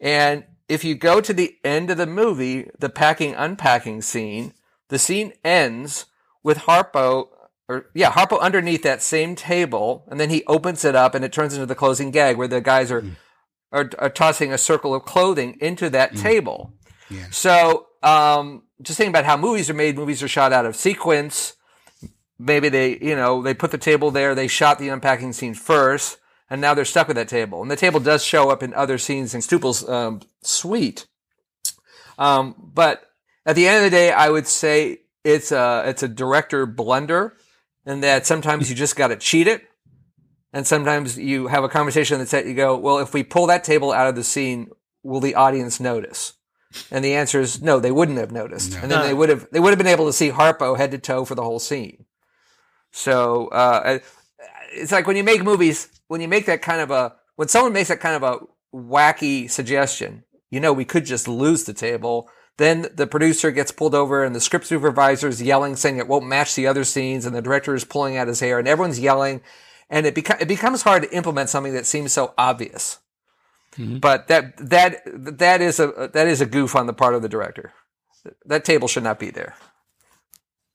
And 0.00 0.44
if 0.68 0.84
you 0.84 0.94
go 0.94 1.20
to 1.20 1.32
the 1.32 1.56
end 1.64 1.90
of 1.90 1.96
the 1.96 2.06
movie, 2.06 2.70
the 2.78 2.88
packing 2.88 3.34
unpacking 3.34 4.02
scene, 4.02 4.54
the 4.88 4.98
scene 4.98 5.32
ends 5.44 6.06
with 6.42 6.58
Harpo 6.58 7.28
or 7.66 7.86
yeah, 7.94 8.12
Harpo 8.12 8.38
underneath 8.40 8.82
that 8.82 9.00
same 9.02 9.34
table, 9.34 10.04
and 10.10 10.20
then 10.20 10.28
he 10.28 10.44
opens 10.46 10.84
it 10.84 10.94
up 10.94 11.14
and 11.14 11.24
it 11.24 11.32
turns 11.32 11.54
into 11.54 11.64
the 11.64 11.74
closing 11.74 12.10
gag 12.10 12.36
where 12.36 12.48
the 12.48 12.60
guys 12.60 12.90
are 12.92 13.02
are, 13.72 13.90
are 13.98 14.10
tossing 14.10 14.52
a 14.52 14.58
circle 14.58 14.94
of 14.94 15.04
clothing 15.04 15.56
into 15.60 15.88
that 15.90 16.14
table. 16.14 16.74
Yeah. 17.08 17.26
So 17.30 17.86
um, 18.02 18.64
just 18.82 18.98
thinking 18.98 19.12
about 19.12 19.24
how 19.24 19.36
movies 19.36 19.70
are 19.70 19.74
made, 19.74 19.96
movies 19.96 20.22
are 20.22 20.28
shot 20.28 20.52
out 20.52 20.66
of 20.66 20.76
sequence 20.76 21.54
maybe 22.38 22.68
they, 22.68 22.98
you 22.98 23.16
know, 23.16 23.42
they 23.42 23.54
put 23.54 23.70
the 23.70 23.78
table 23.78 24.10
there, 24.10 24.34
they 24.34 24.48
shot 24.48 24.78
the 24.78 24.88
unpacking 24.88 25.32
scene 25.32 25.54
first, 25.54 26.18
and 26.50 26.60
now 26.60 26.74
they're 26.74 26.84
stuck 26.84 27.08
with 27.08 27.16
that 27.16 27.28
table. 27.28 27.62
And 27.62 27.70
the 27.70 27.76
table 27.76 28.00
does 28.00 28.24
show 28.24 28.50
up 28.50 28.62
in 28.62 28.74
other 28.74 28.98
scenes 28.98 29.34
in 29.34 29.40
Stubel's 29.40 29.88
um, 29.88 30.20
suite. 30.42 31.06
Um, 32.18 32.54
but 32.58 33.02
at 33.46 33.56
the 33.56 33.66
end 33.66 33.78
of 33.78 33.90
the 33.90 33.96
day, 33.96 34.12
I 34.12 34.28
would 34.28 34.46
say 34.46 35.00
it's 35.24 35.52
a 35.52 35.84
it's 35.86 36.02
a 36.02 36.08
director 36.08 36.66
blunder, 36.66 37.36
and 37.86 38.02
that 38.02 38.26
sometimes 38.26 38.68
you 38.70 38.76
just 38.76 38.96
got 38.96 39.08
to 39.08 39.16
cheat 39.16 39.46
it, 39.48 39.62
and 40.52 40.66
sometimes 40.66 41.18
you 41.18 41.48
have 41.48 41.64
a 41.64 41.68
conversation 41.68 42.14
on 42.14 42.20
the 42.20 42.26
set. 42.26 42.46
You 42.46 42.54
go, 42.54 42.76
well, 42.76 42.98
if 42.98 43.14
we 43.14 43.22
pull 43.22 43.46
that 43.46 43.64
table 43.64 43.92
out 43.92 44.06
of 44.06 44.14
the 44.14 44.24
scene, 44.24 44.70
will 45.02 45.20
the 45.20 45.34
audience 45.34 45.80
notice? 45.80 46.34
And 46.90 47.04
the 47.04 47.14
answer 47.14 47.40
is 47.40 47.62
no, 47.62 47.80
they 47.80 47.92
wouldn't 47.92 48.18
have 48.18 48.32
noticed. 48.32 48.72
No. 48.72 48.78
And 48.82 48.90
then 48.90 49.02
they 49.02 49.14
would 49.14 49.28
have 49.28 49.48
they 49.50 49.60
would 49.60 49.70
have 49.70 49.78
been 49.78 49.86
able 49.86 50.06
to 50.06 50.12
see 50.12 50.30
Harpo 50.30 50.76
head 50.76 50.90
to 50.90 50.98
toe 50.98 51.24
for 51.24 51.34
the 51.34 51.42
whole 51.42 51.58
scene. 51.58 52.04
So 52.90 53.48
uh, 53.48 53.98
it's 54.74 54.92
like 54.92 55.06
when 55.06 55.16
you 55.16 55.24
make 55.24 55.42
movies, 55.42 55.88
when 56.08 56.20
you 56.20 56.28
make 56.28 56.46
that 56.46 56.62
kind 56.62 56.80
of 56.80 56.90
a 56.90 57.14
when 57.36 57.48
someone 57.48 57.72
makes 57.72 57.88
that 57.88 58.00
kind 58.00 58.16
of 58.16 58.22
a 58.22 58.76
wacky 58.76 59.50
suggestion, 59.50 60.24
you 60.50 60.60
know, 60.60 60.72
we 60.72 60.84
could 60.84 61.04
just 61.04 61.28
lose 61.28 61.64
the 61.64 61.74
table. 61.74 62.28
Then 62.56 62.86
the 62.94 63.08
producer 63.08 63.50
gets 63.50 63.72
pulled 63.72 63.94
over 63.94 64.22
and 64.22 64.34
the 64.34 64.40
script 64.40 64.66
supervisor 64.66 65.26
is 65.26 65.42
yelling, 65.42 65.74
saying 65.74 65.98
it 65.98 66.06
won't 66.06 66.26
match 66.26 66.54
the 66.54 66.68
other 66.68 66.84
scenes, 66.84 67.26
and 67.26 67.34
the 67.34 67.42
director 67.42 67.74
is 67.74 67.84
pulling 67.84 68.16
out 68.16 68.28
his 68.28 68.38
hair, 68.38 68.60
and 68.60 68.68
everyone's 68.68 69.00
yelling, 69.00 69.40
and 69.90 70.06
it, 70.06 70.14
beca- 70.14 70.40
it 70.40 70.46
becomes 70.46 70.82
hard 70.82 71.02
to 71.02 71.12
implement 71.12 71.50
something 71.50 71.74
that 71.74 71.86
seems 71.86 72.12
so 72.12 72.32
obvious. 72.38 72.98
Mm-hmm. 73.76 73.98
But 73.98 74.28
that 74.28 74.56
that 74.58 75.02
that 75.38 75.60
is 75.60 75.80
a 75.80 76.10
that 76.12 76.28
is 76.28 76.40
a 76.40 76.46
goof 76.46 76.76
on 76.76 76.86
the 76.86 76.92
part 76.92 77.14
of 77.14 77.22
the 77.22 77.28
director. 77.28 77.72
That 78.46 78.64
table 78.64 78.86
should 78.86 79.02
not 79.02 79.18
be 79.18 79.30
there. 79.30 79.56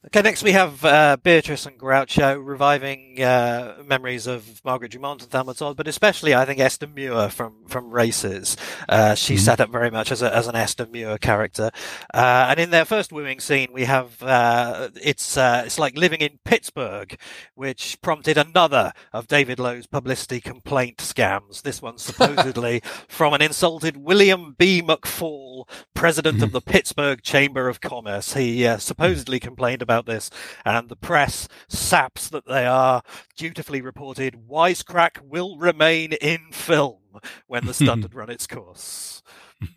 Okay, 0.06 0.22
next 0.22 0.44
we 0.44 0.54
have 0.54 0.86
uh, 0.86 1.18
Beatrice 1.22 1.66
and 1.66 1.78
Groucho 1.78 2.42
reviving 2.42 3.22
uh, 3.22 3.84
memories 3.86 4.28
of 4.28 4.62
Margaret 4.64 4.92
Dumont 4.92 5.24
and 5.24 5.30
Thelma 5.30 5.54
Todd, 5.54 5.76
but 5.76 5.90
especially 5.90 6.34
I 6.34 6.46
think 6.46 6.58
Esther 6.62 6.88
Muir 6.88 7.28
from 7.28 7.66
from 7.68 7.92
Races. 7.92 8.56
Uh, 8.88 9.14
she's 9.14 9.44
set 9.44 9.60
up 9.60 9.70
very 9.70 9.92
much 9.92 10.10
as 10.10 10.22
a, 10.22 10.34
as 10.34 10.48
an 10.48 10.56
Esther 10.56 10.86
Muir 10.86 11.18
character, 11.18 11.70
uh, 12.14 12.48
and 12.50 12.62
in 12.62 12.70
their 12.70 12.86
first 12.86 13.12
wooing 13.12 13.42
scene 13.42 13.74
we 13.74 13.84
have 13.84 14.24
uh, 14.24 14.88
it's 15.04 15.36
uh, 15.36 15.64
it's 15.66 15.78
like 15.78 15.98
living 15.98 16.22
in 16.22 16.40
Pittsburgh, 16.46 17.20
which 17.56 18.00
prompted 18.02 18.38
another 18.38 18.94
of 19.12 19.28
David 19.28 19.60
Loew's 19.60 19.86
publicity 19.86 20.40
complaint 20.40 21.00
scams. 21.00 21.64
This 21.64 21.82
one 21.82 21.98
supposedly 21.98 22.82
from 23.10 23.34
an 23.34 23.42
insulted 23.42 23.98
William 23.98 24.56
B. 24.58 24.82
McFall, 24.82 25.68
president 25.94 26.42
of 26.42 26.54
the 26.54 26.62
Pittsburgh 26.62 27.22
Chamber 27.22 27.68
of 27.68 27.82
Commerce. 27.82 28.36
He 28.36 28.66
uh, 28.66 28.78
supposedly 28.78 29.42
complained 29.42 29.82
about 29.90 30.06
this, 30.06 30.30
and 30.64 30.88
the 30.88 30.96
press, 30.96 31.48
saps 31.68 32.30
that 32.30 32.46
they 32.46 32.68
are, 32.68 33.02
dutifully 33.36 33.82
reported 33.82 34.48
Wisecrack 34.48 35.20
will 35.24 35.58
remain 35.58 36.14
in 36.14 36.52
film 36.52 37.00
when 37.48 37.66
the 37.66 37.74
stunt 37.74 38.04
had 38.04 38.14
run 38.20 38.30
its 38.30 38.46
course. 38.46 39.24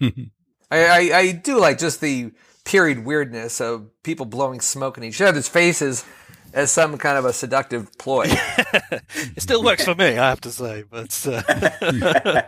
I, 0.03 0.29
I, 0.71 1.19
I 1.19 1.33
do 1.33 1.59
like 1.59 1.79
just 1.79 2.03
the 2.03 2.33
period 2.67 3.07
weirdness 3.07 3.59
of 3.59 3.89
people 4.03 4.27
blowing 4.27 4.61
smoke 4.61 4.99
in 4.99 5.05
each 5.05 5.23
other's 5.23 5.49
faces 5.49 6.05
as 6.53 6.71
some 6.71 6.99
kind 6.99 7.17
of 7.17 7.25
a 7.25 7.33
seductive 7.33 7.97
ploy. 7.97 8.27
it 8.29 9.41
still 9.41 9.63
works 9.63 9.87
for 9.87 9.95
me, 9.95 10.19
I 10.19 10.29
have 10.29 10.43
to 10.43 10.51
say, 10.51 10.85
but. 10.91 11.27
Uh... 11.27 12.43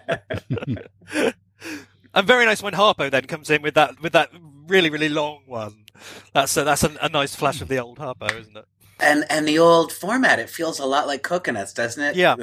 and 2.15 2.27
very 2.27 2.45
nice 2.45 2.63
when 2.63 2.75
Harpo 2.75 3.11
then 3.11 3.25
comes 3.25 3.49
in 3.49 3.63
with 3.63 3.73
that 3.75 4.03
with 4.03 4.13
that 4.13 4.31
really 4.67 4.91
really 4.91 5.09
long 5.09 5.43
one. 5.47 5.85
That's 6.33 6.57
a, 6.57 6.65
that's 6.65 6.83
a, 6.85 6.97
a 7.01 7.09
nice 7.09 7.35
flash 7.35 7.61
of 7.61 7.69
the 7.69 7.79
old 7.79 7.99
Harpo, 7.99 8.31
isn't 8.41 8.57
it? 8.57 8.65
And 9.01 9.25
and 9.31 9.47
the 9.47 9.59
old 9.59 9.93
format, 9.93 10.39
it 10.39 10.51
feels 10.51 10.79
a 10.79 10.87
lot 10.87 11.07
like 11.07 11.23
cocoanuts, 11.23 11.73
doesn't 11.75 12.03
it? 12.03 12.17
Yeah. 12.17 12.37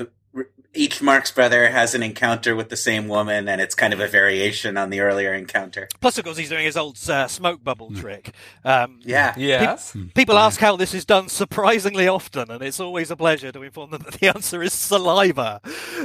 Each 0.74 1.02
Marx 1.02 1.32
brother 1.34 1.70
has 1.70 1.94
an 1.96 2.02
encounter 2.02 2.56
with 2.56 2.70
the 2.70 2.78
same 2.78 3.10
woman, 3.10 3.50
and 3.50 3.60
it's 3.60 3.76
kind 3.76 3.92
of 3.92 4.00
a 4.00 4.08
variation 4.08 4.78
on 4.78 4.90
the 4.90 5.02
earlier 5.02 5.34
encounter. 5.34 5.90
Plus, 6.00 6.18
of 6.18 6.24
course, 6.24 6.38
he's 6.38 6.48
doing 6.48 6.64
his 6.64 6.78
old 6.78 6.98
uh, 7.10 7.28
smoke 7.28 7.62
bubble 7.62 7.92
trick. 7.94 8.32
Um, 8.64 9.02
Yeah. 9.04 9.34
yes. 9.38 9.94
People 10.16 10.38
ask 10.38 10.62
how 10.62 10.78
this 10.78 10.94
is 10.94 11.04
done 11.04 11.28
surprisingly 11.28 12.08
often, 12.08 12.50
and 12.50 12.64
it's 12.64 12.80
always 12.80 13.12
a 13.12 13.18
pleasure 13.18 13.52
to 13.52 13.62
inform 13.64 13.92
them 13.92 14.04
that 14.06 14.14
the 14.22 14.30
answer 14.30 14.64
is 14.64 14.72
saliva. 14.72 15.60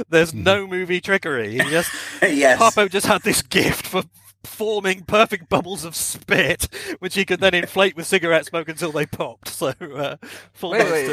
There's 0.09 0.33
no 0.33 0.67
movie 0.67 0.99
trickery. 0.99 1.53
He 1.53 1.59
just 1.59 1.89
yes. 2.21 2.59
Harpo 2.59 2.89
just 2.91 3.05
had 3.07 3.21
this 3.21 3.41
gift 3.41 3.87
for 3.87 4.03
forming 4.47 5.03
perfect 5.03 5.49
bubbles 5.49 5.83
of 5.85 5.95
spit, 5.95 6.67
which 6.99 7.15
he 7.15 7.25
could 7.25 7.39
then 7.39 7.53
inflate 7.53 7.95
with 7.95 8.07
cigarette 8.07 8.45
smoke 8.45 8.69
until 8.69 8.91
they 8.91 9.05
popped. 9.05 9.49
So, 9.49 9.67
uh, 9.79 10.17
full 10.53 10.71
Wait, 10.71 10.91
wait. 10.91 11.07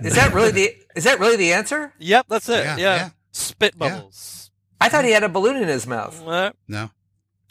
Is 0.00 0.14
that 0.16 0.30
really 0.34 0.50
the 0.52 0.76
is 0.96 1.04
that 1.04 1.18
really 1.20 1.36
the 1.36 1.52
answer? 1.52 1.92
Yep, 1.98 2.26
that's 2.28 2.48
it. 2.48 2.64
Yeah, 2.64 2.76
Yeah, 2.76 2.96
yeah. 2.96 3.08
spit 3.32 3.74
Yeah. 3.80 3.88
bubbles. 3.90 4.50
I 4.80 4.88
thought 4.88 5.04
he 5.04 5.10
had 5.12 5.24
a 5.24 5.28
balloon 5.28 5.56
in 5.56 5.68
his 5.68 5.86
mouth. 5.86 6.22
No, 6.24 6.52
No, 6.68 6.90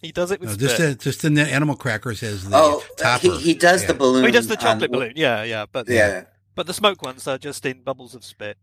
he 0.02 0.12
does 0.12 0.32
it 0.32 0.40
with 0.40 0.50
no, 0.50 0.56
spit. 0.56 0.70
just 0.70 0.80
uh, 0.82 0.94
just 0.96 1.26
in 1.26 1.34
the 1.34 1.44
animal 1.44 1.76
crackers 1.76 2.24
as 2.24 2.48
the 2.50 2.56
Oh, 2.58 2.84
topper. 2.98 3.22
he, 3.28 3.38
he 3.40 3.54
does 3.54 3.82
Yeah. 3.82 3.88
the 3.90 3.94
balloon. 3.96 4.24
Oh, 4.24 4.28
he 4.28 4.32
does 4.32 4.48
the 4.48 4.56
on- 4.56 4.62
chocolate 4.62 4.92
balloon. 4.92 5.14
Yeah, 5.16 5.44
yeah, 5.44 5.66
but 5.72 5.88
Yeah. 5.90 6.24
but 6.56 6.68
the 6.68 6.74
smoke 6.74 7.02
ones 7.02 7.28
are 7.28 7.38
just 7.38 7.66
in 7.66 7.82
bubbles 7.84 8.16
of 8.16 8.24
spit. 8.24 8.58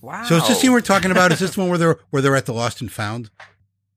Wow. 0.00 0.24
So 0.24 0.36
is 0.36 0.46
this 0.48 0.60
scene 0.60 0.72
we're 0.72 0.80
talking 0.80 1.10
about? 1.10 1.32
Is 1.32 1.40
this 1.40 1.54
the 1.54 1.60
one 1.60 1.68
where 1.70 1.78
they're 1.78 1.98
where 2.10 2.22
they're 2.22 2.36
at 2.36 2.46
the 2.46 2.52
lost 2.54 2.80
and 2.80 2.90
found? 2.92 3.30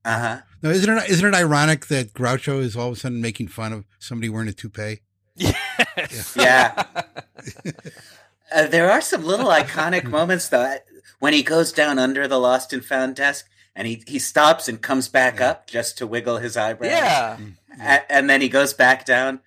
Uh 0.04 0.18
huh. 0.18 0.40
No, 0.62 0.70
isn't 0.70 0.96
it 0.96 1.10
isn't 1.10 1.26
it 1.26 1.34
ironic 1.34 1.86
that 1.86 2.12
Groucho 2.12 2.60
is 2.60 2.76
all 2.76 2.88
of 2.88 2.94
a 2.94 2.96
sudden 2.96 3.20
making 3.20 3.48
fun 3.48 3.72
of 3.72 3.84
somebody 3.98 4.28
wearing 4.28 4.48
a 4.48 4.52
toupee? 4.52 5.00
Yes. 5.36 6.36
Yeah. 6.36 6.84
uh, 8.54 8.66
there 8.66 8.90
are 8.90 9.00
some 9.00 9.24
little 9.24 9.46
iconic 9.48 10.04
moments 10.04 10.48
though. 10.48 10.76
When 11.18 11.32
he 11.32 11.42
goes 11.42 11.72
down 11.72 11.98
under 11.98 12.26
the 12.26 12.38
lost 12.38 12.72
and 12.72 12.84
found 12.84 13.16
desk, 13.16 13.48
and 13.76 13.86
he 13.86 14.02
he 14.06 14.18
stops 14.18 14.68
and 14.68 14.80
comes 14.82 15.08
back 15.08 15.40
up 15.40 15.66
just 15.66 15.98
to 15.98 16.06
wiggle 16.06 16.38
his 16.38 16.56
eyebrows. 16.56 16.90
Yeah. 16.90 17.38
A- 17.80 18.12
and 18.12 18.28
then 18.28 18.40
he 18.40 18.48
goes 18.48 18.74
back 18.74 19.04
down. 19.04 19.40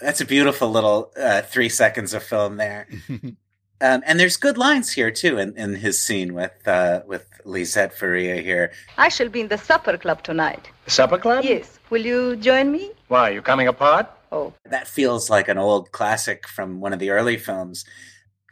That's 0.00 0.20
a 0.20 0.24
beautiful 0.26 0.70
little 0.70 1.12
uh, 1.20 1.42
three 1.42 1.68
seconds 1.68 2.14
of 2.14 2.22
film 2.22 2.56
there. 2.56 2.86
Um, 3.80 4.02
and 4.06 4.18
there's 4.18 4.36
good 4.36 4.56
lines 4.56 4.92
here 4.92 5.10
too 5.10 5.38
in, 5.38 5.56
in 5.56 5.74
his 5.74 6.00
scene 6.00 6.32
with 6.34 6.52
uh, 6.66 7.02
with 7.06 7.26
Lisette 7.44 7.92
Verea 7.98 8.42
here. 8.42 8.72
I 8.96 9.08
shall 9.10 9.28
be 9.28 9.40
in 9.40 9.48
the 9.48 9.58
supper 9.58 9.98
club 9.98 10.22
tonight. 10.22 10.68
The 10.86 10.90
Supper 10.90 11.18
club? 11.18 11.44
Yes. 11.44 11.78
Will 11.90 12.04
you 12.04 12.36
join 12.36 12.72
me? 12.72 12.90
Why, 13.08 13.30
you 13.30 13.42
coming 13.42 13.68
apart? 13.68 14.10
Oh, 14.32 14.52
That 14.70 14.88
feels 14.88 15.30
like 15.30 15.46
an 15.48 15.58
old 15.58 15.92
classic 15.92 16.48
from 16.48 16.80
one 16.80 16.92
of 16.92 16.98
the 16.98 17.10
early 17.10 17.36
films. 17.36 17.84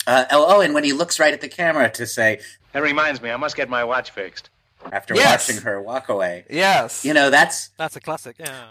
Uh, 0.07 0.25
oh, 0.31 0.45
oh, 0.49 0.61
and 0.61 0.75
when 0.75 0.85
he 0.85 0.93
looks 0.93 1.19
right 1.19 1.33
at 1.33 1.41
the 1.41 1.49
camera 1.49 1.91
to 1.91 2.07
say, 2.07 2.41
That 2.73 2.83
reminds 2.83 3.21
me, 3.23 3.31
I 3.31 3.37
must 3.37 3.57
get 3.57 3.69
my 3.69 3.83
watch 3.83 4.11
fixed. 4.11 4.51
after 4.93 5.15
Yes. 5.15 5.49
watching 5.49 5.63
her 5.63 5.81
walk 5.81 6.09
away, 6.11 6.45
Yes. 6.51 7.05
you 7.05 7.15
know, 7.15 7.31
that's 7.31 7.71
That's 7.79 7.97
a 7.97 8.01
classic. 8.01 8.37
Yeah. 8.39 8.67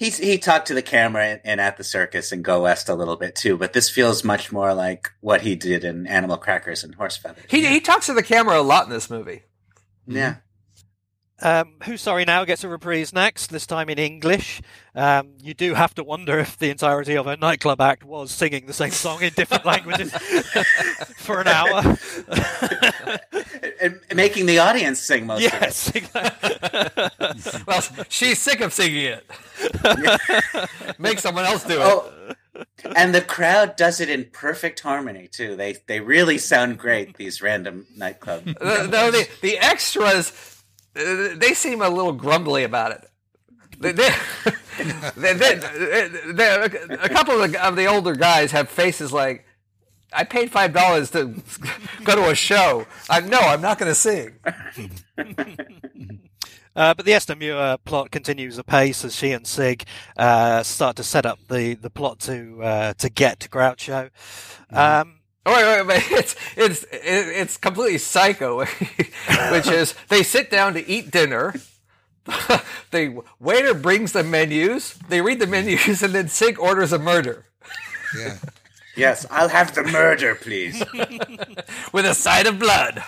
He's 0.00 0.16
he 0.16 0.38
talked 0.38 0.66
to 0.68 0.74
the 0.74 0.82
camera 0.82 1.26
and, 1.26 1.40
and 1.44 1.60
at 1.60 1.76
the 1.76 1.84
circus 1.84 2.32
and 2.32 2.42
Go 2.42 2.62
West 2.62 2.88
a 2.88 2.94
little 2.94 3.16
bit 3.16 3.36
too, 3.36 3.56
but 3.56 3.72
this 3.72 3.88
feels 3.88 4.24
much 4.24 4.50
more 4.50 4.74
like 4.74 5.12
what 5.20 5.42
he 5.42 5.54
did 5.54 5.84
in 5.84 6.08
Animal 6.08 6.38
Crackers 6.38 6.82
and 6.82 6.94
Horse 6.96 7.16
Feathers. 7.16 7.44
He 7.48 7.64
he 7.66 7.80
talks 7.80 8.06
to 8.06 8.14
the 8.14 8.22
camera 8.24 8.58
a 8.58 8.62
lot 8.62 8.86
in 8.86 8.90
this 8.90 9.08
movie. 9.08 9.42
yeah. 10.08 10.36
Um, 11.42 11.72
Who's 11.84 12.00
Sorry 12.02 12.24
Now 12.24 12.44
gets 12.44 12.64
a 12.64 12.68
reprise 12.68 13.12
next, 13.12 13.48
this 13.48 13.66
time 13.66 13.88
in 13.88 13.98
English. 13.98 14.60
Um, 14.94 15.32
you 15.40 15.54
do 15.54 15.74
have 15.74 15.94
to 15.94 16.04
wonder 16.04 16.38
if 16.38 16.58
the 16.58 16.68
entirety 16.70 17.16
of 17.16 17.26
a 17.26 17.36
nightclub 17.36 17.80
act 17.80 18.04
was 18.04 18.30
singing 18.30 18.66
the 18.66 18.72
same 18.72 18.90
song 18.90 19.22
in 19.22 19.32
different 19.32 19.64
languages 19.72 20.12
for 21.16 21.40
an 21.40 21.48
hour. 21.48 21.96
and 23.80 24.00
making 24.14 24.46
the 24.46 24.58
audience 24.58 25.00
sing 25.00 25.26
most 25.26 25.46
of 25.46 25.52
it. 25.54 25.60
yes, 25.62 25.94
exactly. 25.94 27.62
Well, 27.66 27.82
she's 28.08 28.38
sick 28.38 28.60
of 28.60 28.72
singing 28.72 29.04
it. 29.18 29.24
Make 30.98 31.20
someone 31.20 31.44
else 31.44 31.64
do 31.64 31.74
it. 31.74 31.82
Oh, 31.82 32.12
and 32.96 33.14
the 33.14 33.22
crowd 33.22 33.76
does 33.76 34.00
it 34.00 34.10
in 34.10 34.26
perfect 34.32 34.80
harmony 34.80 35.28
too. 35.28 35.56
They 35.56 35.76
they 35.86 36.00
really 36.00 36.36
sound 36.36 36.78
great. 36.78 37.16
These 37.16 37.40
random 37.40 37.86
nightclub. 37.96 38.44
The- 38.44 38.88
no, 38.90 39.10
the 39.10 39.28
the 39.40 39.58
extras 39.58 40.59
they 40.94 41.54
seem 41.54 41.82
a 41.82 41.88
little 41.88 42.12
grumbly 42.12 42.64
about 42.64 42.92
it. 42.92 43.06
They, 45.16 45.34
they, 45.34 45.54
they, 46.32 46.54
a 47.02 47.08
couple 47.10 47.42
of 47.42 47.52
the, 47.52 47.62
of 47.66 47.76
the 47.76 47.84
older 47.84 48.14
guys 48.14 48.50
have 48.52 48.70
faces 48.70 49.12
like, 49.12 49.44
"I 50.10 50.24
paid 50.24 50.50
five 50.50 50.72
dollars 50.72 51.10
to 51.10 51.34
go 52.04 52.14
to 52.16 52.30
a 52.30 52.34
show. 52.34 52.86
I 53.10 53.20
no, 53.20 53.38
I'm 53.38 53.60
not 53.60 53.78
going 53.78 53.90
to 53.90 53.94
sing." 53.94 54.38
Uh, 56.76 56.94
but 56.94 57.04
the 57.04 57.12
Esther 57.12 57.34
Muir 57.34 57.78
plot 57.84 58.12
continues 58.12 58.56
apace 58.56 59.04
as 59.04 59.16
she 59.16 59.32
and 59.32 59.44
Sig 59.44 59.84
uh, 60.16 60.62
start 60.62 60.94
to 60.96 61.02
set 61.02 61.26
up 61.26 61.40
the, 61.48 61.74
the 61.74 61.90
plot 61.90 62.20
to 62.20 62.62
uh, 62.62 62.94
to 62.94 63.10
get 63.10 63.40
to 63.40 63.48
Groucho. 63.48 64.08
Um, 64.70 65.19
Oh, 65.46 65.54
wait, 65.54 65.86
wait, 65.86 65.86
wait. 65.86 66.04
It's 66.18 66.36
it's 66.56 66.86
it's 66.92 67.56
completely 67.56 67.98
psycho, 67.98 68.58
which 69.50 69.66
is 69.68 69.94
they 70.08 70.22
sit 70.22 70.50
down 70.50 70.74
to 70.74 70.86
eat 70.88 71.10
dinner. 71.10 71.54
the 72.90 73.22
waiter 73.38 73.74
brings 73.74 74.12
the 74.12 74.22
menus. 74.22 74.94
They 75.08 75.20
read 75.22 75.40
the 75.40 75.46
menus, 75.46 76.02
and 76.02 76.14
then 76.14 76.28
Sig 76.28 76.58
orders 76.58 76.92
a 76.92 76.98
murder 76.98 77.46
Yeah. 78.16 78.36
yes, 78.96 79.24
I'll 79.30 79.48
have 79.48 79.74
the 79.74 79.82
murder, 79.84 80.34
please. 80.34 80.82
with 81.92 82.04
a 82.04 82.14
side 82.14 82.46
of 82.46 82.58
blood. 82.58 83.02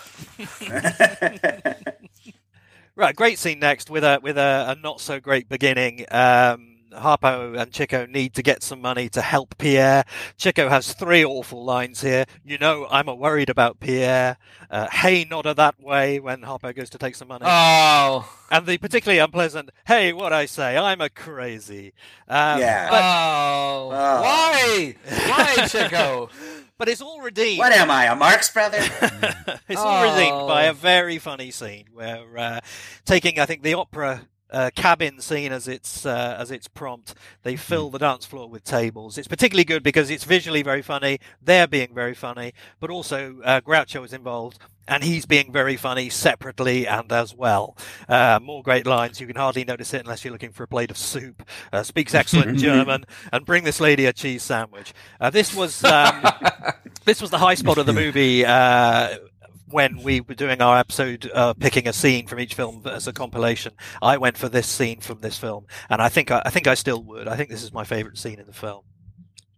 Right, 2.94 3.16
great 3.16 3.38
scene 3.38 3.59
next 3.59 3.88
with 3.90 4.04
a 4.04 4.20
with 4.22 4.36
a, 4.36 4.66
a 4.76 4.80
not 4.80 5.00
so 5.00 5.18
great 5.18 5.48
beginning. 5.48 6.04
Um, 6.10 6.72
Harpo 6.93 7.59
and 7.60 7.73
Chico 7.73 8.06
need 8.06 8.35
to 8.35 8.43
get 8.43 8.62
some 8.62 8.81
money 8.81 9.09
to 9.10 9.20
help 9.23 9.56
Pierre. 9.59 10.05
Chico 10.36 10.69
has 10.69 10.93
three 10.93 11.24
awful 11.24 11.64
lines 11.64 12.01
here. 12.02 12.24
You 12.44 12.59
know, 12.59 12.86
I'm 12.90 13.09
a 13.09 13.14
worried 13.14 13.48
about 13.51 13.81
Pierre. 13.81 14.36
Uh, 14.70 14.89
hey, 14.90 15.27
not 15.28 15.47
a 15.47 15.55
that 15.55 15.81
way 15.81 16.20
when 16.20 16.43
Harpo 16.43 16.74
goes 16.74 16.90
to 16.90 16.98
take 16.98 17.14
some 17.16 17.28
money. 17.28 17.44
Oh. 17.47 18.28
And 18.51 18.66
the 18.66 18.78
particularly 18.78 19.19
unpleasant, 19.19 19.70
hey, 19.86 20.12
what 20.12 20.32
I 20.32 20.47
say, 20.47 20.77
I'm 20.77 21.01
a 21.01 21.09
crazy. 21.09 21.93
Um, 22.28 22.60
Yeah. 22.60 22.90
But, 22.90 23.02
oh. 23.02 23.90
Oh. 23.93 24.23
Why? 24.23 24.94
Why, 25.09 25.66
Chico? 25.69 26.28
but 26.78 26.89
it's 26.89 27.01
all 27.01 27.20
redeemed. 27.20 27.59
What 27.59 27.73
am 27.73 27.90
I, 27.90 28.06
a 28.06 28.16
Marx 28.16 28.51
brother? 28.52 28.78
it's 29.69 29.81
all 29.81 30.02
redeemed 30.02 30.48
by 30.48 30.66
Oh. 30.66 30.70
a 30.70 30.73
very 30.74 31.19
funny 31.19 31.51
scene 31.51 31.85
where, 31.93 32.36
uh, 32.36 32.60
taking 33.05 33.39
I 33.39 33.47
think 33.47 33.62
the 33.62 33.74
opera 33.74 34.23
uh, 34.53 34.70
cabin 34.74 35.20
scene 35.20 35.51
as 35.51 35.66
its 35.66 36.07
uh, 36.07 36.37
as 36.39 36.51
its 36.51 36.69
prompt, 36.69 37.15
they 37.43 37.57
fill 37.57 37.91
the 37.91 37.99
dance 37.99 38.24
floor 38.24 38.49
with 38.49 38.65
tables. 38.65 39.19
It's 39.19 39.29
particularly 39.29 39.65
good 39.65 39.83
because 39.83 40.11
it's 40.11 40.24
visually 40.24 40.62
very 40.62 40.83
funny. 40.83 41.19
They're 41.41 41.66
being 41.66 41.95
very 41.95 42.15
funny, 42.15 42.53
but 42.79 42.91
also 42.91 43.41
uh, 43.45 43.61
Groucho 43.61 44.05
is 44.05 44.12
involved. 44.12 44.59
And 44.89 45.05
he's 45.05 45.27
being 45.27 45.53
very 45.53 45.77
funny 45.77 46.11
separately 46.11 46.89
and 46.89 47.11
as 47.12 47.33
well. 47.37 47.77
Uh, 48.09 48.41
more 48.43 48.65
great 48.65 48.85
lines. 48.85 49.20
You 49.20 49.29
can 49.29 49.37
hardly 49.37 49.65
notice 49.65 49.95
it 49.95 50.01
unless 50.01 50.24
you're 50.24 50.33
looking 50.33 50.51
for 50.51 50.65
a 50.65 50.69
plate 50.69 50.91
of 50.91 50.99
soup. 50.99 51.45
Uh, 51.73 51.85
speaks 51.85 52.15
excellent 52.16 52.59
German 52.59 53.05
and 53.33 53.47
bring 53.47 53.62
this 53.62 53.79
lady 53.79 54.07
a 54.07 54.12
cheese 54.12 54.43
sandwich. 54.43 54.93
Uh, 55.20 55.31
this 55.31 55.55
was 55.55 55.85
um, 55.85 56.24
this 57.05 57.23
was 57.23 57.31
the 57.31 57.39
high 57.39 57.55
spot 57.55 57.79
of 57.79 57.87
the 57.87 57.93
movie 58.05 58.45
uh, 58.45 59.19
when 59.73 60.03
we 60.03 60.20
were 60.20 60.35
doing 60.35 60.61
our 60.61 60.78
episode 60.78 61.31
uh, 61.35 61.55
picking 61.55 61.89
a 61.89 61.93
scene 61.93 62.27
from 62.27 62.39
each 62.40 62.55
film 62.55 62.82
as 62.86 63.07
a 63.09 63.12
compilation. 63.12 63.73
I 64.01 64.19
went 64.19 64.36
for 64.36 64.49
this 64.49 64.66
scene 64.66 65.01
from 65.01 65.20
this 65.20 65.39
film, 65.39 65.66
and 65.89 66.01
I 66.03 66.09
think 66.09 66.31
I, 66.31 66.43
I 66.44 66.51
think 66.51 66.66
I 66.66 66.74
still 66.74 67.03
would. 67.05 67.27
I 67.28 67.36
think 67.36 67.51
this 67.51 67.62
is 67.62 67.73
my 67.73 67.85
favorite 67.85 68.19
scene 68.19 68.39
in 68.39 68.47
the 68.47 68.53
film. 68.53 68.82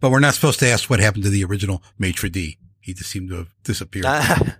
But 0.00 0.10
we're 0.10 0.20
not 0.20 0.34
supposed 0.34 0.60
to 0.60 0.68
ask 0.68 0.88
what 0.88 1.00
happened 1.00 1.24
to 1.24 1.30
the 1.30 1.44
original 1.44 1.82
maitre 1.98 2.28
d. 2.28 2.58
He 2.80 2.92
just 2.94 3.10
seemed 3.10 3.30
to 3.30 3.36
have 3.36 3.48
disappeared. 3.62 4.06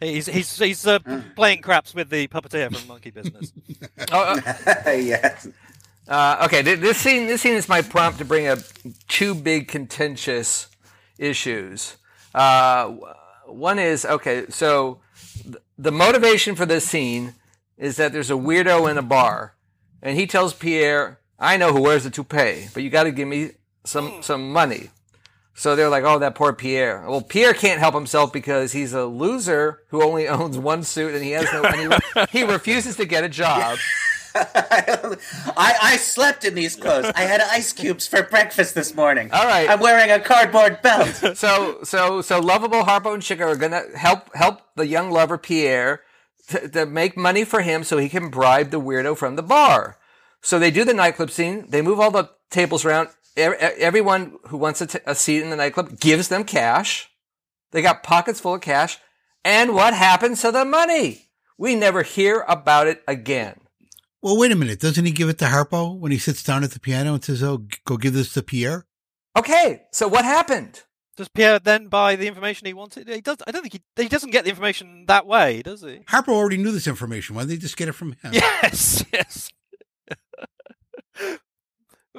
he's 0.00 0.26
he's 0.26 0.58
he's 0.58 0.86
uh, 0.86 0.98
playing 1.36 1.62
craps 1.62 1.94
with 1.94 2.10
the 2.10 2.26
puppeteer 2.28 2.76
from 2.76 2.88
Monkey 2.88 3.10
Business. 3.10 3.52
Oh, 4.10 4.40
uh, 4.44 4.70
yes. 4.90 5.48
Uh, 6.08 6.42
okay, 6.44 6.60
this 6.62 6.98
scene 6.98 7.28
this 7.28 7.40
scene 7.40 7.54
is 7.54 7.68
my 7.68 7.80
prompt 7.82 8.18
to 8.18 8.24
bring 8.24 8.48
up 8.48 8.58
two 9.08 9.34
big 9.34 9.68
contentious 9.68 10.68
issues. 11.18 11.96
Uh, 12.34 12.84
w- 12.84 13.04
one 13.54 13.78
is 13.78 14.04
okay, 14.04 14.46
so 14.48 15.00
th- 15.42 15.56
the 15.78 15.92
motivation 15.92 16.54
for 16.54 16.66
this 16.66 16.86
scene 16.88 17.34
is 17.76 17.96
that 17.96 18.12
there's 18.12 18.30
a 18.30 18.34
weirdo 18.34 18.90
in 18.90 18.98
a 18.98 19.02
bar, 19.02 19.54
and 20.02 20.18
he 20.18 20.26
tells 20.26 20.52
Pierre, 20.54 21.20
"I 21.38 21.56
know 21.56 21.72
who 21.72 21.82
wears 21.82 22.04
the 22.04 22.10
toupee, 22.10 22.68
but 22.74 22.82
you 22.82 22.90
got 22.90 23.04
to 23.04 23.10
give 23.10 23.28
me 23.28 23.52
some 23.84 24.22
some 24.22 24.52
money." 24.52 24.90
So 25.54 25.76
they're 25.76 25.88
like, 25.88 26.04
"Oh, 26.04 26.18
that 26.18 26.34
poor 26.34 26.52
Pierre." 26.52 27.04
Well, 27.08 27.22
Pierre 27.22 27.54
can't 27.54 27.80
help 27.80 27.94
himself 27.94 28.32
because 28.32 28.72
he's 28.72 28.92
a 28.92 29.04
loser 29.04 29.82
who 29.88 30.02
only 30.02 30.28
owns 30.38 30.58
one 30.58 30.82
suit, 30.82 31.14
and 31.14 31.24
he 31.24 31.32
has 31.32 31.46
no. 31.52 31.62
He, 32.30 32.38
he 32.40 32.44
refuses 32.44 32.96
to 32.96 33.04
get 33.04 33.24
a 33.24 33.28
job. 33.28 33.78
I, 34.34 35.74
I 35.82 35.96
slept 35.96 36.44
in 36.44 36.54
these 36.54 36.76
clothes. 36.76 37.12
I 37.14 37.22
had 37.22 37.40
ice 37.40 37.72
cubes 37.72 38.06
for 38.06 38.22
breakfast 38.22 38.74
this 38.74 38.94
morning. 38.94 39.30
All 39.32 39.44
right. 39.44 39.68
I'm 39.68 39.80
wearing 39.80 40.10
a 40.10 40.20
cardboard 40.20 40.80
belt. 40.82 41.08
so 41.36 41.78
so 41.82 42.22
so 42.22 42.40
lovable 42.40 42.82
Harpo 42.82 43.14
and 43.14 43.22
Chico 43.22 43.46
are 43.46 43.56
gonna 43.56 43.84
help 43.96 44.34
help 44.34 44.62
the 44.76 44.86
young 44.86 45.10
lover 45.10 45.38
Pierre 45.38 46.00
to, 46.48 46.68
to 46.68 46.86
make 46.86 47.16
money 47.16 47.44
for 47.44 47.60
him 47.60 47.84
so 47.84 47.98
he 47.98 48.08
can 48.08 48.30
bribe 48.30 48.70
the 48.70 48.80
weirdo 48.80 49.16
from 49.16 49.36
the 49.36 49.42
bar. 49.42 49.98
So 50.40 50.58
they 50.58 50.70
do 50.70 50.84
the 50.84 50.94
nightclub 50.94 51.30
scene. 51.30 51.66
They 51.68 51.82
move 51.82 52.00
all 52.00 52.10
the 52.10 52.30
tables 52.50 52.84
around. 52.84 53.08
Everyone 53.36 54.38
who 54.48 54.58
wants 54.58 54.80
a, 54.80 54.86
t- 54.86 54.98
a 55.06 55.14
seat 55.14 55.42
in 55.42 55.50
the 55.50 55.56
nightclub 55.56 55.98
gives 55.98 56.28
them 56.28 56.44
cash. 56.44 57.08
They 57.70 57.80
got 57.80 58.02
pockets 58.02 58.40
full 58.40 58.54
of 58.54 58.60
cash. 58.60 58.98
And 59.44 59.74
what 59.74 59.94
happens 59.94 60.42
to 60.42 60.52
the 60.52 60.64
money? 60.64 61.28
We 61.56 61.74
never 61.74 62.02
hear 62.02 62.44
about 62.48 62.86
it 62.86 63.02
again. 63.06 63.61
Well, 64.22 64.38
wait 64.38 64.52
a 64.52 64.56
minute. 64.56 64.80
Doesn't 64.80 65.04
he 65.04 65.10
give 65.12 65.28
it 65.28 65.38
to 65.38 65.46
Harpo 65.46 65.98
when 65.98 66.12
he 66.12 66.18
sits 66.18 66.42
down 66.42 66.64
at 66.64 66.70
the 66.70 66.80
piano 66.80 67.14
and 67.14 67.24
says, 67.24 67.42
"Oh, 67.42 67.64
go 67.84 67.96
give 67.96 68.14
this 68.14 68.32
to 68.34 68.42
Pierre"? 68.42 68.86
Okay, 69.36 69.82
so 69.92 70.08
what 70.08 70.24
happened? 70.24 70.82
Does 71.16 71.28
Pierre 71.28 71.58
then 71.58 71.88
buy 71.88 72.16
the 72.16 72.26
information 72.26 72.66
he 72.66 72.72
wanted? 72.72 73.08
He 73.08 73.20
does. 73.20 73.38
I 73.46 73.50
don't 73.50 73.62
think 73.62 73.74
he. 73.74 74.02
He 74.02 74.08
doesn't 74.08 74.30
get 74.30 74.44
the 74.44 74.50
information 74.50 75.04
that 75.08 75.26
way, 75.26 75.62
does 75.62 75.82
he? 75.82 76.00
Harpo 76.08 76.28
already 76.28 76.56
knew 76.56 76.72
this 76.72 76.86
information. 76.86 77.34
Why 77.36 77.42
didn't 77.42 77.50
they 77.50 77.56
just 77.58 77.76
get 77.76 77.88
it 77.88 77.92
from 77.92 78.12
him? 78.22 78.32
Yes, 78.32 79.04
yes. 79.12 79.50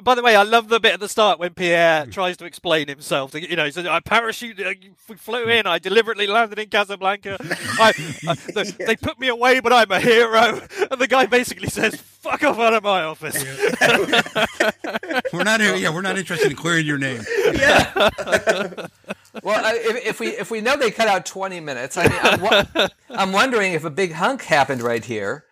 By 0.04 0.14
the 0.14 0.22
way, 0.22 0.36
I 0.36 0.42
love 0.42 0.68
the 0.68 0.78
bit 0.78 0.92
at 0.94 1.00
the 1.00 1.08
start 1.08 1.38
when 1.38 1.54
Pierre 1.54 2.06
tries 2.06 2.36
to 2.36 2.44
explain 2.44 2.88
himself. 2.88 3.34
You 3.34 3.56
know, 3.56 3.64
he 3.64 3.70
says, 3.70 3.86
"I 3.86 4.00
parachute, 4.00 4.60
uh, 4.60 4.74
f- 5.10 5.18
flew 5.18 5.48
in. 5.48 5.66
I 5.66 5.78
deliberately 5.78 6.26
landed 6.26 6.58
in 6.58 6.68
Casablanca. 6.68 7.38
I, 7.80 7.92
I, 8.28 8.34
they, 8.54 8.62
they 8.84 8.96
put 8.96 9.18
me 9.18 9.28
away, 9.28 9.60
but 9.60 9.72
I'm 9.72 9.90
a 9.90 9.98
hero." 10.00 10.60
And 10.90 11.00
the 11.00 11.06
guy 11.08 11.26
basically 11.26 11.68
says, 11.68 11.96
"Fuck 11.96 12.44
off 12.44 12.58
out 12.58 12.74
of 12.74 12.82
my 12.84 13.02
office." 13.02 13.42
We're 15.32 15.44
not. 15.44 15.60
Yeah, 15.60 15.90
we're 15.90 16.02
not 16.02 16.18
interested 16.18 16.50
in 16.50 16.56
clearing 16.56 16.86
your 16.86 16.98
name. 16.98 17.22
Yeah. 17.54 18.86
Well, 19.42 19.64
I- 19.64 19.74
if, 19.74 20.06
if 20.06 20.20
we 20.20 20.28
if 20.28 20.50
we 20.52 20.60
know 20.60 20.76
they 20.76 20.92
cut 20.92 21.08
out 21.08 21.26
twenty 21.26 21.58
minutes, 21.58 21.96
I 21.96 22.04
mean, 22.06 22.20
I'm, 22.22 22.88
I'm 23.10 23.32
wondering 23.32 23.72
if 23.72 23.84
a 23.84 23.90
big 23.90 24.12
hunk 24.12 24.42
happened 24.42 24.80
right 24.80 25.04
here, 25.04 25.44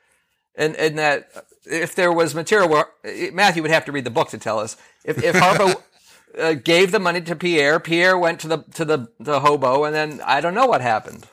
and 0.54 0.76
and 0.76 0.96
that 1.00 1.28
if 1.64 1.94
there 1.94 2.12
was 2.12 2.34
material 2.34 2.68
where 2.68 2.86
Matthew 3.32 3.62
would 3.62 3.70
have 3.70 3.84
to 3.86 3.92
read 3.92 4.04
the 4.04 4.10
book 4.10 4.30
to 4.30 4.38
tell 4.38 4.58
us 4.58 4.76
if 5.04 5.22
if 5.22 5.34
Harpo 5.36 5.80
uh, 6.38 6.54
gave 6.54 6.92
the 6.92 6.98
money 6.98 7.20
to 7.22 7.36
Pierre, 7.36 7.78
Pierre 7.80 8.18
went 8.18 8.40
to 8.40 8.48
the 8.48 8.58
to 8.74 8.84
the 8.84 9.08
the 9.20 9.40
hobo, 9.40 9.84
and 9.84 9.94
then 9.94 10.20
I 10.24 10.40
don't 10.40 10.54
know 10.54 10.66
what 10.66 10.80
happened. 10.80 11.26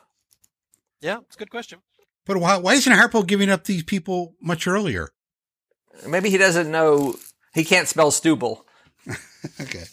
yeah, 1.02 1.18
it's 1.26 1.36
a 1.36 1.40
good 1.40 1.50
question. 1.50 1.80
But 2.26 2.38
why, 2.38 2.58
why 2.58 2.74
isn't 2.76 2.94
Harpo 2.94 3.26
giving 3.26 3.50
up 3.50 3.64
these 3.64 3.82
people 3.84 4.36
much 4.40 4.68
earlier? 4.68 5.10
Maybe 6.08 6.30
he 6.30 6.38
doesn't 6.38 6.70
know 6.70 7.16
he 7.56 7.64
can't 7.64 7.88
spell 7.88 8.12
Stubel. 8.12 8.62
Okay. 9.62 9.86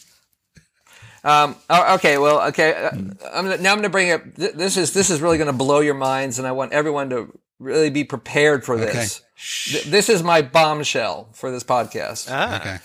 Um, 1.23 1.55
oh, 1.69 1.95
okay, 1.95 2.17
well, 2.17 2.47
okay. 2.49 2.73
Uh, 2.73 2.89
I'm 2.91 3.45
gonna, 3.45 3.57
now 3.57 3.71
I'm 3.71 3.77
going 3.77 3.83
to 3.83 3.89
bring 3.89 4.11
up. 4.11 4.21
Th- 4.35 4.53
this 4.53 4.77
is 4.77 4.93
this 4.93 5.09
is 5.09 5.21
really 5.21 5.37
going 5.37 5.47
to 5.47 5.53
blow 5.53 5.79
your 5.79 5.93
minds, 5.93 6.37
and 6.37 6.47
I 6.47 6.51
want 6.51 6.73
everyone 6.73 7.09
to 7.09 7.37
really 7.59 7.89
be 7.89 8.03
prepared 8.03 8.63
for 8.63 8.77
this. 8.77 9.21
Th- 9.65 9.83
this 9.85 10.09
is 10.09 10.23
my 10.23 10.41
bombshell 10.41 11.29
for 11.33 11.51
this 11.51 11.63
podcast. 11.63 12.27
Ah, 12.31 12.59
Okay. 12.59 12.77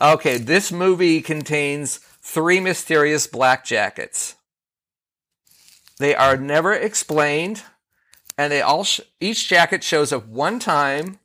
Okay, 0.00 0.38
this 0.38 0.72
movie 0.72 1.20
contains 1.20 1.98
three 2.20 2.58
mysterious 2.58 3.26
black 3.28 3.64
jackets. 3.64 4.34
They 5.98 6.14
are 6.14 6.36
never 6.36 6.72
explained, 6.72 7.62
and 8.36 8.50
they 8.52 8.60
all 8.60 8.82
sh- 8.84 9.00
each 9.20 9.48
jacket 9.48 9.84
shows 9.84 10.12
up 10.12 10.26
one 10.26 10.58
time. 10.58 11.20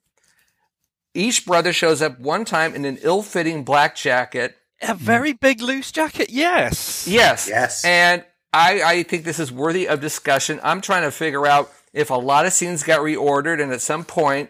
Each 1.15 1.45
brother 1.45 1.73
shows 1.73 2.01
up 2.03 2.19
one 2.19 2.45
time 2.45 2.75
in 2.75 2.85
an 2.85 2.99
ill-fitting 3.01 3.63
black 3.63 3.95
jacket. 3.95 4.55
a 4.81 4.93
very 4.93 5.33
big 5.33 5.61
loose 5.61 5.91
jacket. 5.91 6.29
Yes. 6.29 7.07
Yes. 7.07 7.47
Yes. 7.49 7.83
And 7.83 8.23
I, 8.53 8.81
I 8.83 9.03
think 9.03 9.23
this 9.25 9.39
is 9.39 9.51
worthy 9.51 9.87
of 9.87 9.99
discussion. 9.99 10.59
I'm 10.63 10.79
trying 10.81 11.01
to 11.03 11.11
figure 11.11 11.47
out 11.47 11.71
if 11.99 12.09
a 12.09 12.15
lot 12.15 12.45
of 12.45 12.53
scenes 12.53 12.83
got 12.83 13.01
reordered, 13.01 13.61
and 13.61 13.71
at 13.73 13.81
some 13.81 14.05
point 14.05 14.49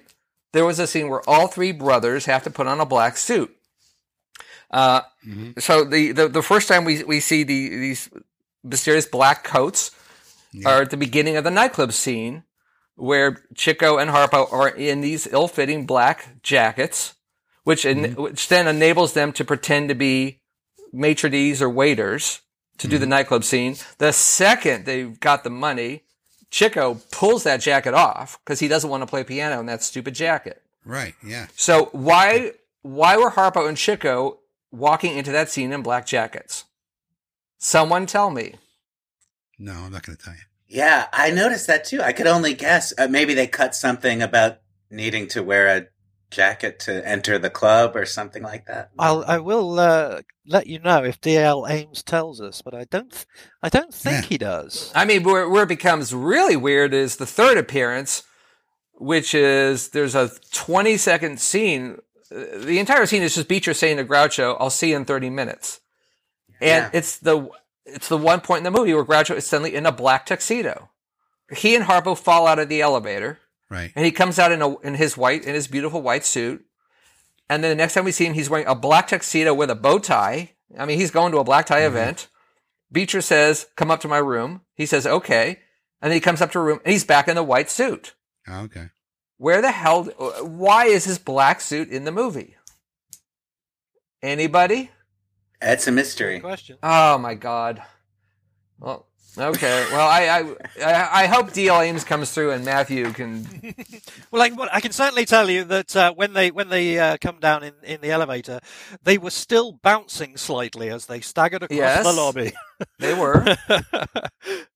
there 0.53 0.65
was 0.65 0.79
a 0.79 0.87
scene 0.87 1.09
where 1.09 1.27
all 1.27 1.47
three 1.47 1.71
brothers 1.71 2.25
have 2.25 2.43
to 2.43 2.49
put 2.49 2.67
on 2.67 2.79
a 2.79 2.85
black 2.85 3.17
suit. 3.17 3.55
Uh, 4.71 5.01
mm-hmm. 5.27 5.51
So 5.57 5.83
the, 5.83 6.11
the 6.11 6.27
the 6.27 6.43
first 6.43 6.67
time 6.67 6.85
we 6.85 7.03
we 7.03 7.19
see 7.19 7.43
the 7.43 7.69
these 7.69 8.09
mysterious 8.63 9.07
black 9.07 9.43
coats 9.43 9.91
are 10.65 10.81
at 10.83 10.91
the 10.91 10.97
beginning 10.97 11.37
of 11.37 11.43
the 11.43 11.51
nightclub 11.51 11.91
scene, 11.91 12.43
where 12.95 13.43
Chico 13.55 13.97
and 13.97 14.11
Harpo 14.11 14.51
are 14.51 14.69
in 14.69 15.01
these 15.01 15.27
ill-fitting 15.27 15.85
black 15.85 16.41
jackets, 16.43 17.15
which 17.63 17.85
en- 17.85 18.03
mm-hmm. 18.03 18.21
which 18.21 18.47
then 18.47 18.67
enables 18.67 19.13
them 19.13 19.33
to 19.33 19.45
pretend 19.45 19.89
to 19.89 19.95
be 19.95 20.41
maitre 20.91 21.29
d's 21.29 21.61
or 21.61 21.69
waiters 21.69 22.41
to 22.77 22.87
do 22.87 22.97
the 22.97 23.05
mm-hmm. 23.05 23.11
nightclub 23.11 23.43
scene. 23.43 23.75
The 23.97 24.11
second 24.13 24.85
they've 24.85 25.19
got 25.19 25.43
the 25.43 25.49
money, 25.49 26.03
Chico 26.51 26.99
pulls 27.11 27.43
that 27.43 27.61
jacket 27.61 27.93
off 27.93 28.39
because 28.43 28.59
he 28.59 28.67
doesn't 28.67 28.89
want 28.89 29.01
to 29.01 29.07
play 29.07 29.23
piano 29.23 29.59
in 29.59 29.67
that 29.67 29.83
stupid 29.83 30.15
jacket. 30.15 30.61
Right. 30.83 31.15
Yeah. 31.23 31.47
So 31.55 31.89
why 31.91 32.53
why 32.81 33.17
were 33.17 33.31
Harpo 33.31 33.67
and 33.67 33.77
Chico 33.77 34.39
walking 34.71 35.17
into 35.17 35.31
that 35.31 35.49
scene 35.49 35.71
in 35.71 35.81
black 35.81 36.05
jackets? 36.05 36.65
Someone 37.57 38.05
tell 38.05 38.31
me. 38.31 38.55
No, 39.57 39.73
I'm 39.73 39.91
not 39.91 40.05
going 40.05 40.17
to 40.17 40.23
tell 40.23 40.33
you. 40.33 40.39
Yeah, 40.67 41.07
I 41.11 41.31
noticed 41.31 41.67
that 41.67 41.83
too. 41.83 42.01
I 42.01 42.13
could 42.13 42.27
only 42.27 42.53
guess. 42.53 42.93
Uh, 42.97 43.07
maybe 43.07 43.33
they 43.33 43.47
cut 43.47 43.75
something 43.75 44.21
about 44.21 44.59
needing 44.89 45.27
to 45.29 45.43
wear 45.43 45.67
a 45.67 45.87
jacket 46.31 46.79
to 46.81 47.07
enter 47.07 47.39
the 47.39 47.49
club 47.49 47.95
or 47.95 48.05
something 48.05 48.43
like 48.43 48.65
that. 48.67 48.91
I'll 48.99 49.23
I 49.27 49.39
will 49.39 49.79
uh, 49.79 50.21
let 50.45 50.67
you 50.67 50.79
know 50.79 51.03
if 51.03 51.19
DL 51.21 51.69
Ames 51.69 52.03
tells 52.03 52.39
us, 52.41 52.61
but 52.61 52.73
I 52.73 52.85
don't 52.85 53.11
th- 53.11 53.25
I 53.63 53.69
don't 53.69 53.93
think 53.93 54.23
Yeah. 54.23 54.29
he 54.29 54.37
does. 54.37 54.91
I 54.95 55.05
mean, 55.05 55.23
where, 55.23 55.49
where 55.49 55.63
it 55.63 55.69
becomes 55.69 56.13
really 56.13 56.55
weird 56.55 56.93
is 56.93 57.17
the 57.17 57.25
third 57.25 57.57
appearance, 57.57 58.23
which 58.93 59.33
is 59.33 59.89
there's 59.89 60.15
a 60.15 60.29
20 60.53 60.97
second 60.97 61.39
scene 61.39 61.97
the 62.31 62.77
entire 62.77 63.07
scene 63.07 63.23
is 63.23 63.33
just 63.33 63.47
Beecher 63.47 63.73
saying 63.73 63.97
to 63.97 64.05
Groucho, 64.05 64.55
"I'll 64.59 64.69
see 64.69 64.91
you 64.91 64.97
in 64.97 65.05
30 65.05 65.31
minutes," 65.31 65.79
and 66.61 66.83
Yeah. 66.85 66.89
it's 66.93 67.17
the 67.17 67.49
it's 67.87 68.07
the 68.07 68.17
one 68.17 68.41
point 68.41 68.59
in 68.65 68.71
the 68.71 68.77
movie 68.79 68.93
where 68.93 69.03
Groucho 69.03 69.35
is 69.35 69.47
suddenly 69.47 69.73
in 69.73 69.87
a 69.87 69.91
black 69.91 70.27
tuxedo. 70.27 70.91
He 71.51 71.75
and 71.75 71.85
Harpo 71.85 72.15
fall 72.15 72.45
out 72.45 72.59
of 72.59 72.69
the 72.69 72.81
elevator, 72.83 73.39
Right. 73.69 73.91
and 73.95 74.03
he 74.03 74.11
comes 74.11 74.39
out 74.39 74.51
in 74.51 74.61
a 74.61 74.77
in 74.79 74.95
his 74.95 75.15
white 75.15 75.45
in 75.45 75.53
his 75.53 75.67
beautiful 75.67 76.01
white 76.01 76.25
suit. 76.25 76.65
And 77.49 77.63
then 77.63 77.71
the 77.71 77.75
next 77.75 77.93
time 77.95 78.05
we 78.05 78.11
see 78.11 78.25
him, 78.25 78.33
he's 78.33 78.49
wearing 78.49 78.67
a 78.67 78.75
black 78.75 79.07
tuxedo 79.07 79.53
with 79.53 79.69
a 79.69 79.75
bow 79.75 79.99
tie. 79.99 80.51
I 80.77 80.85
mean, 80.85 80.99
he's 80.99 81.11
going 81.11 81.31
to 81.31 81.39
a 81.39 81.43
black 81.43 81.65
tie 81.65 81.81
mm-hmm. 81.81 81.95
event. 81.97 82.27
Beecher 82.91 83.21
says, 83.21 83.67
"Come 83.75 83.91
up 83.91 84.01
to 84.01 84.07
my 84.07 84.17
room." 84.17 84.61
He 84.73 84.85
says, 84.85 85.05
"Okay," 85.05 85.59
and 86.01 86.11
then 86.11 86.15
he 86.15 86.19
comes 86.19 86.41
up 86.41 86.51
to 86.51 86.59
a 86.59 86.63
room, 86.63 86.79
and 86.83 86.91
he's 86.91 87.05
back 87.05 87.27
in 87.27 87.35
the 87.35 87.43
white 87.43 87.69
suit. 87.69 88.15
Oh, 88.47 88.61
okay. 88.61 88.89
Where 89.37 89.61
the 89.61 89.71
hell? 89.71 90.03
Why 90.03 90.85
is 90.85 91.05
his 91.05 91.17
black 91.17 91.61
suit 91.61 91.89
in 91.89 92.03
the 92.03 92.11
movie? 92.11 92.55
Anybody? 94.21 94.91
That's 95.61 95.87
a 95.87 95.91
mystery. 95.91 96.39
Question. 96.39 96.77
Oh 96.81 97.17
my 97.17 97.35
god. 97.35 97.81
Well, 98.79 99.07
okay. 99.37 99.85
Well, 99.91 100.07
I 100.07 100.55
I 100.81 101.23
I, 101.23 101.25
hope 101.27 101.53
D.L. 101.53 101.81
Ames 101.81 102.03
comes 102.03 102.31
through 102.31 102.51
and 102.51 102.65
Matthew 102.65 103.11
can. 103.13 103.47
Well, 104.31 104.43
I, 104.43 104.49
well, 104.49 104.69
I 104.71 104.79
can 104.79 104.91
certainly 104.91 105.25
tell 105.25 105.49
you 105.49 105.63
that 105.65 105.95
uh, 105.95 106.13
when 106.13 106.33
they 106.33 106.51
when 106.51 106.69
they 106.69 106.99
uh, 106.99 107.17
come 107.19 107.39
down 107.39 107.63
in, 107.63 107.73
in 107.83 107.99
the 108.01 108.11
elevator, 108.11 108.59
they 109.03 109.17
were 109.17 109.31
still 109.31 109.71
bouncing 109.71 110.37
slightly 110.37 110.89
as 110.89 111.07
they 111.07 111.19
staggered 111.21 111.63
across 111.63 111.77
Yes. 111.77 112.05
the 112.05 112.13
lobby. 112.13 112.51
They 112.99 113.13
were. 113.13 113.45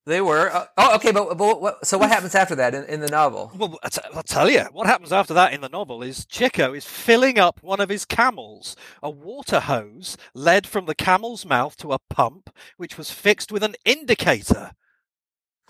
They 0.06 0.20
were. 0.20 0.50
Uh, 0.50 0.66
oh, 0.76 0.94
okay. 0.96 1.12
But, 1.12 1.36
but 1.38 1.60
what, 1.60 1.86
so 1.86 1.96
what 1.96 2.10
happens 2.10 2.34
after 2.34 2.54
that 2.56 2.74
in, 2.74 2.84
in 2.84 3.00
the 3.00 3.08
novel? 3.08 3.50
Well, 3.56 3.78
I 3.82 3.88
t- 3.88 4.02
I'll 4.14 4.22
tell 4.22 4.50
you, 4.50 4.64
what 4.72 4.86
happens 4.86 5.12
after 5.12 5.32
that 5.34 5.52
in 5.54 5.62
the 5.62 5.68
novel 5.68 6.02
is 6.02 6.26
Chico 6.26 6.74
is 6.74 6.84
filling 6.84 7.38
up 7.38 7.62
one 7.62 7.80
of 7.80 7.88
his 7.88 8.04
camels. 8.04 8.76
A 9.02 9.08
water 9.08 9.60
hose 9.60 10.16
led 10.34 10.66
from 10.66 10.84
the 10.86 10.94
camel's 10.94 11.46
mouth 11.46 11.76
to 11.78 11.92
a 11.92 11.98
pump, 12.10 12.50
which 12.76 12.98
was 12.98 13.10
fixed 13.10 13.50
with 13.50 13.62
an 13.62 13.76
indicator. 13.84 14.72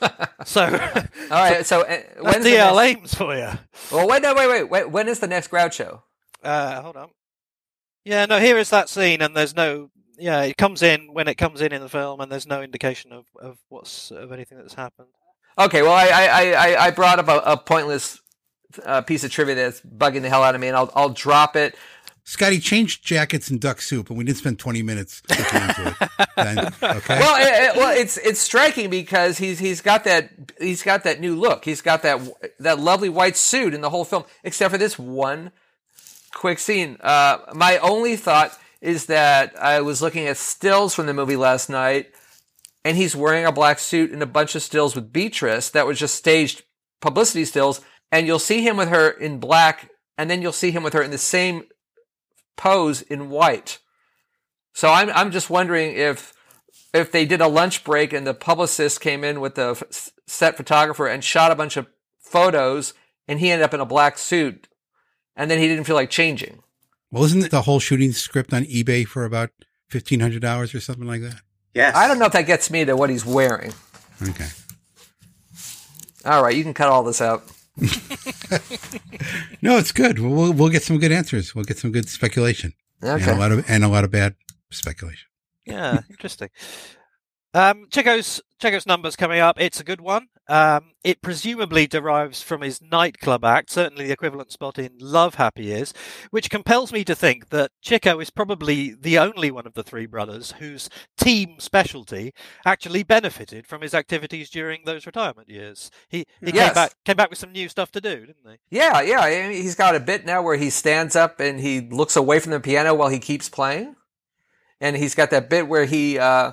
so, 0.45 0.65
All 0.65 0.71
right. 1.31 1.65
So 1.65 1.83
uh, 1.83 2.01
when's 2.21 2.45
the 2.45 2.51
DL 2.51 2.77
next, 2.77 2.99
Ames 2.99 3.15
for 3.15 3.37
you. 3.37 3.51
Well, 3.93 4.09
wait, 4.09 4.23
no, 4.23 4.35
wait, 4.35 4.49
wait, 4.49 4.65
wait. 4.65 4.91
When 4.91 5.09
is 5.09 5.21
the 5.21 5.29
next 5.29 5.51
Groucho? 5.51 6.03
Uh, 6.43 6.83
hold 6.83 6.97
on. 6.97 7.11
Yeah, 8.05 8.27
no, 8.27 8.39
here 8.39 8.59
is 8.59 8.71
that 8.71 8.89
scene, 8.89 9.23
and 9.23 9.37
there's 9.37 9.55
no. 9.57 9.91
Yeah, 10.19 10.43
it 10.43 10.57
comes 10.57 10.83
in 10.83 11.13
when 11.13 11.29
it 11.29 11.35
comes 11.37 11.61
in 11.61 11.73
in 11.73 11.81
the 11.81 11.89
film, 11.89 12.21
and 12.21 12.31
there's 12.31 12.47
no 12.47 12.63
indication 12.63 13.13
of, 13.13 13.27
of 13.41 13.59
what's 13.69 14.11
of 14.11 14.33
anything 14.33 14.59
that's 14.59 14.75
happened. 14.75 15.09
Okay. 15.59 15.83
Well, 15.83 15.93
I 15.93 16.07
I 16.09 16.53
I, 16.53 16.87
I 16.87 16.91
brought 16.91 17.19
up 17.19 17.29
a, 17.29 17.53
a 17.53 17.57
pointless 17.57 18.21
uh, 18.85 19.03
piece 19.03 19.25
of 19.25 19.31
trivia 19.31 19.55
that's 19.55 19.81
bugging 19.81 20.23
the 20.23 20.29
hell 20.29 20.43
out 20.43 20.55
of 20.55 20.61
me, 20.61 20.69
and 20.69 20.77
I'll 20.77 20.91
I'll 20.95 21.11
drop 21.11 21.57
it. 21.57 21.75
Scotty 22.27 22.59
changed 22.59 23.05
jackets 23.05 23.51
and 23.51 23.61
duck 23.61 23.83
soup, 23.83 24.09
and 24.09 24.17
we 24.17 24.25
didn't 24.25 24.39
spend 24.39 24.59
20 24.59 24.83
minutes 24.83 25.21
looking 25.29 25.61
into 25.61 25.89
it. 26.01 26.27
Then, 26.37 26.59
okay. 26.97 27.19
well, 27.21 27.37
it, 27.39 27.71
it- 27.75 27.77
well, 27.77 27.95
it's 27.95 28.17
it's 28.17 28.41
striking 28.41 28.89
because 28.89 29.37
he's 29.37 29.59
he's 29.59 29.81
got 29.83 30.05
that 30.05 30.31
he's 30.59 30.83
got 30.83 31.05
that 31.05 31.21
new 31.21 31.35
look. 31.37 31.65
He's 31.67 31.83
got 31.83 32.03
that 32.03 32.21
that 32.61 32.79
lovely 32.79 33.11
white 33.11 33.37
suit 33.37 33.75
in 33.75 33.83
the 33.83 33.91
whole 33.91 34.05
film, 34.07 34.25
except 34.43 34.73
for 34.73 34.79
this 34.79 34.99
one 34.99 35.51
quick 36.33 36.59
scene. 36.59 36.97
Uh, 37.01 37.39
my 37.53 37.77
only 37.79 38.17
thought 38.17 38.59
is 38.85 39.07
that 39.07 39.59
I 39.61 39.81
was 39.81 40.03
looking 40.03 40.27
at 40.27 40.37
stills 40.37 40.95
from 40.95 41.07
the 41.07 41.15
movie 41.15 41.37
last 41.37 41.71
night, 41.71 42.13
and 42.85 42.97
he's 42.97 43.17
wearing 43.17 43.47
a 43.47 43.53
black 43.53 43.79
suit 43.79 44.13
and 44.13 44.23
a 44.23 44.27
bunch 44.27 44.55
of 44.55 44.63
stills 44.63 44.95
with 44.95 45.13
Beatrice 45.13 45.71
that 45.71 45.87
was 45.87 45.99
just 45.99 46.15
staged 46.15 46.63
publicity 47.01 47.47
stills, 47.47 47.81
and 48.13 48.27
you'll 48.27 48.39
see 48.39 48.61
him 48.61 48.77
with 48.77 48.91
her 48.91 49.09
in 49.09 49.41
black, 49.41 49.91
and 50.19 50.29
then 50.29 50.43
you'll 50.43 50.53
see 50.53 50.71
him 50.71 50.83
with 50.83 50.93
her 50.93 51.03
in 51.03 51.11
the 51.11 51.19
same 51.19 51.65
pose 52.57 53.01
in 53.01 53.31
white. 53.31 53.79
So 54.75 54.91
I'm 54.91 55.09
I'm 55.11 55.31
just 55.31 55.49
wondering 55.49 55.97
if 55.97 56.35
if 56.93 57.11
they 57.11 57.25
did 57.25 57.41
a 57.41 57.49
lunch 57.49 57.85
break 57.85 58.13
and 58.13 58.27
the 58.27 58.35
publicist 58.35 59.01
came 59.01 59.25
in 59.25 59.41
with 59.41 59.55
the 59.55 59.83
set 60.27 60.57
photographer 60.57 61.07
and 61.07 61.25
shot 61.25 61.53
a 61.53 61.57
bunch 61.57 61.77
of 61.77 61.87
photos 62.21 62.93
and 63.27 63.41
he 63.41 63.51
ended 63.51 63.65
up 63.65 63.75
in 63.75 63.81
a 63.81 63.87
black 63.87 64.19
suit 64.19 64.69
and 65.37 65.51
then 65.51 65.59
he 65.59 65.69
didn't 65.69 65.85
feel 65.85 65.97
like 65.97 66.11
changing. 66.11 66.64
Well, 67.15 67.25
isn't 67.25 67.51
the 67.51 67.63
whole 67.63 67.79
shooting 67.81 68.13
script 68.13 68.53
on 68.53 68.65
eBay 68.65 69.07
for 69.07 69.25
about 69.25 69.51
$1,500 69.93 70.75
or 70.75 70.81
something 70.81 71.07
like 71.07 71.23
that? 71.23 71.41
Yes. 71.75 71.95
I 71.97 72.09
don't 72.09 72.19
know 72.19 72.27
if 72.27 72.33
that 72.33 72.47
gets 72.47 72.71
me 72.71 72.85
to 72.85 72.97
what 72.97 73.09
he's 73.11 73.25
wearing. 73.25 73.73
Okay. 74.23 74.49
All 76.25 76.43
right, 76.43 76.57
you 76.57 76.63
can 76.63 76.75
cut 76.75 76.89
all 76.89 77.03
this 77.03 77.21
out. 77.21 77.45
No, 79.63 79.79
it's 79.79 79.93
good. 79.93 80.19
We'll, 80.19 80.31
we'll, 80.31 80.53
we'll 80.53 80.69
get 80.69 80.83
some 80.83 80.99
good 80.99 81.11
answers. 81.11 81.55
We'll 81.55 81.65
get 81.65 81.79
some 81.79 81.91
good 81.91 82.09
speculation. 82.09 82.75
And 83.01 83.23
Okay. 83.23 83.33
a 83.33 83.35
lot 83.37 83.51
of, 83.51 83.65
and 83.69 83.83
a 83.83 83.89
lot 83.89 84.05
of 84.05 84.11
bad 84.11 84.35
speculation. 84.71 85.27
Yeah, 85.65 86.01
interesting. 86.11 86.51
Um, 87.55 87.87
Chico's 87.91 88.43
Chico's 88.61 88.87
numbers 88.87 89.17
coming 89.17 89.41
up. 89.41 89.61
It's 89.61 89.79
a 89.81 89.85
good 89.85 90.01
one. 90.01 90.27
Um, 90.47 90.93
it 91.03 91.23
presumably 91.23 91.87
derives 91.87 92.43
from 92.43 92.61
his 92.61 92.83
nightclub 92.83 93.45
act, 93.47 93.71
certainly 93.71 94.07
the 94.07 94.13
equivalent 94.13 94.53
spot 94.53 94.79
in 94.79 94.93
Love 95.01 95.37
Happy 95.37 95.73
is, 95.73 95.95
which 96.31 96.51
compels 96.51 96.93
me 96.93 97.03
to 97.05 97.15
think 97.15 97.49
that 97.49 97.71
Chico 97.81 98.21
is 98.21 98.29
probably 98.29 98.95
the 99.01 99.19
only 99.19 99.51
one 99.51 99.67
of 99.67 99.73
the 99.73 99.83
three 99.83 100.05
brothers 100.05 100.53
whose 100.59 100.91
team 101.17 101.55
specialty 101.61 102.35
actually 102.67 103.05
benefited 103.05 103.67
from 103.67 103.81
his 103.81 103.95
activities 103.95 104.51
during 104.51 104.83
those 104.85 105.07
retirement 105.07 105.49
years. 105.49 105.91
He 106.09 106.27
he 106.45 106.53
Yes. 106.53 106.67
came 106.67 106.75
back 106.75 106.95
came 107.07 107.17
back 107.17 107.31
with 107.31 107.39
some 107.39 107.53
new 107.53 107.69
stuff 107.71 107.91
to 107.93 108.01
do, 108.03 108.27
didn't 108.27 108.45
he? 108.47 108.77
Yeah, 108.77 109.01
yeah. 109.01 109.49
He's 109.51 109.75
got 109.77 109.95
a 109.95 110.01
bit 110.01 110.27
now 110.27 110.43
where 110.43 110.57
he 110.57 110.69
stands 110.69 111.17
up 111.17 111.41
and 111.41 111.59
he 111.61 111.81
looks 111.81 112.17
away 112.17 112.39
from 112.41 112.53
the 112.53 112.61
piano 112.61 112.95
while 112.95 113.09
he 113.09 113.19
keeps 113.19 113.49
playing, 113.49 113.97
and 114.79 114.95
he's 114.97 115.15
got 115.15 115.31
that 115.31 115.49
bit 115.49 115.69
where 115.69 115.87
he 115.87 116.19
uh, 116.19 116.53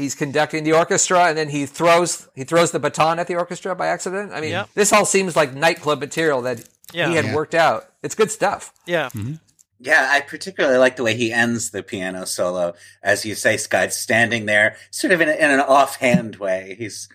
he's 0.00 0.14
conducting 0.14 0.64
the 0.64 0.72
orchestra 0.72 1.24
and 1.26 1.36
then 1.38 1.48
he 1.48 1.66
throws 1.66 2.28
he 2.34 2.44
throws 2.44 2.70
the 2.72 2.78
baton 2.80 3.18
at 3.18 3.26
the 3.26 3.36
orchestra 3.36 3.74
by 3.74 3.86
accident. 3.88 4.32
I 4.32 4.40
mean, 4.40 4.50
Yep. 4.50 4.70
this 4.74 4.92
all 4.92 5.04
seems 5.04 5.36
like 5.36 5.54
nightclub 5.54 6.00
material 6.00 6.42
that 6.42 6.64
Yeah. 6.92 7.08
he 7.08 7.14
had 7.16 7.26
Yeah. 7.26 7.34
worked 7.34 7.54
out. 7.54 7.86
It's 8.02 8.14
good 8.14 8.30
stuff. 8.30 8.72
Yeah. 8.86 9.06
Mm-hmm. 9.14 9.34
Yeah, 9.82 10.08
I 10.10 10.20
particularly 10.20 10.76
like 10.78 10.96
the 10.96 11.02
way 11.04 11.14
he 11.14 11.32
ends 11.32 11.70
the 11.70 11.82
piano 11.82 12.26
solo. 12.26 12.74
As 13.02 13.24
you 13.24 13.34
say, 13.34 13.56
Scott's 13.56 13.96
standing 13.96 14.44
there, 14.46 14.76
sort 14.90 15.12
of 15.12 15.20
in, 15.22 15.28
a, 15.30 15.32
in 15.32 15.50
an 15.50 15.60
offhand 15.60 16.36
way. 16.36 16.74
He's 16.78 17.08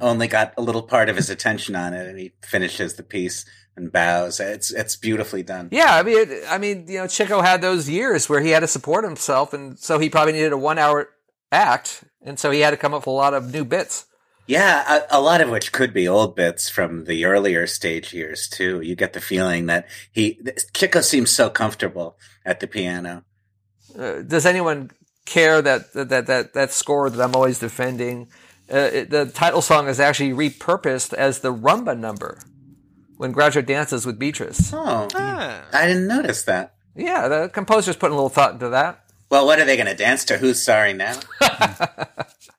only 0.00 0.28
got 0.28 0.54
a 0.56 0.62
little 0.62 0.82
part 0.84 1.08
of 1.08 1.16
his 1.16 1.28
attention 1.30 1.74
on 1.74 1.94
it, 1.94 2.06
and 2.06 2.18
he 2.18 2.32
finishes 2.42 2.94
the 2.94 3.02
piece 3.02 3.44
and 3.76 3.90
bows. 3.90 4.38
It's 4.38 4.70
it's 4.70 4.94
beautifully 4.94 5.42
done. 5.42 5.68
Yeah, 5.72 5.96
I 5.96 6.02
mean, 6.04 6.16
it, 6.18 6.44
I 6.48 6.58
mean, 6.58 6.84
you 6.88 6.98
know, 6.98 7.06
Chico 7.08 7.40
had 7.40 7.60
those 7.60 7.88
years 7.88 8.28
where 8.28 8.40
he 8.40 8.50
had 8.50 8.60
to 8.60 8.68
support 8.68 9.02
himself, 9.04 9.52
and 9.52 9.76
so 9.78 9.98
he 9.98 10.08
probably 10.08 10.34
needed 10.34 10.52
a 10.52 10.58
one-hour 10.58 11.08
act, 11.50 12.04
and 12.24 12.38
so 12.38 12.50
he 12.50 12.60
had 12.60 12.70
to 12.70 12.76
come 12.76 12.94
up 12.94 13.02
with 13.02 13.06
a 13.08 13.10
lot 13.10 13.34
of 13.34 13.52
new 13.52 13.64
bits. 13.64 14.06
Yeah, 14.46 15.04
a, 15.10 15.18
a 15.18 15.20
lot 15.20 15.40
of 15.40 15.50
which 15.50 15.70
could 15.72 15.94
be 15.94 16.08
old 16.08 16.34
bits 16.34 16.68
from 16.68 17.04
the 17.04 17.24
earlier 17.24 17.66
stage 17.66 18.12
years 18.12 18.48
too. 18.48 18.80
You 18.80 18.96
get 18.96 19.12
the 19.12 19.20
feeling 19.20 19.66
that 19.66 19.86
he 20.10 20.40
Chico 20.74 21.00
seems 21.00 21.30
so 21.30 21.48
comfortable 21.48 22.16
at 22.44 22.60
the 22.60 22.66
piano. 22.66 23.24
Uh, 23.96 24.22
does 24.22 24.44
anyone 24.46 24.90
care 25.26 25.62
that 25.62 25.92
that 25.92 26.26
that 26.26 26.54
that 26.54 26.72
score 26.72 27.08
that 27.08 27.22
I'm 27.22 27.36
always 27.36 27.58
defending? 27.60 28.28
Uh, 28.72 28.76
it, 28.92 29.10
the 29.10 29.26
title 29.26 29.62
song 29.62 29.86
is 29.86 30.00
actually 30.00 30.30
repurposed 30.32 31.12
as 31.12 31.40
the 31.40 31.52
rumba 31.54 31.96
number 31.98 32.40
when 33.18 33.32
Groucho 33.34 33.64
dances 33.64 34.06
with 34.06 34.18
Beatrice. 34.18 34.72
Oh, 34.72 35.06
Ah. 35.14 35.62
I 35.72 35.86
didn't 35.86 36.08
notice 36.08 36.42
that. 36.44 36.74
Yeah, 36.96 37.28
the 37.28 37.48
composer's 37.48 37.96
putting 37.96 38.14
a 38.14 38.16
little 38.16 38.28
thought 38.28 38.54
into 38.54 38.70
that. 38.70 39.01
Well, 39.32 39.46
what 39.46 39.58
are 39.58 39.64
they 39.64 39.78
going 39.78 39.86
to 39.86 39.94
dance 39.94 40.26
to? 40.26 40.36
Who's 40.36 40.62
sorry 40.62 40.92
now? 40.92 41.18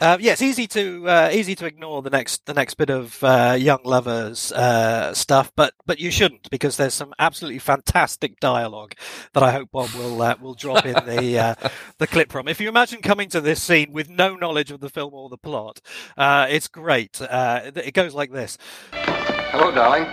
Uh, 0.00 0.18
yeah, 0.20 0.32
it's 0.32 0.42
easy 0.42 0.66
to 0.66 1.08
uh, 1.08 1.30
easy 1.32 1.54
to 1.54 1.66
ignore 1.66 2.02
the 2.02 2.10
next 2.10 2.44
the 2.46 2.54
next 2.54 2.74
bit 2.74 2.90
of 2.90 3.22
uh, 3.22 3.56
young 3.58 3.78
lovers 3.84 4.50
uh, 4.52 5.14
stuff, 5.14 5.52
but 5.54 5.72
but 5.86 6.00
you 6.00 6.10
shouldn't 6.10 6.50
because 6.50 6.76
there's 6.76 6.94
some 6.94 7.14
absolutely 7.18 7.60
fantastic 7.60 8.40
dialogue 8.40 8.94
that 9.34 9.42
I 9.44 9.52
hope 9.52 9.70
Bob 9.70 9.90
will 9.92 10.20
uh, 10.20 10.34
will 10.40 10.54
drop 10.54 10.84
in 10.84 10.94
the 11.06 11.38
uh, 11.38 11.54
the 11.98 12.08
clip 12.08 12.32
from. 12.32 12.48
If 12.48 12.60
you 12.60 12.68
imagine 12.68 13.02
coming 13.02 13.28
to 13.30 13.40
this 13.40 13.62
scene 13.62 13.92
with 13.92 14.10
no 14.10 14.34
knowledge 14.34 14.72
of 14.72 14.80
the 14.80 14.90
film 14.90 15.14
or 15.14 15.28
the 15.28 15.38
plot, 15.38 15.80
uh, 16.16 16.46
it's 16.50 16.66
great. 16.66 17.22
Uh, 17.22 17.70
it 17.76 17.94
goes 17.94 18.14
like 18.14 18.32
this. 18.32 18.58
Hello, 18.92 19.70
darling. 19.70 20.04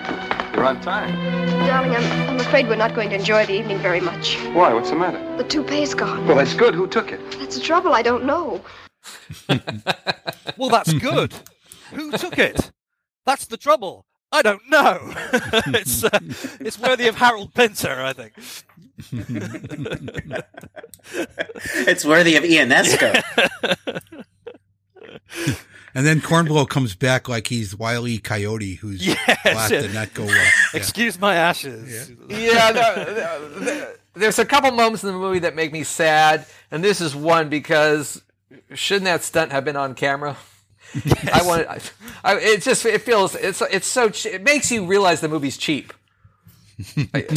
You're 0.54 0.66
on 0.66 0.80
time. 0.82 1.16
Darling, 1.66 1.96
I'm, 1.96 2.30
I'm 2.30 2.40
afraid 2.40 2.68
we're 2.68 2.76
not 2.76 2.94
going 2.94 3.10
to 3.10 3.16
enjoy 3.16 3.48
the 3.48 3.54
evening 3.54 3.80
very 3.80 4.00
much. 4.00 4.36
Why? 4.54 4.74
What's 4.74 4.92
the 4.92 4.96
matter? 4.96 5.38
The 5.38 5.44
toupee's 5.44 5.96
gone. 5.96 6.28
Well, 6.28 6.38
that's 6.38 6.54
good. 6.54 6.76
Who 6.76 6.86
took 6.86 7.12
it? 7.12 7.20
That's 7.40 7.56
the 7.56 7.64
trouble. 7.64 7.94
I 7.94 8.04
don't 8.04 8.26
know. 8.26 8.62
Well, 10.58 10.70
that's 10.70 10.94
good. 10.94 11.34
Who 11.92 12.12
took 12.12 12.38
it? 12.38 12.72
That's 13.26 13.46
the 13.46 13.58
trouble. 13.58 14.06
I 14.32 14.42
don't 14.42 14.62
know. 14.70 15.00
it's 15.68 16.04
uh, 16.04 16.20
it's 16.60 16.78
worthy 16.80 17.08
of 17.08 17.16
Harold 17.16 17.54
Pinter, 17.54 18.02
I 18.02 18.14
think. 18.14 18.34
it's 21.88 22.06
worthy 22.06 22.36
of 22.36 22.44
Ionesco. 22.44 23.22
And 25.94 26.06
then 26.06 26.22
Kornblow 26.22 26.70
comes 26.70 26.96
back 26.96 27.28
like 27.28 27.48
he's 27.48 27.76
Wile 27.76 28.08
E. 28.08 28.18
Coyote, 28.20 28.76
who's 28.76 29.06
Yes, 29.06 29.18
plot 29.44 29.72
yeah. 29.72 29.82
did 29.82 29.94
not 29.94 30.14
go 30.14 30.24
well. 30.26 30.36
Yeah. 30.36 30.50
Excuse 30.74 31.20
my 31.20 31.36
ashes. 31.36 32.12
Yeah, 32.30 32.72
the, 32.72 33.60
the, 33.60 33.98
there's 34.14 34.40
a 34.40 34.46
couple 34.46 34.72
moments 34.72 35.04
in 35.04 35.12
the 35.12 35.18
movie 35.18 35.40
that 35.40 35.56
make 35.56 35.74
me 35.74 35.84
sad, 35.84 36.46
and 36.70 36.82
this 36.84 37.02
is 37.02 37.14
one 37.14 37.50
because 37.50 38.22
shouldn't 38.74 39.06
that 39.06 39.24
stunt 39.24 39.52
have 39.52 39.66
been 39.66 39.76
on 39.78 39.96
camera? 39.96 40.38
I 41.34 41.42
want. 41.46 41.68
I, 41.70 41.80
I, 42.24 42.36
it 42.40 42.62
just 42.62 42.86
it 42.86 43.02
feels 43.02 43.36
it's 43.36 43.62
it's 43.62 43.88
so 43.88 44.10
che- 44.10 44.34
it 44.34 44.44
makes 44.44 44.72
you 44.72 44.86
realize 44.86 45.22
the 45.22 45.30
movie's 45.30 45.58
cheap. 45.58 45.94
I- 47.14 47.28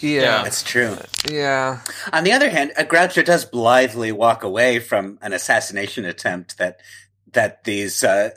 yeah, 0.00 0.44
That's 0.44 0.62
true. 0.62 0.96
yeah. 1.28 1.80
On 2.12 2.22
the 2.22 2.30
other 2.30 2.50
hand, 2.50 2.70
a 2.76 2.84
Groucho 2.84 3.24
does 3.24 3.44
blithely 3.44 4.12
walk 4.12 4.44
away 4.44 4.78
from 4.78 5.18
an 5.22 5.32
assassination 5.32 6.04
attempt 6.04 6.56
that 6.58 6.78
that 7.32 7.64
these 7.64 8.04
uh, 8.04 8.30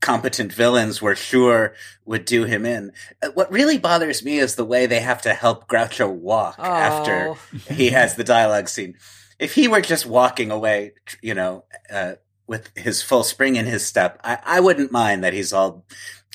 competent 0.00 0.52
villains 0.52 1.00
were 1.00 1.16
sure 1.16 1.74
would 2.04 2.26
do 2.26 2.44
him 2.44 2.66
in. 2.66 2.92
Uh, 3.22 3.28
What 3.32 3.50
really 3.50 3.78
bothers 3.78 4.22
me 4.22 4.38
is 4.38 4.56
the 4.56 4.66
way 4.66 4.84
they 4.84 5.00
have 5.00 5.22
to 5.22 5.32
help 5.32 5.66
Groucho 5.66 6.10
walk 6.12 6.56
after 6.58 7.30
Oh. 7.30 7.38
he 7.72 7.88
has 7.88 8.16
the 8.16 8.24
dialogue 8.24 8.68
scene. 8.68 8.96
If 9.38 9.54
he 9.54 9.68
were 9.68 9.80
just 9.80 10.06
walking 10.06 10.50
away, 10.50 10.92
you 11.22 11.34
know, 11.34 11.64
uh, 11.90 12.14
with 12.46 12.70
his 12.76 13.02
full 13.02 13.22
spring 13.22 13.56
in 13.56 13.66
his 13.66 13.86
step, 13.86 14.20
I, 14.24 14.38
I 14.44 14.60
wouldn't 14.60 14.90
mind 14.90 15.22
that 15.22 15.32
he's 15.32 15.52
all 15.52 15.84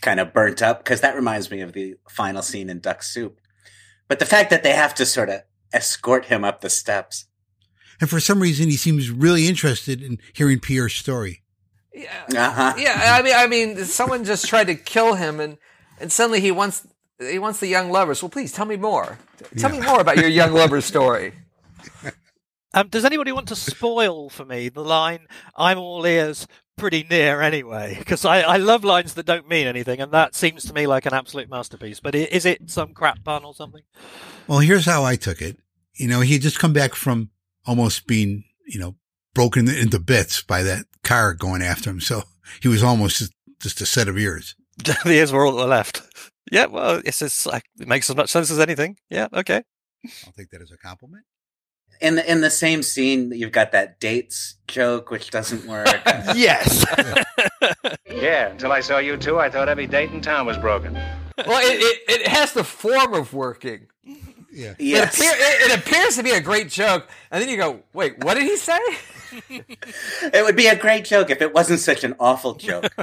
kind 0.02 0.20
of 0.20 0.34
burnt 0.34 0.62
up 0.62 0.84
because 0.84 1.02
that 1.02 1.16
reminds 1.16 1.50
me 1.50 1.62
of 1.62 1.74
the 1.74 1.96
final 2.10 2.42
scene 2.42 2.70
in 2.70 2.80
Duck 2.80 3.04
Soup. 3.04 3.40
But 4.08 4.20
the 4.20 4.26
fact 4.26 4.50
that 4.52 4.64
they 4.64 4.74
have 4.74 4.94
to 4.96 5.06
sort 5.06 5.30
of 5.30 5.42
escort 5.74 6.26
him 6.26 6.44
up 6.44 6.62
the 6.62 6.70
steps. 6.70 7.26
And 8.00 8.10
for 8.10 8.20
some 8.20 8.42
reason, 8.42 8.70
he 8.70 8.78
seems 8.78 9.10
really 9.10 9.48
interested 9.48 10.02
in 10.02 10.20
hearing 10.34 10.60
Pierre's 10.60 10.94
story. 10.94 11.42
Uh-huh. 12.36 12.74
Yeah, 12.78 13.18
I 13.18 13.22
mean, 13.22 13.34
I 13.36 13.48
mean, 13.48 13.86
someone 13.86 14.24
just 14.24 14.48
tried 14.48 14.66
to 14.66 14.76
kill 14.76 15.14
him, 15.14 15.40
and 15.40 15.58
and 16.00 16.12
suddenly 16.12 16.42
he 16.42 16.52
wants 16.52 16.88
he 17.20 17.38
wants 17.38 17.60
the 17.60 17.68
young 17.68 17.92
lovers. 17.92 18.22
Well, 18.22 18.30
please 18.30 18.52
tell 18.52 18.66
me 18.66 18.78
more. 18.78 19.20
Tell 19.58 19.70
me 19.70 19.80
more 19.80 20.02
about 20.02 20.18
your 20.18 20.28
young 20.28 20.54
lover's 20.54 20.86
story. 20.86 21.34
Um, 22.74 22.88
does 22.88 23.06
anybody 23.06 23.32
want 23.32 23.48
to 23.50 23.56
spoil 23.56 24.30
for 24.30 24.46
me 24.46 24.70
the 24.70 24.82
line 24.82 25.28
"I'm 25.56 25.78
all 25.78 26.06
ears"? 26.06 26.48
Pretty 26.76 27.06
near 27.08 27.40
anyway, 27.40 27.96
because 28.00 28.26
I, 28.26 28.42
I 28.42 28.58
love 28.58 28.84
lines 28.84 29.14
that 29.14 29.28
don't 29.28 29.48
mean 29.48 29.68
anything, 29.68 30.02
and 30.02 30.12
that 30.12 30.34
seems 30.34 30.64
to 30.66 30.74
me 30.74 30.88
like 30.88 31.06
an 31.06 31.14
absolute 31.14 31.48
masterpiece. 31.48 32.00
But 32.00 32.16
is 32.16 32.48
it 32.48 32.72
some 32.72 32.96
crap 32.96 33.24
pun 33.24 33.46
or 33.46 33.54
something? 33.54 33.84
Well, 34.48 34.58
here's 34.58 34.86
how 34.86 35.04
I 35.04 35.16
took 35.16 35.40
it. 35.40 35.60
You 35.94 36.08
know, 36.08 36.22
he 36.22 36.34
had 36.34 36.42
just 36.42 36.58
come 36.58 36.74
back 36.74 36.96
from 36.96 37.30
almost 37.68 38.08
being, 38.08 38.46
you 38.66 38.80
know, 38.80 38.96
broken 39.36 39.70
into 39.70 40.00
bits 40.00 40.42
by 40.42 40.64
that 40.64 40.86
car 41.04 41.36
going 41.36 41.62
after 41.62 41.92
him. 41.92 42.02
So 42.02 42.24
he 42.62 42.68
was 42.68 42.82
almost 42.82 43.32
just, 43.60 43.82
a 43.82 43.86
set 43.86 44.08
of 44.08 44.18
ears. 44.18 44.56
the 44.78 45.12
ears 45.12 45.32
were 45.32 45.46
all 45.46 45.54
that 45.54 45.62
were 45.62 45.68
left. 45.68 46.02
Yeah, 46.52 46.66
well, 46.66 47.02
it's 47.06 47.20
just, 47.20 47.46
like, 47.46 47.66
it 47.80 47.88
makes 47.88 48.10
as 48.10 48.16
much 48.16 48.30
sense 48.30 48.52
as 48.52 48.60
anything. 48.60 48.98
Yeah, 49.10 49.28
okay. 49.32 49.64
I'll 50.26 50.34
take 50.34 50.50
that 50.50 50.62
as 50.62 50.72
a 50.72 50.78
compliment. 50.78 51.24
In 52.02 52.16
the 52.16 52.30
in 52.30 52.42
the 52.42 52.50
same 52.50 52.84
scene, 52.84 53.32
you've 53.32 53.52
got 53.52 53.72
that 53.72 54.00
dates 54.00 54.56
joke, 54.68 55.10
which 55.10 55.30
doesn't 55.32 55.66
work. 55.66 55.88
yes. 56.36 56.86
Yeah, 58.10 58.50
until 58.50 58.72
I 58.72 58.80
saw 58.80 59.00
you 59.00 59.18
two, 59.18 59.38
I 59.38 59.50
thought 59.50 59.68
every 59.68 59.86
date 59.86 60.12
in 60.12 60.22
town 60.22 60.46
was 60.46 60.58
broken. 60.58 60.94
Well, 60.94 61.60
it, 61.62 61.82
it, 61.82 62.22
it 62.22 62.28
has 62.28 62.54
the 62.54 62.64
form 62.64 63.14
of 63.14 63.34
working. 63.34 63.88
Yeah. 64.54 64.76
Yes. 64.80 65.20
It, 65.20 65.26
appear, 65.26 65.32
it, 65.36 65.72
it 65.72 65.80
appears 65.80 66.16
to 66.16 66.24
be 66.24 66.32
a 66.32 66.40
great 66.40 66.70
joke, 66.70 67.10
and 67.32 67.42
then 67.42 67.50
you 67.50 67.58
go, 67.58 67.82
"Wait, 67.92 68.24
what 68.24 68.36
did 68.36 68.44
he 68.44 68.56
say?" 68.56 68.80
it 69.50 70.46
would 70.46 70.56
be 70.56 70.68
a 70.68 70.76
great 70.76 71.06
joke 71.06 71.32
if 71.32 71.42
it 71.42 71.54
wasn't 71.54 71.80
such 71.80 72.04
an 72.04 72.16
awful 72.20 72.54
joke. 72.54 72.94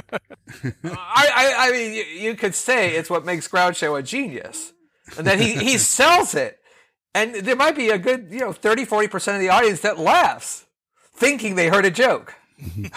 I, 0.63 0.73
I, 0.83 1.55
I 1.57 1.71
mean, 1.71 1.93
you, 1.93 2.03
you 2.03 2.35
could 2.35 2.55
say 2.55 2.95
it's 2.95 3.09
what 3.09 3.25
makes 3.25 3.47
Groucho 3.47 3.99
a 3.99 4.01
genius, 4.01 4.73
and 5.17 5.27
then 5.27 5.39
he, 5.39 5.53
he 5.55 5.77
sells 5.77 6.33
it, 6.35 6.59
and 7.13 7.35
there 7.35 7.55
might 7.55 7.75
be 7.75 7.89
a 7.89 7.97
good, 7.97 8.27
you 8.31 8.39
know, 8.39 8.51
30, 8.53 8.85
40 8.85 9.07
percent 9.07 9.35
of 9.35 9.41
the 9.41 9.49
audience 9.49 9.81
that 9.81 9.99
laughs, 9.99 10.65
thinking 11.13 11.55
they 11.55 11.69
heard 11.69 11.85
a 11.85 11.91
joke. 11.91 12.35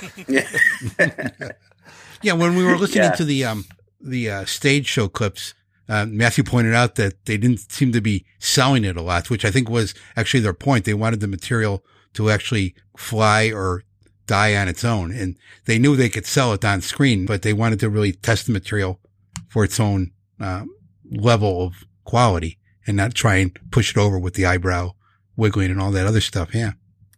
Yeah, 2.22 2.32
when 2.32 2.56
we 2.56 2.64
were 2.64 2.78
listening 2.78 3.04
Yeah. 3.04 3.12
to 3.16 3.24
the 3.24 3.44
um 3.44 3.64
the 4.00 4.30
uh, 4.30 4.44
stage 4.46 4.86
show 4.86 5.08
clips, 5.08 5.52
uh, 5.88 6.06
Matthew 6.06 6.42
pointed 6.44 6.74
out 6.74 6.94
that 6.94 7.24
they 7.26 7.36
didn't 7.36 7.70
seem 7.70 7.92
to 7.92 8.00
be 8.00 8.24
selling 8.38 8.84
it 8.84 8.96
a 8.96 9.02
lot, 9.02 9.28
which 9.30 9.44
I 9.44 9.50
think 9.50 9.68
was 9.68 9.94
actually 10.16 10.40
their 10.40 10.54
point. 10.54 10.84
They 10.84 10.94
wanted 10.94 11.20
the 11.20 11.26
material 11.28 11.84
to 12.14 12.30
actually 12.30 12.74
fly 12.96 13.50
or 13.52 13.82
die 14.26 14.54
on 14.56 14.68
its 14.68 14.84
own, 14.84 15.10
and 15.12 15.36
they 15.66 15.78
knew 15.78 15.96
they 15.96 16.08
could 16.08 16.24
sell 16.26 16.52
it 16.54 16.64
on 16.64 16.80
screen, 16.80 17.26
but 17.26 17.42
they 17.42 17.52
wanted 17.52 17.80
to 17.80 17.90
really 17.90 18.12
test 18.12 18.46
the 18.46 18.52
material 18.52 19.00
for 19.48 19.64
its 19.64 19.78
own 19.78 20.12
uh, 20.40 20.64
level 21.10 21.66
of 21.66 21.84
quality 22.04 22.58
and 22.86 22.96
not 22.96 23.14
try 23.14 23.36
and 23.36 23.56
push 23.70 23.90
it 23.90 23.96
over 23.98 24.18
with 24.18 24.34
the 24.34 24.46
eyebrow 24.46 24.92
wiggling 25.36 25.70
and 25.70 25.80
all 25.80 25.90
that 25.90 26.06
other 26.06 26.20
stuff. 26.20 26.54
Yeah. 26.54 26.72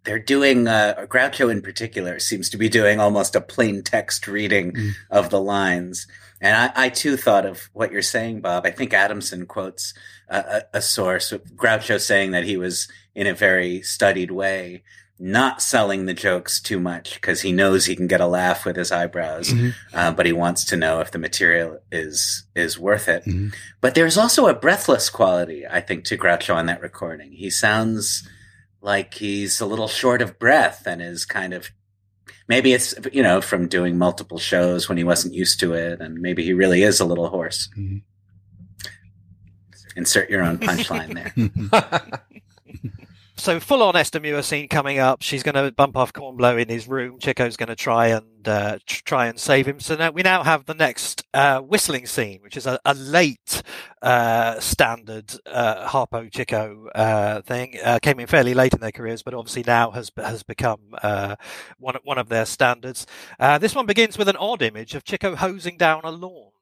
They're 0.05 0.19
doing 0.21 0.69
uh, 0.69 1.07
Groucho 1.09 1.51
in 1.51 1.63
particular 1.63 2.19
seems 2.21 2.49
to 2.51 2.57
be 2.57 2.69
doing 2.69 3.01
almost 3.01 3.35
a 3.35 3.41
plain 3.41 3.83
text 3.83 4.29
reading 4.29 4.73
Mm. 4.73 4.91
of 5.11 5.31
the 5.31 5.41
lines. 5.41 6.07
And 6.41 6.55
I, 6.57 6.85
I 6.87 6.89
too 6.91 7.17
thought 7.17 7.45
of 7.47 7.69
what 7.73 7.91
you're 7.91 8.03
saying, 8.03 8.41
Bob. 8.41 8.67
I 8.67 8.71
think 8.71 8.93
Adamson 8.95 9.47
quotes 9.47 9.95
a, 10.29 10.39
a, 10.39 10.63
a 10.79 10.83
source, 10.83 11.33
Groucho 11.57 12.01
saying 12.01 12.31
that 12.33 12.45
he 12.45 12.57
was 12.57 12.89
in 13.15 13.27
a 13.27 13.35
very 13.35 13.83
studied 13.83 14.31
way, 14.31 14.83
not 15.19 15.63
selling 15.63 16.05
the 16.05 16.13
jokes 16.15 16.61
too 16.61 16.79
much 16.79 17.15
because 17.15 17.41
he 17.41 17.51
knows 17.51 17.87
he 17.87 17.97
can 17.97 18.07
get 18.07 18.21
a 18.21 18.27
laugh 18.27 18.67
with 18.67 18.77
his 18.77 18.93
eyebrows, 18.93 19.49
Mhm. 19.51 19.75
uh, 19.95 20.11
but 20.13 20.27
he 20.27 20.33
wants 20.33 20.63
to 20.67 20.77
know 20.77 21.01
if 21.01 21.11
the 21.11 21.19
material 21.19 21.81
is 21.91 22.45
is 22.55 22.79
worth 22.79 23.09
it. 23.09 23.25
Mhm. 23.25 23.55
But 23.81 23.95
there's 23.95 24.19
also 24.19 24.47
a 24.47 24.55
breathless 24.55 25.09
quality, 25.09 25.67
I 25.67 25.81
think, 25.81 26.05
to 26.07 26.19
Groucho 26.19 26.55
on 26.55 26.67
that 26.67 26.83
recording. 26.83 27.33
He 27.33 27.49
sounds 27.49 28.29
like 28.83 29.15
he's 29.15 29.61
a 29.61 29.67
little 29.67 29.89
short 29.89 30.21
of 30.21 30.39
breath 30.39 30.87
and 30.87 31.01
is 31.01 31.25
kind 31.25 31.55
of 31.55 31.71
maybe 32.47 32.73
it's 32.75 32.95
you 33.11 33.23
know 33.23 33.41
from 33.41 33.69
doing 33.69 33.97
multiple 33.97 34.39
shows 34.39 34.89
when 34.89 34.99
he 34.99 35.05
wasn't 35.05 35.33
used 35.35 35.59
to 35.61 35.73
it 35.73 36.01
and 36.01 36.21
maybe 36.21 36.45
he 36.45 36.53
really 36.53 36.83
is 36.83 37.01
a 37.01 37.05
little 37.07 37.29
hoarse 37.29 37.69
Mhm. 37.77 38.03
insert 39.97 40.29
your 40.31 40.43
own 40.43 40.59
punchline 40.59 41.15
there 41.15 41.33
So 43.39 43.61
full 43.61 43.83
on 43.83 43.95
Esther 43.95 44.19
Muir 44.19 44.43
scene 44.43 44.67
coming 44.67 44.99
up. 44.99 45.21
She's 45.21 45.43
going 45.43 45.55
to 45.55 45.71
bump 45.71 45.95
off 45.97 46.13
Kornblow 46.13 46.61
in 46.61 46.69
his 46.69 46.89
room. 46.89 47.19
Chico's 47.19 47.57
going 47.57 47.69
to 47.69 47.77
try 47.77 48.09
and 48.09 48.49
uh, 48.49 48.79
tr- 48.87 49.03
try 49.05 49.27
and 49.27 49.39
save 49.39 49.67
him. 49.69 49.79
So 49.79 49.95
now 49.95 50.11
we 50.11 50.23
now 50.23 50.43
have 50.43 50.65
the 50.65 50.75
next 50.75 51.23
uh, 51.35 51.61
whistling 51.61 52.07
scene, 52.07 52.41
which 52.41 52.57
is 52.57 52.67
a, 52.67 52.81
a 52.87 52.95
late 52.95 53.63
uh, 54.01 54.59
standard 54.59 55.35
uh, 55.45 55.87
Harpo 55.87 56.33
Chico 56.33 56.89
uh, 56.95 57.43
thing. 57.43 57.77
Uh, 57.85 57.99
came 58.01 58.19
in 58.21 58.27
fairly 58.27 58.55
late 58.55 58.73
in 58.73 58.81
their 58.81 58.91
careers, 58.91 59.23
but 59.23 59.35
obviously 59.35 59.63
now 59.67 59.91
has 59.91 60.11
has 60.17 60.43
become 60.43 60.81
one 61.79 61.97
one 62.05 62.19
of 62.19 62.31
their 62.31 62.47
standards. 62.47 63.07
This 63.61 63.75
one 63.75 63.85
begins 63.85 64.17
with 64.17 64.29
an 64.29 64.37
odd 64.37 64.63
image 64.63 64.95
of 64.95 65.05
Chico 65.05 65.37
hosing 65.37 65.77
down 65.77 66.01
a 66.05 66.11
lawn. 66.11 66.53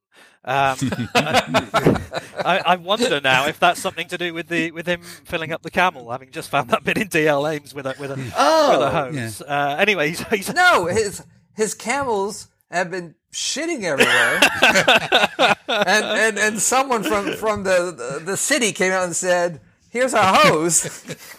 Um, 0.47 0.77
I, 1.15 2.63
I 2.67 2.77
wonder 2.77 3.19
now 3.21 3.47
if 3.47 3.59
that's 3.59 3.81
something 3.81 4.09
to 4.09 4.19
do 4.19 4.35
with 4.35 4.49
the 4.49 4.73
with 4.73 4.87
him 4.87 5.01
filling 5.03 5.53
up 5.53 5.63
the 5.63 5.71
camel, 5.71 6.11
having 6.11 6.31
just 6.31 6.51
found 6.51 6.69
that 6.71 6.85
bit 6.85 6.99
in 6.99 7.09
DL 7.09 7.51
Ames 7.51 7.75
with 7.75 7.87
a 7.87 7.95
with 7.99 8.11
a 8.11 8.17
with 8.17 8.31
a 8.31 8.35
oh 8.37 8.91
hose. 8.91 9.41
Uh, 9.41 9.77
anyway, 9.79 10.09
he's, 10.11 10.21
he's 10.29 10.53
no, 10.53 10.87
his 10.87 11.25
his 11.55 11.73
camels 11.73 12.49
have 12.71 12.91
been 12.91 13.15
shitting 13.33 13.85
everywhere, 13.85 14.41
and, 15.69 16.05
and 16.05 16.39
and 16.39 16.61
someone 16.61 17.03
from 17.03 17.33
from 17.37 17.65
the, 17.65 17.91
the 17.97 18.23
the 18.25 18.37
city 18.37 18.73
came 18.73 18.93
out 18.93 19.05
and 19.05 19.17
said, 19.17 19.61
"Here's 19.89 20.13
a 20.13 20.23
hose, 20.23 20.83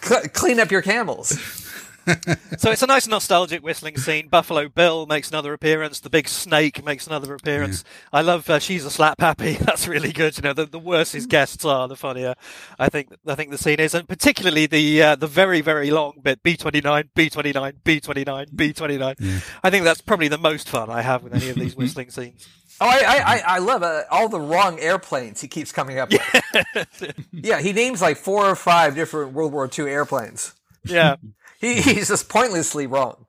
clean 0.32 0.58
up 0.58 0.72
your 0.72 0.82
camels." 0.82 1.64
so 2.58 2.70
it's 2.70 2.82
a 2.82 2.86
nice 2.86 3.06
nostalgic 3.08 3.62
whistling 3.64 3.96
scene. 3.96 4.28
Buffalo 4.28 4.68
Bill 4.68 5.06
makes 5.06 5.28
another 5.30 5.52
appearance. 5.52 6.00
The 6.00 6.10
big 6.10 6.28
snake 6.28 6.84
makes 6.84 7.06
another 7.06 7.34
appearance. 7.34 7.82
I 8.12 8.20
love 8.22 8.48
uh, 8.48 8.58
she's 8.60 8.84
a 8.84 8.90
slap 8.90 9.20
happy. 9.20 9.52
That's 9.60 9.88
really 9.88 10.12
good. 10.12 10.36
You 10.36 10.42
know, 10.42 10.52
the, 10.52 10.66
the 10.66 10.78
worse 10.78 11.12
his 11.12 11.26
guests 11.26 11.64
are, 11.64 11.88
the 11.88 11.96
funnier 11.96 12.34
I 12.78 12.88
think 12.88 13.08
I 13.26 13.34
think 13.34 13.50
the 13.50 13.58
scene 13.58 13.80
is, 13.80 13.94
and 13.94 14.08
particularly 14.08 14.66
the 14.66 15.02
uh, 15.02 15.16
the 15.16 15.26
very 15.26 15.60
very 15.60 15.90
long 15.90 16.20
bit 16.22 16.42
B 16.42 16.56
twenty 16.56 16.80
nine 16.80 17.10
B 17.14 17.28
twenty 17.28 17.52
nine 17.52 17.74
B 17.84 17.98
twenty 18.00 18.24
nine 18.24 18.46
B 18.54 18.72
twenty 18.72 18.98
nine. 18.98 19.16
I 19.64 19.70
think 19.70 19.84
that's 19.84 20.00
probably 20.00 20.28
the 20.28 20.38
most 20.38 20.68
fun 20.68 20.90
I 20.90 21.02
have 21.02 21.22
with 21.24 21.34
any 21.34 21.48
of 21.48 21.56
these 21.56 21.74
whistling 21.76 22.10
scenes. 22.10 22.46
Oh, 22.80 22.86
I 22.86 22.98
I, 22.98 23.16
I- 23.36 23.42
I 23.56 23.58
love 23.58 23.82
uh, 23.82 24.02
all 24.10 24.28
the 24.28 24.40
wrong 24.40 24.78
airplanes 24.78 25.40
he 25.40 25.48
keeps 25.48 25.72
coming 25.72 25.98
up 25.98 26.10
with. 26.10 27.26
yeah, 27.32 27.60
he 27.60 27.72
names 27.72 28.00
like 28.02 28.16
four 28.16 28.44
or 28.46 28.54
five 28.56 28.94
different 28.94 29.32
World 29.32 29.52
War 29.52 29.68
II 29.76 29.86
airplanes. 29.86 30.52
Yeah. 30.88 31.16
He, 31.58 31.80
he's 31.80 32.08
just 32.08 32.28
pointlessly 32.28 32.86
wrong. 32.86 33.24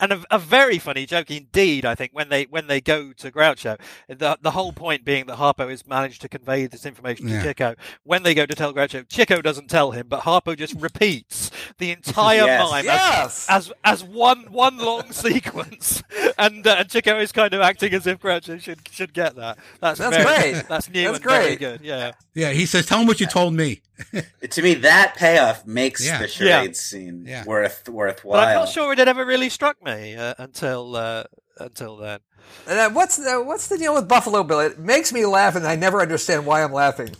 and 0.00 0.12
a, 0.12 0.22
a 0.30 0.38
very 0.38 0.78
funny 0.78 1.06
joke 1.06 1.30
indeed. 1.30 1.86
I 1.86 1.94
think 1.94 2.10
when 2.12 2.28
they 2.28 2.42
when 2.44 2.66
they 2.66 2.82
go 2.82 3.14
to 3.14 3.30
Groucho, 3.32 3.80
the 4.06 4.36
the 4.42 4.50
whole 4.50 4.70
point 4.74 5.02
being 5.02 5.24
that 5.26 5.38
Harpo 5.38 5.70
has 5.70 5.86
managed 5.86 6.20
to 6.20 6.28
convey 6.28 6.66
this 6.66 6.84
information 6.84 7.28
Yeah. 7.28 7.42
to 7.42 7.48
Chico. 7.48 7.74
When 8.04 8.22
they 8.22 8.34
go 8.34 8.44
to 8.44 8.54
tell 8.54 8.74
Groucho, 8.74 9.08
Chico 9.08 9.40
doesn't 9.40 9.70
tell 9.70 9.92
him, 9.92 10.08
but 10.08 10.20
Harpo 10.24 10.54
just 10.54 10.74
repeats 10.78 11.50
the 11.78 11.90
entire 11.90 12.36
Yes. 12.44 12.70
mime 12.70 12.84
Yes. 12.84 13.46
as, 13.48 13.72
as 13.84 14.02
as 14.02 14.04
one 14.04 14.40
one 14.52 14.76
long 14.76 15.10
sequence, 15.50 16.02
and 16.36 16.66
uh, 16.66 16.76
and 16.80 16.90
Chico 16.90 17.18
is 17.18 17.32
kind 17.32 17.54
of 17.54 17.62
acting 17.62 17.94
as 17.94 18.06
if 18.06 18.18
Groucho 18.20 18.60
should 18.60 18.86
should 18.90 19.14
get 19.14 19.36
that. 19.36 19.56
That's 19.80 19.98
That's 19.98 20.14
very, 20.18 20.52
great. 20.52 20.68
That's 20.68 20.90
new 20.90 21.04
That's 21.04 21.16
and 21.16 21.24
very 21.24 21.56
great. 21.56 21.58
good. 21.58 21.80
Yeah. 21.80 22.12
Yeah. 22.34 22.50
He 22.50 22.66
says, 22.66 22.84
tell 22.84 23.00
him 23.00 23.06
what 23.06 23.20
you 23.20 23.26
told 23.26 23.54
me. 23.54 23.80
to 24.50 24.62
me, 24.62 24.74
that 24.74 25.14
payoff 25.16 25.66
makes 25.66 26.04
Yeah. 26.04 26.18
the 26.18 26.28
charade 26.28 26.70
Yeah. 26.70 26.72
scene 26.72 27.24
Yeah. 27.26 27.44
worth 27.44 27.88
worthwhile. 27.88 28.40
But 28.40 28.48
I'm 28.48 28.54
not 28.56 28.68
sure 28.68 28.92
it 28.92 28.98
had 28.98 29.08
ever 29.08 29.24
really 29.24 29.48
struck 29.48 29.82
me 29.84 30.16
uh, 30.16 30.34
until 30.38 30.96
uh, 30.96 31.24
until 31.58 31.96
then. 31.96 32.20
And 32.66 32.78
uh, 32.78 32.90
what's 32.90 33.16
the, 33.16 33.42
what's 33.42 33.68
the 33.68 33.78
deal 33.78 33.94
with 33.94 34.08
Buffalo 34.08 34.42
Bill? 34.42 34.60
It 34.60 34.78
makes 34.78 35.12
me 35.12 35.24
laugh, 35.26 35.54
and 35.54 35.66
I 35.66 35.76
never 35.76 36.00
understand 36.02 36.44
why 36.46 36.62
I'm 36.64 36.72
laughing. 36.72 37.10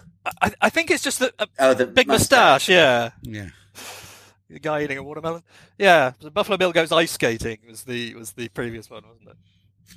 I, 0.40 0.52
I 0.60 0.70
think 0.70 0.90
it's 0.90 1.02
just 1.02 1.18
the 1.20 1.32
a 1.38 1.46
Oh, 1.58 1.74
the 1.74 1.86
big 1.86 2.06
mustache. 2.08 2.68
moustache. 2.68 2.68
Yeah, 2.68 3.10
Yeah. 3.22 3.48
the 4.50 4.58
guy 4.58 4.82
eating 4.82 4.98
a 4.98 5.02
watermelon. 5.02 5.42
Yeah, 5.78 6.12
Buffalo 6.32 6.56
Bill 6.56 6.72
goes 6.72 6.92
ice 6.92 7.12
skating 7.12 7.58
was 7.68 7.84
the 7.84 8.14
was 8.14 8.32
the 8.32 8.48
previous 8.48 8.88
one, 8.90 9.02
wasn't 9.06 9.28
it? 9.30 9.36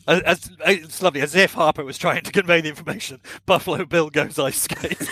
As, 0.07 0.21
as, 0.21 0.51
it's 0.67 1.01
lovely, 1.01 1.21
as 1.21 1.35
if 1.35 1.55
Harpo 1.55 1.83
was 1.83 1.97
trying 1.97 2.21
to 2.23 2.31
convey 2.31 2.61
the 2.61 2.69
information. 2.69 3.19
Buffalo 3.45 3.85
Bill 3.85 4.09
goes 4.09 4.37
ice 4.37 4.61
skating. 4.61 5.07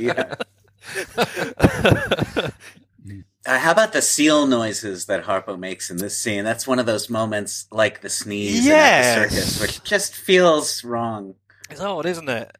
yeah. 0.00 0.34
Uh, 3.46 3.58
how 3.58 3.72
about 3.72 3.92
the 3.92 4.00
seal 4.00 4.46
noises 4.46 5.04
that 5.04 5.24
Harpo 5.24 5.58
makes 5.58 5.90
in 5.90 5.98
this 5.98 6.16
scene? 6.16 6.44
That's 6.44 6.66
one 6.66 6.78
of 6.78 6.86
those 6.86 7.10
moments 7.10 7.66
like 7.70 8.00
the 8.00 8.08
sneeze 8.08 8.60
in 8.66 8.72
the 8.72 9.28
circus, 9.28 9.60
which 9.60 9.82
just 9.84 10.14
feels 10.14 10.82
wrong. 10.82 11.34
it's 11.68 11.80
odd, 11.80 12.06
isn't 12.06 12.28
it? 12.28 12.56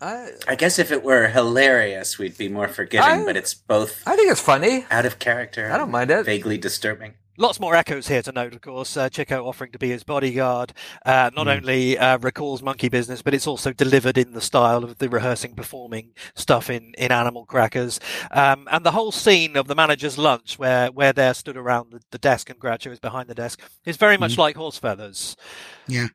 I 0.00 0.30
I 0.48 0.54
guess 0.54 0.78
if 0.78 0.90
it 0.90 1.02
were 1.04 1.28
hilarious, 1.28 2.18
we'd 2.18 2.38
be 2.38 2.48
more 2.48 2.68
forgiving, 2.68 3.06
I- 3.06 3.24
but 3.26 3.36
it's 3.36 3.52
both 3.52 4.02
I 4.06 4.16
think 4.16 4.30
it's 4.32 4.40
funny. 4.40 4.86
out 4.90 5.04
of 5.04 5.18
character. 5.18 5.70
I 5.70 5.76
don't 5.76 5.90
mind 5.90 6.10
it. 6.10 6.24
Vaguely 6.24 6.56
disturbing. 6.56 7.12
Lots 7.40 7.58
more 7.58 7.74
echoes 7.74 8.06
here 8.06 8.20
to 8.20 8.32
note, 8.32 8.52
of 8.52 8.60
course. 8.60 8.98
Uh, 8.98 9.08
Chico 9.08 9.46
offering 9.46 9.72
to 9.72 9.78
be 9.78 9.88
his 9.88 10.04
bodyguard 10.04 10.74
uh, 11.06 11.30
not 11.34 11.48
only 11.48 11.96
uh, 11.96 12.18
recalls 12.18 12.62
monkey 12.62 12.90
business, 12.90 13.22
but 13.22 13.32
it's 13.32 13.46
also 13.46 13.72
delivered 13.72 14.18
in 14.18 14.32
the 14.32 14.42
style 14.42 14.84
of 14.84 14.98
the 14.98 15.08
rehearsing, 15.08 15.54
performing 15.54 16.12
stuff 16.34 16.68
in, 16.68 16.92
in 16.98 17.10
Animal 17.10 17.46
Crackers. 17.46 17.98
Um, 18.30 18.68
and 18.70 18.84
the 18.84 18.90
whole 18.90 19.10
scene 19.10 19.56
of 19.56 19.68
the 19.68 19.74
manager's 19.74 20.18
lunch, 20.18 20.58
where, 20.58 20.88
where 20.88 21.14
they're 21.14 21.32
stood 21.32 21.56
around 21.56 21.92
the, 21.92 22.02
the 22.10 22.18
desk 22.18 22.50
and 22.50 22.60
Groucho 22.60 22.92
is 22.92 23.00
behind 23.00 23.30
the 23.30 23.34
desk, 23.34 23.62
is 23.86 23.96
very 23.96 24.18
much 24.18 24.36
like 24.36 24.56
Horse 24.56 24.76
Feathers. 24.76 25.34
Yeah. 25.88 26.08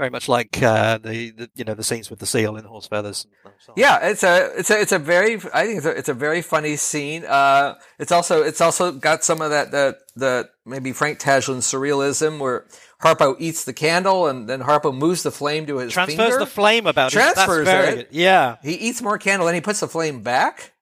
Very 0.00 0.08
much 0.08 0.30
like 0.30 0.62
uh, 0.62 0.96
the, 0.96 1.30
the 1.30 1.50
you 1.54 1.62
know 1.62 1.74
the 1.74 1.84
scenes 1.84 2.08
with 2.08 2.20
the 2.20 2.26
seal 2.26 2.56
in 2.56 2.62
the 2.62 2.70
Horse 2.70 2.86
Feathers. 2.86 3.26
And 3.44 3.52
so 3.58 3.72
on. 3.72 3.74
Yeah, 3.76 4.08
it's 4.08 4.22
a 4.22 4.50
it's 4.58 4.70
a 4.70 4.80
it's 4.80 4.92
a 4.92 4.98
very 4.98 5.34
I 5.52 5.66
think 5.66 5.76
it's 5.76 5.84
a, 5.84 5.90
it's 5.90 6.08
a 6.08 6.14
very 6.14 6.40
funny 6.40 6.76
scene. 6.76 7.26
Uh, 7.26 7.74
it's 7.98 8.10
also 8.10 8.42
it's 8.42 8.62
also 8.62 8.92
got 8.92 9.24
some 9.24 9.42
of 9.42 9.50
that 9.50 9.72
the 9.72 9.98
the 10.16 10.48
maybe 10.64 10.92
Frank 10.92 11.18
Tashlin 11.18 11.58
surrealism 11.58 12.38
where 12.38 12.64
Harpo 13.02 13.36
eats 13.38 13.64
the 13.64 13.74
candle 13.74 14.26
and 14.26 14.48
then 14.48 14.62
Harpo 14.62 14.96
moves 14.96 15.22
the 15.22 15.30
flame 15.30 15.66
to 15.66 15.76
his 15.76 15.92
transfers 15.92 16.16
finger. 16.16 16.38
the 16.38 16.46
flame 16.46 16.86
about 16.86 17.12
it. 17.12 17.16
Transfers 17.16 17.68
it. 17.68 18.08
Yeah. 18.10 18.56
He 18.62 18.72
eats 18.72 19.02
more 19.02 19.18
candle 19.18 19.48
and 19.48 19.54
he 19.54 19.60
puts 19.60 19.80
the 19.80 19.88
flame 19.88 20.22
back. 20.22 20.72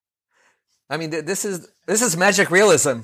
I 0.88 0.96
mean, 0.96 1.10
th- 1.10 1.24
this 1.24 1.44
is 1.44 1.68
this 1.88 2.02
is 2.02 2.16
magic 2.16 2.52
realism. 2.52 3.00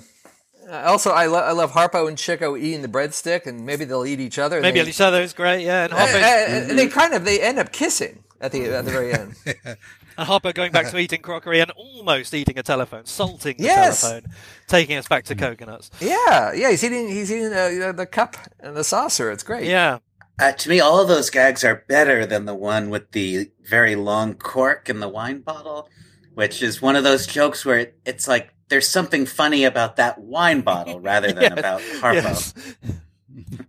Uh, 0.68 0.82
also, 0.86 1.10
I, 1.10 1.26
lo- 1.26 1.38
I 1.42 1.52
love 1.52 1.72
Harpo 1.72 2.08
and 2.08 2.16
Chico 2.18 2.56
eating 2.56 2.82
the 2.82 2.88
breadstick, 2.88 3.46
and 3.46 3.66
maybe 3.66 3.84
they'll 3.84 4.06
eat 4.06 4.20
each 4.20 4.38
other. 4.38 4.60
Maybe 4.60 4.80
they, 4.82 4.88
each 4.88 5.00
other 5.00 5.20
is 5.22 5.32
great. 5.32 5.62
Yeah. 5.64 5.84
And 5.84 5.92
and, 5.92 6.00
Harpo, 6.02 6.14
and- 6.22 6.70
and 6.70 6.78
they 6.78 6.86
kind 6.88 7.14
of 7.14 7.24
they 7.24 7.40
end 7.40 7.58
up 7.58 7.72
kissing 7.72 8.24
at 8.40 8.52
the 8.52 8.66
at 8.66 8.84
the 8.84 8.90
very 8.90 9.12
end. 9.12 9.34
And 10.16 10.28
Harpo 10.28 10.54
going 10.54 10.70
back 10.70 10.88
to 10.92 10.98
eating 10.98 11.22
crockery 11.22 11.58
and 11.60 11.72
almost 11.72 12.32
eating 12.34 12.56
a 12.56 12.62
telephone, 12.62 13.04
salting 13.04 13.56
the 13.56 13.64
Yes. 13.64 14.02
telephone, 14.02 14.30
taking 14.68 14.96
us 14.96 15.08
back 15.08 15.24
to 15.24 15.34
cocoanuts. 15.34 15.90
yeah, 16.00 16.52
yeah, 16.52 16.70
he's 16.70 16.84
eating 16.84 17.08
he's 17.08 17.32
eating 17.32 17.52
uh, 17.52 17.90
the 17.90 18.06
cup 18.06 18.36
and 18.60 18.76
the 18.76 18.84
saucer. 18.84 19.32
It's 19.32 19.42
great. 19.42 19.66
Yeah. 19.66 19.98
Uh, 20.40 20.52
to 20.52 20.68
me, 20.68 20.78
all 20.78 21.00
of 21.00 21.08
those 21.08 21.30
gags 21.30 21.64
are 21.64 21.84
better 21.88 22.24
than 22.26 22.44
the 22.44 22.54
one 22.54 22.90
with 22.90 23.10
the 23.10 23.50
very 23.68 23.96
long 23.96 24.34
cork 24.34 24.88
in 24.88 25.00
the 25.00 25.08
wine 25.08 25.40
bottle, 25.40 25.88
which 26.34 26.62
is 26.62 26.80
one 26.80 26.94
of 26.94 27.02
those 27.02 27.26
jokes 27.26 27.64
where 27.64 27.78
it, 27.80 27.98
it's 28.06 28.28
like 28.28 28.53
there's 28.68 28.88
something 28.88 29.26
funny 29.26 29.64
about 29.64 29.96
that 29.96 30.18
wine 30.18 30.60
bottle 30.62 31.00
rather 31.00 31.32
than 31.32 31.42
Yes, 31.42 31.58
about 31.58 31.80
Harpo. 31.80 32.14
yes. 32.14 32.54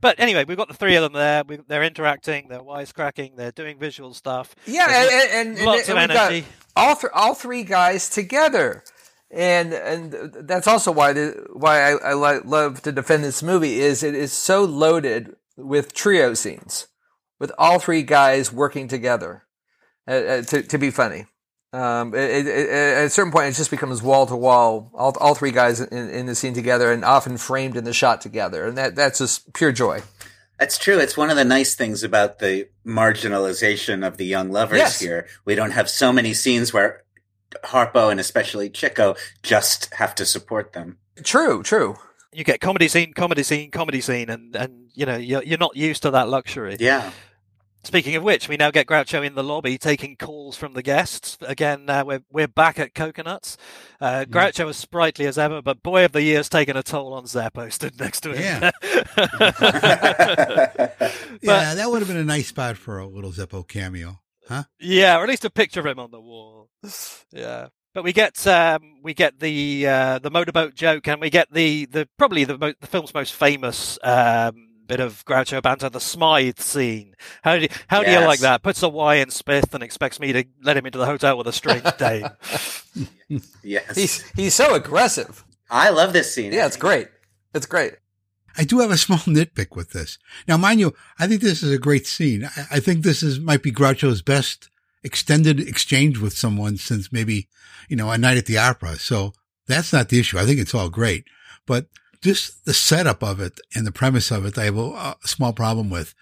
but 0.02 0.20
anyway, 0.20 0.46
we've 0.48 0.58
got 0.58 0.68
the 0.68 0.74
three 0.74 0.96
of 0.96 1.04
them 1.04 1.14
there. 1.14 1.44
We, 1.48 1.58
they're 1.68 1.84
interacting, 1.84 2.48
they're 2.50 2.60
wisecracking, 2.62 3.36
they're 3.36 3.52
doing 3.52 3.78
visual 3.80 4.14
stuff. 4.14 4.56
Yeah, 4.66 4.88
and, 4.90 5.10
and, 5.50 5.58
and, 5.58 5.66
lots 5.66 5.90
and 5.90 5.98
of 5.98 6.10
energy. 6.12 6.46
all 6.76 6.96
th- 6.96 7.12
all 7.14 7.34
three 7.34 7.64
guys 7.64 8.10
together, 8.10 8.84
and 9.32 9.74
and 9.74 10.14
that's 10.48 10.68
also 10.68 10.92
why 10.92 11.14
the, 11.14 11.46
why 11.54 11.82
I, 11.94 12.12
I 12.12 12.14
li- 12.14 12.42
love 12.46 12.82
to 12.84 12.92
defend 12.92 13.24
this 13.24 13.42
movie 13.44 13.80
is 13.80 14.04
it 14.04 14.16
is 14.16 14.32
so 14.32 14.64
loaded 14.64 15.36
with 15.58 15.94
trio 15.94 16.34
scenes, 16.34 16.88
with 17.40 17.52
all 17.58 17.80
three 17.80 18.04
guys 18.04 18.52
working 18.54 18.88
together 18.88 19.44
uh, 20.08 20.12
uh, 20.12 20.42
to 20.44 20.62
to 20.64 20.78
be 20.78 20.92
funny. 20.92 21.26
Um, 21.76 22.14
it, 22.16 22.30
it, 22.30 22.48
it, 22.48 22.70
at 22.70 23.06
a 23.06 23.10
certain 23.10 23.32
point, 23.32 23.48
it 23.50 23.56
just 23.56 23.70
becomes 23.72 24.02
wall 24.02 24.26
to 24.28 24.36
wall, 24.36 24.92
all 24.94 25.16
all 25.20 25.36
three 25.36 25.52
guys 25.52 25.82
in, 25.82 26.10
in 26.10 26.26
the 26.26 26.36
scene 26.36 26.54
together, 26.54 26.92
and 26.92 27.04
often 27.04 27.38
framed 27.38 27.76
in 27.76 27.84
the 27.84 27.94
shot 27.94 28.22
together, 28.22 28.66
and 28.66 28.78
that 28.78 28.96
that's 28.96 29.20
just 29.20 29.52
pure 29.54 29.72
joy. 29.72 30.02
That's 30.60 30.78
true. 30.78 31.00
It's 31.00 31.18
one 31.18 31.30
of 31.30 31.36
the 31.36 31.44
nice 31.44 31.76
things 31.76 32.02
about 32.04 32.40
the 32.40 32.70
marginalization 32.86 34.06
of 34.08 34.18
the 34.18 34.26
young 34.26 34.52
lovers 34.52 34.78
Yes. 34.78 35.00
here. 35.00 35.28
We 35.44 35.56
don't 35.56 35.72
have 35.72 35.90
so 35.90 36.14
many 36.14 36.34
scenes 36.34 36.72
where 36.74 37.04
Harpo 37.66 38.10
and 38.10 38.20
especially 38.20 38.70
Chico 38.70 39.16
just 39.44 39.94
have 39.96 40.16
to 40.16 40.26
support 40.26 40.74
them. 40.74 40.98
True, 41.24 41.64
true. 41.64 41.98
You 42.32 42.44
get 42.44 42.60
comedy 42.62 42.88
scene, 42.88 43.14
comedy 43.14 43.44
scene, 43.44 43.72
comedy 43.72 44.02
scene, 44.02 44.30
and, 44.30 44.56
and 44.56 44.90
you 44.94 45.06
know, 45.06 45.16
you're, 45.18 45.44
you're 45.44 45.58
not 45.58 45.76
used 45.76 46.04
to 46.04 46.12
that 46.12 46.30
luxury. 46.30 46.78
Yeah. 46.80 47.12
Speaking 47.86 48.16
of 48.16 48.24
which, 48.24 48.50
we 48.50 48.58
now 48.58 48.72
get 48.72 48.88
Groucho 48.88 49.24
in 49.24 49.36
the 49.36 49.44
lobby 49.44 49.78
taking 49.78 50.16
calls 50.16 50.58
from 50.58 50.74
the 50.74 50.82
guests. 50.82 51.38
Again, 51.42 51.88
uh, 51.88 52.04
we're 52.04 52.24
we're 52.32 52.48
back 52.48 52.80
at 52.80 52.96
Cocoanuts. 52.96 53.58
Uh, 54.02 54.26
Groucho 54.28 54.68
is 54.70 54.76
sprightly 54.76 55.28
as 55.28 55.38
ever, 55.38 55.62
but 55.62 55.84
boy 55.84 56.04
of 56.04 56.12
the 56.12 56.24
year's 56.24 56.50
taken 56.50 56.76
a 56.76 56.82
toll 56.82 57.14
on 57.14 57.26
Zeppo 57.26 57.72
stood 57.72 58.00
next 58.00 58.22
to 58.22 58.34
him. 58.34 58.42
yeah, 58.42 58.72
that 61.76 61.86
would 61.88 62.00
have 62.00 62.08
been 62.08 62.18
a 62.18 62.24
nice 62.24 62.48
spot 62.48 62.76
for 62.76 62.98
a 62.98 63.06
little 63.06 63.32
Zeppo 63.32 63.68
cameo, 63.68 64.20
huh? 64.48 64.64
Yeah, 64.80 65.20
or 65.20 65.24
at 65.24 65.30
least 65.30 65.46
a 65.46 65.52
picture 65.52 65.82
of 65.82 65.86
him 65.86 66.00
on 66.00 66.10
the 66.10 66.20
wall. 66.20 66.70
Yeah. 67.32 67.68
But 67.94 68.04
we 68.04 68.14
get 68.14 68.46
um, 68.48 68.96
we 69.04 69.14
get 69.14 69.40
the 69.40 69.88
uh, 69.88 70.20
the 70.20 70.32
motorboat 70.32 70.74
joke, 70.74 71.08
and 71.08 71.22
we 71.22 71.30
get 71.30 71.54
the, 71.54 71.86
the 71.86 72.10
probably 72.18 72.46
the, 72.46 72.58
mo- 72.58 72.74
the 72.82 72.88
film's 72.88 73.14
most 73.14 73.34
famous 73.34 74.00
um, 74.04 74.65
bit 74.88 75.00
of 75.00 75.26
Groucho 75.26 75.62
banter, 75.62 75.90
the 75.90 76.00
Smythe 76.00 76.60
scene. 76.60 77.16
How 77.44 77.56
do 77.56 77.64
you, 77.64 77.70
how 77.88 78.04
do 78.04 78.12
you 78.12 78.20
like 78.20 78.40
that? 78.40 78.64
Puts 78.64 78.84
a 78.84 78.90
Y 78.90 79.16
in 79.16 79.30
Smith 79.30 79.74
and 79.74 79.84
expects 79.84 80.20
me 80.20 80.34
to 80.34 80.46
let 80.62 80.78
him 80.78 80.86
into 80.86 80.98
the 80.98 81.06
hotel 81.06 81.38
with 81.38 81.48
a 81.48 81.54
strange 81.54 81.84
dame. 81.98 82.30
Yes. 83.64 83.96
He's 83.96 84.30
he's 84.32 84.54
so 84.54 84.76
aggressive. 84.76 85.44
I 85.70 85.90
love 85.90 86.14
this 86.14 86.34
scene. 86.34 86.54
Yeah, 86.54 86.68
it's 86.68 86.78
great. 86.78 87.08
It's 87.54 87.66
great. 87.66 87.96
I 88.58 88.64
do 88.64 88.80
have 88.80 88.92
a 88.92 88.98
small 88.98 89.18
nitpick 89.20 89.76
with 89.76 89.92
this. 89.92 90.18
Now, 90.48 90.58
mind 90.58 90.80
you, 90.80 90.94
I 91.20 91.28
think 91.28 91.42
this 91.42 91.64
is 91.64 91.72
a 91.72 91.80
great 91.80 92.08
scene. 92.08 92.46
I, 92.46 92.66
I 92.72 92.80
think 92.80 93.04
this 93.04 93.24
is 93.24 93.40
might 93.40 93.64
be 93.64 93.72
Groucho's 93.72 94.22
best 94.22 94.70
extended 95.04 95.60
exchange 95.60 96.18
with 96.20 96.38
someone 96.38 96.78
since 96.78 97.12
maybe, 97.12 97.48
you 97.90 97.96
know, 97.96 98.12
a 98.12 98.18
night 98.18 98.38
at 98.38 98.46
the 98.46 98.58
opera. 98.58 98.96
So 98.96 99.34
that's 99.68 99.94
not 99.94 100.10
the 100.10 100.20
issue. 100.20 100.40
I 100.40 100.46
think 100.46 100.60
it's 100.60 100.74
all 100.74 100.90
great, 100.90 101.26
but 101.66 101.88
just 102.26 102.66
the 102.66 102.74
setup 102.74 103.22
of 103.24 103.40
it 103.40 103.60
and 103.76 103.86
the 103.86 103.92
premise 103.92 104.32
of 104.32 104.46
it, 104.46 104.58
I 104.58 104.66
have 104.66 104.78
a, 104.78 104.82
a 104.82 105.16
small 105.26 105.54
problem 105.54 105.90
with. 105.90 106.14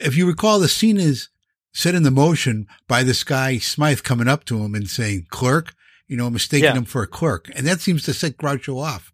If 0.00 0.16
you 0.16 0.26
recall, 0.26 0.58
the 0.60 0.68
scene 0.68 0.98
is 0.98 1.28
set 1.72 1.94
in 1.94 2.02
the 2.02 2.10
motion 2.10 2.66
by 2.86 3.02
this 3.02 3.24
guy 3.24 3.58
Smythe 3.58 4.02
coming 4.02 4.28
up 4.28 4.44
to 4.44 4.62
him 4.62 4.74
and 4.74 4.88
saying, 4.88 5.26
clerk, 5.30 5.74
you 6.06 6.16
know, 6.16 6.28
mistaking 6.30 6.64
Yeah. 6.64 6.74
him 6.76 6.84
for 6.84 7.02
a 7.02 7.06
clerk. 7.06 7.50
And 7.56 7.66
that 7.66 7.80
seems 7.80 8.02
to 8.04 8.12
set 8.14 8.36
Groucho 8.36 8.82
off. 8.82 9.12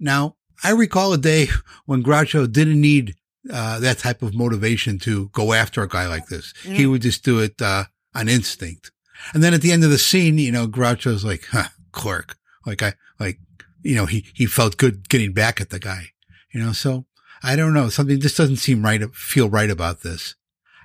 Now, 0.00 0.36
I 0.62 0.70
recall 0.70 1.12
a 1.12 1.18
day 1.18 1.48
when 1.86 2.02
Groucho 2.02 2.50
didn't 2.50 2.80
need 2.80 3.14
uh, 3.52 3.78
that 3.80 3.98
type 3.98 4.22
of 4.22 4.34
motivation 4.34 4.98
to 5.00 5.28
go 5.32 5.52
after 5.52 5.82
a 5.82 5.88
guy 5.88 6.06
like 6.08 6.28
this. 6.28 6.54
He 6.62 6.86
would 6.86 7.02
just 7.02 7.24
do 7.24 7.40
it 7.40 7.60
uh, 7.60 7.84
on 8.14 8.28
instinct. 8.28 8.90
And 9.34 9.42
then 9.42 9.52
at 9.54 9.60
the 9.60 9.70
end 9.72 9.84
of 9.84 9.90
the 9.90 9.98
scene, 9.98 10.38
you 10.38 10.50
know, 10.50 10.66
Groucho's 10.66 11.24
like, 11.24 11.44
huh, 11.50 11.68
clerk. 11.92 12.36
Like 12.66 12.82
I, 12.82 12.94
like, 13.20 13.38
you 13.84 13.94
know, 13.94 14.06
he, 14.06 14.26
he 14.34 14.46
felt 14.46 14.76
good 14.76 15.08
getting 15.08 15.32
back 15.32 15.60
at 15.60 15.70
the 15.70 15.78
guy, 15.78 16.06
you 16.52 16.60
know, 16.60 16.72
so 16.72 17.06
I 17.42 17.54
don't 17.56 17.74
know. 17.74 17.88
Something 17.90 18.20
just 18.20 18.36
doesn't 18.36 18.56
seem 18.56 18.82
right, 18.84 19.14
feel 19.14 19.48
right 19.48 19.70
about 19.70 20.00
this. 20.00 20.34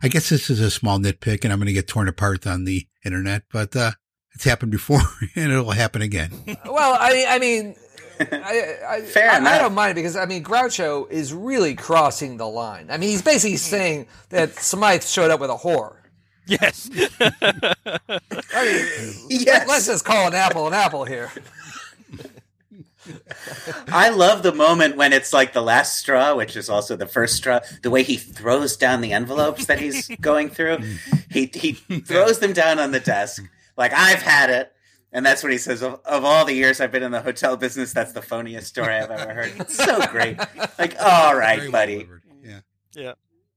I 0.04 0.08
guess 0.08 0.30
this 0.30 0.50
is 0.50 0.60
a 0.60 0.70
small 0.72 1.00
nitpick 1.00 1.44
and 1.44 1.52
I'm 1.52 1.60
going 1.60 1.68
to 1.68 1.74
get 1.74 1.88
torn 1.88 2.08
apart 2.08 2.46
on 2.46 2.66
the 2.66 2.88
internet, 3.04 3.44
but, 3.52 3.76
uh, 3.76 3.92
it's 4.36 4.44
happened 4.44 4.72
before 4.72 5.02
and 5.36 5.52
it'll 5.52 5.72
happen 5.72 6.02
again. 6.02 6.32
Well, 6.66 6.96
I 7.00 7.26
I 7.28 7.40
mean, 7.40 7.76
I, 8.20 8.76
I, 8.88 9.02
Fair 9.06 9.32
I, 9.32 9.38
I 9.38 9.58
don't 9.58 9.74
mind 9.74 9.96
because 9.96 10.16
I 10.16 10.26
mean 10.26 10.44
Groucho 10.44 11.10
is 11.10 11.34
really 11.34 11.74
crossing 11.76 12.38
the 12.38 12.48
line. 12.48 12.90
I 12.92 12.98
mean, 12.98 13.10
he's 13.10 13.22
basically 13.24 13.58
saying 13.58 14.08
that 14.30 14.56
Smythe 14.56 15.04
showed 15.04 15.32
up 15.32 15.40
with 15.40 15.50
a 15.50 15.56
whore. 15.56 15.96
yes. 16.46 16.90
I 17.20 18.64
mean, 18.64 19.40
Yes. 19.42 19.68
let's 19.68 19.88
just 19.88 20.06
call 20.06 20.28
an 20.28 20.34
apple 20.34 20.68
an 20.68 20.74
apple 20.74 21.06
here. 21.06 21.32
I 23.88 24.10
love 24.10 24.44
the 24.44 24.54
moment 24.54 24.98
when 24.98 25.14
it's 25.14 25.34
like 25.34 25.54
the 25.54 25.62
last 25.62 25.98
straw, 26.00 26.36
which 26.36 26.56
is 26.56 26.70
also 26.70 26.96
the 26.96 27.08
first 27.08 27.36
straw. 27.36 27.60
The 27.84 27.90
way 27.90 28.04
he 28.04 28.18
throws 28.18 28.78
down 28.78 29.02
the 29.02 29.14
envelopes 29.14 29.66
that 29.66 29.80
he's 29.80 30.08
going 30.22 30.50
through, 30.50 30.80
he 31.30 31.50
he 31.54 31.74
throws 32.06 32.40
them 32.40 32.54
down 32.54 32.80
on 32.80 32.92
the 32.92 33.00
desk 33.00 33.44
like 33.80 33.94
I've 33.94 34.22
had 34.22 34.52
it. 34.52 34.74
And 35.12 35.26
that's 35.26 35.42
what 35.42 35.52
he 35.52 35.58
says. 35.58 35.82
Of, 35.82 36.00
of 36.06 36.24
all 36.24 36.46
the 36.46 36.54
years 36.54 36.80
I've 36.80 36.92
been 36.92 37.02
in 37.02 37.12
the 37.12 37.22
hotel 37.22 37.58
business, 37.58 37.94
that's 37.94 38.12
the 38.12 38.20
phoniest 38.22 38.66
story 38.66 38.94
I've 38.94 39.10
ever 39.10 39.34
heard. 39.34 39.54
It's 39.58 39.76
so 39.76 40.06
great. 40.08 40.38
Like, 40.78 40.96
all 41.02 41.36
right, 41.36 41.58
Very 41.58 41.70
well 41.70 41.82
buddy. 41.82 42.08
Yeah. 42.44 42.60
Yeah. 42.94 43.14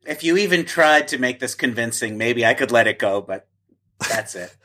If 0.06 0.24
you 0.24 0.38
even 0.38 0.64
tried 0.64 1.08
to 1.08 1.18
make 1.18 1.40
this 1.40 1.54
convincing, 1.54 2.16
maybe 2.16 2.46
I 2.46 2.54
could 2.54 2.70
let 2.72 2.86
it 2.86 2.98
go, 2.98 3.20
but 3.20 3.48
that's 4.08 4.34
it. 4.34 4.56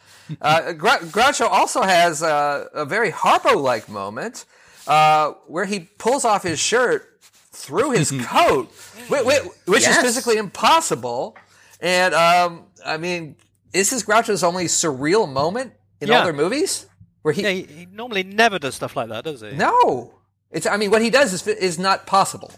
Uh, 0.41 0.71
Gr- 0.73 1.05
Groucho 1.07 1.49
also 1.49 1.81
has 1.81 2.23
uh, 2.23 2.67
a 2.73 2.85
very 2.85 3.11
Harpo-like 3.11 3.89
moment 3.89 4.45
uh, 4.87 5.31
where 5.47 5.65
he 5.65 5.81
pulls 5.81 6.25
off 6.25 6.43
his 6.43 6.59
shirt 6.59 7.19
through 7.51 7.91
his 7.91 8.11
coat, 8.25 8.71
which, 9.09 9.23
which 9.65 9.81
Yes. 9.83 9.97
is 9.97 10.03
physically 10.03 10.37
impossible. 10.37 11.35
And 11.81 12.13
um, 12.13 12.65
I 12.85 12.97
mean, 12.97 13.35
is 13.73 13.89
this 13.89 14.03
Groucho's 14.03 14.43
only 14.43 14.65
surreal 14.65 15.31
moment 15.31 15.73
in 16.01 16.07
Yeah. 16.09 16.19
all 16.19 16.23
their 16.23 16.33
movies? 16.33 16.85
Where 17.21 17.33
he 17.33 17.41
Yeah, 17.43 17.49
he, 17.49 17.63
he 17.63 17.85
normally 17.91 18.23
never 18.23 18.57
does 18.59 18.75
stuff 18.75 18.95
like 18.95 19.09
that, 19.09 19.23
does 19.25 19.41
he? 19.41 19.51
no, 19.51 20.13
it's 20.51 20.65
I 20.65 20.77
mean, 20.77 20.91
what 20.91 21.01
he 21.01 21.09
does 21.09 21.33
is 21.33 21.45
is 21.47 21.77
not 21.79 22.05
possible. 22.07 22.51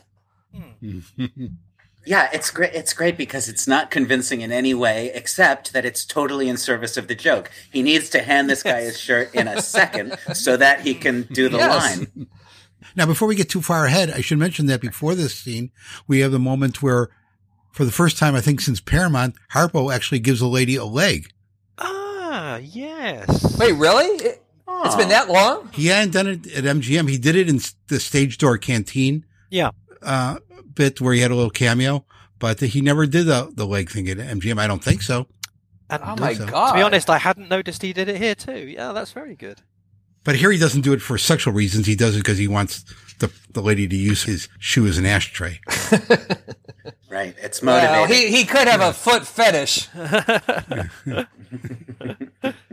Yeah, 2.05 2.29
it's 2.33 2.49
great. 2.49 2.73
It's 2.73 2.93
great 2.93 3.17
because 3.17 3.47
it's 3.49 3.67
not 3.67 3.91
convincing 3.91 4.41
in 4.41 4.51
any 4.51 4.73
way, 4.73 5.11
except 5.13 5.73
that 5.73 5.85
it's 5.85 6.05
totally 6.05 6.47
in 6.49 6.57
service 6.57 6.97
of 6.97 7.07
the 7.07 7.15
joke. 7.15 7.51
He 7.71 7.81
needs 7.83 8.09
to 8.11 8.21
hand 8.21 8.49
this 8.49 8.63
guy 8.63 8.81
his 8.81 8.99
shirt 8.99 9.33
in 9.35 9.47
a 9.47 9.61
second 9.61 10.17
so 10.33 10.57
that 10.57 10.81
he 10.81 10.95
can 10.95 11.23
do 11.23 11.49
the 11.49 11.57
Yes. 11.57 11.97
line. 11.97 12.27
Now, 12.95 13.05
before 13.05 13.27
we 13.27 13.35
get 13.35 13.49
too 13.49 13.61
far 13.61 13.85
ahead, 13.85 14.09
I 14.09 14.21
should 14.21 14.39
mention 14.39 14.65
that 14.67 14.81
before 14.81 15.13
this 15.13 15.35
scene, 15.35 15.71
we 16.07 16.21
have 16.21 16.31
the 16.31 16.39
moment 16.39 16.81
where, 16.81 17.09
for 17.73 17.83
the 17.85 17.91
first 17.91 18.17
time, 18.17 18.33
I 18.33 18.41
think 18.41 18.61
since 18.61 18.79
Paramount, 18.79 19.35
Harpo 19.53 19.93
actually 19.93 20.19
gives 20.19 20.41
a 20.41 20.47
lady 20.47 20.75
a 20.77 20.85
leg. 20.85 21.31
Ah, 21.77 22.55
yes. 22.57 23.57
Wait, 23.59 23.73
really? 23.73 24.05
It, 24.25 24.43
has 24.83 24.95
been 24.95 25.09
that 25.09 25.27
long? 25.29 25.69
He 25.73 25.87
hadn't 25.87 26.11
done 26.13 26.27
it 26.27 26.47
at 26.53 26.63
MGM. 26.63 27.09
He 27.09 27.17
did 27.17 27.35
it 27.35 27.49
in 27.49 27.59
the 27.87 27.99
stage 27.99 28.37
door 28.37 28.57
canteen 28.57 29.25
Yeah. 29.49 29.71
uh, 30.01 30.37
bit 30.63 31.01
where 31.01 31.13
he 31.13 31.21
had 31.21 31.31
a 31.31 31.35
little 31.35 31.49
cameo, 31.49 32.05
but 32.39 32.59
he 32.59 32.81
never 32.81 33.05
did 33.05 33.25
the, 33.25 33.51
the 33.53 33.65
leg 33.65 33.89
thing 33.89 34.09
at 34.09 34.17
MGM. 34.17 34.59
I 34.59 34.67
don't 34.67 34.83
think 34.83 35.01
so. 35.01 35.27
And 35.89 36.01
Oh 36.05 36.15
do 36.15 36.21
my 36.21 36.33
so. 36.33 36.45
god! 36.45 36.71
to 36.71 36.77
be 36.77 36.81
honest, 36.81 37.09
I 37.09 37.17
hadn't 37.17 37.49
noticed 37.49 37.81
he 37.81 37.93
did 37.93 38.09
it 38.09 38.17
here 38.17 38.35
too. 38.35 38.67
Yeah, 38.67 38.91
that's 38.91 39.11
very 39.11 39.35
good. 39.35 39.61
But 40.23 40.35
here 40.35 40.51
he 40.51 40.59
doesn't 40.59 40.81
do 40.81 40.93
it 40.93 41.01
for 41.01 41.17
sexual 41.17 41.53
reasons. 41.53 41.87
He 41.87 41.95
does 41.95 42.15
it 42.15 42.19
because 42.19 42.37
he 42.37 42.47
wants 42.47 42.83
the, 43.19 43.31
the 43.51 43.61
lady 43.61 43.87
to 43.87 43.95
use 43.95 44.23
his 44.23 44.49
shoe 44.59 44.85
as 44.85 44.97
an 44.97 45.05
ashtray. 45.05 45.59
Right. 47.09 47.35
It's 47.41 47.61
well, 47.61 48.01
motivated. 48.01 48.29
he 48.31 48.37
he 48.37 48.45
could 48.45 48.67
have 48.67 48.81
a 48.81 48.93
foot 48.93 49.25
fetish. 49.25 49.87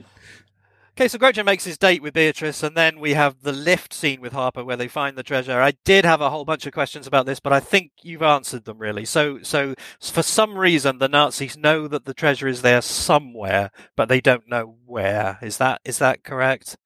Okay, 0.98 1.09
so 1.09 1.18
Groucho 1.18 1.44
makes 1.44 1.64
his 1.64 1.77
date 1.77 2.01
with 2.01 2.14
Beatrice, 2.14 2.62
and 2.62 2.74
then 2.74 2.98
we 2.98 3.12
have 3.12 3.43
the 3.43 3.52
lift 3.52 3.93
scene 3.93 4.23
with 4.23 4.32
Harpo 4.32 4.64
where 4.64 4.78
they 4.78 4.89
find 4.89 5.14
the 5.14 5.23
treasure. 5.23 5.60
I 5.60 5.74
did 5.85 6.06
have 6.06 6.23
a 6.23 6.31
whole 6.31 6.47
bunch 6.47 6.64
of 6.64 6.73
questions 6.73 7.06
about 7.06 7.27
this, 7.27 7.39
but 7.39 7.52
I 7.52 7.60
think 7.60 7.93
you've 8.01 8.23
answered 8.23 8.64
them 8.64 8.78
really. 8.78 9.05
So, 9.05 9.40
so 9.43 9.74
for 10.01 10.23
some 10.23 10.56
reason, 10.56 10.97
the 10.97 11.06
Nazis 11.06 11.55
know 11.55 11.86
that 11.86 12.06
the 12.06 12.14
treasure 12.14 12.48
is 12.48 12.62
there 12.62 12.81
somewhere, 12.81 13.73
but 13.94 14.09
they 14.09 14.23
don't 14.23 14.48
know 14.48 14.77
where. 14.86 15.39
Is 15.43 15.59
that 15.59 15.82
is 15.85 15.98
that 15.98 16.24
correct? 16.24 16.78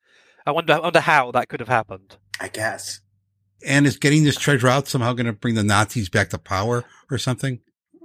I 0.45 0.51
wonder, 0.51 0.73
I 0.73 0.81
wonder 0.81 0.99
how 0.99 1.31
that 1.31 1.49
could 1.49 1.61
have 1.61 1.69
happened. 1.69 2.17
I 2.41 2.49
guess. 2.49 3.03
And 3.65 3.87
is 3.87 3.97
getting 3.97 4.25
this 4.25 4.37
treasure 4.37 4.67
out 4.67 4.89
somehow 4.89 5.13
going 5.13 5.27
to 5.27 5.33
bring 5.33 5.55
the 5.55 5.63
Nazis 5.63 6.09
back 6.09 6.31
to 6.31 6.39
power 6.39 6.85
or 7.13 7.19
something? 7.19 7.61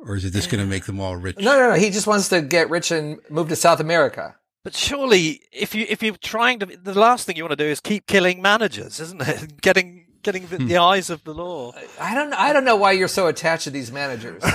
Or 0.05 0.15
is 0.15 0.23
it 0.23 0.33
just 0.33 0.51
going 0.51 0.63
to 0.63 0.69
make 0.69 0.85
them 0.85 0.99
all 0.99 1.15
rich? 1.15 1.37
No, 1.39 1.57
no, 1.57 1.71
no. 1.71 1.75
He 1.75 1.89
just 1.89 2.05
wants 2.05 2.29
to 2.29 2.43
get 2.43 2.69
rich 2.69 2.91
and 2.91 3.17
move 3.31 3.49
to 3.49 3.55
South 3.55 3.79
America. 3.79 4.35
But 4.65 4.75
surely, 4.75 5.43
if 5.51 5.75
you 5.75 5.85
if 5.87 6.01
you're 6.01 6.17
trying 6.17 6.57
to, 6.57 6.65
the 6.65 6.99
last 6.99 7.27
thing 7.27 7.37
you 7.37 7.43
want 7.43 7.51
to 7.51 7.63
do 7.63 7.69
is 7.69 7.79
keep 7.79 8.07
killing 8.07 8.41
managers, 8.41 8.99
isn't 8.99 9.21
it? 9.21 9.61
Getting 9.61 10.07
getting 10.23 10.47
the, 10.47 10.57
the 10.57 10.73
hmm. 10.73 10.81
eyes 10.81 11.11
of 11.11 11.23
the 11.23 11.35
law. 11.35 11.71
I 12.01 12.15
don't. 12.15 12.33
I 12.33 12.51
don't 12.51 12.65
know 12.65 12.75
why 12.75 12.93
you're 12.93 13.07
so 13.07 13.27
attached 13.27 13.65
to 13.65 13.69
these 13.69 13.91
managers. 13.91 14.43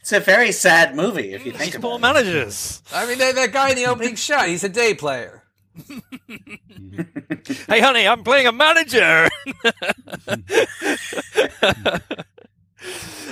It's 0.00 0.12
a 0.12 0.20
very 0.20 0.52
sad 0.52 0.94
movie 0.94 1.32
if 1.34 1.44
you 1.44 1.52
hmm, 1.52 1.58
think 1.58 1.80
Poor 1.80 1.96
about 1.96 2.16
it. 2.16 2.24
managers. 2.24 2.82
I 2.92 3.06
mean, 3.06 3.18
that, 3.18 3.34
that 3.34 3.52
guy 3.52 3.70
in 3.70 3.76
the 3.76 3.86
opening 3.92 4.14
shot, 4.14 4.48
he's 4.48 4.64
a 4.64 4.68
day 4.68 4.94
player. 4.94 5.42
Hey, 7.68 7.80
honey, 7.80 8.06
I'm 8.06 8.22
playing 8.22 8.46
a 8.46 8.52
manager. 8.52 9.28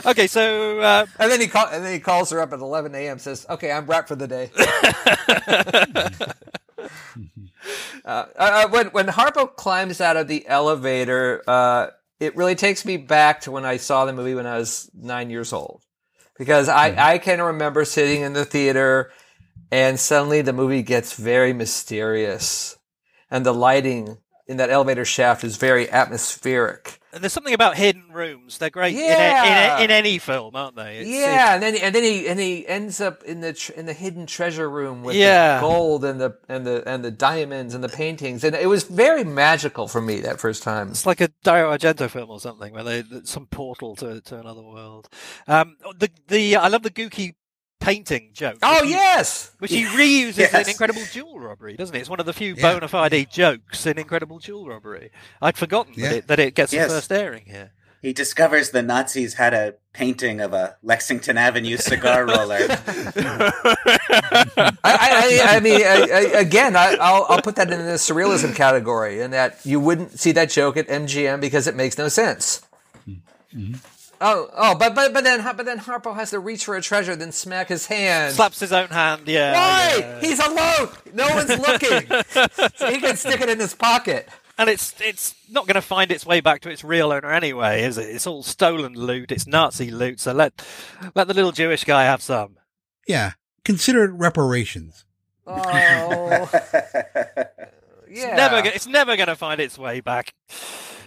Okay, 0.07 0.27
so 0.27 0.81
uh, 0.81 1.07
And 1.19 1.31
then 1.31 1.41
he 1.41 1.47
call, 1.47 1.67
and 1.69 1.85
then 1.85 1.93
he 1.93 2.01
calls 2.01 2.31
her 2.31 2.41
up 2.41 2.53
at 2.53 2.61
11 2.61 2.95
a.m. 2.95 3.19
Says, 3.19 3.47
"Okay, 3.49 3.71
I'm 3.71 3.87
wrapped 3.87 4.09
for 4.09 4.17
the 4.17 4.27
day." 4.29 4.51
uh, 8.05 8.25
uh, 8.37 8.69
when 8.69 8.87
when 8.89 9.07
Harpo 9.07 9.55
climbs 9.55 10.01
out 10.01 10.17
of 10.17 10.29
the 10.29 10.47
elevator, 10.47 11.43
uh, 11.47 11.89
it 12.21 12.37
really 12.37 12.55
takes 12.55 12.85
me 12.85 12.97
back 12.97 13.41
to 13.43 13.51
when 13.51 13.65
I 13.65 13.77
saw 13.77 14.05
the 14.05 14.13
movie 14.13 14.35
when 14.35 14.47
I 14.47 14.59
was 14.59 14.91
nine 14.95 15.31
years 15.31 15.53
old, 15.53 15.83
because 16.39 16.69
I 16.69 17.15
I 17.15 17.19
can 17.19 17.41
remember 17.41 17.85
sitting 17.85 18.23
in 18.23 18.33
the 18.33 18.45
theater, 18.45 19.11
and 19.71 19.99
suddenly 19.99 20.43
the 20.43 20.53
movie 20.53 20.83
gets 20.83 21.15
very 21.15 21.53
mysterious, 21.53 22.77
and 23.31 23.45
the 23.45 23.55
lighting 23.55 24.19
in 24.47 24.59
that 24.59 24.71
elevator 24.71 25.05
shaft 25.05 25.45
is 25.45 25.57
very 25.57 25.91
atmospheric. 25.91 27.01
There's 27.23 27.33
something 27.33 27.55
about 27.55 27.77
hidden 27.77 28.05
rooms. 28.13 28.59
They're 28.59 28.71
great 28.71 28.95
in, 28.95 29.01
a, 29.01 29.07
Yeah. 29.07 29.45
in, 29.77 29.81
a, 29.81 29.85
in 29.85 29.91
any 29.91 30.19
film, 30.19 30.55
aren't 30.57 30.77
they? 30.77 30.99
It's- 31.01 31.07
yeah, 31.09 31.55
and 31.55 31.63
then 31.63 31.77
and 31.77 31.95
then 31.95 32.03
he 32.03 32.29
and 32.29 32.39
he 32.41 32.67
ends 32.67 33.01
up 33.01 33.23
in 33.25 33.41
the 33.41 33.53
tr- 33.53 33.73
in 33.73 33.87
the 33.87 33.93
hidden 33.93 34.27
treasure 34.27 34.69
room 34.69 35.03
with 35.03 35.17
Yeah. 35.17 35.57
the 35.57 35.61
gold 35.67 36.05
and 36.05 36.21
the 36.21 36.37
and 36.49 36.67
the 36.67 36.83
and 36.89 37.05
the 37.05 37.11
diamonds 37.11 37.75
and 37.75 37.83
the 37.83 37.89
paintings, 37.89 38.45
and 38.45 38.55
it 38.55 38.69
was 38.69 38.85
very 38.85 39.25
magical 39.25 39.89
for 39.89 40.01
me 40.01 40.21
that 40.21 40.41
first 40.41 40.63
time. 40.63 40.89
It's 40.91 41.07
like 41.07 41.21
a 41.21 41.29
Dario 41.43 41.71
Argento 41.77 42.09
film 42.11 42.31
or 42.31 42.41
something, 42.41 42.73
where 42.73 42.85
they 42.85 43.05
some 43.25 43.47
portal 43.47 43.97
to 43.97 44.21
to 44.21 44.39
another 44.39 44.63
world. 44.63 45.09
Um, 45.47 45.77
the 45.99 46.11
the 46.29 46.57
I 46.57 46.69
love 46.69 46.83
the 46.83 46.91
Gookie 46.91 47.35
painting 47.87 48.31
joke. 48.35 48.59
Oh 48.63 48.77
which 48.81 48.85
he- 48.85 48.91
yes, 48.91 49.51
which 49.59 49.71
he 49.73 49.85
reuses 49.85 50.37
Yes. 50.39 50.55
in 50.55 50.69
Incredible 50.71 51.03
Jewel 51.13 51.39
Robbery, 51.41 51.77
doesn't 51.77 51.95
it? 51.95 52.01
It's 52.01 52.11
one 52.11 52.21
of 52.21 52.27
the 52.27 52.33
few 52.33 52.55
Yeah. 52.55 52.75
bona 52.75 52.89
fide 52.89 53.31
jokes 53.31 53.87
in 53.87 53.99
Incredible 53.99 54.39
Jewel 54.41 54.67
Robbery. 54.69 55.11
I'd 55.41 55.57
forgotten 55.57 55.95
Yeah. 55.97 56.09
that, 56.09 56.17
it, 56.17 56.27
that 56.29 56.39
it 56.41 56.55
gets 56.55 56.73
Yes. 56.73 56.89
the 56.89 56.95
first 56.97 57.13
airing 57.13 57.45
here. 57.47 57.71
He 58.03 58.13
discovers 58.13 58.71
the 58.71 58.83
Nazis 58.83 59.35
had 59.35 59.55
a 59.55 59.75
painting 59.93 60.41
of 60.41 60.53
a 60.53 60.77
Lexington 60.83 61.39
Avenue 61.39 61.77
cigar 61.77 62.25
roller. 62.27 62.59
I, 62.61 64.73
I, 64.85 64.85
I, 64.85 65.41
I 65.57 65.61
mean, 65.61 65.81
I, 65.83 66.09
I, 66.13 66.21
again, 66.41 66.77
I, 66.77 66.97
I'll 67.01 67.27
I'll 67.29 67.43
put 67.43 67.57
that 67.57 67.71
in 67.71 67.79
the 67.85 67.93
surrealism 67.95 68.55
category, 68.55 69.21
in 69.23 69.31
that 69.33 69.59
you 69.65 69.81
wouldn't 69.81 70.19
see 70.21 70.33
that 70.33 70.51
joke 70.51 70.77
at 70.77 70.87
MGM 70.89 71.41
because 71.41 71.67
it 71.67 71.75
makes 71.75 71.99
no 71.99 72.09
sense. 72.09 72.63
Mm-hmm. 73.09 73.75
Oh, 74.21 74.49
oh, 74.57 74.75
but 74.75 74.95
but 74.95 75.13
but 75.13 75.25
then 75.25 75.43
but 75.57 75.67
then 75.67 75.79
Harpo 75.79 76.15
has 76.15 76.31
to 76.31 76.39
reach 76.39 76.65
for 76.65 76.77
a 76.77 76.83
treasure, 76.83 77.15
then 77.17 77.33
smack 77.33 77.69
his 77.69 77.87
hand. 77.87 78.35
Slaps 78.35 78.61
his 78.61 78.73
own 78.73 78.89
hand, 78.89 79.23
yeah. 79.27 79.53
Why? 79.53 79.97
yeah. 79.99 80.21
He's 80.21 80.39
alone. 80.39 80.89
No 81.13 81.29
one's 81.35 81.59
looking. 81.59 82.07
so 82.77 82.91
he 82.91 82.99
can 83.01 83.17
stick 83.17 83.41
it 83.41 83.49
in 83.49 83.59
his 83.61 83.75
pocket. 83.75 84.29
And 84.59 84.71
it's 84.71 84.95
it's 85.01 85.35
not 85.51 85.67
going 85.67 85.75
to 85.75 85.83
find 85.83 86.11
its 86.11 86.25
way 86.25 86.41
back 86.41 86.63
to 86.63 86.71
its 86.71 86.83
real 86.83 87.13
owner 87.13 87.31
anyway, 87.31 87.83
is 87.83 87.99
it? 87.99 88.09
It's 88.09 88.27
all 88.27 88.43
stolen 88.43 88.95
loot. 88.95 89.31
It's 89.31 89.47
Nazi 89.47 89.91
loot. 89.91 90.19
So 90.21 90.33
let 90.33 90.67
let 91.15 91.29
the 91.29 91.35
little 91.35 91.53
Jewish 91.53 91.85
guy 91.85 92.05
have 92.05 92.23
some. 92.23 92.57
Yeah. 93.07 93.33
Consider 93.65 94.05
it 94.05 94.13
reparations. 94.13 95.05
Oh, 95.47 95.61
yeah. 95.71 96.49
It's 98.09 98.37
never 98.37 98.69
it's 98.69 98.87
never 98.87 99.17
going 99.17 99.29
to 99.29 99.37
find 99.37 99.61
its 99.61 99.77
way 99.77 100.01
back. 100.01 100.33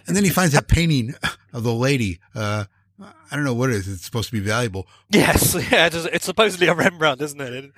And 0.06 0.16
then 0.16 0.24
he 0.24 0.30
finds 0.30 0.54
that 0.54 0.68
painting 0.68 1.16
of 1.54 1.64
the 1.64 1.74
lady. 1.74 2.20
Uh, 2.36 2.66
I 3.02 3.36
don't 3.36 3.46
know 3.46 3.54
what 3.54 3.70
it 3.70 3.78
is. 3.78 3.88
It's 3.88 4.04
supposed 4.04 4.30
to 4.30 4.34
be 4.34 4.40
valuable. 4.46 4.88
Yes, 5.10 5.56
yeah. 5.72 5.86
It's, 5.88 5.96
it's 5.96 6.26
supposedly 6.26 6.68
a 6.68 6.74
Rembrandt, 6.74 7.22
isn't 7.22 7.40
it? 7.42 7.54
It- 7.54 7.72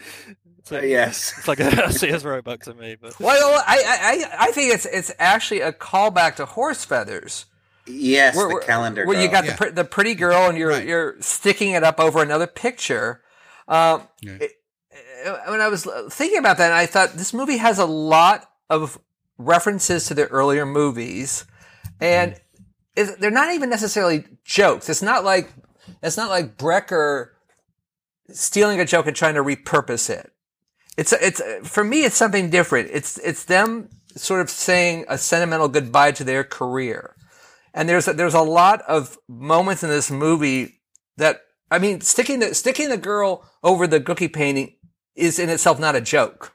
It's, 0.60 0.72
uh, 0.72 0.76
a, 0.77 0.85
yes. 0.85 1.34
it's 1.39 1.48
like 1.48 1.60
a 1.60 1.91
Sears 1.99 2.23
Roebuck 2.23 2.61
to 2.61 2.73
me, 2.76 2.95
but 3.02 3.19
Well, 3.19 3.64
I, 3.68 4.23
I, 4.39 4.48
I 4.48 4.52
think 4.52 4.72
it's 4.73 4.85
it's 4.85 5.11
actually 5.18 5.61
a 5.61 5.72
callback 5.73 6.35
to 6.35 6.45
Horse 6.45 6.85
Feathers. 6.85 7.45
Yes, 7.88 8.35
Where- 8.35 8.48
the 8.48 8.53
where- 8.56 8.64
calendar. 8.64 9.06
Where 9.07 9.19
you 9.19 9.27
girl. 9.27 9.41
got 9.41 9.57
the, 9.60 9.72
the 9.72 9.84
pretty 9.85 10.14
girl 10.14 10.48
and 10.48 10.57
you're 10.57 10.69
Right. 10.69 10.85
you're 10.88 11.15
sticking 11.19 11.72
it 11.72 11.84
up 11.84 11.99
over 11.99 12.22
another 12.22 12.45
picture. 12.48 13.22
Um, 13.68 14.07
Yeah. 14.22 14.38
it- 14.41 14.52
uh, 15.26 15.38
when 15.52 15.61
I 15.61 15.68
was 15.68 15.88
thinking 16.10 16.38
about 16.39 16.57
that, 16.60 16.72
I 16.72 16.85
thought 16.85 17.14
this 17.14 17.34
movie 17.34 17.57
has 17.57 17.77
a 17.80 17.85
lot 17.85 18.48
of 18.69 18.99
references 19.39 20.06
to 20.07 20.14
the 20.14 20.27
earlier 20.27 20.65
movies, 20.65 21.45
and 21.99 22.31
it's- 22.34 22.45
they're 22.95 23.31
not 23.31 23.53
even 23.53 23.69
necessarily 23.69 24.26
jokes. 24.43 24.89
It's 24.89 25.01
not 25.01 25.23
like 25.23 25.51
it's 26.03 26.18
not 26.18 26.30
like 26.30 26.57
Brecher 26.57 27.30
stealing 28.30 28.80
a 28.80 28.85
joke 28.85 29.07
and 29.07 29.15
trying 29.15 29.35
to 29.35 29.43
repurpose 29.43 30.09
it. 30.09 30.31
It's 30.97 31.13
it's 31.13 31.41
for 31.63 31.84
me, 31.84 32.03
it's 32.03 32.15
something 32.15 32.49
different. 32.49 32.89
It's 32.91 33.18
it's 33.19 33.45
them 33.45 33.89
sort 34.15 34.41
of 34.41 34.49
saying 34.49 35.05
a 35.07 35.18
sentimental 35.18 35.69
goodbye 35.69 36.11
to 36.11 36.23
their 36.23 36.43
career, 36.43 37.15
and 37.73 37.88
there's 37.88 38.05
there's 38.05 38.34
a 38.34 38.41
lot 38.41 38.81
of 38.81 39.18
moments 39.27 39.84
in 39.84 39.89
this 39.89 40.11
movie 40.11 40.81
that 41.18 41.41
I 41.72 41.80
mean, 41.80 42.01
sticking 42.01 42.39
the 42.39 42.53
sticking 42.53 42.89
the 42.89 42.97
girl 42.97 43.49
over 43.63 43.88
the 43.88 44.01
Gookie 44.01 44.31
painting 44.31 44.76
is 45.15 45.39
in 45.39 45.49
itself 45.49 45.80
not 45.80 45.95
a 45.95 46.01
joke. 46.01 46.53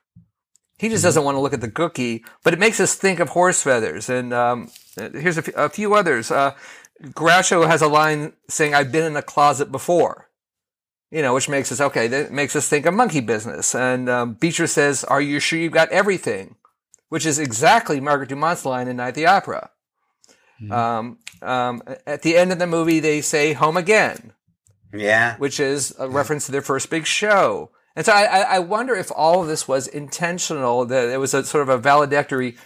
He 0.78 0.88
just 0.90 1.02
doesn't 1.02 1.24
want 1.24 1.36
to 1.36 1.40
look 1.40 1.54
at 1.54 1.62
the 1.62 1.70
Gookie, 1.70 2.22
but 2.42 2.52
it 2.52 2.58
makes 2.58 2.80
us 2.80 2.94
think 2.94 3.18
of 3.18 3.30
horse 3.30 3.62
feathers. 3.62 4.10
And 4.10 4.34
um, 4.34 4.70
here's 4.96 5.38
a, 5.38 5.40
f- 5.46 5.56
a 5.56 5.68
few 5.70 5.94
others. 5.94 6.30
Uh, 6.30 6.54
Groucho 7.02 7.66
has 7.66 7.80
a 7.82 7.88
line 7.88 8.34
saying, 8.48 8.74
"I've 8.74 8.92
been 8.92 9.04
in 9.04 9.16
a 9.16 9.22
closet 9.22 9.72
before," 9.72 10.28
you 11.10 11.22
know, 11.22 11.32
which 11.34 11.48
makes 11.48 11.72
us 11.72 11.80
okay. 11.80 12.06
That 12.08 12.30
makes 12.32 12.54
us 12.54 12.68
think 12.68 12.84
of 12.86 12.94
monkey 12.94 13.20
business. 13.20 13.74
And 13.74 14.08
um, 14.08 14.34
Beecher 14.34 14.66
says, 14.66 15.02
"Are 15.04 15.20
you 15.20 15.40
sure 15.40 15.58
you've 15.58 15.72
got 15.72 15.88
everything?" 15.90 16.56
Which 17.08 17.24
is 17.24 17.38
exactly 17.38 18.00
Margaret 18.00 18.28
Dumont's 18.28 18.64
line 18.66 18.88
in 18.88 18.96
Night 18.96 19.08
at 19.08 19.14
the 19.14 19.26
Opera. 19.26 19.70
Um, 20.70 21.18
um, 21.42 21.82
at 22.06 22.22
the 22.22 22.36
end 22.36 22.50
of 22.50 22.58
the 22.58 22.66
movie, 22.66 23.00
they 23.00 23.20
say 23.20 23.52
"Home 23.54 23.76
Again." 23.76 24.32
Yeah. 24.92 25.36
which 25.36 25.60
is 25.60 25.94
a 25.98 26.08
reference 26.08 26.46
to 26.46 26.52
their 26.52 26.62
first 26.62 26.88
big 26.88 27.06
show. 27.06 27.70
And 27.96 28.04
so 28.04 28.12
I, 28.12 28.42
I 28.42 28.58
wonder 28.58 28.94
if 28.94 29.10
all 29.10 29.42
of 29.42 29.48
this 29.48 29.66
was 29.66 29.88
intentional, 29.88 30.84
that 30.84 31.08
it 31.08 31.18
was 31.18 31.32
a 31.32 31.44
sort 31.44 31.62
of 31.62 31.70
a 31.70 31.78
valedictory 31.78 32.56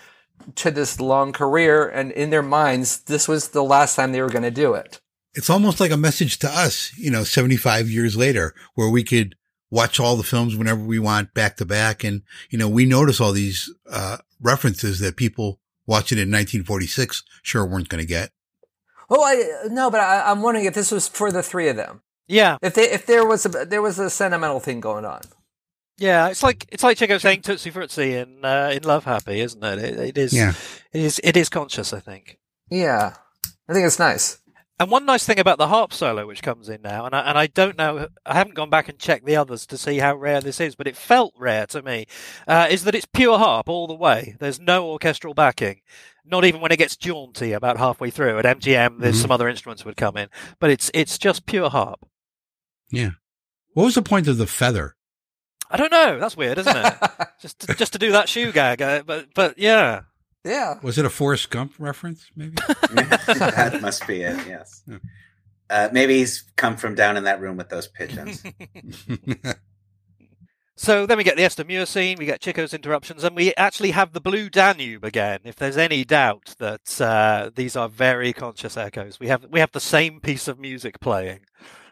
to 0.56 0.70
this 0.70 1.00
long 1.00 1.32
career, 1.32 1.88
and 1.88 2.10
in 2.12 2.30
their 2.30 2.42
minds, 2.42 3.02
this 3.02 3.28
was 3.28 3.48
the 3.48 3.62
last 3.62 3.94
time 3.94 4.12
they 4.12 4.20
were 4.20 4.28
going 4.28 4.42
to 4.42 4.50
do 4.50 4.74
it. 4.74 5.00
It's 5.34 5.50
almost 5.50 5.78
like 5.78 5.92
a 5.92 5.96
message 5.96 6.40
to 6.40 6.48
us, 6.48 6.92
you 6.98 7.10
know, 7.10 7.22
75 7.22 7.88
years 7.88 8.16
later, 8.16 8.54
where 8.74 8.88
we 8.88 9.04
could 9.04 9.36
watch 9.70 10.00
all 10.00 10.16
the 10.16 10.24
films 10.24 10.56
whenever 10.56 10.80
we 10.80 10.98
want 10.98 11.32
back 11.32 11.56
to 11.58 11.64
back. 11.64 12.02
And, 12.02 12.22
you 12.50 12.58
know, 12.58 12.68
we 12.68 12.84
notice 12.84 13.20
all 13.20 13.30
these, 13.30 13.72
uh, 13.88 14.16
references 14.40 14.98
that 14.98 15.16
people 15.16 15.60
watching 15.86 16.18
in 16.18 16.30
1946 16.30 17.22
sure 17.42 17.64
weren't 17.64 17.88
going 17.88 18.02
to 18.02 18.08
get. 18.08 18.30
Oh, 19.08 19.22
I 19.24 19.68
no, 19.68 19.90
but 19.90 20.00
I, 20.00 20.30
I'm 20.30 20.40
wondering 20.40 20.66
if 20.66 20.74
this 20.74 20.90
was 20.90 21.08
for 21.08 21.32
the 21.32 21.42
three 21.42 21.68
of 21.68 21.76
them. 21.76 22.02
Yeah, 22.30 22.58
If 22.62 22.74
they 22.74 22.90
if 22.90 23.06
there 23.06 23.26
was 23.26 23.44
a 23.44 23.48
there 23.48 23.82
was 23.82 23.98
a 23.98 24.08
sentimental 24.08 24.60
thing 24.60 24.78
going 24.80 25.04
on. 25.04 25.20
yeah. 25.98 26.28
It's 26.28 26.42
like 26.42 26.66
it's 26.70 26.82
like 26.84 26.96
Chico 26.96 27.18
saying 27.18 27.42
"Tootsie 27.42 27.72
Fruitsie" 27.72 28.22
in 28.22 28.44
uh, 28.44 28.70
in 28.72 28.84
Love 28.84 29.04
Happy, 29.04 29.40
isn't 29.40 29.62
it? 29.64 29.78
It, 29.80 29.98
it 29.98 30.18
is. 30.18 30.32
Yeah. 30.32 30.52
It 30.92 31.00
is. 31.02 31.20
It 31.24 31.36
is 31.36 31.48
conscious, 31.48 31.92
I 31.92 31.98
think. 32.00 32.38
Yeah, 32.70 33.14
I 33.68 33.72
think 33.74 33.84
it's 33.86 33.98
nice. 33.98 34.38
And 34.78 34.90
one 34.90 35.04
nice 35.04 35.26
thing 35.26 35.38
about 35.38 35.58
the 35.58 35.66
harp 35.68 35.92
solo, 35.92 36.26
which 36.26 36.40
comes 36.42 36.68
in 36.70 36.80
now, 36.82 37.04
and 37.04 37.14
I, 37.14 37.20
and 37.28 37.36
I 37.36 37.48
don't 37.48 37.76
know, 37.76 38.06
I 38.24 38.32
haven't 38.34 38.54
gone 38.54 38.70
back 38.70 38.88
and 38.88 38.98
checked 38.98 39.26
the 39.26 39.36
others 39.36 39.66
to 39.66 39.76
see 39.76 39.98
how 39.98 40.14
rare 40.16 40.40
this 40.40 40.58
is, 40.58 40.74
but 40.74 40.86
it 40.86 40.96
felt 40.96 41.34
rare 41.36 41.66
to 41.66 41.82
me, 41.82 42.06
uh, 42.48 42.66
is 42.70 42.84
that 42.84 42.94
it's 42.94 43.04
pure 43.12 43.36
harp 43.36 43.68
all 43.68 43.86
the 43.86 43.94
way. 43.94 44.36
There's 44.40 44.58
no 44.58 44.86
orchestral 44.88 45.34
backing, 45.34 45.82
not 46.24 46.46
even 46.46 46.62
when 46.62 46.72
it 46.72 46.78
gets 46.78 46.96
jaunty 46.96 47.52
about 47.52 47.76
halfway 47.76 48.08
through. 48.08 48.38
At 48.38 48.46
MGM, 48.46 49.00
there's 49.00 49.18
Mhm. 49.18 49.22
some 49.22 49.30
other 49.32 49.48
instruments 49.50 49.84
would 49.84 49.98
come 49.98 50.16
in, 50.16 50.28
but 50.60 50.70
it's 50.70 50.90
it's 50.94 51.18
just 51.18 51.44
pure 51.44 51.68
harp. 51.68 52.00
Yeah. 52.90 53.10
What 53.74 53.84
was 53.84 53.94
the 53.94 54.02
point 54.02 54.28
of 54.28 54.38
the 54.38 54.46
feather? 54.46 54.96
I 55.70 55.76
don't 55.76 55.92
know. 55.92 56.18
That's 56.18 56.36
weird, 56.36 56.58
isn't 56.58 56.76
it? 56.76 56.94
just 57.40 57.60
to, 57.60 57.74
just 57.74 57.92
to 57.92 57.98
do 57.98 58.12
that 58.12 58.28
shoe 58.28 58.50
gag, 58.50 58.82
uh, 58.82 59.02
but 59.06 59.28
but 59.34 59.58
yeah. 59.58 60.02
Yeah. 60.44 60.78
Was 60.82 60.98
it 60.98 61.04
a 61.04 61.10
Forrest 61.10 61.50
Gump 61.50 61.74
reference? 61.78 62.30
Maybe. 62.34 62.54
that 62.92 63.78
must 63.80 64.06
be 64.06 64.22
it. 64.22 64.46
Yes. 64.46 64.82
Uh, 65.68 65.88
maybe 65.92 66.18
he's 66.18 66.44
come 66.56 66.76
from 66.76 66.94
down 66.94 67.16
in 67.16 67.24
that 67.24 67.40
room 67.40 67.56
with 67.56 67.68
those 67.68 67.86
pigeons. 67.88 68.42
So 70.80 71.04
then 71.04 71.18
we 71.18 71.24
get 71.24 71.36
the 71.36 71.42
Esther 71.42 71.62
Muir 71.62 71.84
scene, 71.84 72.16
we 72.18 72.24
get 72.24 72.40
Chico's 72.40 72.72
interruptions, 72.72 73.22
and 73.22 73.36
we 73.36 73.52
actually 73.56 73.90
have 73.90 74.14
the 74.14 74.20
Blue 74.20 74.48
Danube 74.48 75.04
again. 75.04 75.40
If 75.44 75.56
there's 75.56 75.76
any 75.76 76.06
doubt 76.06 76.54
that 76.58 76.98
uh, 76.98 77.50
these 77.54 77.76
are 77.76 77.86
very 77.86 78.32
conscious 78.32 78.78
echoes, 78.78 79.20
we 79.20 79.28
have 79.28 79.44
we 79.50 79.60
have 79.60 79.72
the 79.72 79.78
same 79.78 80.20
piece 80.20 80.48
of 80.48 80.58
music 80.58 80.98
playing. 80.98 81.40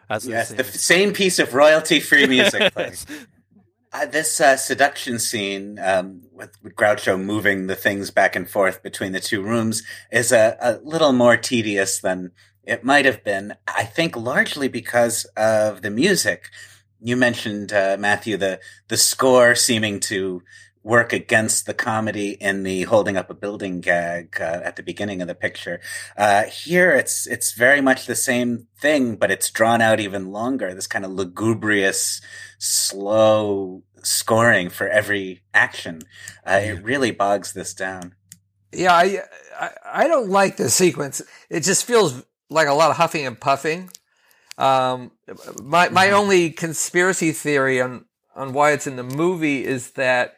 As 0.09 0.23
the 0.23 0.31
yes, 0.31 0.49
the 0.49 0.63
same 0.63 1.13
piece 1.13 1.39
of 1.39 1.53
royalty-free 1.53 2.27
music. 2.27 2.73
Uh, 3.91 4.05
this 4.05 4.39
uh, 4.39 4.55
seduction 4.55 5.17
scene 5.17 5.79
um, 5.79 6.21
with, 6.31 6.51
with 6.61 6.75
Groucho 6.75 7.19
moving 7.19 7.65
the 7.65 7.75
things 7.75 8.11
back 8.11 8.35
and 8.35 8.47
forth 8.47 8.83
between 8.83 9.13
the 9.13 9.19
two 9.19 9.41
rooms 9.41 9.81
is 10.11 10.31
a, 10.31 10.55
a 10.61 10.77
little 10.83 11.11
more 11.11 11.35
tedious 11.35 11.99
than 11.99 12.31
it 12.63 12.83
might 12.83 13.05
have 13.05 13.23
been. 13.23 13.55
I 13.67 13.85
think 13.85 14.15
largely 14.15 14.67
because 14.67 15.25
of 15.35 15.81
the 15.81 15.89
music. 15.89 16.51
You 17.01 17.17
mentioned 17.17 17.73
uh, 17.73 17.97
Matthew 17.99 18.37
the 18.37 18.59
the 18.89 18.97
score 18.97 19.55
seeming 19.55 19.99
to 20.01 20.43
work 20.83 21.11
against 21.11 21.65
the 21.65 21.73
comedy 21.73 22.31
in 22.39 22.63
the 22.63 22.83
holding 22.83 23.17
up 23.17 23.29
a 23.29 23.33
building 23.33 23.81
gag 23.81 24.37
uh, 24.39 24.61
at 24.63 24.75
the 24.75 24.83
beginning 24.83 25.21
of 25.21 25.27
the 25.27 25.35
picture. 25.35 25.81
Uh, 26.17 26.43
here, 26.43 26.91
it's 26.91 27.27
it's 27.27 27.53
very 27.53 27.81
much 27.81 28.05
the 28.05 28.15
same 28.15 28.67
thing, 28.79 29.15
but 29.15 29.31
it's 29.31 29.51
drawn 29.51 29.81
out 29.81 29.99
even 29.99 30.31
longer. 30.31 30.73
This 30.73 30.87
kind 30.87 31.05
of 31.05 31.11
lugubrious, 31.11 32.21
slow 32.57 33.83
scoring 34.03 34.69
for 34.69 34.87
every 34.87 35.41
action. 35.53 36.01
Uh, 36.45 36.61
It 36.63 36.83
really 36.83 37.11
bogs 37.11 37.53
this 37.53 37.73
down. 37.73 38.15
Yeah, 38.71 38.93
I, 38.93 39.23
I 39.59 39.69
I 39.85 40.07
don't 40.07 40.29
like 40.29 40.57
the 40.57 40.69
sequence. 40.69 41.21
It 41.49 41.63
just 41.63 41.85
feels 41.85 42.23
like 42.49 42.67
a 42.67 42.73
lot 42.73 42.91
of 42.91 42.97
huffing 42.97 43.25
and 43.25 43.39
puffing. 43.39 43.89
Um, 44.57 45.11
my 45.61 45.89
my 45.89 46.11
only 46.11 46.51
conspiracy 46.51 47.31
theory 47.31 47.81
on 47.81 48.05
on 48.35 48.53
why 48.53 48.71
it's 48.71 48.87
in 48.87 48.95
the 48.95 49.03
movie 49.03 49.65
is 49.65 49.91
that 49.91 50.35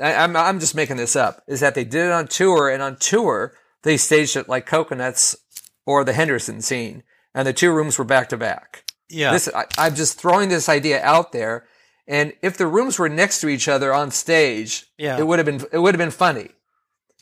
I, 0.00 0.14
I'm 0.14 0.36
I'm 0.36 0.60
just 0.60 0.74
making 0.74 0.96
this 0.96 1.16
up. 1.16 1.42
Is 1.46 1.60
that 1.60 1.74
they 1.74 1.84
did 1.84 2.06
it 2.06 2.12
on 2.12 2.28
tour, 2.28 2.68
and 2.68 2.82
on 2.82 2.96
tour 2.96 3.54
they 3.82 3.96
staged 3.96 4.36
it 4.36 4.48
like 4.48 4.66
Cocoanuts 4.68 5.36
or 5.86 6.04
the 6.04 6.12
Henderson 6.12 6.60
scene, 6.62 7.02
and 7.34 7.46
the 7.46 7.52
two 7.52 7.72
rooms 7.72 7.98
were 7.98 8.04
back 8.04 8.28
to 8.30 8.36
back. 8.36 8.84
Yeah. 9.08 9.32
This 9.32 9.48
I, 9.54 9.64
I'm 9.78 9.94
just 9.94 10.20
throwing 10.20 10.48
this 10.48 10.68
idea 10.68 11.02
out 11.02 11.32
there, 11.32 11.66
and 12.06 12.32
if 12.42 12.56
the 12.56 12.66
rooms 12.66 12.98
were 12.98 13.08
next 13.08 13.40
to 13.40 13.48
each 13.48 13.68
other 13.68 13.92
on 13.94 14.10
stage, 14.10 14.86
Yeah. 14.98 15.18
it 15.18 15.26
would 15.26 15.38
have 15.38 15.46
been 15.46 15.64
it 15.72 15.78
would 15.78 15.94
have 15.94 15.98
been 15.98 16.10
funny, 16.10 16.50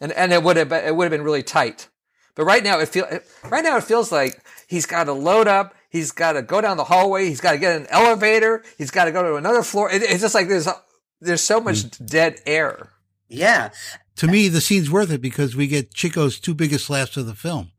and 0.01 0.12
and 0.12 0.32
it 0.32 0.43
would 0.43 0.57
have 0.57 0.69
been, 0.69 0.85
it 0.85 0.97
would 0.97 1.05
have 1.05 1.12
been 1.12 1.23
really 1.24 1.43
tight. 1.43 1.89
But 2.35 2.44
right 2.44 2.62
now 2.62 2.78
it 2.81 2.89
feel 2.89 3.07
right 3.48 3.65
now 3.65 3.77
it 3.78 3.85
feels 3.85 4.11
like 4.12 4.40
he's 4.66 4.85
got 4.86 5.05
to 5.05 5.12
load 5.12 5.48
up. 5.48 5.74
He's 5.89 6.12
got 6.12 6.32
to 6.32 6.43
go 6.43 6.61
down 6.61 6.77
the 6.77 6.85
hallway. 6.85 7.27
He's 7.27 7.40
got 7.40 7.53
to 7.53 7.59
get 7.59 7.74
an 7.81 7.86
elevator. 7.89 8.62
He's 8.77 8.90
got 8.90 9.07
to 9.07 9.12
go 9.12 9.23
to 9.23 9.36
another 9.36 9.62
floor. 9.62 9.90
It, 9.90 10.03
it's 10.03 10.20
just 10.20 10.35
like 10.35 10.48
there's 10.48 10.69
there's 11.20 11.40
so 11.40 11.60
much 11.60 11.78
mm. 11.78 12.06
dead 12.06 12.40
air. 12.47 12.90
Yeah. 13.28 13.70
to 14.16 14.26
me, 14.26 14.48
the 14.48 14.60
scene's 14.60 14.90
worth 14.90 15.10
it 15.10 15.20
because 15.20 15.56
we 15.56 15.66
get 15.66 15.93
Chico's 15.93 16.38
two 16.38 16.55
biggest 16.55 16.88
laughs 16.88 17.16
of 17.16 17.26
the 17.26 17.34
film. 17.34 17.72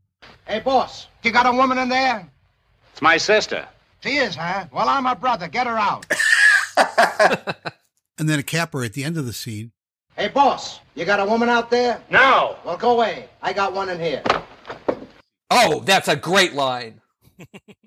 Hey, 0.45 0.59
boss, 0.59 1.07
you 1.23 1.31
got 1.31 1.45
a 1.45 1.51
woman 1.51 1.77
in 1.77 1.89
there? 1.89 2.29
It's 2.91 3.01
my 3.01 3.17
sister. 3.17 3.67
She 4.01 4.17
is, 4.17 4.35
huh? 4.35 4.65
Well, 4.71 4.89
I'm 4.89 5.05
her 5.05 5.15
brother. 5.15 5.47
Get 5.47 5.67
her 5.67 5.77
out. 5.77 6.05
And 8.17 8.27
then 8.27 8.39
a 8.39 8.43
capper 8.43 8.83
at 8.83 8.93
the 8.93 9.03
end 9.03 9.17
of 9.17 9.25
the 9.25 9.33
scene. 9.33 9.71
Hey, 10.15 10.29
boss, 10.29 10.79
you 10.95 11.05
got 11.05 11.19
a 11.19 11.25
woman 11.25 11.49
out 11.49 11.69
there? 11.69 12.01
No. 12.09 12.55
Well, 12.65 12.77
go 12.77 12.91
away. 12.91 13.29
I 13.41 13.53
got 13.53 13.73
one 13.73 13.89
in 13.89 13.99
here. 13.99 14.23
Oh, 15.51 15.81
that's 15.81 16.07
a 16.07 16.15
great 16.15 16.53
line. 16.53 17.01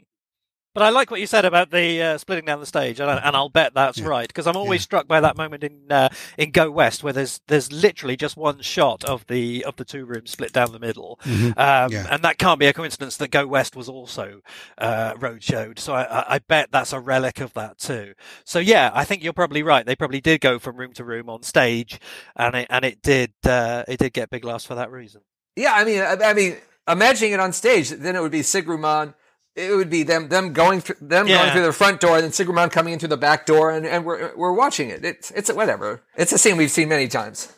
But 0.81 0.87
I 0.87 0.91
like 0.93 1.11
what 1.11 1.21
you 1.21 1.27
said 1.27 1.45
about 1.45 1.71
the 1.71 2.01
uh, 2.03 2.17
splitting 2.17 2.47
down 2.47 2.59
the 2.59 2.65
stage, 2.65 3.01
and, 3.01 3.11
I, 3.11 3.19
and 3.19 3.37
I'll 3.37 3.51
bet 3.51 3.75
that's 3.75 4.01
right 4.01 4.27
because 4.27 4.47
I'm 4.47 4.57
always 4.57 4.81
struck 4.81 5.07
by 5.07 5.21
that 5.21 5.37
moment 5.37 5.63
in 5.63 5.93
uh, 5.93 6.09
in 6.39 6.53
Go 6.53 6.71
West 6.71 7.05
where 7.05 7.13
there's 7.13 7.39
there's 7.49 7.71
literally 7.71 8.17
just 8.17 8.35
one 8.35 8.63
shot 8.63 9.05
of 9.05 9.27
the 9.27 9.63
of 9.67 9.77
the 9.77 9.85
two 9.85 10.07
rooms 10.07 10.31
split 10.31 10.55
down 10.55 10.73
the 10.73 10.79
middle, 10.79 11.21
Mhm. 11.25 11.49
um, 11.59 11.93
Yeah. 11.93 12.07
and 12.11 12.23
that 12.25 12.39
can't 12.39 12.59
be 12.59 12.65
a 12.65 12.73
coincidence 12.73 13.19
that 13.19 13.29
Go 13.31 13.47
West 13.47 13.77
was 13.77 13.91
also 13.91 14.41
uh, 14.79 15.13
roadshowed. 15.17 15.79
So 15.79 15.93
I, 15.93 16.05
I- 16.05 16.35
I 16.37 16.39
bet 16.39 16.71
that's 16.73 16.95
a 16.95 16.99
relic 17.01 17.41
of 17.43 17.53
that 17.53 17.77
too. 17.77 18.15
So 18.47 18.59
yeah, 18.59 18.91
I 18.95 19.05
think 19.05 19.23
you're 19.23 19.35
probably 19.35 19.63
right. 19.63 19.85
They 19.85 19.95
probably 19.97 20.23
did 20.23 20.41
go 20.41 20.59
from 20.59 20.79
room 20.79 20.95
to 20.95 21.05
room 21.05 21.29
on 21.29 21.43
stage, 21.43 22.01
and 22.37 22.55
it 22.55 22.67
and 22.71 22.87
it 22.87 23.03
did 23.03 23.35
uh, 23.45 23.85
it 23.87 23.99
did 23.99 24.15
get 24.15 24.31
big 24.31 24.47
laughs 24.47 24.65
for 24.65 24.77
that 24.77 24.91
reason. 24.91 25.21
Yeah, 25.57 25.75
I 25.75 25.85
mean, 25.85 26.01
I, 26.01 26.17
I 26.31 26.33
mean, 26.33 26.57
imagining 26.89 27.33
it 27.33 27.41
on 27.41 27.53
stage, 27.53 27.91
then 27.91 28.17
it 28.17 28.23
would 28.23 28.33
be 28.33 28.43
Sig 28.43 28.65
Ruman. 28.67 29.13
It 29.61 29.77
would 29.77 29.91
be 29.91 30.03
them 30.03 30.29
them 30.29 30.53
going 30.53 30.81
through 30.81 30.97
them 31.01 31.27
going 31.27 31.53
through 31.53 31.63
the 31.67 31.73
front 31.73 32.01
door, 32.01 32.17
and 32.17 32.25
then 32.25 32.33
Sig 32.33 32.47
Ruman 32.47 32.71
coming 32.71 32.93
in 32.95 32.99
through 32.99 33.09
the 33.11 33.17
back 33.17 33.47
door, 33.47 33.71
and, 33.71 33.87
and 33.87 34.05
we're 34.05 34.35
we're 34.37 34.53
watching 34.53 34.89
it. 34.91 35.05
It's 35.05 35.31
it's 35.33 35.53
whatever. 35.53 36.03
It's 36.17 36.33
a 36.33 36.39
scene 36.39 36.57
we've 36.57 36.71
seen 36.71 36.89
many 36.89 37.09
times. 37.09 37.53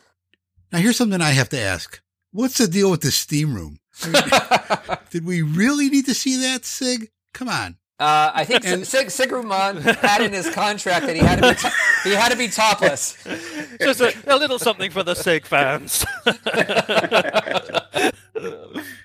Now, 0.73 0.79
here's 0.79 0.97
something 0.97 1.21
I 1.21 1.31
have 1.31 1.49
to 1.51 1.61
ask. 1.61 2.01
What's 2.33 2.59
the 2.59 2.67
deal 2.67 2.91
with 2.91 3.03
the 3.03 3.11
steam 3.11 3.55
room? 3.55 3.79
I 4.03 4.09
mean, 4.89 4.99
did 5.11 5.25
we 5.27 5.43
really 5.43 5.91
need 5.91 6.07
to 6.07 6.15
see 6.15 6.37
that, 6.41 6.65
Sig? 6.65 7.11
Come 7.35 7.49
on. 7.49 7.77
Uh, 8.01 8.33
I 8.35 8.45
think 8.45 8.65
Sig- 8.65 9.09
Sigruman 9.09 9.81
had 9.99 10.23
in 10.23 10.33
his 10.33 10.51
contract 10.51 11.07
that 11.07 11.15
he 11.15 11.21
had 11.23 11.41
to 11.43 11.51
be 11.51 11.55
to- 11.55 11.73
he 12.09 12.15
had 12.15 12.33
to 12.33 12.39
be 12.39 12.49
topless. 12.49 13.23
Just 13.81 14.01
a, 14.01 14.13
a 14.27 14.37
little 14.37 14.59
something 14.59 14.91
for 14.91 15.03
the 15.05 15.15
Sig 15.15 15.47
fans. 15.47 16.05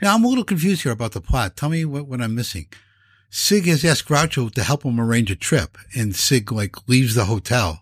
Now, 0.01 0.15
I'm 0.15 0.23
a 0.23 0.27
little 0.27 0.43
confused 0.43 0.83
here 0.83 0.91
about 0.91 1.11
the 1.11 1.21
plot. 1.21 1.55
Tell 1.55 1.69
me 1.69 1.83
what, 1.85 2.07
what 2.07 2.21
I'm 2.21 2.35
missing. 2.35 2.67
Sig 3.29 3.65
has 3.65 3.83
asked 3.83 4.07
Groucho 4.07 4.51
to 4.53 4.63
help 4.63 4.83
him 4.83 4.99
arrange 4.99 5.31
a 5.31 5.35
trip, 5.35 5.77
and 5.95 6.15
Sig, 6.15 6.51
like, 6.51 6.87
leaves 6.87 7.15
the 7.15 7.25
hotel, 7.25 7.81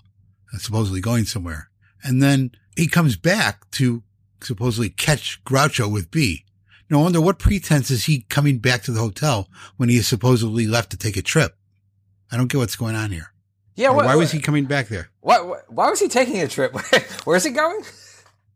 uh, 0.53 0.57
supposedly 0.57 1.01
going 1.01 1.25
somewhere. 1.25 1.69
And 2.03 2.21
then 2.21 2.51
he 2.75 2.87
comes 2.87 3.15
back 3.15 3.69
to 3.71 4.03
supposedly 4.41 4.89
catch 4.89 5.43
Groucho 5.43 5.91
with 5.91 6.11
B. 6.11 6.45
Now, 6.89 7.03
under 7.03 7.21
what 7.21 7.39
pretense 7.39 7.89
is 7.89 8.05
he 8.05 8.21
coming 8.29 8.59
back 8.59 8.83
to 8.83 8.91
the 8.91 8.99
hotel 8.99 9.49
when 9.77 9.89
he 9.89 9.97
is 9.97 10.07
supposedly 10.07 10.67
left 10.67 10.91
to 10.91 10.97
take 10.97 11.17
a 11.17 11.21
trip? 11.21 11.55
I 12.31 12.37
don't 12.37 12.47
get 12.47 12.57
what's 12.57 12.75
going 12.75 12.95
on 12.95 13.11
here. 13.11 13.31
Yeah, 13.75 13.89
why 13.89 14.15
was 14.15 14.31
he 14.31 14.39
coming 14.39 14.65
back 14.65 14.87
there? 14.87 15.09
Why, 15.19 15.41
why, 15.41 15.59
why 15.67 15.89
was 15.89 15.99
he 15.99 16.07
taking 16.07 16.41
a 16.41 16.47
trip? 16.47 16.73
Where's 17.25 17.43
he 17.43 17.51
going? 17.51 17.81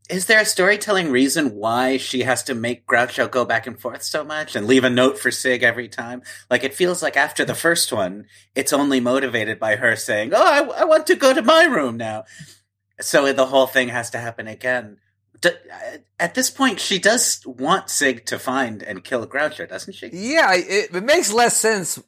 Is 0.10 0.26
there 0.26 0.41
a 0.41 0.45
storytelling 0.45 1.11
reason 1.11 1.56
why 1.56 1.98
she 1.98 2.23
has 2.23 2.41
to 2.44 2.56
make 2.56 2.88
Groucho 2.88 3.30
go 3.30 3.45
back 3.45 3.68
and 3.68 3.80
forth 3.80 4.02
so 4.02 4.23
much 4.23 4.56
and 4.56 4.65
leave 4.65 4.84
a 4.84 4.90
note 4.90 5.19
for 5.19 5.30
Sig 5.30 5.61
every 5.61 5.88
time? 5.88 6.23
Like 6.49 6.64
it 6.64 6.73
feels 6.73 7.03
like 7.03 7.15
after 7.15 7.45
the 7.45 7.53
first 7.53 7.94
one, 7.94 8.26
it's 8.56 8.73
only 8.73 8.99
motivated 8.99 9.60
by 9.60 9.76
her 9.76 9.95
saying, 9.95 10.31
"Oh, 10.34 10.44
I, 10.44 10.81
I 10.81 10.84
want 10.86 11.06
to 11.07 11.15
go 11.15 11.34
to 11.34 11.44
my 11.44 11.65
room 11.65 11.95
now," 11.98 12.23
so 12.99 13.31
the 13.31 13.45
whole 13.45 13.68
thing 13.68 13.90
has 13.90 14.10
to 14.10 14.18
happen 14.18 14.48
again. 14.48 14.98
D- 15.41 15.49
uh, 15.49 15.98
at 16.19 16.34
this 16.34 16.49
point, 16.49 16.80
she 16.80 16.98
does 16.98 17.41
want 17.45 17.91
Sig 17.91 18.26
to 18.26 18.40
find 18.40 18.81
and 18.81 19.03
kill 19.03 19.26
Groucho, 19.27 19.69
doesn't 19.69 19.94
she? 19.94 20.10
Yeah, 20.11 20.53
it, 20.56 20.94
it 20.94 21.03
makes 21.03 21.31
less 21.31 21.56
sense 21.56 21.99
uh, 21.99 22.02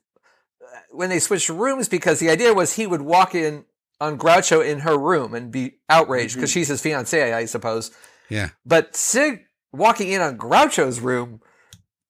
when 0.90 1.10
they 1.10 1.19
switched 1.19 1.49
rooms 1.49 1.88
because 1.88 2.19
the 2.19 2.32
idea 2.32 2.53
was 2.53 2.73
he 2.73 2.88
would 2.88 3.02
walk 3.02 3.36
in 3.36 3.65
on 4.02 4.18
Groucho 4.18 4.68
in 4.68 4.80
her 4.80 4.98
room 4.98 5.34
and 5.36 5.52
be 5.52 5.76
outraged 5.88 6.36
because 6.36 6.49
mm-hmm. 6.49 6.60
she's 6.60 6.68
his 6.69 6.82
fiancée, 6.82 7.34
I 7.34 7.45
suppose. 7.45 7.91
Yeah. 8.30 8.49
But 8.65 8.95
Sig 8.95 9.45
walking 9.72 10.10
in 10.10 10.22
on 10.22 10.38
Groucho's 10.38 10.99
room, 10.99 11.40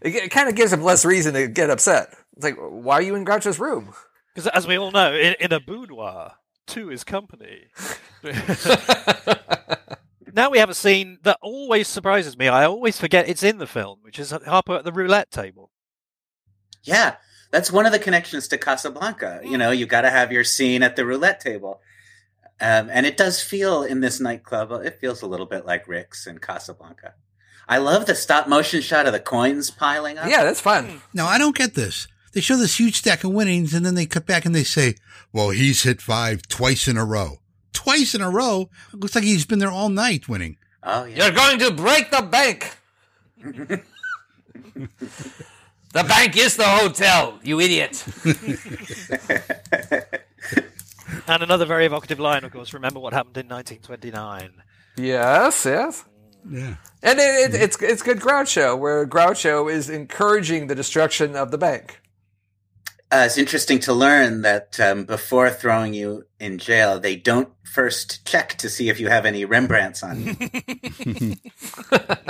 it 0.00 0.30
kind 0.30 0.48
of 0.48 0.56
gives 0.56 0.72
him 0.72 0.82
less 0.82 1.04
reason 1.04 1.34
to 1.34 1.46
get 1.48 1.68
upset. 1.68 2.16
It's 2.34 2.44
like, 2.44 2.56
why 2.56 2.94
are 2.94 3.02
you 3.02 3.14
in 3.14 3.26
Groucho's 3.26 3.60
room? 3.60 3.92
Because 4.34 4.48
as 4.48 4.66
we 4.66 4.78
all 4.78 4.90
know, 4.90 5.12
in, 5.14 5.34
in 5.38 5.52
a 5.52 5.60
boudoir, 5.60 6.32
two 6.66 6.90
is 6.90 7.04
company. 7.04 7.66
now 10.32 10.50
we 10.50 10.58
have 10.58 10.70
a 10.70 10.74
scene 10.74 11.18
that 11.24 11.38
always 11.42 11.88
surprises 11.88 12.38
me. 12.38 12.48
I 12.48 12.64
always 12.64 12.98
forget 12.98 13.28
it's 13.28 13.42
in 13.42 13.58
the 13.58 13.66
film, 13.66 13.98
which 14.00 14.18
is 14.18 14.32
Harpo 14.32 14.78
at 14.78 14.84
the 14.84 14.92
roulette 14.92 15.30
table. 15.30 15.70
Yeah, 16.82 17.16
that's 17.50 17.70
one 17.70 17.86
of 17.86 17.92
the 17.92 17.98
connections 17.98 18.48
to 18.48 18.58
Casablanca. 18.58 19.40
You 19.44 19.58
know, 19.58 19.70
you 19.70 19.86
got 19.86 20.02
to 20.02 20.10
have 20.10 20.32
your 20.32 20.44
scene 20.44 20.82
at 20.82 20.96
the 20.96 21.06
roulette 21.06 21.40
table. 21.40 21.80
Um, 22.60 22.88
and 22.90 23.04
it 23.04 23.16
does 23.16 23.42
feel 23.42 23.82
in 23.82 24.00
this 24.00 24.20
nightclub, 24.20 24.72
it 24.84 24.98
feels 25.00 25.22
a 25.22 25.26
little 25.26 25.46
bit 25.46 25.66
like 25.66 25.86
Rick's 25.86 26.26
in 26.26 26.38
Casablanca. 26.38 27.14
I 27.68 27.78
love 27.78 28.06
the 28.06 28.14
stop 28.14 28.48
motion 28.48 28.80
shot 28.80 29.06
of 29.06 29.12
the 29.12 29.20
coins 29.20 29.70
piling 29.70 30.18
up. 30.18 30.30
Yeah, 30.30 30.44
that's 30.44 30.60
fun. 30.60 31.02
No, 31.12 31.26
I 31.26 31.36
don't 31.36 31.56
get 31.56 31.74
this. 31.74 32.06
They 32.32 32.40
show 32.40 32.56
this 32.56 32.78
huge 32.78 32.96
stack 32.96 33.24
of 33.24 33.32
winnings 33.32 33.74
and 33.74 33.84
then 33.84 33.94
they 33.94 34.06
cut 34.06 34.26
back 34.26 34.44
and 34.44 34.54
they 34.54 34.62
say, 34.62 34.94
well, 35.32 35.50
he's 35.50 35.82
hit 35.82 36.00
five 36.00 36.46
twice 36.48 36.86
in 36.86 36.96
a 36.96 37.04
row. 37.04 37.38
Twice 37.72 38.14
in 38.14 38.20
a 38.20 38.30
row? 38.30 38.70
It 38.92 39.00
looks 39.00 39.14
like 39.14 39.24
he's 39.24 39.46
been 39.46 39.58
there 39.58 39.70
all 39.70 39.88
night 39.88 40.28
winning. 40.28 40.58
Oh, 40.82 41.04
yeah. 41.04 41.24
You're 41.24 41.34
going 41.34 41.58
to 41.58 41.70
break 41.72 42.10
the 42.10 42.22
bank. 42.22 42.76
the 45.96 46.04
bank 46.04 46.36
is 46.36 46.56
the 46.56 46.64
hotel, 46.64 47.38
you 47.42 47.60
idiot. 47.60 48.04
And 51.28 51.42
another 51.42 51.64
very 51.64 51.86
evocative 51.86 52.20
line, 52.20 52.44
of 52.44 52.52
course, 52.52 52.72
remember 52.72 53.00
what 53.00 53.12
happened 53.12 53.36
in 53.36 53.48
1929. 53.48 54.62
Yes, 54.96 55.64
yes. 55.64 56.04
Yeah. 56.48 56.76
And 57.02 57.18
it, 57.18 57.54
it, 57.54 57.60
it's 57.60 57.82
it's 57.82 58.02
good 58.02 58.20
Groucho, 58.20 58.78
where 58.78 59.06
Groucho 59.06 59.70
is 59.70 59.90
encouraging 59.90 60.68
the 60.68 60.74
destruction 60.74 61.34
of 61.34 61.50
the 61.50 61.58
bank. 61.58 62.00
Uh, 63.10 63.24
it's 63.26 63.38
interesting 63.38 63.78
to 63.80 63.92
learn 63.92 64.42
that 64.42 64.78
um, 64.80 65.04
before 65.04 65.50
throwing 65.50 65.94
you 65.94 66.26
in 66.38 66.58
jail, 66.58 67.00
they 67.00 67.16
don't 67.16 67.50
first 67.64 68.26
check 68.26 68.54
to 68.58 68.68
see 68.68 68.88
if 68.88 68.98
you 69.00 69.08
have 69.08 69.26
any 69.26 69.44
Rembrandts 69.44 70.02
on 70.02 70.22
you. 70.22 71.36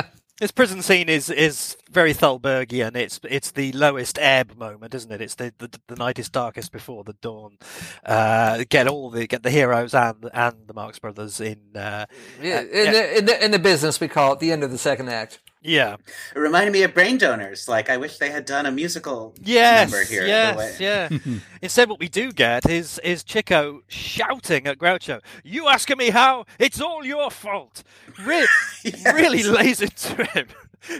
This 0.38 0.50
prison 0.50 0.82
scene 0.82 1.08
is 1.08 1.30
is 1.30 1.78
very 1.90 2.12
Thalbergian. 2.12 2.94
It's 2.94 3.18
it's 3.24 3.52
the 3.52 3.72
lowest 3.72 4.18
ebb 4.18 4.54
moment, 4.58 4.94
isn't 4.94 5.10
it? 5.10 5.22
It's 5.22 5.34
the 5.34 5.54
the, 5.56 5.70
the 5.86 5.96
night 5.96 6.18
is 6.18 6.28
darkest 6.28 6.72
before 6.72 7.04
the 7.04 7.14
dawn. 7.14 7.56
Uh, 8.04 8.64
get 8.68 8.86
all 8.86 9.08
the 9.08 9.26
get 9.26 9.42
the 9.42 9.50
heroes 9.50 9.94
and 9.94 10.28
and 10.34 10.56
the 10.66 10.74
Marx 10.74 10.98
Brothers 10.98 11.40
in. 11.40 11.58
Uh, 11.74 12.04
Yeah, 12.42 12.56
uh, 12.58 12.60
in, 12.60 12.92
the, 12.92 13.18
in 13.18 13.24
the 13.24 13.44
in 13.46 13.50
the 13.50 13.58
business, 13.58 13.98
we 13.98 14.08
call 14.08 14.34
it 14.34 14.40
the 14.40 14.52
end 14.52 14.62
of 14.62 14.70
the 14.70 14.76
second 14.76 15.08
act. 15.08 15.40
Yeah. 15.66 15.96
it 16.34 16.38
reminded 16.38 16.72
me 16.72 16.82
of 16.84 16.94
Brain 16.94 17.18
Donors. 17.18 17.68
Like, 17.68 17.90
I 17.90 17.96
wish 17.96 18.18
they 18.18 18.30
had 18.30 18.44
done 18.44 18.66
a 18.66 18.70
musical 18.70 19.34
Yes, 19.42 19.90
number 19.90 20.04
here. 20.04 20.26
yes, 20.26 20.56
way- 20.56 20.76
yeah. 20.80 21.08
Instead, 21.62 21.88
what 21.88 21.98
we 21.98 22.08
do 22.08 22.32
get 22.32 22.68
is 22.68 22.98
is 23.00 23.22
Chico 23.24 23.82
shouting 23.88 24.66
at 24.66 24.78
Groucho, 24.78 25.20
"You 25.44 25.68
asking 25.68 25.98
me 25.98 26.10
how? 26.10 26.44
It's 26.58 26.80
all 26.80 27.04
your 27.04 27.30
fault." 27.30 27.82
Really, 28.24 28.46
really 29.14 29.42
lays 29.42 29.80
into 29.82 30.24
him. 30.24 30.46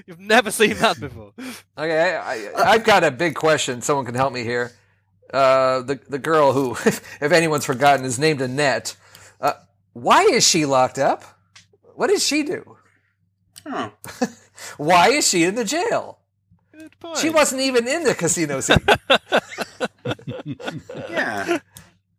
You've 0.06 0.20
never 0.20 0.50
seen 0.50 0.74
that 0.78 0.98
before. 1.00 1.32
Okay, 1.78 2.16
I, 2.16 2.34
I, 2.48 2.70
I've 2.72 2.84
got 2.84 3.04
a 3.04 3.10
big 3.10 3.34
question. 3.36 3.80
Someone 3.82 4.04
can 4.04 4.14
help 4.16 4.32
me 4.32 4.42
here. 4.42 4.72
Uh, 5.32 5.82
the 5.82 6.00
the 6.08 6.18
girl 6.18 6.52
who, 6.52 6.72
if 6.86 7.32
anyone's 7.32 7.64
forgotten, 7.64 8.04
is 8.04 8.18
named 8.18 8.40
Annette. 8.40 8.96
Uh, 9.40 9.52
why 9.92 10.22
is 10.22 10.46
she 10.46 10.66
locked 10.66 10.98
up? 10.98 11.24
What 11.94 12.08
did 12.08 12.20
she 12.20 12.42
do? 12.42 12.76
Huh. 13.66 13.90
Why 14.76 15.08
is 15.08 15.28
she 15.28 15.44
in 15.44 15.54
the 15.54 15.64
jail? 15.64 16.18
She 17.20 17.30
wasn't 17.30 17.62
even 17.62 17.88
in 17.88 18.04
the 18.04 18.14
casino 18.14 18.60
scene. 18.60 18.78
Yeah. 21.10 21.58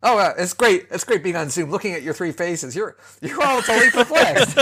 Oh, 0.04 0.20
uh, 0.20 0.34
it's 0.38 0.54
great! 0.54 0.86
It's 0.92 1.04
great 1.04 1.24
being 1.24 1.36
on 1.36 1.50
Zoom, 1.50 1.72
looking 1.72 1.94
at 1.94 2.04
your 2.04 2.14
three 2.14 2.32
faces. 2.32 2.76
You're 2.76 2.96
you're 3.22 3.42
all 3.44 3.62
totally 3.62 3.90
perplexed. 3.92 4.56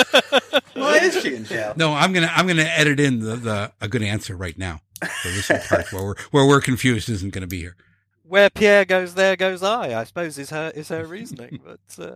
Why 0.74 0.98
is 0.98 1.22
she 1.22 1.36
in 1.36 1.44
jail? 1.44 1.74
No, 1.76 1.94
I'm 1.94 2.14
gonna 2.14 2.32
I'm 2.34 2.48
gonna 2.48 2.64
edit 2.64 3.00
in 3.00 3.20
the, 3.20 3.36
the 3.36 3.72
a 3.82 3.90
good 3.90 4.02
answer 4.02 4.36
right 4.36 4.58
now. 4.58 4.80
So 5.24 5.30
this 5.32 5.52
is 5.52 5.68
part 5.68 5.92
where 5.92 6.04
we're 6.04 6.16
where 6.32 6.48
we're 6.48 6.62
confused 6.62 7.10
isn't 7.10 7.34
gonna 7.34 7.48
be 7.48 7.60
here. 7.60 7.76
Where 8.24 8.50
Pierre 8.50 8.86
goes, 8.86 9.14
there 9.16 9.36
goes 9.36 9.62
I. 9.62 10.00
I 10.00 10.06
suppose 10.06 10.38
is 10.38 10.52
her 10.52 10.72
is 10.74 10.88
her 10.88 11.06
reasoning, 11.06 11.60
but 11.64 12.04
uh, 12.04 12.16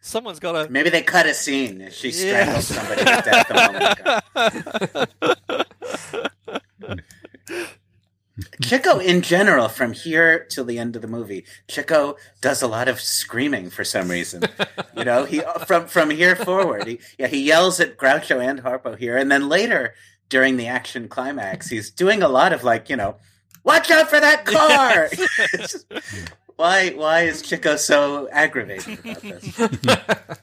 someone's 0.00 0.38
got 0.40 0.52
to. 0.52 0.70
Maybe 0.70 0.90
they 0.90 1.02
cut 1.02 1.26
a 1.26 1.34
scene. 1.34 1.88
She 1.90 2.10
Yes. 2.10 2.66
somebody 2.68 3.00
to 3.00 3.22
death 3.24 3.50
moment. 6.82 7.00
Chico, 8.62 8.98
in 8.98 9.20
general, 9.20 9.68
from 9.68 9.92
here 9.92 10.46
till 10.50 10.64
the 10.64 10.78
end 10.78 10.96
of 10.96 11.02
the 11.02 11.08
movie, 11.08 11.44
Chico 11.68 12.16
does 12.40 12.62
a 12.62 12.66
lot 12.66 12.88
of 12.88 12.98
screaming 13.00 13.68
for 13.68 13.84
some 13.84 14.08
reason. 14.10 14.42
You 14.96 15.04
know, 15.04 15.24
he 15.24 15.42
uh, 15.42 15.58
from 15.64 15.86
from 15.86 16.08
here 16.10 16.34
forward, 16.36 16.86
he 16.86 17.00
yeah 17.18 17.26
he 17.26 17.42
yells 17.42 17.80
at 17.80 17.98
Groucho 17.98 18.42
and 18.42 18.62
Harpo 18.62 18.96
here, 18.96 19.16
and 19.18 19.30
then 19.30 19.48
later 19.50 19.94
during 20.30 20.56
the 20.56 20.68
action 20.68 21.06
climax, 21.08 21.68
he's 21.68 21.90
doing 21.90 22.22
a 22.22 22.28
lot 22.28 22.54
of 22.54 22.64
like 22.64 22.88
you 22.88 22.96
know, 22.96 23.16
watch 23.62 23.90
out 23.90 24.08
for 24.08 24.20
that 24.20 24.46
car. 24.46 25.08
Just- 25.58 25.86
why 26.60 26.90
why 26.90 27.22
is 27.22 27.40
Chico 27.42 27.76
so 27.76 28.28
aggravated 28.30 28.98
about 28.98 29.22
this? 29.22 29.58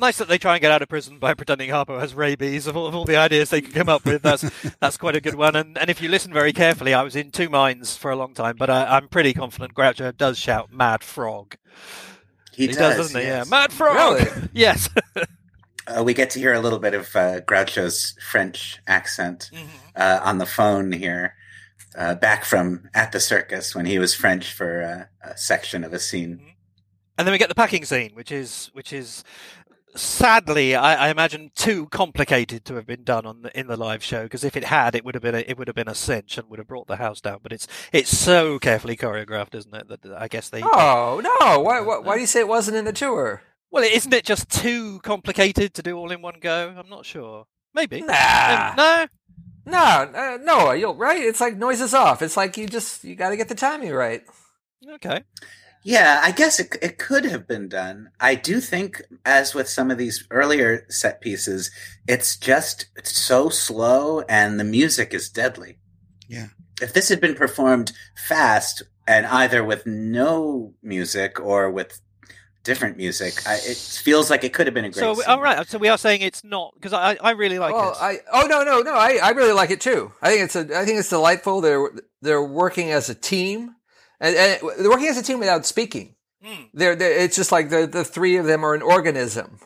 Nice 0.00 0.18
that 0.18 0.28
they 0.28 0.38
try 0.38 0.54
and 0.54 0.60
get 0.60 0.70
out 0.70 0.80
of 0.80 0.88
prison 0.88 1.18
by 1.18 1.34
pretending 1.34 1.70
Harpo 1.70 1.98
has 1.98 2.14
rabies. 2.14 2.68
Of 2.68 2.76
all, 2.76 2.86
of 2.86 2.94
all 2.94 3.04
the 3.04 3.16
ideas 3.16 3.50
they 3.50 3.60
can 3.60 3.72
come 3.72 3.88
up 3.88 4.04
with, 4.04 4.22
that's 4.22 4.42
that's 4.80 4.96
quite 4.96 5.16
a 5.16 5.20
good 5.20 5.34
one. 5.34 5.56
And 5.56 5.76
and 5.76 5.90
if 5.90 6.00
you 6.00 6.08
listen 6.08 6.32
very 6.32 6.52
carefully, 6.52 6.94
I 6.94 7.02
was 7.02 7.16
in 7.16 7.32
two 7.32 7.48
minds 7.48 7.96
for 7.96 8.12
a 8.12 8.16
long 8.16 8.32
time, 8.32 8.54
but 8.56 8.70
I, 8.70 8.96
I'm 8.96 9.08
pretty 9.08 9.34
confident 9.34 9.74
Groucho 9.74 10.16
does 10.16 10.38
shout 10.38 10.72
"Mad 10.72 11.02
Frog." 11.02 11.56
He, 12.52 12.68
does, 12.68 12.76
does, 12.76 12.96
doesn't 12.96 13.20
he? 13.20 13.26
yes. 13.26 13.46
Yeah, 13.46 13.50
Mad 13.50 13.72
Frog. 13.72 14.20
Really? 14.20 14.48
yes. 14.52 14.88
Uh, 15.88 16.04
we 16.04 16.14
get 16.14 16.30
to 16.30 16.38
hear 16.38 16.52
a 16.52 16.60
little 16.60 16.78
bit 16.78 16.94
of 16.94 17.14
uh, 17.16 17.40
Groucho's 17.40 18.14
French 18.30 18.78
accent 18.86 19.50
uh, 19.96 20.20
on 20.22 20.38
the 20.38 20.46
phone 20.46 20.92
here, 20.92 21.34
uh, 21.96 22.14
back 22.14 22.44
from 22.44 22.88
at 22.94 23.12
the 23.12 23.20
circus 23.20 23.74
when 23.74 23.86
he 23.86 23.98
was 23.98 24.14
French 24.14 24.52
for 24.52 24.82
uh, 24.82 25.28
a 25.30 25.36
section 25.36 25.84
of 25.84 25.92
a 25.92 25.98
scene. 25.98 26.40
And 27.16 27.26
then 27.26 27.32
we 27.32 27.38
get 27.38 27.48
the 27.48 27.54
packing 27.54 27.84
scene, 27.84 28.12
which 28.14 28.30
is 28.30 28.70
which 28.74 28.92
is 28.92 29.24
sadly, 29.94 30.74
I, 30.74 31.06
I 31.06 31.08
imagine, 31.10 31.50
too 31.54 31.86
complicated 31.86 32.64
to 32.66 32.74
have 32.74 32.86
been 32.86 33.04
done 33.04 33.26
on 33.26 33.42
the, 33.42 33.58
in 33.58 33.66
the 33.66 33.76
live 33.76 34.02
show. 34.02 34.24
Because 34.24 34.44
if 34.44 34.56
it 34.56 34.64
had, 34.64 34.94
it 34.94 35.04
would 35.04 35.14
have 35.14 35.22
been 35.22 35.34
a, 35.34 35.38
it 35.38 35.58
would 35.58 35.68
have 35.68 35.74
been 35.74 35.88
a 35.88 35.94
cinch 35.94 36.38
and 36.38 36.48
would 36.48 36.58
have 36.58 36.68
brought 36.68 36.86
the 36.86 36.96
house 36.96 37.20
down. 37.20 37.40
But 37.42 37.52
it's 37.52 37.66
it's 37.92 38.16
so 38.16 38.58
carefully 38.58 38.96
choreographed, 38.96 39.54
isn't 39.54 39.74
it? 39.74 39.88
That 39.88 40.12
I 40.16 40.28
guess 40.28 40.48
they. 40.48 40.62
Oh 40.62 41.20
no! 41.22 41.60
Why, 41.60 41.80
why 41.80 41.98
why 41.98 42.14
do 42.14 42.20
you 42.20 42.26
say 42.26 42.40
it 42.40 42.48
wasn't 42.48 42.76
in 42.76 42.84
the 42.84 42.92
tour? 42.92 43.42
Well, 43.70 43.84
isn't 43.84 44.14
it 44.14 44.24
just 44.24 44.48
too 44.48 45.00
complicated 45.00 45.74
to 45.74 45.82
do 45.82 45.96
all 45.98 46.10
in 46.10 46.22
one 46.22 46.36
go? 46.40 46.74
I'm 46.76 46.88
not 46.88 47.04
sure. 47.04 47.46
Maybe. 47.74 48.00
Nah. 48.00 48.74
No. 48.76 49.06
No, 49.68 49.78
uh, 49.78 50.38
no, 50.42 50.72
you're 50.72 50.94
right. 50.94 51.20
It's 51.20 51.40
like 51.40 51.56
noises 51.56 51.94
off. 51.94 52.22
It's 52.22 52.36
like 52.36 52.56
you 52.56 52.66
just 52.66 53.04
you 53.04 53.14
got 53.14 53.30
to 53.30 53.36
get 53.36 53.48
the 53.48 53.54
timing 53.54 53.92
right. 53.92 54.22
Okay. 54.94 55.22
Yeah, 55.84 56.20
I 56.22 56.32
guess 56.32 56.58
it, 56.58 56.76
it 56.82 56.98
could 56.98 57.24
have 57.24 57.46
been 57.46 57.68
done. 57.68 58.10
I 58.20 58.34
do 58.34 58.60
think, 58.60 59.02
as 59.24 59.54
with 59.54 59.68
some 59.68 59.90
of 59.90 59.98
these 59.98 60.26
earlier 60.30 60.84
set 60.88 61.20
pieces, 61.20 61.70
it's 62.06 62.36
just 62.36 62.86
so 63.04 63.48
slow 63.48 64.20
and 64.22 64.58
the 64.58 64.64
music 64.64 65.14
is 65.14 65.30
deadly. 65.30 65.78
Yeah. 66.28 66.48
If 66.80 66.92
this 66.92 67.08
had 67.08 67.20
been 67.20 67.34
performed 67.34 67.92
fast 68.16 68.82
and 69.06 69.26
either 69.26 69.64
with 69.64 69.86
no 69.86 70.74
music 70.82 71.40
or 71.40 71.70
with 71.70 72.00
different 72.68 72.96
music, 72.96 73.32
I, 73.46 73.54
it 73.56 73.76
feels 74.04 74.30
like 74.30 74.44
it 74.44 74.52
could 74.52 74.66
have 74.68 74.74
been 74.74 74.84
a 74.84 74.90
great 74.90 75.00
So 75.02 75.10
we- 75.14 75.22
scene. 75.22 75.30
all 75.32 75.40
right. 75.42 75.66
So 75.68 75.78
we 75.78 75.88
are 75.88 75.98
saying 75.98 76.20
it's 76.22 76.44
not 76.44 76.74
because 76.74 76.92
I 76.92 77.16
I 77.20 77.32
really 77.32 77.58
like 77.58 77.74
well, 77.74 77.90
it. 77.92 77.98
I 78.00 78.18
oh 78.32 78.46
no 78.46 78.62
no 78.62 78.80
no 78.82 78.94
I, 78.94 79.18
I 79.28 79.30
really 79.30 79.52
like 79.60 79.70
it 79.70 79.80
too. 79.80 80.12
I 80.22 80.28
think 80.30 80.42
it's 80.46 80.54
a 80.56 80.60
I 80.80 80.84
think 80.84 81.00
it's 81.00 81.08
delightful. 81.10 81.60
They're 81.60 81.90
they're 82.22 82.42
working 82.62 82.92
as 82.92 83.08
a 83.10 83.14
team, 83.14 83.74
and, 84.20 84.36
and 84.36 84.60
they're 84.78 84.90
working 84.90 85.08
as 85.08 85.18
a 85.18 85.22
team 85.22 85.38
without 85.40 85.66
speaking. 85.66 86.14
Hmm. 86.44 86.62
They're, 86.72 86.94
they're 86.94 87.18
it's 87.24 87.34
just 87.36 87.50
like 87.50 87.70
the 87.70 87.86
the 87.86 88.04
three 88.04 88.36
of 88.36 88.46
them 88.46 88.62
are 88.64 88.74
an 88.74 88.82
organism. 88.82 89.58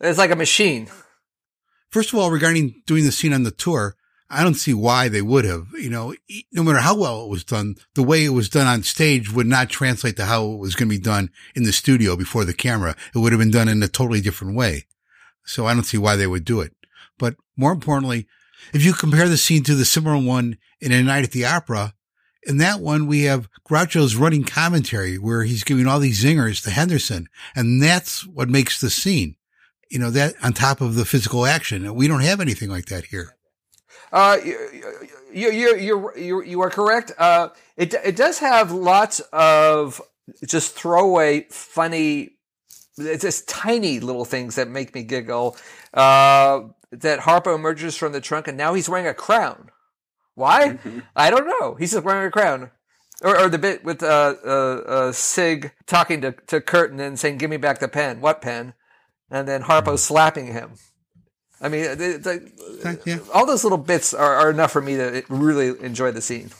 It's 0.00 0.18
like 0.18 0.30
a 0.30 0.36
machine. 0.36 0.88
First 1.90 2.12
of 2.12 2.18
all, 2.18 2.30
regarding 2.30 2.82
doing 2.86 3.04
the 3.04 3.12
scene 3.12 3.32
on 3.32 3.42
the 3.42 3.50
tour, 3.50 3.96
I 4.32 4.44
don't 4.44 4.54
see 4.54 4.72
why 4.72 5.08
they 5.08 5.22
would 5.22 5.44
have. 5.44 5.66
You 5.74 5.90
know, 5.90 6.14
no 6.52 6.62
matter 6.62 6.78
how 6.78 6.96
well 6.96 7.24
it 7.24 7.28
was 7.28 7.42
done, 7.42 7.74
the 7.94 8.02
way 8.02 8.24
it 8.24 8.30
was 8.30 8.48
done 8.48 8.68
on 8.68 8.84
stage 8.84 9.32
would 9.32 9.46
not 9.46 9.68
translate 9.68 10.16
to 10.16 10.26
how 10.26 10.52
it 10.52 10.58
was 10.58 10.76
going 10.76 10.88
to 10.88 10.96
be 10.96 11.02
done 11.02 11.30
in 11.56 11.64
the 11.64 11.72
studio 11.72 12.16
before 12.16 12.44
the 12.44 12.54
camera. 12.54 12.94
It 13.14 13.18
would 13.18 13.32
have 13.32 13.40
been 13.40 13.50
done 13.50 13.68
in 13.68 13.82
a 13.82 13.88
totally 13.88 14.20
different 14.20 14.56
way. 14.56 14.86
So 15.44 15.66
I 15.66 15.74
don't 15.74 15.82
see 15.82 15.98
why 15.98 16.14
they 16.14 16.28
would 16.28 16.44
do 16.44 16.60
it. 16.60 16.72
But 17.18 17.34
more 17.56 17.72
importantly, 17.72 18.28
if 18.72 18.84
you 18.84 18.92
compare 18.92 19.28
the 19.28 19.36
scene 19.36 19.64
to 19.64 19.74
the 19.74 19.84
similar 19.84 20.16
one 20.16 20.58
in 20.80 20.92
A 20.92 21.02
Night 21.02 21.24
at 21.24 21.32
the 21.32 21.44
Opera, 21.44 21.94
in 22.44 22.58
that 22.58 22.80
one, 22.80 23.06
we 23.06 23.24
have 23.24 23.48
Groucho's 23.68 24.16
running 24.16 24.44
commentary 24.44 25.18
where 25.18 25.42
he's 25.42 25.64
giving 25.64 25.86
all 25.86 25.98
these 25.98 26.22
zingers 26.22 26.62
to 26.62 26.70
Henderson. 26.70 27.26
And 27.54 27.82
that's 27.82 28.26
what 28.26 28.48
makes 28.48 28.80
the 28.80 28.90
scene, 28.90 29.36
you 29.90 29.98
know, 29.98 30.10
that 30.10 30.34
on 30.42 30.52
top 30.52 30.80
of 30.80 30.94
the 30.94 31.04
physical 31.04 31.44
action. 31.44 31.94
We 31.94 32.08
don't 32.08 32.22
have 32.22 32.40
anything 32.40 32.70
like 32.70 32.86
that 32.86 33.06
here. 33.06 33.36
Uh, 34.12 34.38
you, 34.44 34.68
you, 35.32 35.76
you, 35.76 36.12
you, 36.16 36.42
you, 36.42 36.60
are 36.60 36.70
correct. 36.70 37.12
Uh, 37.16 37.48
it, 37.76 37.94
it 37.94 38.16
does 38.16 38.40
have 38.40 38.72
lots 38.72 39.20
of 39.32 40.02
just 40.46 40.74
throwaway, 40.74 41.46
funny, 41.50 42.30
it's 42.98 43.22
just 43.22 43.48
tiny 43.48 44.00
little 44.00 44.24
things 44.24 44.56
that 44.56 44.68
make 44.68 44.94
me 44.94 45.02
giggle. 45.02 45.56
Uh, 45.94 46.62
that 46.92 47.20
Harpo 47.20 47.54
emerges 47.54 47.96
from 47.96 48.12
the 48.12 48.20
trunk 48.20 48.48
and 48.48 48.58
now 48.58 48.74
he's 48.74 48.88
wearing 48.88 49.06
a 49.06 49.14
crown. 49.14 49.70
Why? 50.34 50.78
I 51.16 51.30
don't 51.30 51.46
know. 51.46 51.74
He's 51.74 51.92
just 51.92 52.04
wearing 52.04 52.26
a 52.26 52.30
crown. 52.30 52.70
Or, 53.22 53.38
or 53.38 53.48
the 53.48 53.58
bit 53.58 53.84
with 53.84 54.02
uh, 54.02 54.34
uh, 54.44 54.48
uh, 54.48 55.12
Sig 55.12 55.72
talking 55.86 56.22
to, 56.22 56.32
to 56.46 56.62
Curtin 56.62 57.00
and 57.00 57.18
saying, 57.18 57.36
"Give 57.36 57.50
me 57.50 57.58
back 57.58 57.78
the 57.78 57.88
pen." 57.88 58.22
What 58.22 58.40
pen? 58.40 58.72
And 59.30 59.46
then 59.46 59.64
Harpo 59.64 59.98
slapping 59.98 60.46
him. 60.46 60.76
I 61.60 61.68
mean, 61.68 61.82
the, 61.82 62.50
the, 63.04 63.22
all 63.34 63.44
those 63.44 63.64
little 63.64 63.78
bits 63.78 64.14
are, 64.14 64.36
are, 64.36 64.50
enough 64.50 64.72
for 64.72 64.80
me 64.80 64.96
to 64.96 65.22
really 65.28 65.78
enjoy 65.84 66.10
the 66.10 66.22
scene. 66.22 66.50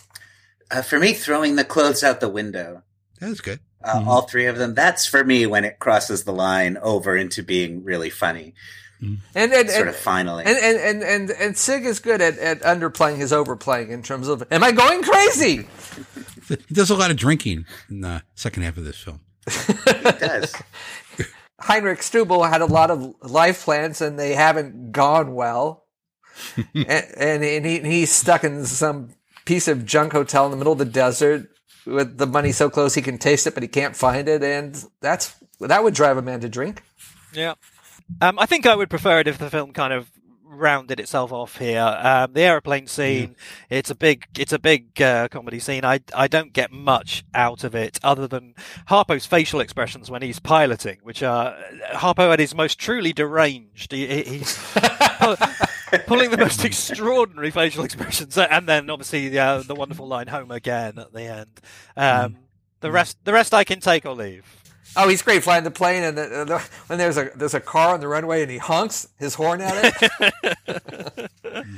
Uh, 0.70 0.82
for 0.82 0.98
me, 0.98 1.14
throwing 1.14 1.56
the 1.56 1.64
clothes 1.64 2.05
out 2.05 2.20
the 2.20 2.28
window. 2.28 2.82
That's 3.18 3.40
good. 3.40 3.60
Uh, 3.82 3.97
mm-hmm. 3.97 4.09
All 4.09 4.22
three 4.22 4.47
of 4.47 4.59
them. 4.59 4.74
That's 4.74 5.06
for 5.06 5.24
me 5.24 5.47
when 5.47 5.64
it 5.64 5.78
crosses 5.78 6.24
the 6.24 6.32
line 6.32 6.77
over 6.82 7.16
into 7.16 7.43
being 7.43 7.82
really 7.82 8.10
funny. 8.10 8.55
Mm-hmm. 9.02 9.14
And, 9.35 9.52
and 9.52 9.70
sort 9.70 9.81
and, 9.81 9.89
of 9.89 9.97
finally, 9.97 10.44
and 10.44 10.59
and, 10.59 10.78
and 10.78 11.02
and 11.02 11.31
and 11.31 11.56
Sig 11.56 11.86
is 11.86 12.01
good 12.01 12.20
at, 12.20 12.36
at 12.36 12.60
underplaying 12.60 13.16
his 13.16 13.32
overplaying 13.32 13.90
in 13.90 14.02
terms 14.02 14.28
of 14.28 14.47
"Am 14.51 14.62
I 14.62 14.72
going 14.72 15.02
crazy?" 15.02 15.66
he 16.48 16.74
does 16.74 16.90
a 16.90 16.94
lot 16.94 17.10
of 17.10 17.16
drinking 17.16 17.64
in 17.89 18.02
the 18.02 18.22
second 18.35 18.64
half 18.64 18.77
of 18.77 18.85
this 18.85 18.98
film. 18.98 19.20
he 19.48 20.02
does. 20.18 20.55
Heinrich 21.61 22.01
Stubel 22.01 22.49
had 22.49 22.61
a 22.61 22.66
lot 22.66 22.91
of 22.91 23.15
life 23.23 23.65
plans 23.65 24.01
and 24.01 24.19
they 24.19 24.35
haven't 24.35 24.93
gone 24.93 25.35
well. 25.35 25.85
and, 26.74 26.87
and, 26.87 27.45
and 27.45 27.66
he, 27.66 27.81
he's 27.81 28.11
stuck 28.11 28.45
in 28.45 28.65
some 28.65 29.11
piece 29.45 29.69
of 29.69 29.85
junk 29.85 30.12
hotel 30.12 30.47
in 30.47 30.51
the 30.51 30.57
middle 30.57 30.73
of 30.73 30.78
the 30.78 30.85
desert 30.85 31.51
with 31.87 32.19
the 32.19 32.27
money 32.27 32.53
so 32.53 32.70
close 32.70 32.95
he 32.95 33.03
can 33.03 33.19
taste 33.19 33.47
it, 33.47 33.55
but 33.55 33.62
he 33.62 33.69
can't 33.69 33.97
find 33.97 34.28
it. 34.28 34.43
And 34.43 34.82
that's, 35.01 35.35
that 35.61 35.85
would 35.85 35.95
drive 35.95 36.16
a 36.16 36.23
man 36.23 36.41
to 36.41 36.49
drink. 36.49 36.82
Yeah. 37.32 37.55
Um, 38.20 38.39
I 38.39 38.47
think 38.47 38.66
I 38.66 38.74
would 38.74 38.91
prefer 38.91 39.20
it 39.20 39.28
if 39.28 39.39
the 39.39 39.51
film 39.51 39.73
kind 39.73 39.93
of 39.93 40.11
rounded 40.51 41.01
itself 41.01 41.32
off 41.32 41.56
here. 41.59 41.81
Um, 41.81 42.32
the 42.32 42.43
aeroplane 42.43 42.86
scene, 42.86 43.36
yeah. 43.70 43.78
it's 43.78 43.90
a 43.90 43.94
big, 43.94 44.27
it's 44.39 44.52
a 44.52 44.59
big 44.59 45.01
uh, 45.01 45.28
comedy 45.28 45.59
scene. 45.59 45.85
I, 45.85 46.01
I 46.14 46.28
don't 46.28 46.52
get 46.52 46.72
much 46.72 47.24
out 47.35 47.64
of 47.64 47.74
it 47.74 47.98
other 48.02 48.27
than 48.27 48.55
Harpo's 48.89 49.27
facial 49.27 49.60
expressions 49.60 50.10
when 50.10 50.22
he's 50.22 50.39
piloting, 50.39 50.98
which 51.02 51.22
are 51.22 51.56
Harpo 51.93 52.32
at 52.32 52.39
his 52.39 52.55
most 52.55 52.78
truly 52.78 53.12
deranged. 53.12 53.93
He, 53.93 54.22
he's 54.22 54.59
pulling 56.06 56.31
the 56.31 56.39
most 56.39 56.64
extraordinary 56.64 57.51
facial 57.51 57.85
expressions, 57.85 58.36
and 58.36 58.68
then 58.68 58.90
obviously 58.90 59.28
the 59.28 59.39
uh, 59.39 59.62
the 59.62 59.74
wonderful 59.74 60.06
line 60.06 60.27
"home 60.27 60.51
again" 60.51 60.98
at 60.98 61.12
the 61.12 61.22
end. 61.22 61.60
Um, 61.97 62.36
the 62.81 62.90
rest, 62.90 63.18
the 63.24 63.32
rest, 63.32 63.52
I 63.52 63.64
can 63.64 63.81
take 63.81 64.06
or 64.06 64.14
leave. 64.14 64.60
Oh, 64.97 65.09
he's 65.09 65.23
great 65.23 65.45
flying 65.45 65.65
the 65.65 65.71
plane, 65.71 66.03
and 66.03 66.19
the, 66.19 66.45
the, 66.47 66.59
when 66.89 66.99
there's 66.99 67.17
a 67.17 67.31
there's 67.37 67.55
a 67.55 67.61
car 67.61 67.95
on 67.95 68.01
the 68.01 68.09
runway, 68.09 68.43
and 68.43 68.51
he 68.51 68.59
honks 68.59 69.09
his 69.19 69.35
horn 69.35 69.61
at 69.61 70.11
it. 70.25 71.31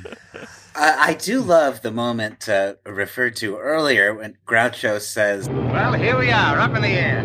I, 0.75 1.09
I, 1.09 1.13
do 1.13 1.41
love 1.41 1.81
the 1.83 1.91
moment 1.91 2.49
uh, 2.49 2.75
referred 2.85 3.35
to 3.37 3.57
earlier 3.57 4.13
when 4.15 4.37
Groucho 4.47 4.99
says, 4.99 5.47
"Well, 5.47 5.93
here 5.93 6.17
we 6.17 6.31
are, 6.31 6.59
up 6.59 6.75
in 6.75 6.81
the 6.81 6.87
air." 6.87 7.23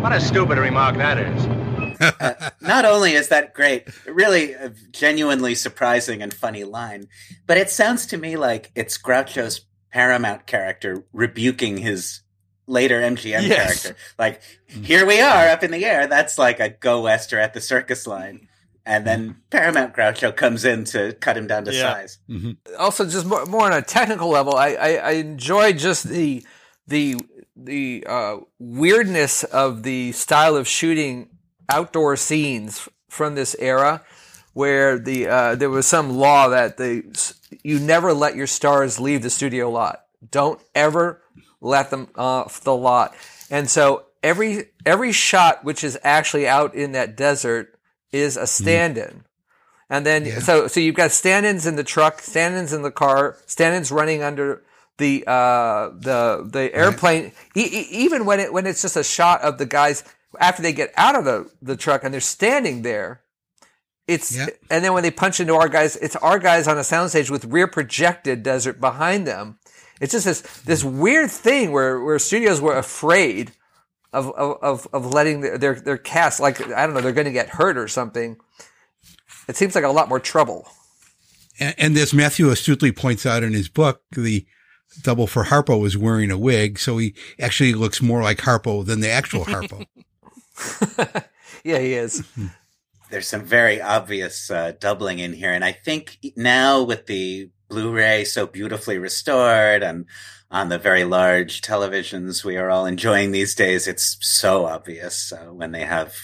What 0.00 0.12
a 0.12 0.20
stupid 0.20 0.58
remark 0.58 0.96
that 0.96 1.18
is. 1.18 1.46
uh, 2.00 2.50
not 2.60 2.84
only 2.84 3.12
is 3.12 3.28
that 3.28 3.54
great, 3.54 3.88
really 4.06 4.52
a 4.52 4.70
genuinely 4.90 5.54
surprising 5.54 6.22
and 6.22 6.32
funny 6.32 6.64
line, 6.64 7.08
but 7.46 7.58
it 7.58 7.70
sounds 7.70 8.06
to 8.06 8.16
me 8.16 8.36
like 8.36 8.70
it's 8.74 8.98
Groucho's 8.98 9.66
Paramount 9.90 10.46
character 10.46 11.04
rebuking 11.12 11.76
his 11.76 12.23
later 12.66 13.00
MGM 13.00 13.46
yes. 13.46 13.82
character. 13.82 13.96
Like, 14.18 14.40
here 14.66 15.06
we 15.06 15.20
are 15.20 15.48
up 15.48 15.62
in 15.62 15.70
the 15.70 15.84
air. 15.84 16.06
That's 16.06 16.38
like 16.38 16.60
a 16.60 16.68
go 16.68 17.02
wester 17.02 17.38
at 17.38 17.54
the 17.54 17.60
circus 17.60 18.06
line. 18.06 18.48
And 18.86 19.06
then 19.06 19.36
Paramount 19.50 19.94
Groucho 19.94 20.34
comes 20.34 20.64
in 20.64 20.84
to 20.86 21.14
cut 21.14 21.36
him 21.36 21.46
down 21.46 21.64
to 21.64 21.72
yeah. 21.72 21.92
size. 21.92 22.18
Mm-hmm. 22.28 22.52
Also, 22.78 23.06
just 23.06 23.26
more, 23.26 23.46
more, 23.46 23.62
on 23.62 23.72
a 23.72 23.80
technical 23.80 24.28
level, 24.28 24.54
I, 24.54 24.74
I, 24.74 24.90
I 24.96 25.10
enjoy 25.12 25.72
just 25.72 26.04
the 26.08 26.44
the 26.86 27.16
the 27.56 28.04
uh, 28.06 28.36
weirdness 28.58 29.42
of 29.44 29.84
the 29.84 30.12
style 30.12 30.56
of 30.56 30.68
shooting 30.68 31.30
outdoor 31.70 32.16
scenes 32.16 32.86
from 33.08 33.36
this 33.36 33.56
era, 33.58 34.02
where 34.52 34.98
the 34.98 35.28
uh, 35.28 35.54
there 35.54 35.70
was 35.70 35.86
some 35.86 36.10
law 36.10 36.48
that 36.48 36.76
the 36.76 37.04
you 37.62 37.78
never 37.78 38.12
let 38.12 38.36
your 38.36 38.46
stars 38.46 39.00
leave 39.00 39.22
the 39.22 39.30
studio 39.30 39.70
lot. 39.70 40.04
Don't 40.30 40.60
ever 40.74 41.22
let 41.64 41.90
them 41.90 42.08
off 42.14 42.60
the 42.60 42.76
lot. 42.76 43.14
And 43.50 43.68
so 43.68 44.04
every 44.22 44.66
every 44.86 45.12
shot 45.12 45.64
which 45.64 45.82
is 45.82 45.98
actually 46.04 46.46
out 46.46 46.74
in 46.74 46.92
that 46.92 47.16
desert 47.16 47.74
is 48.12 48.36
a 48.36 48.46
stand-in. 48.46 49.04
Mm. 49.04 49.24
And 49.90 50.06
then 50.06 50.24
yeah. 50.24 50.38
so 50.38 50.66
so 50.66 50.80
you've 50.80 50.94
got 50.94 51.10
stand-ins 51.10 51.66
in 51.66 51.76
the 51.76 51.84
truck, 51.84 52.20
stand-ins 52.20 52.72
in 52.72 52.82
the 52.82 52.90
car, 52.90 53.36
stand-ins 53.46 53.90
running 53.90 54.22
under 54.22 54.62
the 54.98 55.24
uh, 55.26 55.90
the 55.98 56.48
the 56.50 56.70
airplane. 56.74 57.32
Right. 57.56 57.72
E- 57.72 57.88
even 57.90 58.24
when 58.24 58.40
it 58.40 58.52
when 58.52 58.66
it's 58.66 58.82
just 58.82 58.96
a 58.96 59.04
shot 59.04 59.42
of 59.42 59.58
the 59.58 59.66
guys 59.66 60.04
after 60.38 60.62
they 60.62 60.72
get 60.72 60.92
out 60.96 61.16
of 61.16 61.24
the 61.24 61.50
the 61.62 61.76
truck 61.76 62.04
and 62.04 62.12
they're 62.12 62.20
standing 62.20 62.82
there. 62.82 63.20
It's 64.06 64.36
yeah. 64.36 64.48
and 64.70 64.84
then 64.84 64.92
when 64.92 65.02
they 65.02 65.10
punch 65.10 65.40
into 65.40 65.54
our 65.54 65.68
guys, 65.68 65.96
it's 65.96 66.16
our 66.16 66.38
guys 66.38 66.68
on 66.68 66.76
a 66.76 66.82
soundstage 66.82 67.30
with 67.30 67.46
rear 67.46 67.66
projected 67.66 68.42
desert 68.42 68.78
behind 68.78 69.26
them, 69.26 69.58
it's 70.00 70.12
just 70.12 70.24
this 70.24 70.40
this 70.62 70.84
weird 70.84 71.30
thing 71.30 71.72
where 71.72 72.02
where 72.02 72.18
studios 72.18 72.60
were 72.60 72.76
afraid 72.76 73.52
of 74.12 74.30
of 74.32 74.88
of 74.92 75.06
letting 75.06 75.40
their 75.40 75.58
their, 75.58 75.74
their 75.74 75.98
cast 75.98 76.40
like 76.40 76.60
I 76.72 76.86
don't 76.86 76.94
know 76.94 77.00
they're 77.00 77.12
going 77.12 77.26
to 77.26 77.32
get 77.32 77.48
hurt 77.48 77.76
or 77.76 77.88
something. 77.88 78.36
It 79.48 79.56
seems 79.56 79.74
like 79.74 79.84
a 79.84 79.88
lot 79.88 80.08
more 80.08 80.20
trouble. 80.20 80.68
And, 81.60 81.74
and 81.78 81.96
as 81.96 82.14
Matthew 82.14 82.48
astutely 82.50 82.92
points 82.92 83.26
out 83.26 83.42
in 83.42 83.52
his 83.52 83.68
book, 83.68 84.02
the 84.12 84.46
double 85.02 85.26
for 85.26 85.44
Harpo 85.44 85.80
was 85.80 85.96
wearing 85.96 86.30
a 86.30 86.38
wig, 86.38 86.78
so 86.78 86.98
he 86.98 87.14
actually 87.40 87.74
looks 87.74 88.00
more 88.00 88.22
like 88.22 88.38
Harpo 88.38 88.84
than 88.84 89.00
the 89.00 89.10
actual 89.10 89.44
Harpo. 89.44 89.86
yeah, 91.64 91.78
he 91.78 91.94
is. 91.94 92.24
There's 93.10 93.28
some 93.28 93.44
very 93.44 93.80
obvious 93.80 94.50
uh, 94.50 94.72
doubling 94.80 95.18
in 95.18 95.32
here, 95.32 95.52
and 95.52 95.64
I 95.64 95.72
think 95.72 96.18
now 96.36 96.82
with 96.82 97.06
the 97.06 97.50
Blu-ray 97.68 98.24
so 98.24 98.46
beautifully 98.46 98.98
restored 98.98 99.82
and 99.82 100.06
on 100.50 100.68
the 100.68 100.78
very 100.78 101.04
large 101.04 101.60
televisions 101.62 102.44
we 102.44 102.56
are 102.56 102.70
all 102.70 102.86
enjoying 102.86 103.32
these 103.32 103.54
days, 103.56 103.88
it's 103.88 104.16
so 104.20 104.66
obvious 104.66 105.32
uh, 105.32 105.46
when 105.46 105.72
they 105.72 105.84
have 105.84 106.14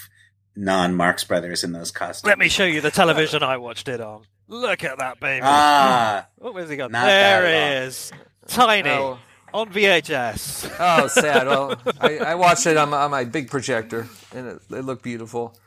non 0.55 0.95
Marx 0.95 1.25
Brothers 1.25 1.65
in 1.65 1.73
those 1.73 1.91
costumes. 1.91 2.29
Let 2.29 2.39
me 2.39 2.49
show 2.49 2.65
you 2.65 2.81
the 2.81 2.93
television 2.93 3.43
I 3.43 3.57
watched 3.57 3.89
it 3.89 4.01
on. 4.01 4.23
Look 4.47 4.85
at 4.85 4.99
that 4.99 5.19
baby. 5.19 5.43
Ah, 5.45 6.29
what 6.37 6.55
was 6.55 6.71
he 6.71 6.77
got? 6.77 6.93
There 6.93 7.47
it 7.47 7.85
is, 7.85 8.13
tiny. 8.47 8.91
Oh. 8.91 9.19
On 9.53 9.69
VHS. 9.69 10.71
Oh, 10.81 11.09
sad. 11.09 11.49
Well, 11.49 11.75
I, 12.01 12.19
I 12.19 12.35
watched 12.37 12.67
it 12.67 12.77
on 12.77 12.91
my, 12.91 12.99
on 12.99 13.11
my, 13.11 13.25
big 13.25 13.51
projector, 13.51 14.09
and 14.33 14.47
it, 14.47 14.63
it, 14.71 14.85
looked 14.85 15.03
beautiful. 15.03 15.59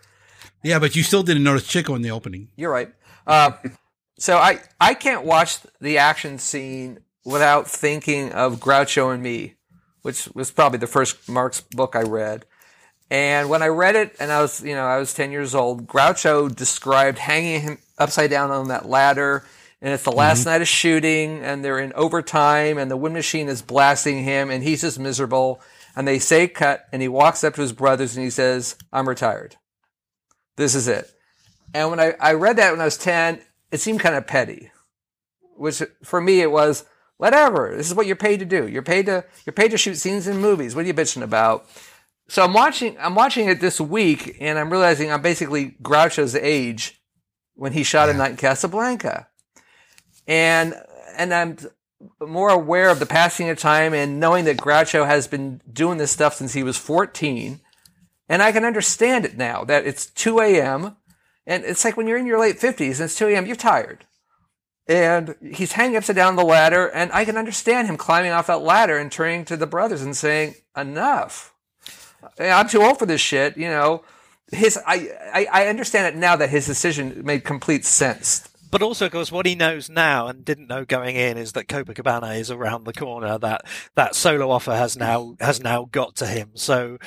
Yeah, 0.63 0.79
but 0.79 0.95
you 0.95 1.03
still 1.03 1.21
didn't 1.21 1.43
notice 1.43 1.67
Chico 1.67 1.93
in 1.93 2.01
the 2.01 2.11
opening. 2.11 2.47
You're 2.55 2.71
right. 2.71 2.93
Uh, 3.27 3.51
so 4.23 4.37
I, 4.37 4.61
I 4.79 4.93
can't 4.93 5.25
watch 5.25 5.59
the 5.81 5.97
action 5.97 6.39
scene 6.39 6.99
without 7.25 7.69
thinking 7.69 8.31
of 8.31 8.59
Groucho 8.59 9.13
and 9.13 9.21
Me, 9.21 9.55
which 10.01 10.27
was 10.33 10.51
probably 10.51 10.79
the 10.79 10.87
first 10.87 11.29
Marx 11.29 11.61
book 11.61 11.95
I 11.95 12.03
read. 12.03 12.45
And 13.09 13.49
when 13.49 13.61
I 13.61 13.67
read 13.67 13.95
it, 13.95 14.15
and 14.19 14.31
I 14.31 14.41
was, 14.41 14.63
you 14.63 14.75
know, 14.75 14.85
I 14.85 14.97
was 14.97 15.13
10 15.13 15.31
years 15.31 15.53
old, 15.53 15.87
Groucho 15.87 16.53
described 16.53 17.17
hanging 17.19 17.61
him 17.61 17.77
upside 17.97 18.29
down 18.29 18.49
on 18.49 18.69
that 18.69 18.87
ladder 18.87 19.43
and 19.83 19.93
it's 19.93 20.03
the 20.03 20.11
last 20.13 20.39
mm-hmm. 20.39 20.51
night 20.51 20.61
of 20.61 20.67
shooting, 20.69 21.43
and 21.43 21.63
they're 21.63 21.77
in 21.77 21.91
overtime, 21.91 22.77
and 22.77 22.89
the 22.89 22.95
wind 22.95 23.13
machine 23.13 23.49
is 23.49 23.61
blasting 23.61 24.23
him, 24.23 24.49
and 24.49 24.63
he's 24.63 24.79
just 24.79 24.97
miserable. 24.97 25.59
And 25.93 26.07
they 26.07 26.19
say 26.19 26.47
cut, 26.47 26.85
and 26.93 27.01
he 27.01 27.09
walks 27.09 27.43
up 27.43 27.55
to 27.55 27.61
his 27.61 27.73
brothers 27.73 28.15
and 28.15 28.23
he 28.23 28.29
says, 28.29 28.77
"I'm 28.93 29.09
retired. 29.09 29.57
This 30.55 30.73
is 30.73 30.87
it." 30.87 31.11
And 31.73 31.89
when 31.89 31.99
I, 31.99 32.13
I 32.17 32.33
read 32.33 32.55
that 32.55 32.71
when 32.71 32.79
I 32.79 32.85
was 32.85 32.97
ten, 32.97 33.41
it 33.73 33.81
seemed 33.81 33.99
kind 33.99 34.15
of 34.15 34.27
petty, 34.27 34.71
which 35.57 35.81
for 36.03 36.21
me 36.21 36.41
it 36.41 36.51
was 36.51 36.85
whatever. 37.17 37.73
This 37.75 37.89
is 37.89 37.95
what 37.95 38.05
you're 38.05 38.15
paid 38.15 38.39
to 38.39 38.45
do. 38.45 38.67
You're 38.67 38.83
paid 38.83 39.07
to 39.07 39.25
you're 39.45 39.53
paid 39.53 39.71
to 39.71 39.79
shoot 39.79 39.95
scenes 39.95 40.27
in 40.27 40.37
movies. 40.37 40.75
What 40.75 40.85
are 40.85 40.87
you 40.87 40.93
bitching 40.93 41.23
about? 41.23 41.65
So 42.27 42.43
I'm 42.43 42.53
watching 42.53 42.95
I'm 42.99 43.15
watching 43.15 43.49
it 43.49 43.59
this 43.59 43.81
week, 43.81 44.37
and 44.39 44.59
I'm 44.59 44.69
realizing 44.69 45.11
I'm 45.11 45.23
basically 45.23 45.75
Groucho's 45.81 46.35
age 46.35 47.01
when 47.55 47.73
he 47.73 47.83
shot 47.83 48.09
a 48.09 48.13
night 48.13 48.31
in 48.31 48.37
Casablanca, 48.37 49.27
and 50.27 50.75
and 51.17 51.33
I'm 51.33 51.57
more 52.19 52.49
aware 52.49 52.89
of 52.89 52.99
the 52.99 53.07
passing 53.07 53.49
of 53.49 53.57
time 53.57 53.95
and 53.95 54.19
knowing 54.19 54.45
that 54.45 54.57
Groucho 54.57 55.07
has 55.07 55.27
been 55.27 55.61
doing 55.71 55.97
this 55.97 56.11
stuff 56.11 56.35
since 56.35 56.53
he 56.53 56.61
was 56.61 56.77
14, 56.77 57.59
and 58.29 58.43
I 58.43 58.51
can 58.51 58.65
understand 58.65 59.25
it 59.25 59.35
now 59.35 59.63
that 59.63 59.87
it's 59.87 60.05
2 60.05 60.41
a.m. 60.41 60.97
and 61.45 61.63
it's 61.65 61.83
like 61.83 61.97
when 61.97 62.07
you're 62.07 62.17
in 62.17 62.25
your 62.25 62.39
late 62.39 62.59
50s 62.59 62.95
and 62.95 63.01
it's 63.01 63.17
2 63.17 63.27
a.m. 63.27 63.45
You're 63.45 63.55
tired. 63.55 64.05
And 64.87 65.35
he's 65.41 65.73
hanging 65.73 65.95
upside 65.95 66.17
down 66.17 66.35
the 66.35 66.43
ladder, 66.43 66.87
and 66.87 67.09
I 67.13 67.23
can 67.23 67.37
understand 67.37 67.87
him 67.87 67.95
climbing 67.95 68.31
off 68.31 68.47
that 68.47 68.61
ladder 68.61 68.97
and 68.97 69.09
turning 69.09 69.45
to 69.45 69.55
the 69.55 69.67
brothers 69.67 70.01
and 70.01 70.15
saying, 70.15 70.55
"Enough! 70.75 71.53
I'm 72.37 72.67
too 72.67 72.83
old 72.83 72.99
for 72.99 73.05
this 73.05 73.21
shit." 73.21 73.55
You 73.55 73.69
know, 73.69 74.03
his 74.51 74.77
I, 74.85 75.09
I 75.33 75.47
I 75.63 75.67
understand 75.67 76.13
it 76.13 76.19
now 76.19 76.35
that 76.35 76.49
his 76.49 76.65
decision 76.65 77.21
made 77.23 77.45
complete 77.45 77.85
sense. 77.85 78.49
But 78.73 78.81
also, 78.81 79.05
of 79.05 79.11
course, 79.11 79.31
what 79.31 79.45
he 79.45 79.53
knows 79.53 79.87
now 79.87 80.25
and 80.25 80.43
didn't 80.43 80.65
know 80.65 80.83
going 80.83 81.15
in 81.15 81.37
is 81.37 81.51
that 81.51 81.67
Copacabana 81.67 82.39
is 82.39 82.49
around 82.49 82.85
the 82.85 82.91
corner. 82.91 83.37
That 83.37 83.67
that 83.93 84.15
solo 84.15 84.49
offer 84.49 84.75
has 84.75 84.97
now 84.97 85.35
has 85.39 85.61
now 85.61 85.87
got 85.91 86.15
to 86.15 86.25
him. 86.25 86.53
So, 86.55 86.97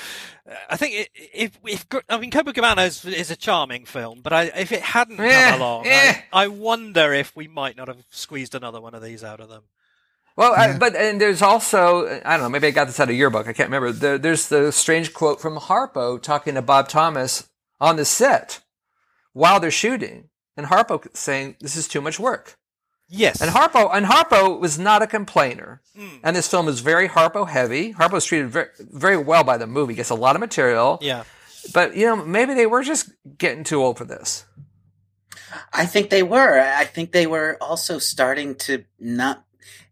uh, 0.48 0.54
I 0.70 0.76
think 0.76 0.94
it, 0.94 1.08
if 1.34 1.58
if 1.64 1.84
I 2.08 2.18
mean 2.18 2.30
Copacabana 2.30 2.86
is, 2.86 3.04
is 3.04 3.32
a 3.32 3.36
charming 3.36 3.84
film, 3.84 4.20
but 4.22 4.32
I, 4.32 4.44
if 4.44 4.70
it 4.70 4.80
hadn't 4.80 5.16
come 5.16 5.60
along, 5.60 5.88
eh. 5.88 6.20
I, 6.32 6.44
I 6.44 6.46
wonder 6.46 7.12
if 7.12 7.34
we 7.34 7.48
might 7.48 7.76
not 7.76 7.88
have 7.88 8.04
squeezed 8.10 8.54
another 8.54 8.80
one 8.80 8.94
of 8.94 9.02
these 9.02 9.24
out 9.24 9.40
of 9.40 9.48
them. 9.48 9.64
Well, 10.36 10.52
I, 10.52 10.78
but 10.78 10.94
and 10.94 11.20
there's 11.20 11.42
also 11.42 12.06
I 12.24 12.36
don't 12.36 12.42
know 12.42 12.48
maybe 12.48 12.68
I 12.68 12.70
got 12.70 12.86
this 12.86 13.00
out 13.00 13.10
of 13.10 13.16
your 13.16 13.30
book 13.30 13.48
I 13.48 13.52
can't 13.52 13.70
remember. 13.70 13.90
There, 13.90 14.18
there's 14.18 14.48
the 14.48 14.70
strange 14.70 15.12
quote 15.12 15.40
from 15.40 15.58
Harpo 15.58 16.22
talking 16.22 16.54
to 16.54 16.62
Bob 16.62 16.88
Thomas 16.88 17.48
on 17.80 17.96
the 17.96 18.04
set 18.04 18.60
while 19.32 19.58
they're 19.58 19.72
shooting, 19.72 20.28
and 20.56 20.66
Harpo 20.66 21.04
saying 21.16 21.56
this 21.60 21.76
is 21.76 21.88
too 21.88 22.00
much 22.00 22.18
work. 22.18 22.56
Yes, 23.08 23.40
And 23.40 23.52
Harpo 23.52 23.88
and 23.92 24.04
Harpo 24.04 24.58
was 24.58 24.80
not 24.80 25.00
a 25.00 25.06
complainer, 25.06 25.80
hmm. 25.96 26.16
and 26.24 26.34
this 26.34 26.48
film 26.48 26.66
is 26.66 26.80
very 26.80 27.08
Harpo 27.08 27.48
heavy. 27.48 27.92
Harpo's 27.92 28.24
treated 28.24 28.48
very 28.50 28.68
very 28.80 29.16
well 29.16 29.44
by 29.44 29.56
the 29.56 29.66
movie, 29.66 29.94
gets 29.94 30.10
a 30.10 30.16
lot 30.16 30.34
of 30.34 30.40
material. 30.40 30.98
Yeah. 31.00 31.22
But 31.72 31.96
you 31.96 32.06
know 32.06 32.16
maybe 32.16 32.54
they 32.54 32.66
were 32.66 32.82
just 32.82 33.10
getting 33.38 33.62
too 33.62 33.80
old 33.80 33.96
for 33.98 34.04
this. 34.04 34.44
I 35.72 35.86
think 35.86 36.10
they 36.10 36.22
were. 36.22 36.60
I 36.60 36.84
think 36.84 37.12
they 37.12 37.26
were 37.26 37.56
also 37.60 37.98
starting 37.98 38.54
to 38.56 38.84
not, 38.98 39.44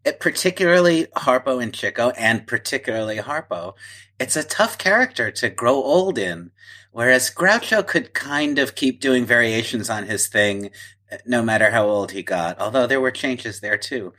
it, 0.03 0.19
particularly 0.19 1.07
Harpo 1.15 1.61
and 1.61 1.73
Chico, 1.73 2.09
and 2.11 2.45
particularly 2.45 3.17
Harpo. 3.17 3.73
It's 4.19 4.35
a 4.35 4.43
tough 4.43 4.77
character 4.77 5.31
to 5.31 5.49
grow 5.49 5.75
old 5.75 6.17
in, 6.17 6.51
whereas 6.95 7.29
Groucho 7.29 7.85
could 7.85 8.13
kind 8.13 8.57
of 8.57 8.73
keep 8.75 9.01
doing 9.01 9.25
variations 9.25 9.89
on 9.89 10.05
his 10.05 10.27
thing, 10.27 10.69
uh, 11.11 11.17
no 11.25 11.41
matter 11.43 11.69
how 11.71 11.85
old 11.85 12.11
he 12.11 12.23
got. 12.23 12.57
Although 12.59 12.87
there 12.87 13.01
were 13.01 13.11
changes 13.11 13.59
there 13.59 13.77
too. 13.77 14.13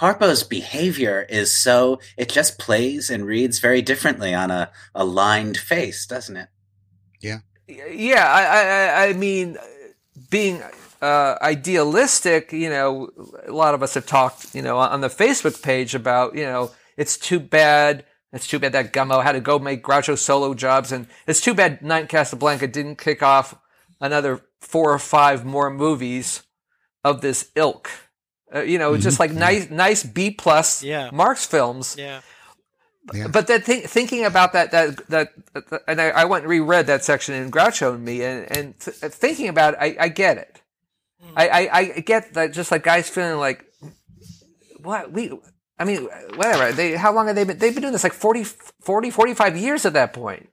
Harpo's 0.00 0.42
behavior 0.42 1.26
is 1.28 1.52
so 1.52 2.00
it 2.16 2.30
just 2.30 2.58
plays 2.58 3.10
and 3.10 3.26
reads 3.26 3.58
very 3.58 3.82
differently 3.82 4.32
on 4.34 4.50
a, 4.50 4.70
a 4.94 5.04
lined 5.04 5.58
face, 5.58 6.06
doesn't 6.06 6.36
it? 6.38 6.48
Yeah, 7.20 7.40
Yeah. 7.68 8.26
I, 8.26 8.42
I- 9.04 9.08
I 9.08 9.12
mean, 9.12 9.58
being 10.30 10.62
uh, 11.02 11.36
idealistic, 11.42 12.52
you 12.52 12.70
know, 12.70 13.10
a 13.46 13.52
lot 13.52 13.74
of 13.74 13.82
us 13.82 13.92
have 13.94 14.06
talked, 14.06 14.54
you 14.54 14.62
know, 14.62 14.78
on 14.78 15.00
the 15.02 15.08
Facebook 15.08 15.62
page 15.62 15.94
about, 15.94 16.34
you 16.34 16.44
know, 16.44 16.70
it's 16.96 17.16
too 17.18 17.40
bad. 17.40 18.04
It's 18.32 18.46
too 18.46 18.58
bad 18.58 18.72
that 18.72 18.92
Gummo 18.92 19.22
had 19.22 19.32
to 19.32 19.40
go 19.40 19.58
make 19.58 19.82
Groucho 19.82 20.16
solo 20.16 20.54
jobs, 20.54 20.90
and 20.90 21.06
it's 21.26 21.40
too 21.40 21.54
bad 21.54 21.82
Night 21.82 22.02
in 22.02 22.08
Casablanca 22.08 22.66
didn't 22.66 22.96
kick 22.96 23.22
off 23.22 23.54
another 24.00 24.40
four 24.60 24.92
or 24.92 24.98
five 24.98 25.44
more 25.44 25.70
movies 25.70 26.42
of 27.04 27.20
this 27.20 27.50
ilk. 27.54 27.90
Uh, 28.54 28.60
you 28.62 28.78
know, 28.78 28.96
just 28.96 29.18
like 29.20 29.30
mm-hmm. 29.30 29.40
nice, 29.40 29.70
nice 29.70 30.02
B 30.02 30.30
plus 30.30 30.82
Yeah. 30.82 31.10
Marx 31.12 31.46
films. 31.46 31.96
Yeah. 31.98 32.20
yeah. 33.12 33.28
But 33.28 33.46
then 33.46 33.60
think, 33.62 33.84
thinking 33.86 34.24
about 34.24 34.52
that, 34.52 34.70
that, 34.70 35.08
that, 35.08 35.28
and 35.88 36.00
I, 36.00 36.08
I 36.10 36.24
went 36.24 36.44
and 36.44 36.50
reread 36.50 36.86
that 36.86 37.02
section 37.04 37.34
in 37.34 37.50
Groucho 37.50 37.94
and 37.94 38.04
me, 38.04 38.22
and, 38.22 38.56
and 38.56 38.78
th- 38.78 39.02
uh, 39.02 39.08
thinking 39.08 39.48
about 39.48 39.74
it, 39.74 39.78
I, 39.80 39.96
I 40.04 40.08
get 40.08 40.38
it. 40.38 40.60
Mm. 41.24 41.32
I, 41.36 41.48
I, 41.48 41.78
I 41.96 42.00
get 42.00 42.34
that 42.34 42.52
just 42.52 42.70
like 42.70 42.82
guys 42.82 43.08
feeling 43.08 43.38
like, 43.38 43.64
what, 44.82 45.12
we, 45.12 45.32
I 45.82 45.84
mean, 45.84 46.04
whatever. 46.36 46.70
They, 46.70 46.94
how 46.96 47.12
long 47.12 47.26
have 47.26 47.34
they 47.34 47.42
been, 47.42 47.58
they've 47.58 47.74
been 47.74 47.82
doing 47.82 47.92
this 47.92 48.04
like 48.04 48.12
40, 48.12 48.44
40 48.44 49.10
45 49.10 49.56
years 49.56 49.84
at 49.84 49.94
that 49.94 50.12
point. 50.12 50.48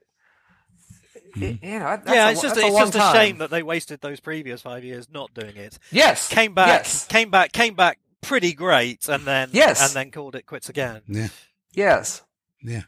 Hmm. 1.34 1.42
You 1.42 1.58
know, 1.62 1.78
that- 1.80 2.04
that's 2.04 2.14
yeah, 2.16 2.28
a, 2.28 2.32
it's 2.32 2.42
just 2.42 2.54
that's 2.56 2.64
a 2.64 2.66
it's 2.66 2.74
long 2.74 2.84
just 2.86 2.94
a 2.96 2.98
time. 2.98 3.14
shame 3.14 3.38
that 3.38 3.50
they 3.50 3.62
wasted 3.62 4.00
those 4.00 4.18
previous 4.18 4.62
five 4.62 4.82
years 4.82 5.08
not 5.12 5.32
doing 5.32 5.56
it. 5.56 5.78
Yes, 5.92 6.28
came 6.28 6.54
back, 6.54 6.66
yes. 6.82 7.06
came 7.06 7.30
back, 7.30 7.52
came 7.52 7.74
back 7.74 7.98
pretty 8.20 8.52
great, 8.52 9.08
and 9.08 9.24
then 9.24 9.50
Yes. 9.52 9.80
and 9.80 9.94
then 9.94 10.10
called 10.10 10.34
it 10.34 10.46
quits 10.46 10.68
again. 10.68 11.02
Yeah. 11.06 11.28
Yes. 11.72 12.22
Yeah. 12.62 12.82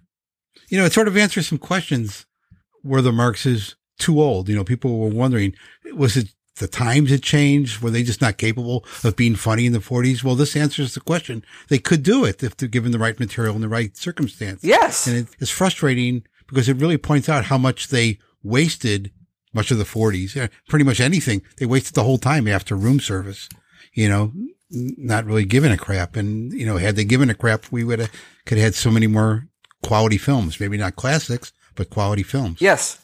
You 0.69 0.78
know, 0.78 0.85
it 0.85 0.93
sort 0.93 1.06
of 1.06 1.16
answers 1.16 1.47
some 1.47 1.59
questions. 1.59 2.27
Were 2.82 3.01
the 3.01 3.12
Marxes 3.12 3.77
too 3.98 4.20
old? 4.20 4.48
You 4.48 4.56
know, 4.56 4.64
people 4.64 4.98
were 4.98 5.09
wondering, 5.09 5.55
was 5.94 6.16
it 6.16 6.31
the 6.56 6.68
times 6.68 7.10
had 7.10 7.22
changed? 7.22 7.80
Were 7.80 7.90
they 7.90 8.02
just 8.02 8.20
not 8.20 8.36
capable 8.36 8.84
of 9.04 9.16
being 9.16 9.36
funny 9.36 9.66
in 9.66 9.72
the 9.72 9.78
40s? 9.78 10.22
Well, 10.22 10.34
this 10.34 10.54
answers 10.56 10.94
the 10.94 11.00
question. 11.00 11.44
They 11.68 11.78
could 11.78 12.02
do 12.02 12.24
it 12.24 12.42
if 12.42 12.56
they're 12.56 12.68
given 12.68 12.92
the 12.92 12.98
right 12.98 13.18
material 13.18 13.54
and 13.54 13.64
the 13.64 13.68
right 13.68 13.96
circumstance. 13.96 14.62
Yes. 14.62 15.06
And 15.06 15.28
it's 15.38 15.50
frustrating 15.50 16.24
because 16.46 16.68
it 16.68 16.76
really 16.76 16.98
points 16.98 17.28
out 17.28 17.46
how 17.46 17.58
much 17.58 17.88
they 17.88 18.18
wasted 18.42 19.10
much 19.54 19.70
of 19.70 19.78
the 19.78 19.84
40s. 19.84 20.50
Pretty 20.68 20.84
much 20.84 21.00
anything. 21.00 21.42
They 21.56 21.66
wasted 21.66 21.94
the 21.94 22.04
whole 22.04 22.18
time 22.18 22.46
after 22.46 22.74
room 22.76 23.00
service, 23.00 23.48
you 23.94 24.08
know, 24.08 24.32
not 24.70 25.24
really 25.24 25.44
giving 25.44 25.72
a 25.72 25.78
crap. 25.78 26.16
And, 26.16 26.52
you 26.52 26.66
know, 26.66 26.76
had 26.76 26.96
they 26.96 27.04
given 27.04 27.30
a 27.30 27.34
crap, 27.34 27.70
we 27.70 27.84
would 27.84 27.98
have, 27.98 28.10
could 28.46 28.58
have 28.58 28.64
had 28.64 28.74
so 28.74 28.90
many 28.90 29.06
more 29.06 29.48
quality 29.82 30.18
films. 30.18 30.60
Maybe 30.60 30.76
not 30.76 30.96
classics, 30.96 31.52
but 31.74 31.90
quality 31.90 32.22
films. 32.22 32.60
Yes. 32.60 32.98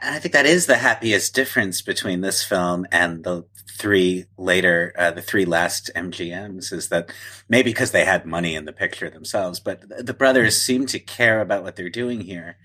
And 0.00 0.14
I 0.14 0.18
think 0.18 0.32
that 0.32 0.46
is 0.46 0.66
the 0.66 0.76
happiest 0.76 1.34
difference 1.34 1.82
between 1.82 2.20
this 2.20 2.42
film 2.42 2.86
and 2.90 3.24
the 3.24 3.44
three 3.78 4.26
later, 4.38 4.94
uh, 4.96 5.10
the 5.10 5.22
three 5.22 5.44
last 5.44 5.90
MGMs 5.94 6.72
is 6.72 6.88
that 6.88 7.12
maybe 7.48 7.70
because 7.70 7.90
they 7.90 8.04
had 8.04 8.24
money 8.24 8.54
in 8.54 8.64
the 8.64 8.72
picture 8.72 9.10
themselves, 9.10 9.60
but 9.60 9.82
the 10.04 10.14
brothers 10.14 10.60
seem 10.60 10.86
to 10.86 10.98
care 10.98 11.40
about 11.40 11.62
what 11.62 11.76
they're 11.76 11.90
doing 11.90 12.20
here. 12.20 12.56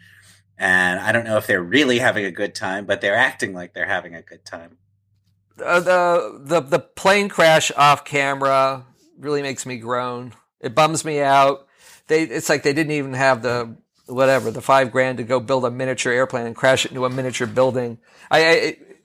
And 0.57 0.99
I 0.99 1.11
don't 1.11 1.25
know 1.25 1.37
if 1.37 1.47
they're 1.47 1.61
really 1.61 1.99
having 1.99 2.25
a 2.25 2.31
good 2.31 2.55
time, 2.55 2.85
but 2.85 3.01
they're 3.01 3.15
acting 3.15 3.53
like 3.53 3.73
they're 3.73 3.85
having 3.87 4.15
a 4.15 4.21
good 4.21 4.43
time. 4.45 4.77
uh, 5.63 5.79
the 5.79 6.39
the 6.43 6.61
the 6.61 6.79
plane 6.79 7.29
crash 7.29 7.71
off 7.75 8.05
camera 8.05 8.85
really 9.17 9.41
makes 9.41 9.65
me 9.65 9.77
groan. 9.77 10.33
It 10.59 10.75
bums 10.75 11.05
me 11.05 11.19
out. 11.21 11.67
They 12.07 12.23
it's 12.23 12.49
like 12.49 12.63
they 12.63 12.73
didn't 12.73 12.93
even 12.93 13.13
have 13.13 13.41
the 13.41 13.75
whatever 14.07 14.51
the 14.51 14.61
five 14.61 14.91
grand 14.91 15.17
to 15.17 15.23
go 15.23 15.39
build 15.39 15.65
a 15.65 15.71
miniature 15.71 16.11
airplane 16.13 16.47
and 16.47 16.55
crash 16.55 16.85
it 16.85 16.91
into 16.91 17.05
a 17.05 17.09
miniature 17.09 17.47
building. 17.47 17.97
I, 18.31 18.37
I 18.39 18.41
it, 18.41 19.03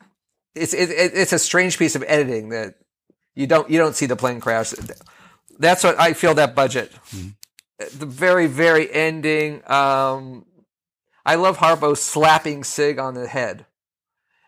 it's 0.55 0.75
it, 0.75 0.91
it, 0.91 1.13
it's 1.15 1.33
a 1.33 1.39
strange 1.39 1.79
piece 1.79 1.95
of 1.95 2.05
editing 2.07 2.51
that 2.51 2.75
you 3.35 3.47
don't 3.47 3.69
you 3.71 3.79
don't 3.79 3.95
see 3.95 4.07
the 4.07 4.17
plane 4.17 4.41
crash. 4.41 4.75
That's 5.59 5.85
what 5.85 5.99
I 5.99 6.13
feel 6.13 6.35
that 6.35 6.55
budget. 6.55 6.93
The 7.79 8.07
very 8.07 8.47
very 8.47 8.93
ending. 8.93 9.63
Um, 9.71 10.47
I 11.25 11.37
love 11.37 11.59
Harpo 11.59 11.97
slapping 11.97 12.65
Sig 12.65 12.99
on 12.99 13.15
the 13.15 13.27
head. 13.27 13.67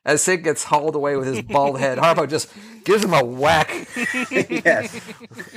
As 0.04 0.22
Sig 0.22 0.44
gets 0.44 0.64
hauled 0.64 0.94
away 0.96 1.16
with 1.16 1.26
his 1.26 1.40
bald 1.42 1.80
head, 1.80 1.96
Harpo 1.96 2.28
just 2.28 2.50
gives 2.84 3.02
him 3.02 3.14
a 3.14 3.24
whack, 3.24 3.70
yes. 4.30 4.94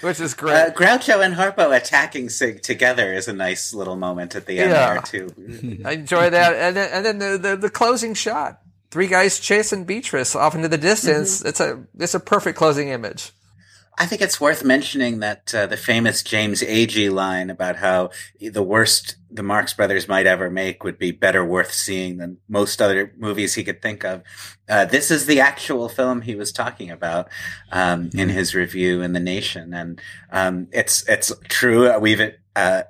which 0.02 0.22
is 0.22 0.34
great. 0.34 0.54
Uh, 0.56 0.72
Groucho 0.72 1.22
and 1.24 1.36
Harpo 1.36 1.76
attacking 1.76 2.30
Sig 2.30 2.62
together 2.62 3.12
is 3.12 3.28
a 3.28 3.34
nice 3.34 3.74
little 3.74 3.98
moment 3.98 4.36
at 4.38 4.46
the 4.46 4.60
end 4.60 4.72
Yeah. 4.72 4.94
there 4.94 5.02
too. 5.02 5.82
I 5.84 5.92
enjoy 5.92 6.30
that, 6.30 6.54
and 6.56 6.78
then, 6.78 6.90
and 6.94 7.06
then 7.06 7.18
the, 7.20 7.38
the 7.38 7.56
the 7.58 7.70
closing 7.70 8.14
shot: 8.14 8.62
three 8.90 9.08
guys 9.08 9.38
chasing 9.40 9.84
Beatrice 9.84 10.34
off 10.34 10.56
into 10.56 10.70
the 10.70 10.78
distance. 10.78 11.44
It's 11.44 11.60
a 11.60 11.84
it's 12.00 12.14
a 12.14 12.20
perfect 12.22 12.58
closing 12.58 12.88
image. 12.88 13.34
I 14.00 14.06
think 14.06 14.22
it's 14.22 14.40
worth 14.40 14.64
mentioning 14.64 15.20
that 15.20 15.54
uh, 15.56 15.66
the 15.66 15.76
famous 15.76 16.22
James 16.22 16.62
Agee 16.62 17.12
line 17.12 17.50
about 17.50 17.78
how 17.78 18.12
the 18.40 18.62
worst 18.62 19.16
the 19.30 19.44
Marx 19.44 19.74
Brothers 19.74 20.08
might 20.08 20.28
ever 20.28 20.50
make 20.50 20.84
would 20.84 21.00
be 21.00 21.12
better 21.12 21.44
worth 21.44 21.74
seeing 21.74 22.18
than 22.18 22.38
most 22.48 22.82
other 22.82 23.14
movies 23.18 23.56
he 23.56 23.64
could 23.64 23.82
think 23.82 24.06
of. 24.06 24.22
Uh, 24.70 24.86
this 24.86 25.10
is 25.10 25.26
the 25.26 25.40
actual 25.40 25.90
film 25.90 26.22
he 26.22 26.36
was 26.36 26.52
talking 26.52 26.92
about 26.92 27.28
um, 27.72 28.10
in 28.14 28.30
his 28.30 28.54
review 28.54 29.02
in 29.02 29.14
the 29.14 29.20
Nation, 29.20 29.74
and 29.74 30.00
um, 30.32 30.68
it's 30.72 31.08
it's 31.10 31.34
true. 31.50 31.98
We've 32.00 32.34
uh, 32.56 32.84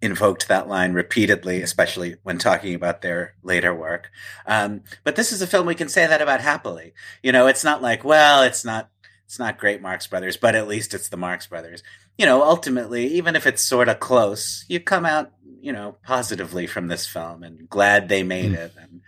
invoked 0.00 0.48
that 0.48 0.68
line 0.68 0.92
repeatedly, 0.92 1.62
especially 1.62 2.16
when 2.22 2.38
talking 2.38 2.74
about 2.74 3.02
their 3.02 3.34
later 3.42 3.74
work. 3.74 4.10
Um, 4.46 4.82
but 5.02 5.16
this 5.16 5.32
is 5.32 5.40
a 5.42 5.46
film 5.46 5.66
we 5.66 5.74
can 5.74 5.88
say 5.88 6.06
that 6.06 6.22
about 6.22 6.40
happily. 6.40 6.92
You 7.22 7.32
know, 7.32 7.46
it's 7.46 7.64
not 7.64 7.82
like, 7.82 8.04
well, 8.04 8.42
it's 8.42 8.64
not 8.64 8.90
it's 9.34 9.40
not 9.40 9.58
great 9.58 9.82
Marx 9.82 10.06
Brothers, 10.06 10.36
but 10.36 10.54
at 10.54 10.68
least 10.68 10.94
it's 10.94 11.08
the 11.08 11.16
Marx 11.16 11.48
Brothers. 11.48 11.82
You 12.16 12.24
know, 12.24 12.44
ultimately, 12.44 13.08
even 13.14 13.34
if 13.34 13.48
it's 13.48 13.62
sort 13.62 13.88
of 13.88 13.98
close, 13.98 14.64
you 14.68 14.78
come 14.78 15.04
out, 15.04 15.32
you 15.60 15.72
know, 15.72 15.96
positively 16.04 16.68
from 16.68 16.86
this 16.86 17.04
film 17.04 17.42
and 17.42 17.68
glad 17.68 18.08
they 18.08 18.22
made 18.22 18.52
mm. 18.52 18.58
it. 18.58 18.74
And 18.80 19.00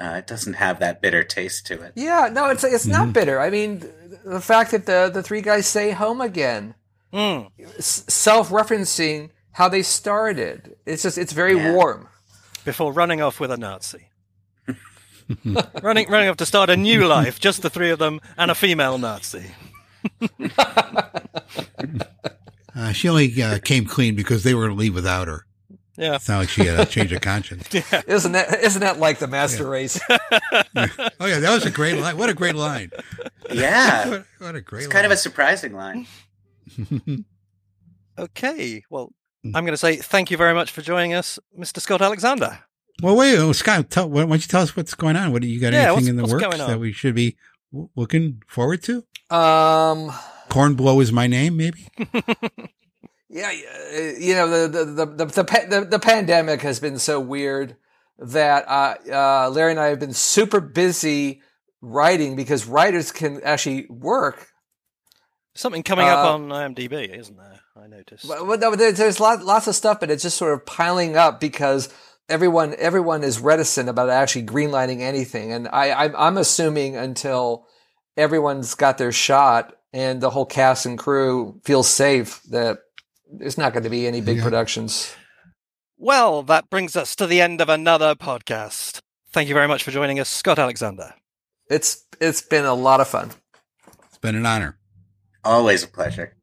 uh, 0.00 0.18
it 0.18 0.28
doesn't 0.28 0.52
have 0.52 0.78
that 0.78 1.02
bitter 1.02 1.24
taste 1.24 1.66
to 1.66 1.82
it. 1.82 1.94
Yeah, 1.96 2.30
no, 2.32 2.50
it's 2.50 2.62
it's 2.62 2.86
not 2.86 3.02
mm-hmm. 3.02 3.12
bitter. 3.12 3.40
I 3.40 3.50
mean, 3.50 3.80
the 4.24 4.40
fact 4.40 4.70
that 4.70 4.86
the 4.86 5.10
the 5.12 5.24
three 5.24 5.40
guys 5.40 5.66
say 5.66 5.90
home 5.90 6.20
again, 6.20 6.76
mm. 7.12 7.50
self 7.82 8.50
referencing 8.50 9.30
how 9.50 9.68
they 9.68 9.82
started. 9.82 10.76
It's 10.86 11.02
just 11.02 11.18
it's 11.18 11.32
very 11.32 11.56
yeah. 11.56 11.72
warm. 11.72 12.06
Before 12.64 12.92
running 12.92 13.20
off 13.20 13.40
with 13.40 13.50
a 13.50 13.56
Nazi. 13.56 14.06
running, 15.82 16.08
running 16.10 16.28
off 16.28 16.36
to 16.38 16.46
start 16.46 16.70
a 16.70 16.76
new 16.76 17.06
life, 17.06 17.40
just 17.40 17.62
the 17.62 17.70
three 17.70 17.90
of 17.90 17.98
them 17.98 18.20
and 18.36 18.50
a 18.50 18.54
female 18.54 18.98
Nazi. 18.98 19.46
uh, 22.74 22.92
she 22.92 23.08
only 23.08 23.42
uh, 23.42 23.58
came 23.60 23.86
clean 23.86 24.14
because 24.14 24.42
they 24.42 24.54
were 24.54 24.62
going 24.62 24.76
to 24.76 24.80
leave 24.80 24.94
without 24.94 25.28
her. 25.28 25.46
Yeah, 25.96 26.16
it's 26.16 26.28
not 26.28 26.38
like 26.38 26.48
she 26.48 26.64
had 26.66 26.80
a 26.80 26.86
change 26.86 27.12
of 27.12 27.20
conscience. 27.20 27.68
yeah. 27.72 28.02
Isn't 28.08 28.32
that 28.32 28.60
isn't 28.62 28.80
that 28.80 28.98
like 28.98 29.20
the 29.20 29.28
master 29.28 29.62
yeah. 29.62 29.68
race? 29.70 30.00
yeah. 30.10 30.88
Oh 31.20 31.26
yeah, 31.26 31.38
that 31.38 31.54
was 31.54 31.64
a 31.64 31.70
great 31.70 32.00
line. 32.00 32.16
What 32.16 32.28
a 32.28 32.34
great 32.34 32.56
line. 32.56 32.90
Yeah, 33.52 34.08
what, 34.08 34.24
what, 34.38 34.54
a 34.56 34.60
great. 34.60 34.80
It's 34.80 34.88
line. 34.88 34.92
kind 34.92 35.06
of 35.06 35.12
a 35.12 35.16
surprising 35.16 35.72
line. 35.72 36.08
okay, 38.18 38.82
well, 38.90 39.12
I'm 39.44 39.64
going 39.64 39.66
to 39.66 39.76
say 39.76 39.96
thank 39.96 40.32
you 40.32 40.36
very 40.36 40.52
much 40.52 40.72
for 40.72 40.82
joining 40.82 41.14
us, 41.14 41.38
Mr. 41.56 41.80
Scott 41.80 42.02
Alexander. 42.02 42.58
Well, 43.02 43.16
wait, 43.16 43.36
oh, 43.38 43.52
Scott, 43.52 43.90
tell, 43.90 44.08
why 44.08 44.22
don't 44.22 44.32
you 44.32 44.38
tell 44.38 44.62
us 44.62 44.76
what's 44.76 44.94
going 44.94 45.16
on? 45.16 45.32
What 45.32 45.42
do 45.42 45.48
you 45.48 45.60
got? 45.60 45.72
Yeah, 45.72 45.92
anything 45.92 46.08
in 46.08 46.16
the 46.16 46.24
works 46.24 46.56
that 46.58 46.78
we 46.78 46.92
should 46.92 47.14
be 47.14 47.36
looking 47.96 48.42
forward 48.46 48.82
to? 48.84 48.98
Um, 49.30 50.12
Kornblow 50.48 51.02
is 51.02 51.12
my 51.12 51.26
name, 51.26 51.56
maybe. 51.56 51.88
yeah, 53.28 53.50
you 53.50 54.34
know 54.34 54.68
the 54.68 54.68
the, 54.68 54.84
the 54.84 55.06
the 55.06 55.26
the 55.26 55.86
the 55.90 55.98
pandemic 55.98 56.62
has 56.62 56.78
been 56.78 56.98
so 56.98 57.18
weird 57.18 57.76
that 58.18 58.64
uh, 58.68 58.94
uh, 59.10 59.50
Larry 59.50 59.72
and 59.72 59.80
I 59.80 59.86
have 59.86 59.98
been 59.98 60.12
super 60.12 60.60
busy 60.60 61.42
writing 61.80 62.36
because 62.36 62.66
writers 62.66 63.10
can 63.10 63.40
actually 63.42 63.86
work. 63.88 64.48
Something 65.54 65.82
coming 65.82 66.06
up 66.06 66.24
uh, 66.24 66.34
on 66.34 66.48
IMDb, 66.48 67.16
isn't 67.16 67.36
there? 67.36 67.60
I 67.76 67.86
noticed. 67.88 68.24
Well, 68.24 68.56
no, 68.56 68.76
there's 68.76 69.20
lots 69.20 69.42
lots 69.42 69.66
of 69.66 69.74
stuff, 69.74 70.00
but 70.00 70.10
it's 70.10 70.22
just 70.22 70.36
sort 70.36 70.52
of 70.52 70.64
piling 70.64 71.16
up 71.16 71.40
because 71.40 71.88
everyone 72.28 72.74
everyone 72.78 73.22
is 73.24 73.40
reticent 73.40 73.88
about 73.88 74.10
actually 74.10 74.44
greenlighting 74.44 75.00
anything, 75.00 75.52
and 75.52 75.68
I 75.68 75.92
I'm, 75.92 76.16
I'm 76.16 76.38
assuming 76.38 76.96
until 76.96 77.66
everyone's 78.16 78.74
got 78.74 78.98
their 78.98 79.12
shot 79.12 79.74
and 79.92 80.20
the 80.20 80.30
whole 80.30 80.46
cast 80.46 80.86
and 80.86 80.98
crew 80.98 81.60
feels 81.64 81.88
safe 81.88 82.42
that 82.50 82.78
there's 83.32 83.58
not 83.58 83.72
going 83.72 83.84
to 83.84 83.90
be 83.90 84.06
any 84.06 84.20
big 84.20 84.38
yeah. 84.38 84.42
productions. 84.42 85.14
Well, 85.96 86.42
that 86.44 86.68
brings 86.68 86.96
us 86.96 87.14
to 87.16 87.26
the 87.26 87.40
end 87.40 87.60
of 87.60 87.68
another 87.68 88.14
podcast. 88.14 89.00
Thank 89.32 89.48
you 89.48 89.54
very 89.54 89.68
much 89.68 89.82
for 89.82 89.90
joining 89.90 90.20
us, 90.20 90.28
Scott 90.28 90.58
Alexander. 90.58 91.14
It's 91.70 92.04
it's 92.20 92.42
been 92.42 92.64
a 92.64 92.74
lot 92.74 93.00
of 93.00 93.08
fun. 93.08 93.30
It's 94.06 94.18
been 94.18 94.34
an 94.34 94.46
honor. 94.46 94.78
Always 95.44 95.84
a 95.84 95.88
pleasure. 95.88 96.36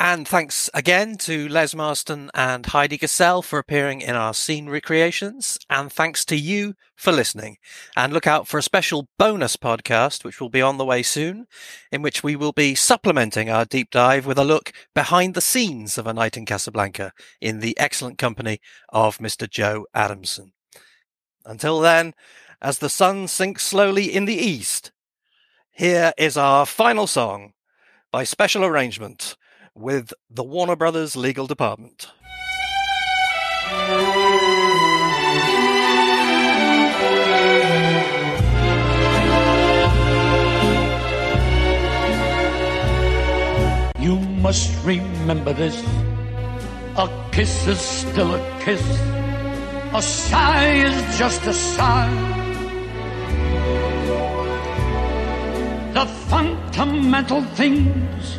And 0.00 0.28
thanks 0.28 0.70
again 0.74 1.16
to 1.18 1.48
Les 1.48 1.74
Marsden 1.74 2.30
and 2.32 2.66
Heidi 2.66 2.96
Gassel 2.96 3.42
for 3.42 3.58
appearing 3.58 4.00
in 4.00 4.14
our 4.14 4.32
scene 4.32 4.68
recreations. 4.68 5.58
And 5.68 5.92
thanks 5.92 6.24
to 6.26 6.36
you 6.36 6.74
for 6.94 7.10
listening. 7.10 7.56
And 7.96 8.12
look 8.12 8.24
out 8.24 8.46
for 8.46 8.58
a 8.58 8.62
special 8.62 9.08
bonus 9.18 9.56
podcast, 9.56 10.22
which 10.22 10.40
will 10.40 10.50
be 10.50 10.62
on 10.62 10.78
the 10.78 10.84
way 10.84 11.02
soon, 11.02 11.48
in 11.90 12.00
which 12.00 12.22
we 12.22 12.36
will 12.36 12.52
be 12.52 12.76
supplementing 12.76 13.50
our 13.50 13.64
deep 13.64 13.90
dive 13.90 14.24
with 14.24 14.38
a 14.38 14.44
look 14.44 14.72
behind 14.94 15.34
the 15.34 15.40
scenes 15.40 15.98
of 15.98 16.06
A 16.06 16.14
Night 16.14 16.36
in 16.36 16.46
Casablanca 16.46 17.12
in 17.40 17.58
the 17.58 17.76
excellent 17.76 18.18
company 18.18 18.60
of 18.90 19.18
Mr. 19.18 19.50
Joe 19.50 19.86
Adamson. 19.94 20.52
Until 21.44 21.80
then, 21.80 22.14
as 22.62 22.78
the 22.78 22.88
sun 22.88 23.26
sinks 23.26 23.64
slowly 23.64 24.14
in 24.14 24.26
the 24.26 24.38
east, 24.38 24.92
here 25.72 26.12
is 26.16 26.36
our 26.36 26.66
final 26.66 27.08
song 27.08 27.52
by 28.12 28.22
special 28.22 28.64
arrangement 28.64 29.34
with 29.78 30.12
the 30.28 30.42
Warner 30.42 30.74
Brothers 30.74 31.14
legal 31.16 31.46
department. 31.46 32.08
You 44.00 44.18
must 44.18 44.84
remember 44.84 45.52
this. 45.52 45.80
A 46.96 47.08
kiss 47.30 47.66
is 47.68 47.78
still 47.78 48.34
a 48.34 48.60
kiss. 48.60 48.82
A 49.94 50.02
sigh 50.02 50.72
is 50.72 51.18
just 51.18 51.46
a 51.46 51.54
sigh. 51.54 52.34
The 55.94 56.06
fundamental 56.28 57.42
things 57.42 58.38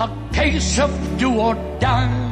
a 0.00 0.08
case 0.32 0.78
of 0.78 0.90
do 1.18 1.34
or 1.34 1.54
die. 1.80 2.28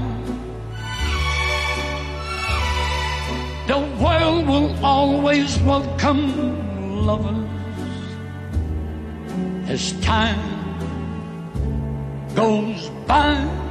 The 3.66 3.78
world 4.00 4.46
will 4.46 4.84
always 4.84 5.58
welcome 5.60 7.04
lovers 7.04 7.50
as 9.68 9.92
time 10.00 10.38
goes 12.34 12.88
by. 13.06 13.65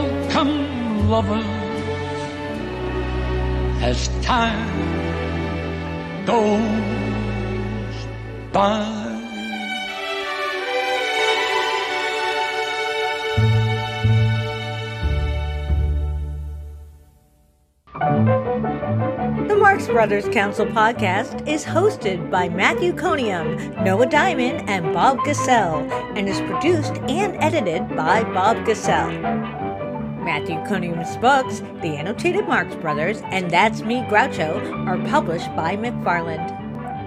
Welcome 0.00 1.10
lovers 1.10 1.44
as 3.82 4.08
time 4.24 4.64
goes 6.24 6.56
by. 8.50 8.96
The 19.48 19.56
Marx 19.58 19.86
Brothers 19.86 20.26
Council 20.30 20.64
podcast 20.64 21.46
is 21.46 21.62
hosted 21.62 22.30
by 22.30 22.48
Matthew 22.48 22.94
Coniam, 22.94 23.84
Noah 23.84 24.06
Diamond, 24.06 24.66
and 24.66 24.94
Bob 24.94 25.18
Gassel, 25.26 25.86
and 26.16 26.26
is 26.26 26.40
produced 26.40 26.94
and 27.10 27.36
edited 27.36 27.86
by 27.94 28.24
Bob 28.24 28.64
Gassel. 28.64 29.59
Matthew 30.22 30.56
Coniam's 30.66 31.16
books, 31.16 31.60
The 31.80 31.96
Annotated 31.96 32.46
Marx 32.46 32.74
Brothers, 32.76 33.22
and 33.24 33.50
That's 33.50 33.82
Me 33.82 34.02
Groucho, 34.02 34.86
are 34.86 34.98
published 35.08 35.48
by 35.56 35.76
McFarland. 35.76 36.60